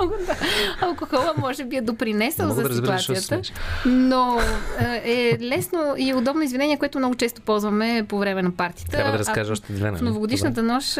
Алкохола 0.80 1.34
може 1.36 1.64
би 1.64 1.76
е 1.76 1.80
допринесъл 1.80 2.48
Мога 2.48 2.62
за 2.62 2.68
да 2.68 2.74
ситуацията, 2.74 3.40
но 3.86 4.38
е 5.04 5.38
лесно 5.40 5.94
и 5.98 6.14
удобно 6.14 6.42
извинение, 6.42 6.78
което 6.78 6.98
много 6.98 7.14
често 7.14 7.40
ползваме 7.40 8.04
по 8.08 8.18
време 8.18 8.42
на 8.42 8.50
партията. 8.50 8.90
Трябва 8.90 9.12
да 9.12 9.18
разкажа 9.18 9.52
още 9.52 9.72
две. 9.72 9.88
В 9.88 9.92
нали? 9.92 10.04
новогодишната 10.04 10.62
нощ 10.62 10.98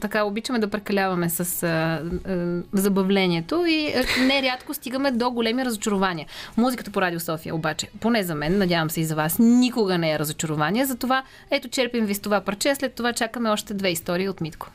така 0.00 0.24
обичаме 0.24 0.58
да 0.58 0.68
прекаляваме 0.68 1.30
с 1.30 1.62
а, 1.62 1.66
а, 1.66 2.62
забавлението 2.72 3.64
и 3.66 3.94
нерядко 4.26 4.74
стигаме 4.74 5.10
до 5.10 5.30
големи 5.30 5.64
разочарования. 5.64 6.26
Музиката 6.56 6.90
по 6.90 7.00
Радио 7.00 7.20
София 7.20 7.54
обаче, 7.54 7.88
поне 8.00 8.22
за 8.22 8.34
мен, 8.34 8.53
надявам 8.58 8.90
се 8.90 9.00
и 9.00 9.04
за 9.04 9.14
вас, 9.14 9.38
никога 9.38 9.98
не 9.98 10.12
е 10.12 10.18
разочарование. 10.18 10.84
Затова 10.84 11.22
ето 11.50 11.68
черпим 11.68 12.06
ви 12.06 12.14
с 12.14 12.20
това 12.20 12.40
парче, 12.40 12.74
след 12.74 12.94
това 12.94 13.12
чакаме 13.12 13.50
още 13.50 13.74
две 13.74 13.88
истории 13.88 14.28
от 14.28 14.40
Митко. 14.40 14.70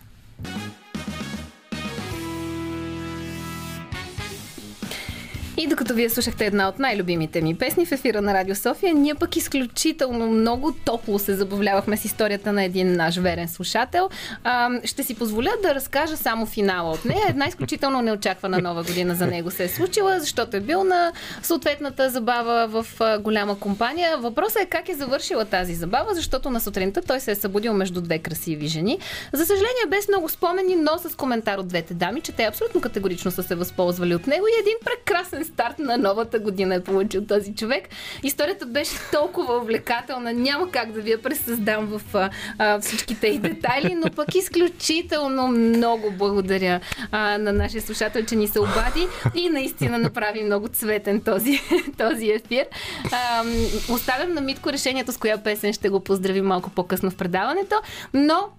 И 5.62 5.68
докато 5.68 5.94
вие 5.94 6.10
слушахте 6.10 6.46
една 6.46 6.70
от 6.70 6.80
най-любимите 6.80 7.42
ми 7.42 7.56
песни 7.56 7.86
в 7.86 7.92
ефира 7.92 8.22
на 8.22 8.34
Радио 8.34 8.56
София, 8.56 8.94
ние 8.94 9.16
пък 9.16 9.36
изключително 9.36 10.28
много 10.28 10.72
топло 10.72 11.20
се 11.20 11.36
забавлявахме 11.36 11.98
с 11.98 12.06
историята 12.06 12.54
на 12.54 12.64
един 12.64 12.96
наш 12.96 13.18
верен 13.18 13.48
слушател. 13.48 14.10
А, 14.44 14.70
ще 14.84 15.04
си 15.04 15.16
позволя 15.16 15.52
да 15.64 15.76
разкажа 15.76 16.18
само 16.18 16.46
финала 16.46 16.92
от 16.92 17.06
нея. 17.06 17.26
Една 17.30 17.48
изключително 17.48 18.02
неочаквана 18.02 18.60
нова 18.60 18.84
година 18.84 19.16
за 19.16 19.28
него 19.28 19.52
се 19.52 19.64
е 19.64 19.68
случила, 19.68 20.20
защото 20.20 20.58
е 20.58 20.60
бил 20.60 20.84
на 20.84 21.12
съответната 21.44 22.10
забава 22.10 22.68
в 22.68 22.86
голяма 23.20 23.60
компания. 23.60 24.18
Въпросът 24.18 24.62
е 24.62 24.66
как 24.66 24.90
е 24.90 24.96
завършила 24.96 25.46
тази 25.46 25.74
забава, 25.74 26.14
защото 26.14 26.50
на 26.50 26.60
сутринта 26.60 27.02
той 27.02 27.20
се 27.20 27.32
е 27.32 27.36
събудил 27.36 27.74
между 27.74 28.02
две 28.02 28.20
красиви 28.20 28.68
жени. 28.68 29.00
За 29.34 29.46
съжаление, 29.46 29.86
без 29.90 30.08
много 30.08 30.30
спомени, 30.30 30.76
но 30.76 30.98
с 30.98 31.16
коментар 31.16 31.58
от 31.58 31.68
двете 31.68 31.94
дами, 31.94 32.22
че 32.22 32.32
те 32.32 32.44
абсолютно 32.44 32.82
категорично 32.82 33.32
са 33.32 33.44
се 33.44 33.56
възползвали 33.56 34.16
от 34.16 34.28
него 34.28 34.46
и 34.48 34.60
един 34.62 34.76
прекрасен 34.86 35.49
старт 35.54 35.80
на 35.80 35.98
новата 35.98 36.40
година 36.40 36.76
е 36.76 36.84
получил 36.84 37.26
този 37.26 37.56
човек. 37.56 37.90
Историята 38.24 38.66
беше 38.66 38.92
толкова 39.12 39.58
увлекателна, 39.58 40.34
няма 40.34 40.72
как 40.72 40.92
да 40.92 41.02
ви 41.02 41.12
я 41.12 41.22
пресъздам 41.22 41.86
в 41.86 42.02
а, 42.14 42.30
а, 42.58 42.80
всичките 42.80 43.28
и 43.28 43.38
детайли, 43.38 43.96
но 43.96 44.12
пък 44.12 44.36
изключително 44.36 45.48
много 45.48 46.12
благодаря 46.12 46.80
а, 47.12 47.38
на 47.38 47.54
нашия 47.54 47.82
слушател, 47.82 48.26
че 48.26 48.36
ни 48.36 48.48
се 48.48 48.60
обади 48.60 49.08
и 49.36 49.50
наистина 49.50 49.98
направи 49.98 50.44
много 50.44 50.68
цветен 50.68 51.22
този, 51.22 51.62
този 51.98 52.30
ефир. 52.30 52.66
А, 53.12 53.44
оставям 53.90 54.34
на 54.34 54.42
Митко 54.42 54.72
решението 54.72 55.12
с 55.12 55.18
коя 55.18 55.38
песен 55.38 55.74
ще 55.74 55.90
го 55.90 56.00
поздравим 56.00 56.46
малко 56.46 56.70
по-късно 56.70 57.12
в 57.12 57.16
предаването, 57.16 57.76
но 58.14 58.50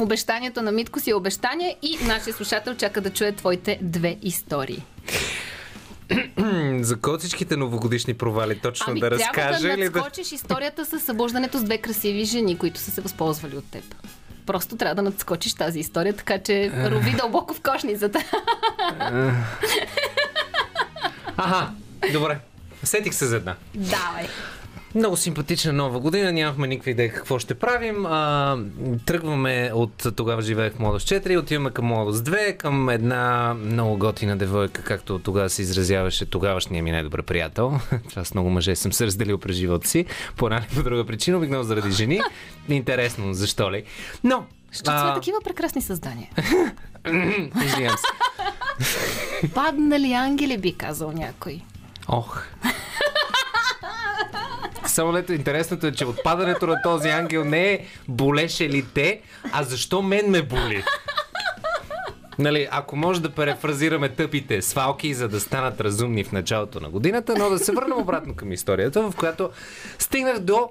Обещанието 0.00 0.62
на 0.62 0.72
Митко 0.72 1.00
си 1.00 1.10
е 1.10 1.14
обещание 1.14 1.76
и 1.82 1.98
нашия 2.06 2.34
слушател 2.34 2.74
чака 2.74 3.00
да 3.00 3.10
чуе 3.10 3.32
твоите 3.32 3.78
две 3.82 4.16
истории. 4.22 4.82
За 6.80 6.96
котичките 6.96 7.56
новогодишни 7.56 8.14
провали 8.14 8.58
точно 8.58 8.86
ами, 8.88 9.00
да 9.00 9.10
разкажа 9.10 9.68
да 9.68 9.74
или 9.74 9.88
да... 9.88 9.98
надскочиш 9.98 10.32
историята 10.32 10.84
с 10.84 11.00
събуждането 11.00 11.58
с 11.58 11.62
две 11.62 11.78
красиви 11.78 12.24
жени, 12.24 12.58
които 12.58 12.80
са 12.80 12.90
се 12.90 13.00
възползвали 13.00 13.56
от 13.56 13.70
теб. 13.70 13.84
Просто 14.46 14.76
трябва 14.76 14.94
да 14.94 15.02
надскочиш 15.02 15.54
тази 15.54 15.80
история, 15.80 16.16
така 16.16 16.38
че 16.38 16.72
рови 16.90 17.10
дълбоко 17.10 17.54
в 17.54 17.60
кошницата. 17.60 18.24
Ага, 21.36 21.70
добре. 22.12 22.38
Сетих 22.84 23.14
се 23.14 23.26
за 23.26 23.36
една. 23.36 23.56
Давай. 23.74 24.28
Много 24.94 25.16
симпатична 25.16 25.72
нова 25.72 26.00
година, 26.00 26.32
нямахме 26.32 26.66
никаква 26.66 26.90
идея 26.90 27.12
какво 27.12 27.38
ще 27.38 27.54
правим. 27.54 28.06
А, 28.06 28.58
тръгваме 29.06 29.70
от 29.74 30.06
тогава 30.16 30.42
живеех 30.42 30.78
Младост 30.78 31.08
4, 31.08 31.38
отиваме 31.38 31.70
към 31.70 31.84
Младост 31.84 32.24
2, 32.24 32.56
към 32.56 32.88
една 32.88 33.54
много 33.54 33.98
готина 33.98 34.36
девойка, 34.36 34.82
както 34.84 35.18
тогава 35.18 35.50
се 35.50 35.62
изразяваше 35.62 36.26
тогавашния 36.26 36.82
ми 36.82 36.90
най-добър 36.90 37.22
приятел. 37.22 37.80
Това 38.10 38.24
с 38.24 38.34
много 38.34 38.50
мъже 38.50 38.76
съм 38.76 38.92
се 38.92 39.06
разделил 39.06 39.38
през 39.38 39.56
живота 39.56 39.88
си, 39.88 40.06
по 40.36 40.46
една 40.46 40.58
или 40.58 40.76
по 40.76 40.82
друга 40.82 41.04
причина, 41.04 41.36
обикновено 41.36 41.64
заради 41.68 41.90
жени. 41.90 42.20
Интересно, 42.68 43.34
защо 43.34 43.72
ли? 43.72 43.84
Но, 44.24 44.44
Защото 44.72 45.00
сме 45.00 45.14
такива 45.14 45.38
прекрасни 45.44 45.82
създания. 45.82 46.28
Извинявам 47.64 47.98
се. 47.98 49.48
Паднали 49.54 50.12
ангели, 50.12 50.58
би 50.58 50.74
казал 50.74 51.12
някой. 51.12 51.60
Ох. 52.08 52.42
Само 54.98 55.12
лето 55.12 55.32
интересното 55.32 55.86
е, 55.86 55.92
че 55.92 56.06
отпадането 56.06 56.66
на 56.66 56.82
този 56.82 57.08
ангел 57.08 57.44
не 57.44 57.72
е 57.72 57.86
болеше 58.08 58.68
ли 58.68 58.84
те, 58.94 59.20
а 59.52 59.62
защо 59.62 60.02
мен 60.02 60.30
ме 60.30 60.42
боли? 60.42 60.84
Нали, 62.38 62.68
ако 62.70 62.96
може 62.96 63.22
да 63.22 63.30
перефразираме 63.30 64.08
тъпите 64.08 64.62
свалки, 64.62 65.14
за 65.14 65.28
да 65.28 65.40
станат 65.40 65.80
разумни 65.80 66.24
в 66.24 66.32
началото 66.32 66.80
на 66.80 66.90
годината, 66.90 67.34
но 67.38 67.50
да 67.50 67.58
се 67.58 67.72
върнем 67.72 67.98
обратно 67.98 68.36
към 68.36 68.52
историята, 68.52 69.10
в 69.10 69.16
която 69.16 69.50
стигнах 69.98 70.38
до 70.38 70.68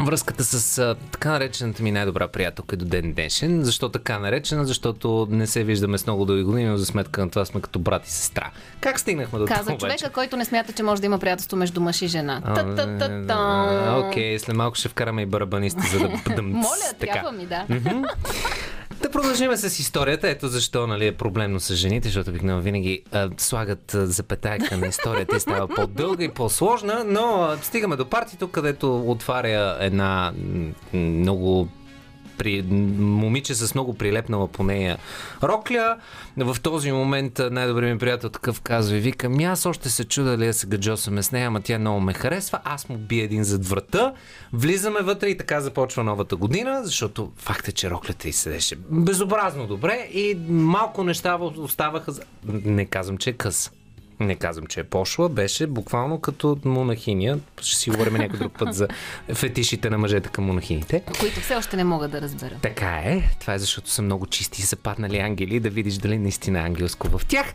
връзката 0.00 0.44
с 0.44 0.78
а, 0.78 0.96
така 1.12 1.30
наречената 1.30 1.82
ми 1.82 1.92
най-добра 1.92 2.28
приятелка 2.28 2.76
до 2.76 2.84
ден 2.84 3.12
днешен. 3.12 3.64
Защо 3.64 3.88
така 3.88 4.18
наречена? 4.18 4.64
Защото 4.64 5.26
не 5.30 5.46
се 5.46 5.64
виждаме 5.64 5.98
с 5.98 6.06
много 6.06 6.24
дълги 6.24 6.42
години, 6.42 6.68
но 6.68 6.76
за 6.76 6.86
сметка 6.86 7.20
на 7.20 7.30
това 7.30 7.44
сме 7.44 7.60
като 7.60 7.78
брат 7.78 8.06
и 8.06 8.10
сестра. 8.10 8.50
Как 8.80 9.00
стигнахме 9.00 9.38
до 9.38 9.44
това 9.44 9.56
Каза 9.56 9.76
човека, 9.76 10.10
който 10.10 10.36
не 10.36 10.44
смята, 10.44 10.72
че 10.72 10.82
може 10.82 11.00
да 11.00 11.06
има 11.06 11.18
приятелство 11.18 11.56
между 11.56 11.80
мъж 11.80 12.02
и 12.02 12.06
жена. 12.06 12.42
Окей, 14.08 14.38
след 14.38 14.56
малко 14.56 14.76
ще 14.76 14.88
вкараме 14.88 15.22
и 15.22 15.26
барабаниста, 15.26 15.82
за 15.92 15.98
да... 15.98 16.08
да 16.36 16.42
Моля, 16.42 16.92
трябва 16.98 17.32
ми, 17.32 17.46
да. 17.46 17.66
Да 19.02 19.10
продължим 19.10 19.56
с 19.56 19.78
историята. 19.78 20.28
Ето 20.28 20.48
защо 20.48 20.86
нали, 20.86 21.06
е 21.06 21.12
проблемно 21.12 21.60
с 21.60 21.74
жените, 21.74 22.08
защото 22.08 22.30
обикновено 22.30 22.60
винаги 22.60 23.02
а, 23.12 23.30
слагат 23.36 23.94
а, 23.94 24.06
запетайка 24.06 24.76
на 24.76 24.86
историята 24.86 25.36
и 25.36 25.40
става 25.40 25.68
по-дълга 25.68 26.24
и 26.24 26.28
по-сложна, 26.28 27.04
но 27.06 27.42
а, 27.42 27.58
стигаме 27.62 27.96
до 27.96 28.06
партито, 28.06 28.48
където 28.48 29.10
отваря 29.10 29.76
една 29.80 30.32
много 30.92 31.68
при 32.38 32.62
момиче 32.98 33.54
с 33.54 33.74
много 33.74 33.94
прилепнала 33.94 34.48
по 34.48 34.62
нея 34.62 34.98
рокля. 35.42 35.96
В 36.36 36.56
този 36.62 36.92
момент 36.92 37.40
най-добрият 37.50 37.92
ми 37.92 37.98
приятел 37.98 38.30
такъв 38.30 38.60
казва 38.60 38.96
и 38.96 39.00
вика, 39.00 39.28
ми 39.28 39.44
аз 39.44 39.66
още 39.66 39.90
се 39.90 40.04
чуда 40.04 40.38
ли 40.38 40.46
да 40.46 40.54
се 40.54 40.66
гаджосаме 40.66 41.22
с 41.22 41.32
нея, 41.32 41.46
ама 41.46 41.60
тя 41.60 41.78
много 41.78 42.00
ме 42.00 42.12
харесва, 42.12 42.60
аз 42.64 42.88
му 42.88 42.96
бия 42.96 43.24
един 43.24 43.44
зад 43.44 43.66
врата, 43.66 44.12
влизаме 44.52 45.00
вътре 45.00 45.28
и 45.28 45.36
така 45.36 45.60
започва 45.60 46.04
новата 46.04 46.36
година, 46.36 46.80
защото 46.84 47.32
факт 47.36 47.68
е, 47.68 47.72
че 47.72 47.90
роклята 47.90 48.28
и 48.28 48.32
седеше 48.32 48.76
безобразно 48.90 49.66
добре 49.66 50.08
и 50.12 50.38
малко 50.48 51.04
неща 51.04 51.38
оставаха. 51.56 52.12
Не 52.44 52.84
казвам, 52.84 53.18
че 53.18 53.30
е 53.30 53.32
къс. 53.32 53.70
Не 54.20 54.34
казвам, 54.34 54.66
че 54.66 54.80
е 54.80 54.84
пошла, 54.84 55.28
беше 55.28 55.66
буквално 55.66 56.20
като 56.20 56.58
монахиня. 56.64 57.38
Ще 57.60 57.76
си 57.76 57.90
говорим 57.90 58.14
някой 58.14 58.38
друг 58.38 58.58
път 58.58 58.74
за 58.74 58.88
фетишите 59.34 59.90
на 59.90 59.98
мъжете 59.98 60.28
към 60.28 60.44
монахините. 60.44 61.02
Които 61.20 61.40
все 61.40 61.56
още 61.56 61.76
не 61.76 61.84
мога 61.84 62.08
да 62.08 62.20
разбера. 62.20 62.54
Така 62.62 62.90
е. 63.04 63.22
Това 63.40 63.54
е 63.54 63.58
защото 63.58 63.90
са 63.90 64.02
много 64.02 64.26
чисти 64.26 64.62
и 64.62 64.64
са 64.64 64.76
паднали 64.76 65.18
ангели, 65.18 65.60
да 65.60 65.70
видиш 65.70 65.94
дали 65.94 66.18
наистина 66.18 66.58
е 66.58 66.62
ангелско 66.62 67.18
в 67.18 67.26
тях. 67.26 67.52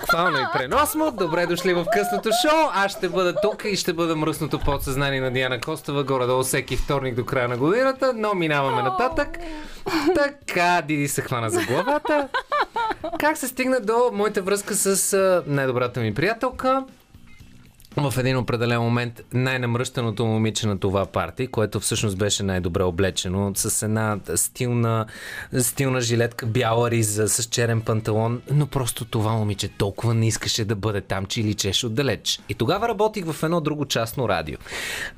Буквално 0.00 0.38
и 0.38 0.44
преносно. 0.52 1.10
Добре 1.10 1.46
дошли 1.46 1.74
в 1.74 1.86
късното 1.92 2.30
шоу. 2.42 2.68
Аз 2.72 2.92
ще 2.92 3.08
бъда 3.08 3.34
тук 3.42 3.64
и 3.64 3.76
ще 3.76 3.92
бъда 3.92 4.16
мръсното 4.16 4.58
подсъзнание 4.58 5.20
на 5.20 5.30
Диана 5.30 5.60
Костова 5.60 6.04
горе-долу 6.04 6.42
всеки 6.42 6.76
вторник 6.76 7.14
до 7.14 7.24
края 7.24 7.48
на 7.48 7.56
годината, 7.56 8.12
но 8.16 8.34
минаваме 8.34 8.82
нататък. 8.82 9.28
Така, 10.14 10.82
Диди 10.86 11.08
се 11.08 11.22
хвана 11.22 11.50
за 11.50 11.62
главата. 11.62 12.28
Как 13.18 13.36
се 13.36 13.48
стигна 13.48 13.80
до 13.80 14.10
моята 14.12 14.42
връзка 14.42 14.74
с 14.74 15.42
най-добрата 15.46 16.00
ми 16.00 16.14
приятелка? 16.14 16.84
В 17.98 18.18
един 18.18 18.36
определен 18.36 18.80
момент 18.80 19.20
най-намръщаното 19.32 20.26
момиче 20.26 20.66
на 20.66 20.78
това 20.78 21.06
парти, 21.06 21.46
което 21.46 21.80
всъщност 21.80 22.18
беше 22.18 22.42
най-добре 22.42 22.82
облечено, 22.82 23.52
с 23.54 23.82
една 23.82 24.18
стилна, 24.34 25.06
стилна 25.58 26.00
жилетка, 26.00 26.46
бяла 26.46 26.90
риза, 26.90 27.28
с 27.28 27.44
черен 27.44 27.80
панталон, 27.80 28.42
но 28.50 28.66
просто 28.66 29.04
това 29.04 29.32
момиче 29.32 29.68
толкова 29.68 30.14
не 30.14 30.26
искаше 30.26 30.64
да 30.64 30.76
бъде 30.76 31.00
там, 31.00 31.26
че 31.26 31.40
личеше 31.40 31.86
отдалеч. 31.86 32.40
И 32.48 32.54
тогава 32.54 32.88
работих 32.88 33.24
в 33.32 33.42
едно 33.42 33.60
друго 33.60 33.84
частно 33.84 34.28
радио. 34.28 34.56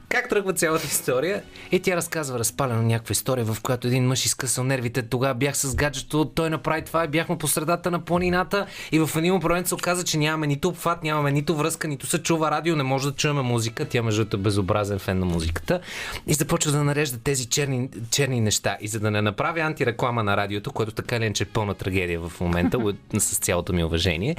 Как 0.09 0.28
тръгва 0.28 0.52
цялата 0.52 0.86
история? 0.86 1.43
И 1.73 1.81
тя 1.81 1.97
разказва 1.97 2.39
разпалено 2.39 2.82
някаква 2.82 3.12
история, 3.12 3.44
в 3.44 3.61
която 3.62 3.86
един 3.86 4.07
мъж 4.07 4.27
изкъсал 4.27 4.65
нервите. 4.65 5.02
Тогава 5.02 5.35
бях 5.35 5.57
с 5.57 5.74
гаджето, 5.74 6.24
той 6.24 6.51
направи 6.51 6.82
това 6.82 7.05
и 7.05 7.09
бяхме 7.09 7.39
по 7.39 7.48
средата 7.48 7.90
на 7.90 8.05
планината 8.05 8.66
и 8.93 8.98
в 8.98 9.11
един 9.16 9.35
момент 9.35 9.69
се 9.69 9.74
оказа, 9.74 10.05
че 10.05 10.19
нямаме 10.19 10.47
нито 10.47 10.69
обхват, 10.69 11.02
нямаме 11.02 11.32
нито 11.32 11.57
връзка, 11.57 11.89
нито 11.89 12.07
се 12.07 12.23
чува 12.23 12.51
радио, 12.51 12.70
не 12.77 12.83
може 12.83 13.11
да 13.11 13.17
чуваме 13.17 13.43
музика. 13.43 13.85
Тя 13.85 14.03
между 14.03 14.27
е 14.35 14.37
безобразен 14.37 14.99
фен 14.99 15.19
на 15.19 15.27
музиката. 15.27 15.81
И 16.27 16.35
започва 16.35 16.73
да 16.73 16.85
нарежда 16.85 17.19
тези 17.19 17.47
черни, 17.47 17.89
черни 18.11 18.41
неща. 18.41 18.77
И 18.81 18.89
за 18.89 19.01
да 19.01 19.11
не 19.11 19.23
направя 19.23 19.61
антиреклама 19.61 20.23
на 20.23 20.37
радиото, 20.37 20.73
което 20.73 20.93
така 20.93 21.17
или 21.17 21.25
иначе 21.25 21.43
е 21.43 21.47
пълна 21.47 21.75
трагедия 21.75 22.21
в 22.21 22.41
момента, 22.41 22.79
с 23.19 23.39
цялото 23.39 23.73
ми 23.73 23.85
уважение, 23.85 24.37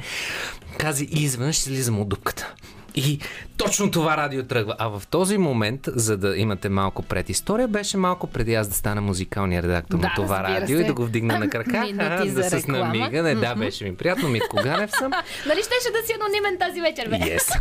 каза 0.78 1.04
изведнъж 1.10 1.56
слизам 1.56 2.00
от 2.00 2.08
дупката. 2.08 2.54
И 2.94 3.18
точно 3.56 3.90
това 3.90 4.16
радио 4.16 4.42
тръгва. 4.42 4.74
А 4.78 4.88
в 4.88 5.02
този 5.10 5.38
момент, 5.38 5.80
за 5.86 6.16
да 6.16 6.36
имате 6.36 6.68
малко 6.68 7.02
пред 7.02 7.28
история, 7.28 7.68
беше 7.68 7.96
малко 7.96 8.26
преди 8.26 8.54
аз 8.54 8.68
да 8.68 8.74
стана 8.74 9.00
музикалния 9.00 9.62
редактор 9.62 9.98
да, 9.98 10.06
на 10.06 10.12
това 10.16 10.42
радио 10.42 10.76
се. 10.76 10.82
и 10.82 10.86
да 10.86 10.94
го 10.94 11.04
вдигна 11.04 11.38
на 11.38 11.48
крака. 11.48 11.80
Минути 11.86 12.30
да 12.34 12.42
за 12.42 12.60
с 12.60 12.66
намига. 12.66 13.22
Не, 13.22 13.34
да, 13.34 13.54
беше 13.54 13.84
ми 13.84 13.96
приятно. 13.96 14.28
Митко 14.28 14.56
Ганев 14.62 14.90
съм. 14.90 15.12
Нали 15.46 15.60
щеше 15.62 15.92
да 15.92 16.06
си 16.06 16.12
анонимен 16.20 16.58
тази 16.58 16.80
вечер, 16.80 17.08
бе? 17.08 17.16
Yes. 17.16 17.60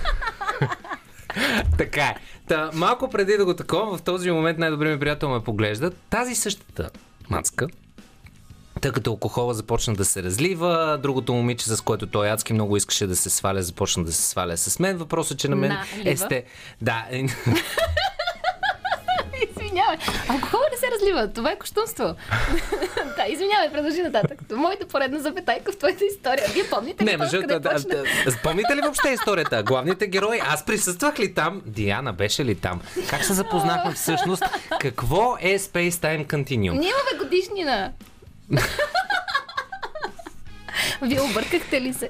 Така 1.77 2.03
е. 2.03 2.15
Та, 2.47 2.69
малко 2.73 3.09
преди 3.09 3.37
да 3.37 3.45
го 3.45 3.53
такова, 3.55 3.97
в 3.97 4.01
този 4.01 4.31
момент 4.31 4.57
най-добрият 4.57 4.95
ми 4.95 4.99
приятел 4.99 5.29
ме 5.29 5.43
поглежда. 5.43 5.91
Тази 6.09 6.35
същата 6.35 6.89
мацка, 7.29 7.67
тъй 8.81 8.91
като 8.91 9.09
алкохола 9.09 9.53
започна 9.53 9.93
да 9.93 10.05
се 10.05 10.23
разлива, 10.23 10.99
другото 11.03 11.33
момиче, 11.33 11.65
с 11.65 11.81
което 11.81 12.07
той 12.07 12.29
адски 12.29 12.53
много 12.53 12.77
искаше 12.77 13.07
да 13.07 13.15
се 13.15 13.29
сваля, 13.29 13.61
започна 13.61 14.03
да 14.03 14.13
се 14.13 14.21
сваля 14.21 14.57
с 14.57 14.79
мен. 14.79 14.97
Въпросът 14.97 15.33
е, 15.33 15.37
че 15.37 15.47
на 15.47 15.55
мен 15.55 15.71
Налива. 15.71 16.11
е 16.11 16.17
сте... 16.17 16.43
Да, 16.81 17.05
Извинявай. 19.71 19.97
Алкохол 20.29 20.59
не 20.71 20.77
се 20.77 20.85
разлива. 20.95 21.33
Това 21.33 21.51
е 21.51 21.59
коштунство. 21.59 22.03
да, 23.17 23.25
извинявай, 23.29 23.71
продължи 23.71 24.01
нататък. 24.01 24.39
Моята 24.51 24.87
поредна 24.87 25.19
запетайка 25.19 25.71
в 25.71 25.77
твоята 25.77 26.05
история. 26.05 26.47
Вие 26.53 26.69
помните 26.69 27.03
ли 27.03 27.11
Не, 27.11 27.17
между 27.17 27.41
да, 27.41 27.59
да, 27.59 27.73
да, 27.79 28.03
помните 28.43 28.75
ли 28.75 28.81
въобще 28.81 29.09
историята? 29.09 29.63
Главните 29.63 30.07
герои, 30.07 30.39
аз 30.49 30.65
присъствах 30.65 31.19
ли 31.19 31.33
там? 31.33 31.61
Диана 31.65 32.13
беше 32.13 32.45
ли 32.45 32.55
там? 32.55 32.81
Как 33.09 33.25
се 33.25 33.33
запознахме 33.33 33.93
всъщност? 33.93 34.43
Какво 34.79 35.37
е 35.41 35.59
Space 35.59 35.91
Time 35.91 36.27
Continuum? 36.27 36.79
Ние 36.79 36.89
имаме 36.89 37.23
годишнина. 37.23 37.91
Вие 41.01 41.21
объркахте 41.21 41.81
ли 41.81 41.93
се? 41.93 42.09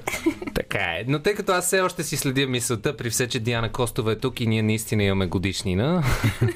Така 0.54 0.78
е. 0.78 1.04
Но 1.08 1.18
тъй 1.18 1.34
като 1.34 1.52
аз 1.52 1.66
все 1.66 1.80
още 1.80 2.02
си 2.02 2.16
следя 2.16 2.46
мисълта, 2.46 2.96
при 2.96 3.10
все, 3.10 3.28
че 3.28 3.40
Диана 3.40 3.72
Костова 3.72 4.12
е 4.12 4.16
тук 4.16 4.40
и 4.40 4.46
ние 4.46 4.62
наистина 4.62 5.02
имаме 5.02 5.26
годишнина. 5.26 6.02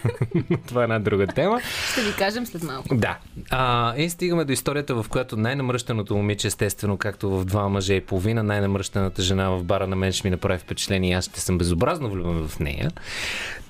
Това 0.69 0.81
е 0.81 0.85
една 0.85 0.99
друга 0.99 1.27
тема. 1.27 1.61
Ще 1.93 2.03
ви 2.03 2.13
кажем 2.19 2.47
след 2.47 2.63
малко. 2.63 2.95
Да. 2.95 3.19
А, 3.51 3.97
и 3.97 4.11
стигаме 4.11 4.45
до 4.45 4.53
историята, 4.53 4.95
в 4.95 5.07
която 5.09 5.37
най-намръщеното 5.37 6.17
момиче, 6.17 6.47
естествено, 6.47 6.97
както 6.97 7.31
в 7.31 7.45
два 7.45 7.69
мъже 7.69 7.95
и 7.95 8.01
половина, 8.01 8.43
най-намръщената 8.43 9.23
жена 9.23 9.51
в 9.51 9.65
бара 9.65 9.87
на 9.87 9.97
мен 9.97 10.13
ще 10.13 10.27
ми 10.27 10.31
направи 10.31 10.59
впечатление 10.59 11.11
и 11.11 11.15
аз 11.15 11.25
ще 11.25 11.41
съм 11.41 11.59
безобразно 11.59 12.11
влюбен 12.11 12.49
в 12.49 12.59
нея. 12.61 12.91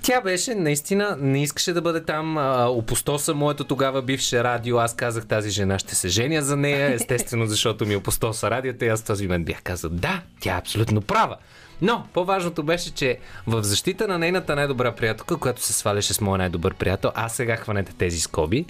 Тя 0.03 0.21
беше 0.21 0.55
наистина, 0.55 1.17
не 1.21 1.43
искаше 1.43 1.73
да 1.73 1.83
бъде 1.83 2.05
там. 2.05 2.39
А, 2.39 2.67
опустоса 2.69 3.35
моето 3.35 3.65
тогава 3.65 4.03
бивше 4.03 4.45
радио. 4.45 4.79
Аз 4.79 4.97
казах 4.97 5.27
тази 5.27 5.51
жена 5.51 5.79
ще 5.79 5.95
се 5.95 6.09
женя 6.09 6.43
за 6.43 6.57
нея, 6.57 6.95
естествено, 6.95 7.47
защото 7.47 7.87
ми 7.87 7.97
опустоса 7.97 8.36
радиото 8.45 8.85
и 8.85 8.89
аз 8.89 9.03
този 9.03 9.27
момент 9.27 9.47
бях 9.47 9.63
казал 9.63 9.91
да, 9.91 10.23
тя 10.41 10.55
е 10.55 10.59
абсолютно 10.59 11.01
права. 11.01 11.37
Но 11.83 12.07
по-важното 12.13 12.63
беше, 12.63 12.95
че 12.95 13.19
в 13.47 13.63
защита 13.63 14.09
на 14.09 14.19
нейната 14.19 14.57
най-добра 14.57 14.93
приятелка, 14.93 15.37
която 15.37 15.63
се 15.63 15.73
сваляше 15.73 16.15
с 16.15 16.21
моя 16.21 16.39
най-добър 16.39 16.75
приятел, 16.75 17.11
а 17.15 17.29
сега 17.29 17.57
хванете 17.57 17.93
тези 17.93 18.21
скоби, 18.21 18.65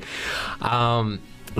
а, 0.60 1.04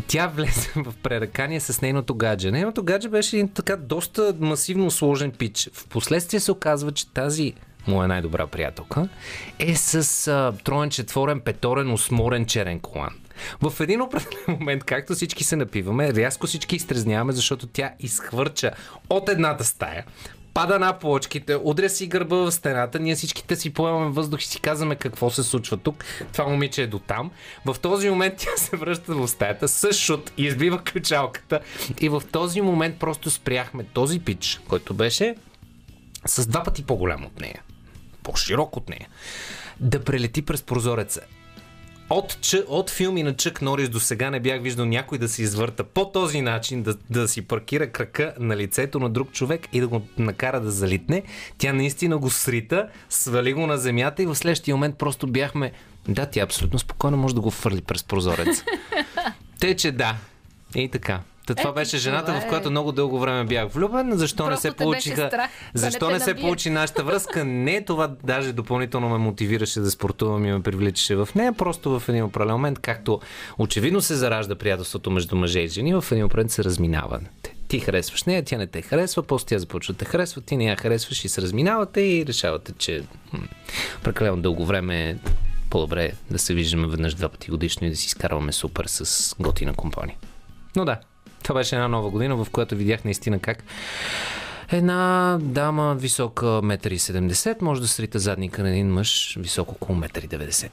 тя 0.07 0.27
влезе 0.27 0.71
в 0.77 0.95
преръкание 1.03 1.61
с 1.61 1.81
нейното 1.81 2.15
гадже. 2.15 2.51
Нейното 2.51 2.83
гадже 2.83 3.09
беше 3.09 3.37
един 3.37 3.49
така 3.49 3.77
доста 3.77 4.35
масивно 4.41 4.91
сложен 4.91 5.31
пич. 5.31 5.71
Впоследствие 5.73 6.41
се 6.41 6.53
оказва, 6.53 6.93
че 6.93 7.09
тази 7.09 7.55
моя 7.87 8.09
най-добра 8.09 8.47
приятелка, 8.47 9.09
е 9.59 9.75
с 9.75 10.29
а, 10.29 10.53
троен, 10.65 10.91
четворен, 10.91 11.41
петорен, 11.41 11.93
осморен 11.93 12.47
черен 12.47 12.81
колан. 12.81 13.15
В 13.63 13.81
един 13.81 14.01
определен 14.01 14.39
момент, 14.49 14.85
както 14.85 15.15
всички 15.15 15.45
се 15.45 15.57
напиваме, 15.57 16.15
рязко 16.15 16.47
всички 16.47 16.77
изтрезняваме, 16.77 17.33
защото 17.33 17.67
тя 17.67 17.93
изхвърча 18.01 18.71
от 19.11 19.29
едната 19.29 19.65
стая, 19.65 20.05
пада 20.55 20.79
на 20.79 20.99
плочките, 20.99 21.57
удря 21.63 21.89
си 21.89 22.07
гърба 22.07 22.37
в 22.37 22.53
стената, 22.53 22.99
ние 22.99 23.15
всичките 23.15 23.57
си 23.57 23.73
поемаме 23.73 24.11
въздух 24.11 24.41
и 24.41 24.47
си 24.47 24.61
казваме 24.61 24.97
какво 24.97 25.31
се 25.31 25.43
случва 25.43 25.77
тук. 25.77 26.05
Това 26.33 26.49
момиче 26.49 26.83
е 26.83 26.87
до 26.87 26.99
там. 26.99 27.31
В 27.65 27.77
този 27.83 28.11
момент 28.11 28.35
тя 28.39 28.57
се 28.57 28.77
връща 28.77 29.15
в 29.15 29.29
стаята 29.29 29.69
с 29.69 29.93
шут 29.93 30.33
и 30.37 30.45
избива 30.45 30.83
ключалката. 30.85 31.61
И 32.01 32.09
в 32.09 32.23
този 32.33 32.61
момент 32.61 32.99
просто 32.99 33.31
спряхме 33.31 33.85
този 33.85 34.21
пич, 34.21 34.61
който 34.69 34.95
беше 34.95 35.35
с 36.27 36.47
два 36.47 36.63
пъти 36.63 36.83
по-голям 36.83 37.25
от 37.25 37.41
нея 37.41 37.63
по-широк 38.27 38.77
от 38.77 38.89
нея, 38.89 39.09
да 39.81 40.05
прелети 40.05 40.43
през 40.43 40.63
прозореца. 40.63 41.21
От, 42.11 42.41
ч, 42.41 42.55
от 42.69 42.91
филми 42.91 43.23
на 43.23 43.37
Чък 43.37 43.63
Норис 43.63 43.89
до 43.89 44.01
сега 44.01 44.31
не 44.31 44.41
бях 44.41 44.63
виждал 44.63 44.87
някой 44.87 45.19
да 45.19 45.29
се 45.29 45.43
извърта 45.43 45.85
по 45.85 46.11
този 46.11 46.41
начин, 46.41 46.83
да, 46.83 46.95
да 47.11 47.29
си 47.29 47.43
паркира 47.43 47.91
крака 47.91 48.35
на 48.39 48.57
лицето 48.57 48.99
на 48.99 49.11
друг 49.11 49.33
човек 49.33 49.69
и 49.73 49.81
да 49.81 49.89
го 49.89 50.03
накара 50.19 50.61
да 50.61 50.71
залитне. 50.71 51.23
Тя 51.59 51.73
наистина 51.73 52.19
го 52.19 52.31
срита, 52.31 52.89
свали 53.11 53.53
го 53.53 53.67
на 53.67 53.79
земята 53.79 54.23
и 54.23 54.27
в 54.27 54.35
следващия 54.35 54.75
момент 54.75 54.99
просто 54.99 55.27
бяхме 55.27 55.73
да, 56.09 56.27
тя 56.27 56.41
абсолютно 56.41 56.79
спокойно 56.79 57.17
може 57.17 57.35
да 57.35 57.41
го 57.41 57.51
фърли 57.51 57.81
през 57.81 58.05
прозорец. 58.05 58.65
Те, 59.61 59.77
че 59.77 59.93
да. 59.93 60.17
И 60.75 60.89
така. 60.89 61.21
Та 61.47 61.55
това 61.55 61.71
Ето, 61.71 61.75
беше 61.75 61.99
жената, 61.99 62.37
е... 62.37 62.41
в 62.41 62.49
която 62.49 62.71
много 62.71 62.93
дълго 62.93 63.19
време 63.19 63.45
бях 63.45 63.69
влюбен. 63.73 64.13
Защо 64.13 64.45
Просто 64.45 64.51
не 64.51 64.73
се 64.73 64.77
получиха. 64.77 65.27
Страх, 65.27 65.51
защо 65.75 66.07
да 66.07 66.13
не, 66.13 66.19
не 66.19 66.25
се 66.25 66.35
получи 66.35 66.71
нашата 66.71 67.05
връзка? 67.05 67.45
Не, 67.45 67.85
това 67.85 68.09
даже 68.25 68.53
допълнително 68.53 69.09
ме 69.09 69.19
мотивираше 69.19 69.81
да 69.81 69.91
спортувам 69.91 70.47
и 70.47 70.53
ме 70.53 70.63
привличаше 70.63 71.17
в 71.17 71.29
нея. 71.35 71.53
Просто 71.53 72.01
в 72.01 72.09
един 72.09 72.25
определен 72.25 72.55
момент, 72.55 72.79
както 72.79 73.21
очевидно 73.59 74.01
се 74.01 74.15
заражда 74.15 74.55
приятелството 74.55 75.11
между 75.11 75.37
мъже 75.37 75.61
и 75.61 75.69
жени, 75.69 75.95
в 75.95 76.05
един 76.11 76.29
момент 76.33 76.51
се 76.51 76.65
разминава. 76.65 77.21
Ти 77.69 77.81
харесваш 77.81 78.25
нея, 78.25 78.45
тя 78.45 78.59
не 78.59 78.67
те 78.67 78.83
харесва, 78.83 79.23
после 79.23 79.47
тя 79.47 79.59
започва 79.59 79.95
да 79.95 79.99
те 79.99 80.05
харесва, 80.05 80.41
ти 80.41 80.57
не 80.57 80.65
я 80.65 80.77
харесваш 80.77 81.25
и 81.25 81.29
се 81.29 81.43
разминавате 81.43 82.01
и 82.01 82.27
решавате, 82.27 82.73
че 82.79 83.03
прекалено 84.03 84.37
дълго 84.37 84.67
време 84.67 85.11
е 85.11 85.17
по-добре 85.71 86.13
да 86.31 86.39
се 86.39 86.55
виждаме 86.55 86.87
веднъж 86.87 87.15
два 87.15 87.29
пъти 87.29 87.51
годишно 87.51 87.87
и 87.87 87.91
да 87.91 87.97
си 87.97 88.07
изкарваме 88.07 88.53
супер 88.53 88.85
с 88.87 89.35
готина 89.41 89.75
компания. 89.75 90.17
Но 90.77 90.85
да, 90.85 90.99
това 91.47 91.61
беше 91.61 91.75
една 91.75 91.89
нова 91.89 92.11
година, 92.11 92.37
в 92.37 92.47
която 92.53 92.77
видях 92.77 93.05
наистина 93.05 93.39
как 93.39 93.65
Една 94.73 95.39
дама 95.41 95.95
висока 95.95 96.47
1,70 96.47 97.63
м 97.63 97.69
може 97.69 97.81
да 97.81 97.89
срита 97.89 98.19
задника 98.19 98.63
на 98.63 98.71
един 98.71 98.93
мъж 98.93 99.37
високо 99.41 99.75
около 99.75 99.99
1,90 99.99 100.65
м. 100.65 100.71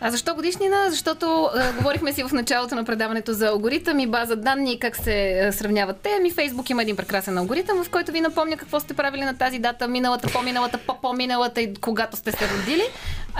А 0.00 0.10
защо 0.10 0.34
годишнина? 0.34 0.90
Защото 0.90 1.50
а, 1.54 1.72
говорихме 1.72 2.12
си 2.12 2.22
в 2.22 2.32
началото 2.32 2.74
на 2.74 2.84
предаването 2.84 3.32
за 3.32 3.48
алгоритъм 3.48 3.98
и 3.98 4.06
база 4.06 4.36
данни, 4.36 4.78
как 4.78 4.96
се 4.96 5.40
а, 5.40 5.52
сравняват 5.52 5.96
те. 6.00 6.18
Ми 6.22 6.30
Фейсбук 6.30 6.70
има 6.70 6.82
един 6.82 6.96
прекрасен 6.96 7.38
алгоритъм, 7.38 7.84
в 7.84 7.90
който 7.90 8.12
ви 8.12 8.20
напомня 8.20 8.56
какво 8.56 8.80
сте 8.80 8.94
правили 8.94 9.24
на 9.24 9.38
тази 9.38 9.58
дата, 9.58 9.88
миналата, 9.88 10.28
по-миналата, 10.32 10.78
по-по-миналата 10.86 11.60
и 11.60 11.74
когато 11.74 12.16
сте 12.16 12.32
се 12.32 12.48
родили. 12.48 12.82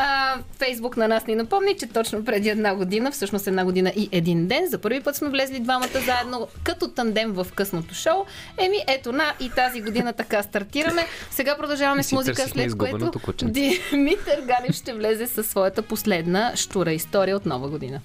А, 0.00 0.36
Фейсбук 0.58 0.96
на 0.96 1.08
нас 1.08 1.26
ни 1.26 1.34
напомни, 1.34 1.76
че 1.76 1.86
точно 1.86 2.24
преди 2.24 2.48
една 2.48 2.74
година, 2.74 3.10
всъщност 3.10 3.46
една 3.46 3.64
година 3.64 3.92
и 3.96 4.08
един 4.12 4.46
ден, 4.46 4.66
за 4.68 4.78
първи 4.78 5.00
път 5.00 5.16
сме 5.16 5.28
влезли 5.28 5.60
двамата 5.60 6.00
заедно 6.06 6.48
като 6.64 6.88
тандем 6.88 7.32
в 7.32 7.46
късното 7.54 7.94
шоу. 7.94 8.24
Еми, 8.58 8.76
ето 8.88 9.12
на 9.12 9.32
и 9.40 9.50
тази 9.50 9.80
година 9.80 10.12
така 10.12 10.42
стартираме. 10.42 11.06
Сега 11.30 11.56
продължаваме 11.56 12.02
с 12.02 12.12
музика, 12.12 12.48
след 12.48 12.78
което 12.78 13.12
Димитър 13.42 14.40
Ганев 14.46 14.74
ще 14.74 14.94
влезе 14.94 15.26
със 15.26 15.46
своята 15.46 15.82
последна 15.82 16.56
штура 16.56 16.92
история 16.92 17.36
от 17.36 17.46
нова 17.46 17.68
година. 17.68 18.00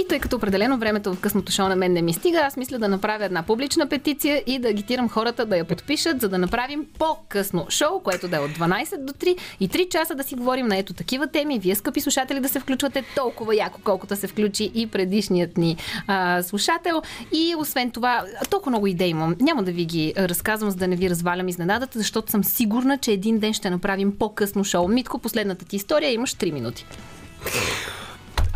И 0.00 0.04
тъй 0.08 0.20
като 0.20 0.36
определено 0.36 0.78
времето 0.78 1.14
в 1.14 1.20
късното 1.20 1.52
шоу 1.52 1.68
на 1.68 1.76
мен 1.76 1.92
не 1.92 2.02
ми 2.02 2.12
стига, 2.12 2.38
аз 2.38 2.56
мисля 2.56 2.78
да 2.78 2.88
направя 2.88 3.24
една 3.24 3.42
публична 3.42 3.88
петиция 3.88 4.42
и 4.46 4.58
да 4.58 4.68
агитирам 4.68 5.08
хората 5.08 5.46
да 5.46 5.56
я 5.56 5.64
подпишат, 5.64 6.20
за 6.20 6.28
да 6.28 6.38
направим 6.38 6.86
по-късно 6.98 7.66
шоу, 7.70 8.00
което 8.00 8.28
да 8.28 8.36
е 8.36 8.40
от 8.40 8.50
12 8.50 9.04
до 9.04 9.12
3 9.12 9.36
и 9.60 9.68
3 9.68 9.88
часа 9.88 10.14
да 10.14 10.24
си 10.24 10.34
говорим 10.34 10.66
на 10.66 10.76
ето 10.76 10.92
такива 10.92 11.26
теми. 11.26 11.58
Вие, 11.58 11.74
скъпи 11.74 12.00
слушатели, 12.00 12.40
да 12.40 12.48
се 12.48 12.60
включвате 12.60 13.04
толкова 13.16 13.56
яко, 13.56 13.80
колкото 13.84 14.16
се 14.16 14.26
включи 14.26 14.70
и 14.74 14.86
предишният 14.86 15.56
ни 15.56 15.76
а, 16.06 16.42
слушател. 16.42 17.02
И 17.32 17.54
освен 17.58 17.90
това, 17.90 18.24
толкова 18.50 18.70
много 18.70 18.86
идеи 18.86 19.08
имам. 19.08 19.36
Няма 19.40 19.62
да 19.62 19.72
ви 19.72 19.84
ги 19.84 20.14
разказвам, 20.16 20.70
за 20.70 20.76
да 20.76 20.88
не 20.88 20.96
ви 20.96 21.10
развалям 21.10 21.48
изненадата, 21.48 21.98
защото 21.98 22.30
съм 22.30 22.44
сигурна, 22.44 22.98
че 22.98 23.12
един 23.12 23.38
ден 23.38 23.52
ще 23.52 23.70
направим 23.70 24.16
по-късно 24.18 24.64
шоу. 24.64 24.88
Митко, 24.88 25.18
последната 25.18 25.64
ти 25.64 25.76
история 25.76 26.12
имаш 26.12 26.34
3 26.34 26.52
минути. 26.52 26.86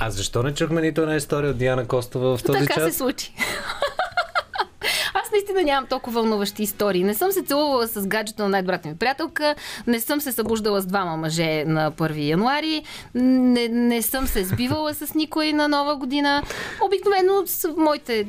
А 0.07 0.11
защо 0.11 0.43
не 0.43 0.55
чухме 0.55 0.81
нито 0.81 1.01
една 1.01 1.17
история 1.17 1.51
от 1.51 1.59
Диана 1.59 1.87
Костова 1.87 2.37
в 2.37 2.43
този 2.43 2.59
така 2.59 2.67
час? 2.67 2.75
Така 2.75 2.91
се 2.91 2.99
случи. 2.99 3.35
Аз 5.15 5.31
наистина 5.33 5.63
нямам 5.63 5.87
толкова 5.87 6.21
вълнуващи 6.21 6.63
истории. 6.63 7.05
Не 7.05 7.15
съм 7.15 7.33
се 7.33 7.43
целувала 7.43 7.89
с 7.89 8.07
гаджето 8.07 8.43
на 8.43 8.49
най-добрата 8.49 8.89
ми 8.89 8.97
приятелка, 8.97 9.55
не 9.87 10.01
съм 10.01 10.21
се 10.21 10.33
събуждала 10.33 10.81
с 10.81 10.87
двама 10.87 11.17
мъже 11.17 11.65
на 11.65 11.93
1 11.93 12.29
януари, 12.29 12.83
не, 13.15 13.69
не 13.69 14.03
съм 14.03 14.27
се 14.27 14.45
сбивала 14.45 14.95
с 14.95 15.15
никой 15.15 15.53
на 15.53 15.69
нова 15.69 15.97
година. 15.97 16.43
Обикновено 16.87 17.43
с 17.47 17.75
моите 17.77 18.27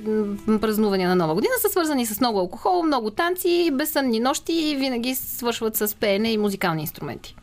празнувания 0.61 1.09
на 1.09 1.15
нова 1.15 1.33
година 1.33 1.53
са 1.61 1.69
свързани 1.69 2.05
с 2.05 2.19
много 2.19 2.39
алкохол, 2.39 2.83
много 2.83 3.11
танци, 3.11 3.69
безсънни 3.73 4.19
нощи 4.19 4.53
и 4.53 4.75
винаги 4.75 5.15
свършват 5.15 5.75
с 5.75 5.95
пеене 5.95 6.31
и 6.31 6.37
музикални 6.37 6.81
инструменти. 6.81 7.35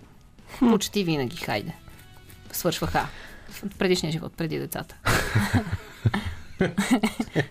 Почти 0.59 1.04
винаги, 1.04 1.36
хайде. 1.36 1.72
Свършваха 2.52 3.09
от 3.66 3.78
предишния 3.78 4.12
живот, 4.12 4.32
преди 4.36 4.59
децата. 4.59 4.97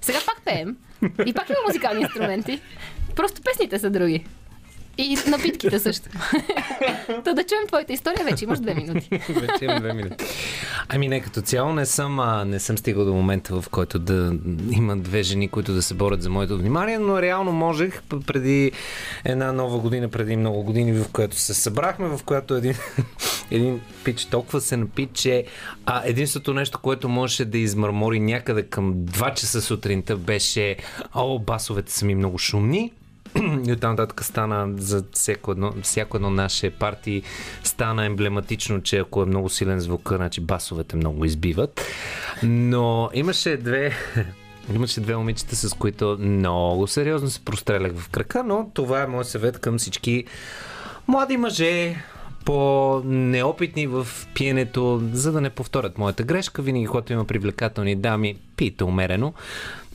Сега 0.01 0.19
пак 0.25 0.41
пеем. 0.45 0.77
И 1.25 1.33
пак 1.33 1.49
има 1.49 1.57
музикални 1.67 2.01
инструменти. 2.01 2.61
Просто 3.15 3.41
песните 3.41 3.79
са 3.79 3.89
други. 3.89 4.25
И 4.97 5.17
напитките 5.27 5.79
също. 5.79 6.09
Та 7.23 7.33
да 7.33 7.43
чуем 7.43 7.67
твоята 7.67 7.93
история, 7.93 8.25
вече 8.25 8.45
имаш 8.45 8.59
две 8.59 8.73
минути. 8.73 9.09
вече 9.29 9.65
имам 9.65 9.79
две 9.79 9.93
минути. 9.93 10.25
Ами 10.89 11.07
не, 11.07 11.21
като 11.21 11.41
цяло 11.41 11.73
не 11.73 11.85
съм, 11.85 12.19
а, 12.19 12.45
не 12.45 12.59
съм 12.59 12.77
стигал 12.77 13.05
до 13.05 13.13
момента, 13.13 13.61
в 13.61 13.69
който 13.69 13.99
да 13.99 14.33
има 14.71 14.97
две 14.97 15.23
жени, 15.23 15.47
които 15.47 15.73
да 15.73 15.81
се 15.81 15.93
борят 15.93 16.21
за 16.21 16.29
моето 16.29 16.57
внимание, 16.57 16.99
но 16.99 17.21
реално 17.21 17.51
можех 17.51 18.01
преди 18.27 18.71
една 19.25 19.51
нова 19.51 19.79
година, 19.79 20.09
преди 20.09 20.35
много 20.35 20.63
години, 20.63 20.93
в 20.93 21.05
която 21.11 21.35
се 21.35 21.53
събрахме, 21.53 22.07
в 22.07 22.19
която 22.25 22.55
един, 22.55 22.73
един 23.51 23.81
пич 24.03 24.25
толкова 24.25 24.61
се 24.61 24.77
напи, 24.77 25.09
че 25.13 25.45
а, 25.85 26.01
единството 26.05 26.53
нещо, 26.53 26.79
което 26.79 27.09
можеше 27.09 27.45
да 27.45 27.57
измърмори 27.57 28.19
някъде 28.19 28.63
към 28.63 28.93
2 28.93 29.33
часа 29.33 29.61
сутринта 29.61 30.17
беше 30.17 30.75
о, 31.15 31.39
басовете 31.39 31.93
са 31.93 32.05
ми 32.05 32.15
много 32.15 32.37
шумни 32.37 32.91
и 33.67 33.71
оттам 33.71 33.91
нататък 33.91 34.23
стана 34.23 34.73
за 34.77 35.03
всяко 35.13 35.51
едно, 35.51 35.73
всяко 35.81 36.17
едно 36.17 36.29
наше 36.29 36.69
партии 36.69 37.23
стана 37.63 38.05
емблематично, 38.05 38.81
че 38.81 38.97
ако 38.97 39.23
е 39.23 39.25
много 39.25 39.49
силен 39.49 39.79
звук, 39.79 40.11
значи 40.15 40.41
басовете 40.41 40.95
много 40.95 41.25
избиват. 41.25 41.81
Но 42.43 43.09
имаше 43.13 43.57
две 43.57 43.93
Имаше 44.75 45.01
две 45.01 45.15
момичета, 45.15 45.55
с 45.55 45.73
които 45.73 46.17
много 46.19 46.87
сериозно 46.87 47.29
се 47.29 47.39
прострелях 47.39 47.95
в 47.95 48.09
крака, 48.09 48.43
но 48.43 48.69
това 48.73 49.01
е 49.01 49.07
моят 49.07 49.27
съвет 49.27 49.59
към 49.59 49.77
всички 49.77 50.25
млади 51.07 51.37
мъже, 51.37 51.95
по-неопитни 52.45 53.87
в 53.87 54.07
пиенето, 54.33 55.01
за 55.13 55.31
да 55.31 55.41
не 55.41 55.49
повторят 55.49 55.97
моята 55.97 56.23
грешка. 56.23 56.61
Винаги, 56.61 56.85
когато 56.85 57.13
има 57.13 57.25
привлекателни 57.25 57.95
дами, 57.95 58.37
пийте 58.55 58.83
умерено, 58.83 59.33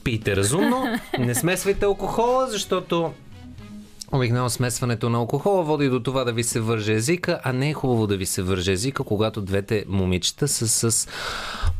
пийте 0.04 0.36
разумно, 0.36 0.98
не 1.18 1.34
смесвайте 1.34 1.84
алкохола, 1.84 2.46
защото 2.46 3.12
Обикновено 4.12 4.50
смесването 4.50 5.10
на 5.10 5.18
алкохола 5.18 5.62
води 5.62 5.88
до 5.88 6.02
това 6.02 6.24
да 6.24 6.32
ви 6.32 6.44
се 6.44 6.60
върже 6.60 6.92
езика, 6.92 7.40
а 7.44 7.52
не 7.52 7.70
е 7.70 7.74
хубаво 7.74 8.06
да 8.06 8.16
ви 8.16 8.26
се 8.26 8.42
върже 8.42 8.72
езика, 8.72 9.04
когато 9.04 9.40
двете 9.42 9.84
момичета 9.88 10.48
са 10.48 10.90
с 10.90 11.08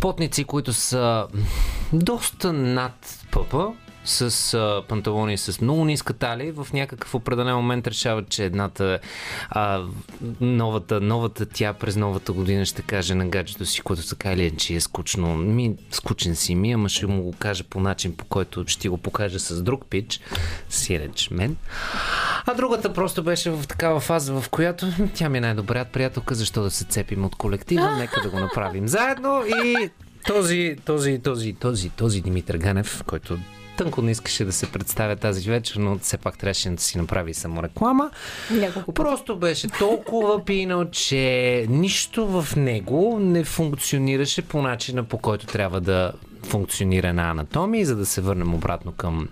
потници, 0.00 0.44
които 0.44 0.72
са 0.72 1.26
доста 1.92 2.52
над 2.52 3.26
пъпа, 3.32 3.72
с 4.06 4.54
а, 4.54 4.82
панталони 4.88 5.38
с 5.38 5.60
много 5.60 5.84
ниска 5.84 6.12
талия. 6.12 6.52
В 6.52 6.72
някакъв 6.72 7.14
определен 7.14 7.56
момент 7.56 7.86
решават, 7.86 8.28
че 8.28 8.44
едната 8.44 8.98
а, 9.50 9.82
новата, 10.40 11.00
новата 11.00 11.46
тя 11.46 11.72
през 11.72 11.96
новата 11.96 12.32
година 12.32 12.64
ще 12.64 12.82
каже 12.82 13.14
на 13.14 13.26
гаджето 13.26 13.66
си, 13.66 13.80
което 13.80 14.08
така 14.08 14.32
или 14.32 14.46
иначе 14.46 14.74
е 14.74 14.80
скучно. 14.80 15.36
Ми, 15.36 15.74
скучен 15.90 16.36
си 16.36 16.54
ми, 16.54 16.72
ама 16.72 16.88
ще 16.88 17.06
му 17.06 17.22
го 17.22 17.32
каже 17.38 17.62
по 17.62 17.80
начин, 17.80 18.16
по 18.16 18.24
който 18.24 18.64
ще 18.66 18.88
го 18.88 18.96
покаже 18.96 19.38
с 19.38 19.62
друг 19.62 19.84
пич, 19.90 20.20
сиреч 20.68 21.30
мен. 21.30 21.56
А 22.46 22.54
другата 22.54 22.92
просто 22.92 23.22
беше 23.22 23.50
в 23.50 23.66
такава 23.66 24.00
фаза, 24.00 24.40
в 24.40 24.48
която 24.48 24.86
тя 25.14 25.28
ми 25.28 25.38
е 25.38 25.40
най-добрият 25.40 25.88
приятелка, 25.88 26.34
защо 26.34 26.62
да 26.62 26.70
се 26.70 26.84
цепим 26.84 27.24
от 27.24 27.36
колектива, 27.36 27.96
нека 27.96 28.20
да 28.22 28.30
го 28.30 28.38
направим 28.38 28.88
заедно 28.88 29.42
и 29.64 29.90
този, 30.26 30.76
този, 30.84 31.18
този, 31.18 31.52
този, 31.52 31.90
този 31.90 32.20
Димитър 32.20 32.56
Ганев, 32.56 33.02
който 33.06 33.38
тънко 33.76 34.02
не 34.02 34.10
искаше 34.10 34.44
да 34.44 34.52
се 34.52 34.72
представя 34.72 35.16
тази 35.16 35.50
вечер, 35.50 35.76
но 35.76 35.98
все 35.98 36.18
пак 36.18 36.38
трябваше 36.38 36.70
да 36.70 36.82
си 36.82 36.98
направи 36.98 37.34
самореклама. 37.34 38.10
Няколко 38.50 38.92
Просто 38.92 39.36
беше 39.36 39.68
толкова 39.68 40.44
пинал, 40.44 40.84
че 40.90 41.66
нищо 41.68 42.26
в 42.26 42.56
него 42.56 43.18
не 43.20 43.44
функционираше 43.44 44.42
по 44.42 44.62
начина, 44.62 45.04
по 45.04 45.18
който 45.18 45.46
трябва 45.46 45.80
да 45.80 46.12
функционира 46.42 47.12
на 47.12 47.30
анатомия. 47.30 47.86
За 47.86 47.96
да 47.96 48.06
се 48.06 48.20
върнем 48.20 48.54
обратно 48.54 48.92
към 48.92 49.28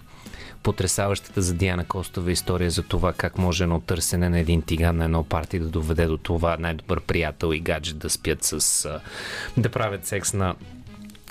потрясаващата 0.64 1.42
за 1.42 1.54
Диана 1.54 1.84
Костова 1.84 2.30
история 2.30 2.70
за 2.70 2.82
това 2.82 3.12
как 3.12 3.38
може 3.38 3.64
едно 3.64 3.80
търсене 3.80 4.28
на 4.28 4.38
един 4.38 4.62
тиган 4.62 4.96
на 4.96 5.04
едно 5.04 5.24
парти 5.24 5.58
да 5.58 5.68
доведе 5.68 6.06
до 6.06 6.16
това 6.16 6.56
най-добър 6.56 7.00
приятел 7.00 7.52
и 7.52 7.60
гаджет 7.60 7.98
да 7.98 8.10
спят 8.10 8.38
с... 8.42 8.88
да 9.56 9.68
правят 9.68 10.06
секс 10.06 10.32
на 10.32 10.54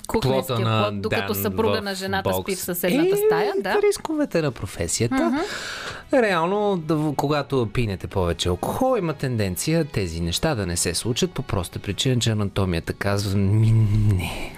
Кухненския 0.06 0.58
на 0.58 0.88
плод, 0.88 1.02
докато 1.02 1.34
съпруга 1.34 1.80
на 1.82 1.94
жената 1.94 2.30
бокс. 2.30 2.42
спи 2.42 2.56
в 2.56 2.60
съседната 2.60 3.16
Е, 3.16 3.18
стая. 3.26 3.52
Да. 3.60 3.76
Рисковете 3.88 4.42
на 4.42 4.50
професията. 4.50 5.44
Реално, 6.12 6.76
да, 6.76 7.12
когато 7.16 7.68
пинете 7.72 8.06
повече 8.06 8.48
алкохол, 8.48 8.98
има 8.98 9.12
тенденция 9.14 9.84
тези 9.84 10.20
неща 10.20 10.54
да 10.54 10.66
не 10.66 10.76
се 10.76 10.94
случат 10.94 11.30
по 11.30 11.42
проста 11.42 11.78
причина, 11.78 12.20
че 12.20 12.30
анатомията 12.30 12.92
казва 12.92 13.38
ми 13.38 13.72
не. 14.14 14.56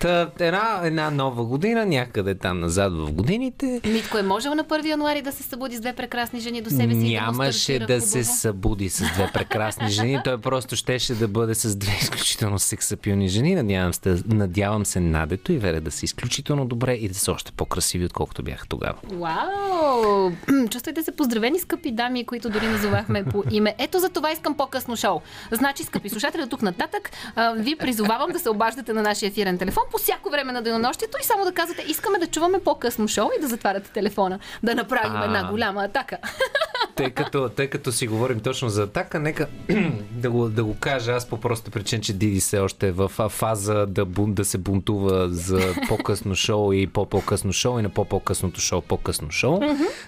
Та, 0.00 0.30
една, 0.40 0.80
една 0.84 1.10
нова 1.10 1.44
година, 1.44 1.86
някъде 1.86 2.34
там 2.34 2.60
назад 2.60 2.92
в 2.92 3.12
годините, 3.12 3.80
Митко 3.84 4.18
е 4.18 4.22
можел 4.22 4.54
на 4.54 4.64
1 4.64 4.86
януари 4.86 5.22
да 5.22 5.32
се 5.32 5.42
събуди 5.42 5.76
с 5.76 5.80
две 5.80 5.92
прекрасни 5.92 6.40
жени 6.40 6.62
до 6.62 6.70
себе 6.70 6.94
си 6.94 7.00
да 7.00 7.06
Нямаше 7.06 7.52
стартира 7.52 7.86
да 7.86 8.00
се 8.00 8.24
събуди 8.24 8.88
с 8.88 9.12
две 9.12 9.30
прекрасни 9.34 9.88
жени. 9.88 10.20
Той 10.24 10.40
просто 10.40 10.76
щеше 10.76 11.14
да 11.14 11.28
бъде 11.28 11.54
с 11.54 11.76
две 11.76 11.92
изключително 12.02 12.58
сексапилни 12.58 13.28
жени. 13.28 13.54
Надявам 13.54 13.94
се, 13.94 14.22
надявам 14.26 14.86
се 14.86 15.00
Надето 15.00 15.52
и 15.52 15.58
Вере 15.58 15.80
да 15.80 15.90
са 15.90 16.04
изключително 16.04 16.66
добре 16.66 16.92
и 16.92 17.08
да 17.08 17.14
са 17.14 17.32
още 17.32 17.52
по-красиви, 17.52 18.04
отколкото 18.04 18.42
бяха 18.42 18.66
тогава. 18.66 18.94
Вау! 19.12 20.32
Чувствайте 20.70 21.02
се 21.02 21.12
поздравени, 21.12 21.58
скъпи 21.58 21.90
дами, 21.90 22.24
които 22.26 22.50
дори 22.50 22.66
назовахме 22.66 23.24
по 23.24 23.42
име. 23.50 23.74
Ето 23.78 23.98
за 23.98 24.08
това 24.08 24.32
искам 24.32 24.56
по-късно 24.56 24.96
шоу. 24.96 25.20
Значи, 25.52 25.84
скъпи 25.84 26.08
слушатели, 26.08 26.48
тук 26.48 26.62
нататък 26.62 27.10
ви 27.56 27.76
призовавам 27.76 28.30
да 28.30 28.38
се 28.38 28.50
обаждате 28.50 28.92
на 28.92 29.02
нашия 29.02 29.26
ефирен 29.28 29.58
телефон 29.58 29.84
по 29.90 29.98
всяко 29.98 30.30
време 30.30 30.52
на 30.52 30.62
денонощието 30.62 31.18
и 31.22 31.24
само 31.24 31.44
да 31.44 31.52
казвате, 31.52 31.84
искаме 31.88 32.18
да 32.18 32.26
чуваме 32.26 32.58
по-късно 32.58 33.08
шоу 33.08 33.28
и 33.38 33.40
да 33.40 33.48
затваряте 33.48 33.90
телефона. 33.90 34.38
Да 34.62 34.74
направим 34.74 35.16
А. 35.16 35.24
една 35.24 35.50
голяма 35.50 35.84
атака. 35.84 36.16
Тъй 36.96 37.10
като, 37.10 37.48
тъй 37.48 37.66
като 37.66 37.92
си 37.92 38.06
говорим 38.06 38.40
точно 38.40 38.68
за 38.68 38.82
атака, 38.82 39.20
нека 39.20 39.46
да 40.10 40.30
го, 40.30 40.48
да 40.48 40.64
го 40.64 40.76
кажа 40.80 41.12
аз 41.12 41.28
по 41.28 41.40
проста 41.40 41.70
причина, 41.70 42.02
че 42.02 42.12
Диди 42.12 42.40
се 42.40 42.58
още 42.58 42.88
е 42.88 42.92
в 42.92 43.08
фаза 43.28 43.86
да, 43.86 44.04
бун, 44.04 44.34
да 44.34 44.44
се 44.44 44.58
бунтува 44.58 45.28
за 45.28 45.74
по-късно 45.88 46.34
шоу 46.34 46.72
и 46.72 46.86
по-по-късно 46.86 47.52
шоу 47.52 47.78
и 47.78 47.82
на 47.82 47.88
по-по-късното 47.88 48.60
шоу 48.60 48.80
по-късно 48.80 49.30
шоу. 49.30 49.60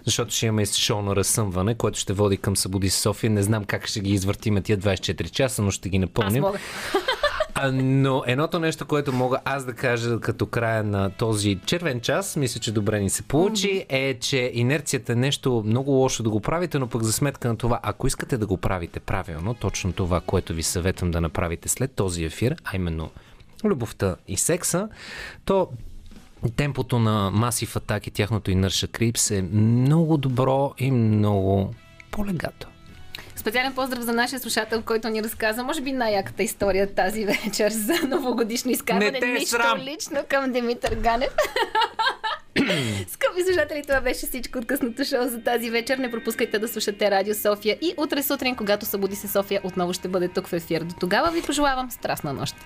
Защото 0.05 0.35
ще 0.35 0.47
имаме 0.47 0.67
шоу 0.67 1.03
на 1.03 1.17
разсъмване, 1.17 1.75
което 1.75 1.99
ще 1.99 2.13
води 2.13 2.37
към 2.37 2.57
Събуди 2.57 2.91
София. 2.91 3.31
Не 3.31 3.43
знам 3.43 3.65
как 3.65 3.87
ще 3.87 4.01
ги 4.01 4.13
извъртиме 4.13 4.61
тия 4.61 4.79
24 4.79 5.31
часа, 5.31 5.63
но 5.63 5.71
ще 5.71 5.89
ги 5.89 5.97
Аз 5.97 6.01
напълним. 6.01 6.43
мога. 6.43 6.59
А, 7.55 7.73
но 7.73 8.23
едното 8.27 8.59
нещо, 8.59 8.87
което 8.87 9.13
мога 9.13 9.39
аз 9.45 9.65
да 9.65 9.73
кажа 9.73 10.21
като 10.21 10.47
края 10.47 10.85
на 10.85 11.11
този 11.11 11.59
червен 11.67 12.01
час, 12.01 12.37
мисля, 12.37 12.61
че 12.61 12.73
добре 12.73 13.01
ни 13.01 13.11
се 13.11 13.23
получи, 13.23 13.87
е, 13.89 14.19
че 14.19 14.51
инерцията 14.55 15.13
е 15.13 15.17
нещо 15.17 15.63
много 15.67 15.91
лошо 15.91 16.23
да 16.23 16.31
го 16.31 16.41
правите, 16.41 16.79
но 16.79 16.89
пък 16.89 17.03
за 17.03 17.13
сметка 17.13 17.49
на 17.49 17.57
това, 17.57 17.81
ако 17.83 18.07
искате 18.07 18.39
да 18.39 18.47
го 18.47 18.57
правите 18.57 19.01
правилно, 19.01 19.55
точно 19.55 19.93
това, 19.93 20.21
което 20.21 20.55
ви 20.55 20.63
съветвам 20.63 21.11
да 21.11 21.21
направите 21.21 21.69
след 21.69 21.93
този 21.93 22.25
ефир, 22.25 22.57
а 22.65 22.77
именно 22.77 23.11
любовта 23.65 24.17
и 24.29 24.37
секса, 24.37 24.89
то 25.45 25.69
темпото 26.57 26.99
на 26.99 27.33
Massive 27.33 27.81
Attack 27.81 28.09
и 28.09 28.11
тяхното 28.11 28.51
Inertia 28.51 28.87
Creeps 28.87 29.39
е 29.39 29.43
много 29.43 30.17
добро 30.17 30.75
и 30.79 30.91
много 30.91 31.75
по-легато. 32.11 32.70
Специален 33.41 33.73
поздрав 33.73 34.03
за 34.03 34.13
нашия 34.13 34.41
слушател, 34.41 34.83
който 34.83 35.09
ни 35.09 35.23
разказа, 35.23 35.63
може 35.63 35.81
би 35.81 35.93
най-яката 35.93 36.43
история 36.43 36.95
тази 36.95 37.25
вечер 37.25 37.71
за 37.71 37.95
новогодишно 38.09 38.71
изкарване. 38.71 39.11
Не 39.11 39.21
те 39.21 39.27
е 39.27 39.33
Нищо 39.33 39.49
срам! 39.49 39.79
лично 39.79 40.19
към 40.29 40.53
Димитър 40.53 40.95
Ганев. 40.95 41.29
Скъпи 43.09 43.43
слушатели, 43.45 43.83
това 43.83 44.01
беше 44.01 44.27
всичко 44.27 44.59
от 44.59 44.67
късното 44.67 45.05
шоу 45.05 45.29
за 45.29 45.43
тази 45.43 45.71
вечер. 45.71 45.99
Не 45.99 46.11
пропускайте 46.11 46.59
да 46.59 46.69
слушате 46.69 47.11
Радио 47.11 47.35
София 47.35 47.79
и 47.81 47.95
утре 47.97 48.23
сутрин, 48.23 48.57
когато 48.57 48.87
събуди 48.87 49.17
се 49.17 49.29
София, 49.29 49.61
отново 49.65 49.93
ще 49.93 50.09
бъде 50.09 50.29
тук 50.29 50.47
в 50.47 50.53
ефир. 50.53 50.83
До 50.83 50.95
тогава 51.01 51.31
ви 51.31 51.43
пожелавам 51.43 51.91
страстна 51.91 52.33
нощ. 52.33 52.57